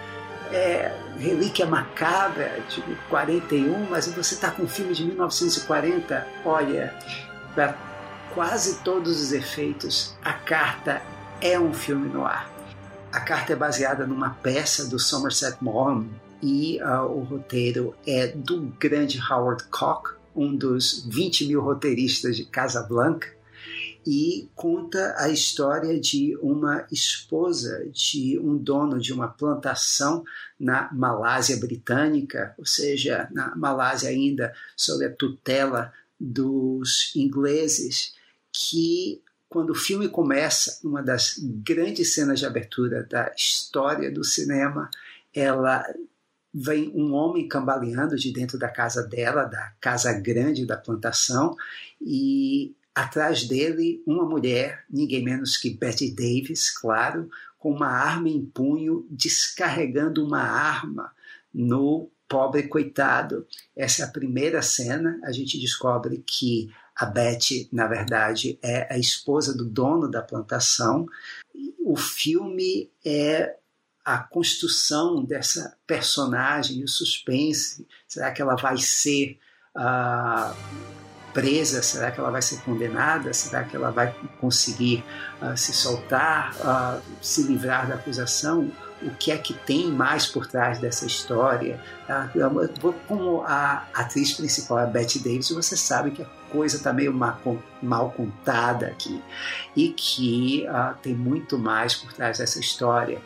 é 0.53 0.93
Relíquia 1.17 1.67
Macabra 1.67 2.59
de 2.69 2.83
41, 3.09 3.87
mas 3.89 4.09
você 4.09 4.35
está 4.35 4.51
com 4.51 4.65
um 4.65 4.69
filme 4.69 4.93
de 4.93 5.05
1940, 5.05 6.27
olha, 6.45 6.93
para 7.55 7.77
quase 8.35 8.79
todos 8.79 9.21
os 9.21 9.33
efeitos, 9.33 10.17
a 10.25 10.33
carta 10.33 11.01
é 11.41 11.59
um 11.59 11.73
filme 11.73 12.09
no 12.09 12.25
ar. 12.25 12.51
A 13.13 13.21
carta 13.21 13.53
é 13.53 13.57
baseada 13.57 14.07
numa 14.07 14.31
peça 14.31 14.89
do 14.89 14.99
Somerset 14.99 15.59
Maugham 15.61 16.09
e 16.43 16.81
uh, 16.83 17.03
o 17.05 17.23
roteiro 17.23 17.95
é 18.05 18.29
do 18.29 18.63
grande 18.81 19.21
Howard 19.31 19.63
Koch, 19.69 20.17
um 20.35 20.57
dos 20.57 21.07
20 21.09 21.47
mil 21.47 21.61
roteiristas 21.61 22.37
de 22.37 22.45
Casablanca, 22.45 23.29
e 24.07 24.49
conta 24.55 25.15
a 25.19 25.29
história 25.29 25.99
de 25.99 26.37
uma 26.43 26.87
esposa 26.93 27.87
de 27.91 28.39
um 28.39 28.57
dono 28.57 28.99
de 28.99 29.13
uma 29.13 29.29
plantação 29.29 30.25
na 30.59 30.93
Malásia 30.93 31.57
britânica, 31.57 32.55
ou 32.59 32.67
seja, 32.67 33.29
na 33.33 33.55
Malásia 33.57 34.11
ainda 34.11 34.55
sob 34.77 35.05
a 35.05 35.13
tutela 35.13 35.93
dos 36.21 37.13
ingleses, 37.17 38.15
que 38.53 39.23
quando 39.49 39.71
o 39.71 39.75
filme 39.75 40.09
começa, 40.09 40.81
uma 40.83 41.03
das 41.03 41.39
grandes 41.39 42.13
cenas 42.13 42.41
de 42.41 42.47
abertura 42.47 43.05
da 43.05 43.33
história 43.37 44.11
do 44.11 44.25
cinema, 44.25 44.91
ela 45.33 45.85
vem 46.53 46.93
um 46.95 47.13
homem 47.13 47.49
cambaleando 47.49 48.17
de 48.17 48.33
dentro 48.33 48.59
da 48.59 48.69
casa 48.69 49.03
dela, 49.03 49.45
da 49.45 49.73
casa 49.81 50.13
grande 50.13 50.67
da 50.67 50.77
plantação, 50.77 51.57
e 52.01 52.75
Atrás 52.95 53.49
dele, 53.49 54.03
uma 54.07 54.25
mulher, 54.25 54.85
ninguém 54.89 55.25
menos 55.25 55.57
que 55.57 55.71
Betty 55.71 56.15
Davis, 56.15 56.71
claro, 56.71 57.29
com 57.59 57.73
uma 57.73 57.89
arma 57.89 58.29
em 58.29 58.45
punho, 58.45 59.05
descarregando 59.11 60.25
uma 60.25 60.43
arma 60.43 61.13
no 61.53 62.09
pobre 62.29 62.69
coitado. 62.69 63.47
Essa 63.77 64.03
é 64.03 64.05
a 64.05 64.11
primeira 64.11 64.63
cena. 64.63 65.19
A 65.25 65.33
gente 65.33 65.59
descobre 65.59 66.23
que 66.25 66.71
a 66.95 67.05
Betty, 67.05 67.69
na 67.73 67.89
verdade, 67.89 68.59
é 68.63 68.93
a 68.93 68.99
esposa 68.99 69.57
do 69.57 69.65
dono 69.65 70.09
da 70.09 70.23
plantação. 70.23 71.07
O 71.85 71.97
filme 71.97 72.93
é 73.05 73.57
a 74.05 74.19
construção 74.19 75.25
dessa 75.25 75.77
personagem, 75.87 76.85
o 76.85 76.89
suspense. 76.89 77.87
Será 78.07 78.31
que 78.31 78.41
ela 78.41 78.55
vai 78.55 78.79
ser. 78.79 79.39
Uh, 79.77 81.04
presa? 81.35 81.83
Será 81.83 82.11
que 82.11 82.21
ela 82.21 82.31
vai 82.31 82.41
ser 82.41 82.61
condenada? 82.61 83.35
Será 83.35 83.65
que 83.65 83.77
ela 83.77 83.91
vai 83.91 84.15
conseguir 84.41 85.05
uh, 85.43 85.57
se 85.57 85.75
soltar, 85.75 86.55
uh, 86.61 87.03
se 87.21 87.43
livrar 87.43 87.87
da 87.89 87.97
acusação? 87.97 88.71
O 89.03 89.11
que 89.11 89.33
é 89.33 89.37
que 89.37 89.53
tem 89.53 89.91
mais 89.91 90.27
por 90.27 90.47
trás 90.47 90.79
dessa 90.79 91.05
história? 91.05 91.79
Uh, 92.09 92.95
como 93.07 93.43
a 93.43 93.85
atriz 93.93 94.33
principal, 94.33 94.79
a 94.79 94.87
Betty 94.87 95.19
Davis, 95.19 95.51
você 95.51 95.77
sabe 95.77 96.13
que 96.13 96.23
a 96.23 96.27
coisa 96.51 96.77
está 96.77 96.93
meio 96.93 97.13
mal, 97.13 97.39
mal, 97.83 98.13
contada 98.13 98.87
aqui 98.87 99.21
e 99.77 99.89
que 99.89 100.65
tem 101.03 101.15
muito 101.15 101.59
mais 101.59 101.95
por 101.95 102.13
trás 102.13 102.39
dessa 102.39 102.61
história. 102.61 103.21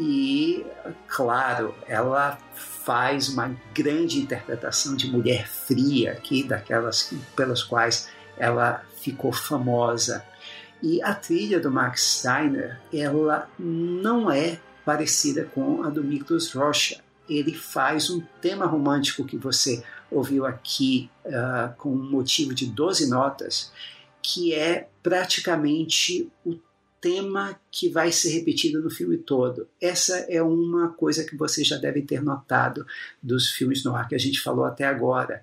E, 0.00 0.64
claro, 1.06 1.74
ela 1.86 2.38
faz 2.88 3.28
uma 3.28 3.54
grande 3.74 4.18
interpretação 4.18 4.96
de 4.96 5.10
mulher 5.10 5.46
fria 5.46 6.12
aqui, 6.12 6.42
daquelas 6.42 7.12
pelas 7.36 7.62
quais 7.62 8.08
ela 8.34 8.82
ficou 8.96 9.30
famosa. 9.30 10.24
E 10.82 11.02
a 11.02 11.14
trilha 11.14 11.60
do 11.60 11.70
Max 11.70 12.20
Steiner, 12.20 12.80
ela 12.90 13.46
não 13.58 14.30
é 14.30 14.58
parecida 14.86 15.44
com 15.44 15.82
a 15.82 15.90
do 15.90 16.02
Miklos 16.02 16.50
Rocha. 16.54 17.02
Ele 17.28 17.52
faz 17.52 18.08
um 18.08 18.22
tema 18.40 18.64
romântico 18.64 19.22
que 19.26 19.36
você 19.36 19.84
ouviu 20.10 20.46
aqui 20.46 21.10
uh, 21.26 21.76
com 21.76 21.90
um 21.90 22.10
motivo 22.10 22.54
de 22.54 22.64
12 22.64 23.10
notas, 23.10 23.70
que 24.22 24.54
é 24.54 24.88
praticamente 25.02 26.32
o 26.42 26.54
tema 27.00 27.58
que 27.70 27.88
vai 27.88 28.10
ser 28.12 28.30
repetido 28.30 28.82
no 28.82 28.90
filme 28.90 29.18
todo. 29.18 29.68
Essa 29.80 30.16
é 30.28 30.42
uma 30.42 30.88
coisa 30.88 31.24
que 31.24 31.36
vocês 31.36 31.66
já 31.66 31.76
devem 31.76 32.04
ter 32.04 32.22
notado 32.22 32.86
dos 33.22 33.48
filmes 33.48 33.84
no 33.84 33.94
ar 33.94 34.08
que 34.08 34.14
a 34.14 34.18
gente 34.18 34.40
falou 34.40 34.64
até 34.64 34.84
agora. 34.84 35.42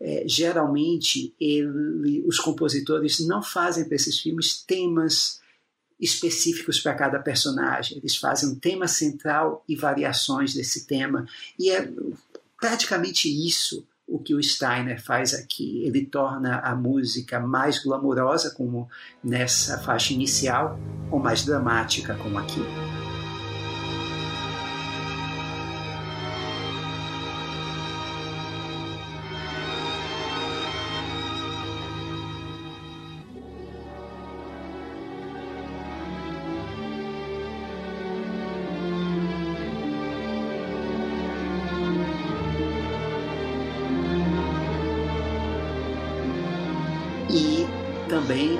É, 0.00 0.24
geralmente, 0.26 1.34
ele, 1.40 2.22
os 2.26 2.38
compositores 2.38 3.20
não 3.20 3.42
fazem 3.42 3.84
para 3.84 3.96
esses 3.96 4.18
filmes 4.18 4.62
temas 4.62 5.40
específicos 6.00 6.80
para 6.80 6.94
cada 6.94 7.18
personagem. 7.20 7.98
Eles 7.98 8.16
fazem 8.16 8.48
um 8.48 8.54
tema 8.54 8.88
central 8.88 9.64
e 9.68 9.76
variações 9.76 10.52
desse 10.54 10.86
tema. 10.86 11.26
E 11.58 11.70
é 11.70 11.88
praticamente 12.60 13.28
isso 13.28 13.86
o 14.12 14.18
que 14.18 14.34
o 14.34 14.42
Steiner 14.42 15.02
faz 15.02 15.32
aqui. 15.32 15.82
Ele 15.84 16.04
torna 16.04 16.58
a 16.58 16.76
música 16.76 17.40
mais 17.40 17.82
glamurosa, 17.82 18.50
como 18.54 18.88
nessa 19.24 19.78
faixa 19.78 20.12
inicial, 20.12 20.78
ou 21.10 21.18
mais 21.18 21.44
dramática, 21.46 22.14
como 22.16 22.38
aqui. 22.38 22.60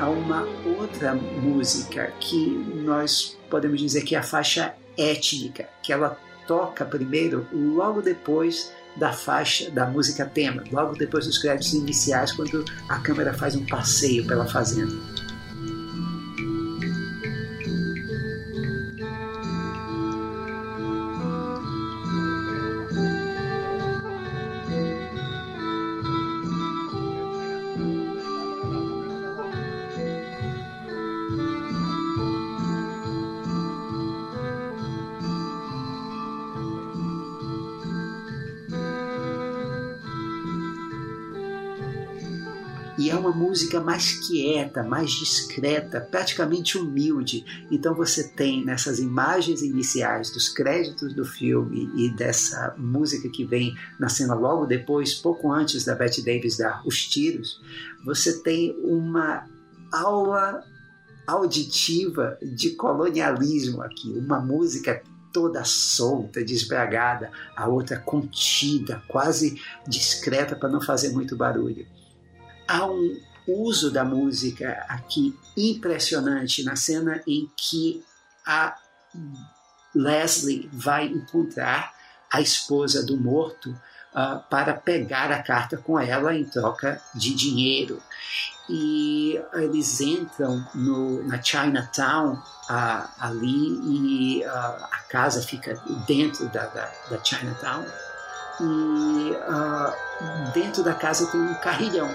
Há 0.03 0.11
uma 0.11 0.45
outra 0.81 1.15
música 1.15 2.13
que 2.19 2.49
nós 2.85 3.39
podemos 3.49 3.81
dizer 3.81 4.03
que 4.03 4.17
é 4.17 4.19
a 4.19 4.23
faixa 4.23 4.75
étnica, 4.99 5.69
que 5.81 5.93
ela 5.93 6.19
toca 6.45 6.85
primeiro, 6.85 7.47
logo 7.53 8.03
depois 8.03 8.73
da 8.97 9.13
faixa 9.13 9.71
da 9.71 9.87
música 9.87 10.27
tema, 10.27 10.65
logo 10.73 10.97
depois 10.97 11.27
dos 11.27 11.39
créditos 11.39 11.73
iniciais, 11.73 12.33
quando 12.33 12.65
a 12.89 12.99
câmera 12.99 13.33
faz 13.33 13.55
um 13.55 13.65
passeio 13.65 14.27
pela 14.27 14.45
fazenda. 14.45 14.93
Mais 43.83 44.27
quieta, 44.27 44.83
mais 44.83 45.11
discreta, 45.11 46.01
praticamente 46.01 46.79
humilde. 46.79 47.45
Então 47.71 47.95
você 47.95 48.29
tem 48.29 48.65
nessas 48.65 48.99
imagens 48.99 49.63
iniciais 49.63 50.31
dos 50.31 50.49
créditos 50.49 51.15
do 51.15 51.25
filme 51.25 51.91
e 51.97 52.11
dessa 52.15 52.75
música 52.79 53.29
que 53.29 53.45
vem 53.45 53.75
na 53.99 54.09
cena 54.09 54.35
logo 54.35 54.67
depois, 54.67 55.15
pouco 55.15 55.53
antes 55.53 55.85
da 55.85 55.95
Bette 55.95 56.25
Davis 56.25 56.57
dar 56.57 56.83
os 56.87 57.07
tiros, 57.07 57.61
você 58.05 58.43
tem 58.43 58.77
uma 58.83 59.47
aula 59.93 60.63
auditiva 61.27 62.39
de 62.43 62.71
colonialismo 62.71 63.83
aqui, 63.83 64.11
uma 64.19 64.41
música 64.41 65.03
toda 65.33 65.65
solta, 65.65 66.45
desbragada, 66.45 67.31
a 67.57 67.67
outra 67.67 67.99
contida, 67.99 69.03
quase 69.09 69.61
discreta 69.89 70.55
para 70.55 70.69
não 70.69 70.81
fazer 70.81 71.11
muito 71.11 71.37
barulho. 71.37 71.87
Há 72.69 72.87
um 72.87 73.19
uso 73.47 73.91
da 73.91 74.05
música 74.05 74.85
aqui 74.89 75.37
impressionante 75.57 76.63
na 76.63 76.77
cena 76.77 77.23
em 77.27 77.51
que 77.57 78.05
a 78.47 78.77
Leslie 79.95 80.69
vai 80.73 81.07
encontrar 81.07 81.93
a 82.33 82.41
esposa 82.41 83.05
do 83.05 83.17
morto 83.17 83.71
uh, 84.15 84.41
para 84.49 84.75
pegar 84.75 85.31
a 85.31 85.43
carta 85.43 85.77
com 85.77 85.99
ela 85.99 86.35
em 86.35 86.45
troca 86.45 87.01
de 87.15 87.35
dinheiro. 87.35 88.03
E 88.71 89.39
eles 89.55 90.01
entram 90.01 90.65
no, 90.75 91.27
na 91.27 91.43
Chinatown 91.43 92.35
uh, 92.35 93.09
ali 93.19 94.39
e 94.39 94.45
uh, 94.47 94.49
a 94.49 94.99
casa 95.11 95.43
fica 95.43 95.75
dentro 96.07 96.49
da, 96.49 96.67
da, 96.67 96.91
da 97.11 97.23
Chinatown. 97.23 97.85
E 98.61 99.33
dentro 100.53 100.85
da 100.85 100.95
casa 100.95 101.27
tem 101.27 101.41
um 101.41 101.55
carrilhão 101.55 102.15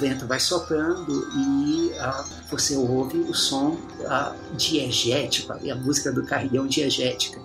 vento 0.00 0.26
vai 0.26 0.40
soprando 0.40 1.28
e 1.36 1.92
uh, 1.92 2.24
você 2.50 2.74
ouve 2.74 3.18
o 3.18 3.34
som 3.34 3.72
uh, 4.00 4.56
diegético, 4.56 5.52
a 5.52 5.74
música 5.76 6.10
do 6.10 6.24
carrilhão 6.24 6.66
diegética, 6.66 7.40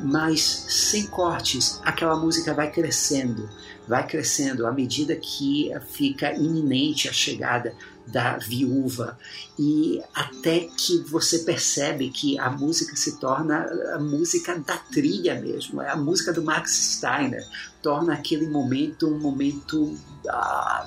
mas 0.00 0.40
sem 0.68 1.06
cortes, 1.06 1.80
aquela 1.84 2.16
música 2.16 2.54
vai 2.54 2.70
crescendo, 2.70 3.48
vai 3.88 4.06
crescendo 4.06 4.66
à 4.66 4.72
medida 4.72 5.16
que 5.16 5.72
fica 5.90 6.32
iminente 6.34 7.08
a 7.08 7.12
chegada 7.12 7.74
da 8.06 8.38
viúva. 8.38 9.18
E 9.58 10.02
até 10.14 10.60
que 10.60 10.98
você 11.02 11.40
percebe 11.40 12.10
que 12.10 12.38
a 12.38 12.50
música 12.50 12.96
se 12.96 13.18
torna 13.18 13.66
a 13.94 13.98
música 13.98 14.58
da 14.58 14.76
trilha 14.76 15.40
mesmo, 15.40 15.80
é 15.80 15.90
a 15.90 15.96
música 15.96 16.32
do 16.32 16.42
Max 16.42 16.96
Steiner, 16.96 17.44
torna 17.82 18.14
aquele 18.14 18.46
momento 18.46 19.06
um 19.06 19.18
momento 19.18 19.94
ah, 20.28 20.86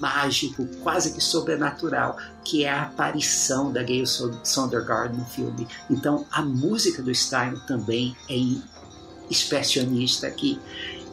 mágico, 0.00 0.66
quase 0.82 1.12
que 1.12 1.20
sobrenatural, 1.22 2.16
que 2.44 2.64
é 2.64 2.70
a 2.70 2.84
aparição 2.84 3.72
da 3.72 3.82
Gayle 3.82 4.06
Sondergaard 4.06 5.16
no 5.16 5.24
filme. 5.26 5.68
Então 5.90 6.26
a 6.30 6.42
música 6.42 7.02
do 7.02 7.14
Steiner 7.14 7.60
também 7.66 8.16
é 8.28 8.36
expressionista 9.30 10.26
aqui 10.26 10.58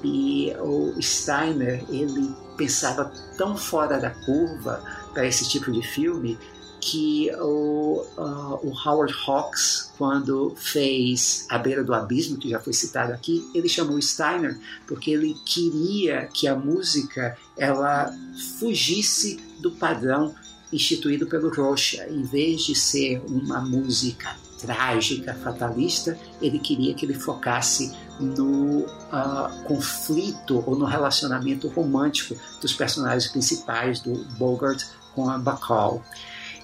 e 0.03 0.53
o 0.59 1.01
Steiner 1.01 1.84
ele 1.89 2.35
pensava 2.57 3.11
tão 3.38 3.55
fora 3.55 3.99
da 3.99 4.09
curva 4.09 4.84
para 5.13 5.25
esse 5.25 5.47
tipo 5.47 5.71
de 5.71 5.81
filme 5.81 6.38
que 6.80 7.31
o, 7.39 8.05
uh, 8.17 8.59
o, 8.61 8.73
Howard 8.85 9.13
Hawks, 9.25 9.93
quando 9.97 10.53
fez 10.57 11.45
A 11.49 11.57
Beira 11.57 11.81
do 11.81 11.93
Abismo, 11.93 12.38
que 12.38 12.49
já 12.49 12.59
foi 12.59 12.73
citado 12.73 13.13
aqui, 13.13 13.49
ele 13.55 13.69
chamou 13.69 14.01
Steiner 14.01 14.59
porque 14.85 15.11
ele 15.11 15.34
queria 15.45 16.27
que 16.34 16.45
a 16.45 16.55
música 16.55 17.38
ela 17.57 18.13
fugisse 18.59 19.38
do 19.61 19.71
padrão 19.71 20.35
instituído 20.73 21.25
pelo 21.27 21.49
Rocha. 21.53 22.05
Em 22.09 22.23
vez 22.23 22.63
de 22.63 22.75
ser 22.75 23.21
uma 23.27 23.61
música 23.61 24.35
trágica, 24.59 25.34
fatalista, 25.35 26.17
ele 26.41 26.59
queria 26.59 26.93
que 26.93 27.05
ele 27.05 27.13
focasse 27.13 27.93
no 28.19 28.80
uh, 28.80 29.64
conflito 29.65 30.64
ou 30.65 30.76
no 30.76 30.85
relacionamento 30.85 31.68
romântico 31.68 32.35
dos 32.61 32.73
personagens 32.73 33.31
principais 33.31 33.99
do 33.99 34.14
Bogart 34.38 34.84
com 35.14 35.30
a 35.30 35.38
Bacall. 35.38 36.03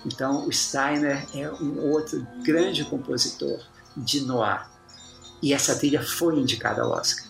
Então, 0.05 0.47
o 0.47 0.51
Steiner 0.51 1.25
é 1.35 1.49
um 1.51 1.91
outro 1.91 2.25
grande 2.43 2.85
compositor 2.85 3.59
de 3.95 4.21
noir. 4.21 4.67
E 5.41 5.53
essa 5.53 5.75
trilha 5.75 6.01
foi 6.01 6.37
indicada 6.37 6.81
ao 6.81 6.91
Oscar. 6.91 7.25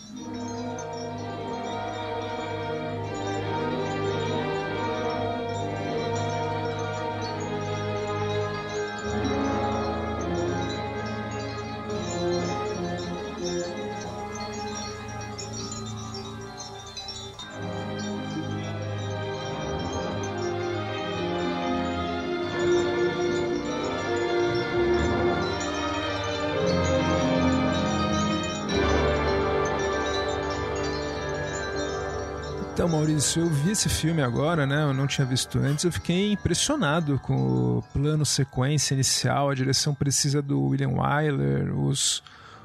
Então, 32.80 32.88
Maurício, 32.88 33.42
eu 33.42 33.50
vi 33.50 33.72
esse 33.72 33.90
filme 33.90 34.22
agora, 34.22 34.66
né? 34.66 34.84
Eu 34.84 34.94
não 34.94 35.06
tinha 35.06 35.28
visto 35.28 35.60
antes. 35.60 35.84
Eu 35.84 35.92
fiquei 35.92 36.32
impressionado 36.32 37.20
com 37.20 37.80
o 37.80 37.84
plano 37.92 38.26
sequência 38.26 38.94
inicial, 38.94 39.50
a 39.50 39.54
direção 39.54 39.94
precisa 39.94 40.42
do 40.42 40.68
William 40.68 40.92
Wyler, 40.92 41.78
os, 41.78 42.24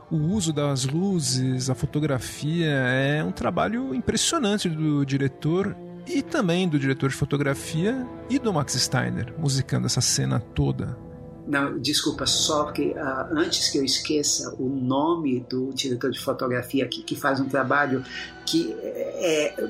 o 0.08 0.16
uso 0.16 0.52
das 0.52 0.84
luzes, 0.84 1.68
a 1.68 1.74
fotografia. 1.74 2.68
É 2.68 3.24
um 3.24 3.32
trabalho 3.32 3.92
impressionante 3.92 4.68
do 4.68 5.04
diretor 5.04 5.76
e 6.06 6.22
também 6.22 6.68
do 6.68 6.78
diretor 6.78 7.10
de 7.10 7.16
fotografia 7.16 8.06
e 8.30 8.38
do 8.38 8.52
Max 8.52 8.74
Steiner, 8.74 9.34
musicando 9.36 9.86
essa 9.86 10.00
cena 10.00 10.38
toda. 10.38 10.96
Não, 11.44 11.76
desculpa, 11.78 12.24
só 12.24 12.70
que 12.70 12.90
uh, 12.92 13.36
antes 13.36 13.68
que 13.68 13.78
eu 13.78 13.84
esqueça 13.84 14.54
o 14.60 14.68
nome 14.68 15.40
do 15.40 15.74
diretor 15.74 16.10
de 16.10 16.20
fotografia 16.20 16.86
que, 16.86 17.02
que 17.02 17.16
faz 17.16 17.40
um 17.40 17.48
trabalho 17.48 18.02
que 18.46 18.74
é, 18.80 19.68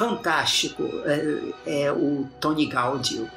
fantástico 0.00 0.82
é, 1.04 1.84
é 1.84 1.92
o 1.92 2.26
Tony 2.40 2.64
Gaudio. 2.64 3.28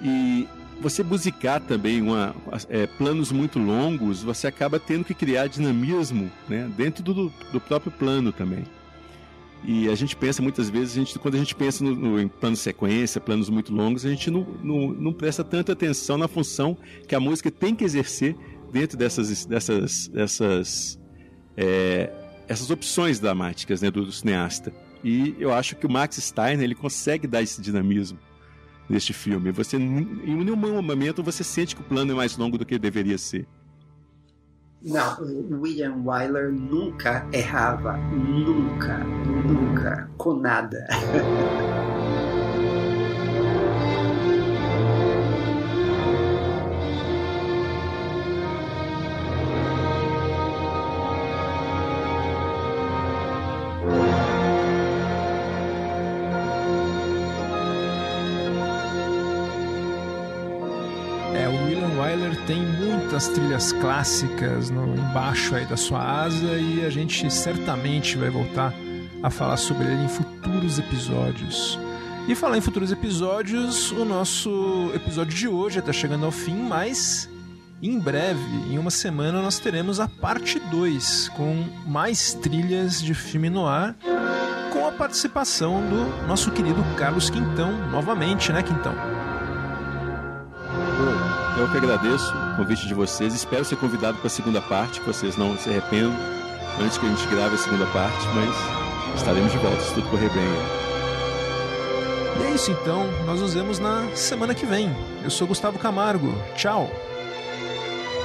E 0.00 0.46
você 0.80 1.02
musicar 1.02 1.60
também 1.60 2.00
uma, 2.00 2.36
é, 2.68 2.86
planos 2.86 3.32
muito 3.32 3.58
longos, 3.58 4.22
você 4.22 4.46
acaba 4.46 4.78
tendo 4.78 5.04
que 5.04 5.12
criar 5.12 5.48
dinamismo 5.48 6.30
né, 6.48 6.70
dentro 6.76 7.02
do, 7.02 7.32
do 7.52 7.60
próprio 7.60 7.90
plano 7.90 8.30
também. 8.30 8.64
E 9.64 9.88
a 9.88 9.96
gente 9.96 10.14
pensa 10.14 10.40
muitas 10.40 10.70
vezes, 10.70 10.92
a 10.92 11.00
gente, 11.00 11.18
quando 11.18 11.34
a 11.34 11.38
gente 11.38 11.52
pensa 11.52 11.82
no, 11.82 11.92
no, 11.96 12.20
em 12.20 12.28
plano 12.28 12.54
sequência, 12.54 13.20
planos 13.20 13.50
muito 13.50 13.74
longos, 13.74 14.06
a 14.06 14.08
gente 14.08 14.30
não, 14.30 14.46
não, 14.62 14.92
não, 14.92 15.12
presta 15.12 15.42
tanta 15.42 15.72
atenção 15.72 16.16
na 16.16 16.28
função 16.28 16.76
que 17.08 17.14
a 17.16 17.18
música 17.18 17.50
tem 17.50 17.74
que 17.74 17.82
exercer 17.82 18.36
dentro 18.70 18.96
dessas, 18.96 19.44
dessas, 19.46 20.06
dessas, 20.06 21.00
é, 21.56 22.08
essas 22.46 22.70
opções 22.70 23.18
dramáticas 23.18 23.82
né, 23.82 23.90
do, 23.90 24.04
do 24.04 24.12
cineasta. 24.12 24.72
E 25.02 25.36
eu 25.38 25.52
acho 25.52 25.76
que 25.76 25.86
o 25.86 25.90
Max 25.90 26.16
Steiner 26.16 26.62
ele 26.62 26.74
consegue 26.74 27.26
dar 27.26 27.42
esse 27.42 27.60
dinamismo 27.60 28.18
neste 28.88 29.12
filme. 29.12 29.50
Você, 29.52 29.76
em 29.76 30.36
nenhum 30.36 30.56
momento 30.56 31.22
você 31.22 31.44
sente 31.44 31.76
que 31.76 31.82
o 31.82 31.84
plano 31.84 32.12
é 32.12 32.14
mais 32.14 32.36
longo 32.36 32.56
do 32.58 32.64
que 32.64 32.78
deveria 32.78 33.18
ser. 33.18 33.46
Não, 34.80 35.18
William 35.60 35.96
Wyler 36.04 36.52
nunca 36.52 37.26
errava, 37.32 37.96
nunca, 37.96 38.98
nunca, 38.98 40.08
com 40.16 40.34
nada. 40.34 40.86
muitas 63.18 63.28
trilhas 63.28 63.72
clássicas 63.72 64.70
no, 64.70 64.94
embaixo 64.94 65.52
aí 65.56 65.66
da 65.66 65.76
sua 65.76 66.22
asa 66.22 66.56
e 66.56 66.84
a 66.84 66.90
gente 66.90 67.28
certamente 67.32 68.16
vai 68.16 68.30
voltar 68.30 68.72
a 69.20 69.28
falar 69.28 69.56
sobre 69.56 69.88
ele 69.88 70.04
em 70.04 70.08
futuros 70.08 70.78
episódios. 70.78 71.76
E 72.28 72.34
falar 72.36 72.58
em 72.58 72.60
futuros 72.60 72.92
episódios, 72.92 73.90
o 73.90 74.04
nosso 74.04 74.92
episódio 74.94 75.36
de 75.36 75.48
hoje 75.48 75.80
está 75.80 75.92
chegando 75.92 76.26
ao 76.26 76.30
fim, 76.30 76.54
mas 76.54 77.28
em 77.82 77.98
breve, 77.98 78.70
em 78.70 78.78
uma 78.78 78.90
semana, 78.90 79.42
nós 79.42 79.58
teremos 79.58 79.98
a 79.98 80.06
parte 80.06 80.60
2 80.60 81.30
com 81.30 81.64
mais 81.88 82.34
trilhas 82.34 83.02
de 83.02 83.14
filme 83.14 83.50
no 83.50 83.66
ar, 83.66 83.96
com 84.72 84.86
a 84.86 84.92
participação 84.92 85.80
do 85.88 86.28
nosso 86.28 86.52
querido 86.52 86.84
Carlos 86.96 87.30
Quintão, 87.30 87.72
novamente, 87.90 88.52
né, 88.52 88.62
Quintão? 88.62 89.17
Eu 91.58 91.68
que 91.68 91.76
agradeço 91.76 92.32
o 92.32 92.56
convite 92.56 92.86
de 92.86 92.94
vocês. 92.94 93.34
Espero 93.34 93.64
ser 93.64 93.74
convidado 93.74 94.16
para 94.18 94.28
a 94.28 94.30
segunda 94.30 94.60
parte, 94.60 95.00
que 95.00 95.06
vocês 95.06 95.36
não 95.36 95.58
se 95.58 95.68
arrependam 95.68 96.14
antes 96.80 96.96
que 96.96 97.04
a 97.04 97.08
gente 97.08 97.26
grave 97.26 97.56
a 97.56 97.58
segunda 97.58 97.84
parte, 97.86 98.24
mas 98.32 99.18
estaremos 99.18 99.50
de 99.50 99.58
volta 99.58 99.80
se 99.80 99.92
tudo 99.92 100.08
correr 100.08 100.30
bem. 100.30 100.44
E 102.40 102.46
é 102.46 102.54
isso 102.54 102.70
então, 102.70 103.08
nós 103.26 103.40
nos 103.40 103.54
vemos 103.54 103.80
na 103.80 104.06
semana 104.14 104.54
que 104.54 104.64
vem. 104.64 104.94
Eu 105.24 105.30
sou 105.30 105.48
Gustavo 105.48 105.80
Camargo. 105.80 106.32
Tchau. 106.54 106.88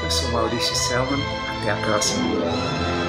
Eu 0.03 0.11
sou 0.11 0.31
Maurício 0.31 0.75
Selman. 0.75 1.19
Até 1.61 1.71
a 1.71 1.75
próxima. 1.77 3.02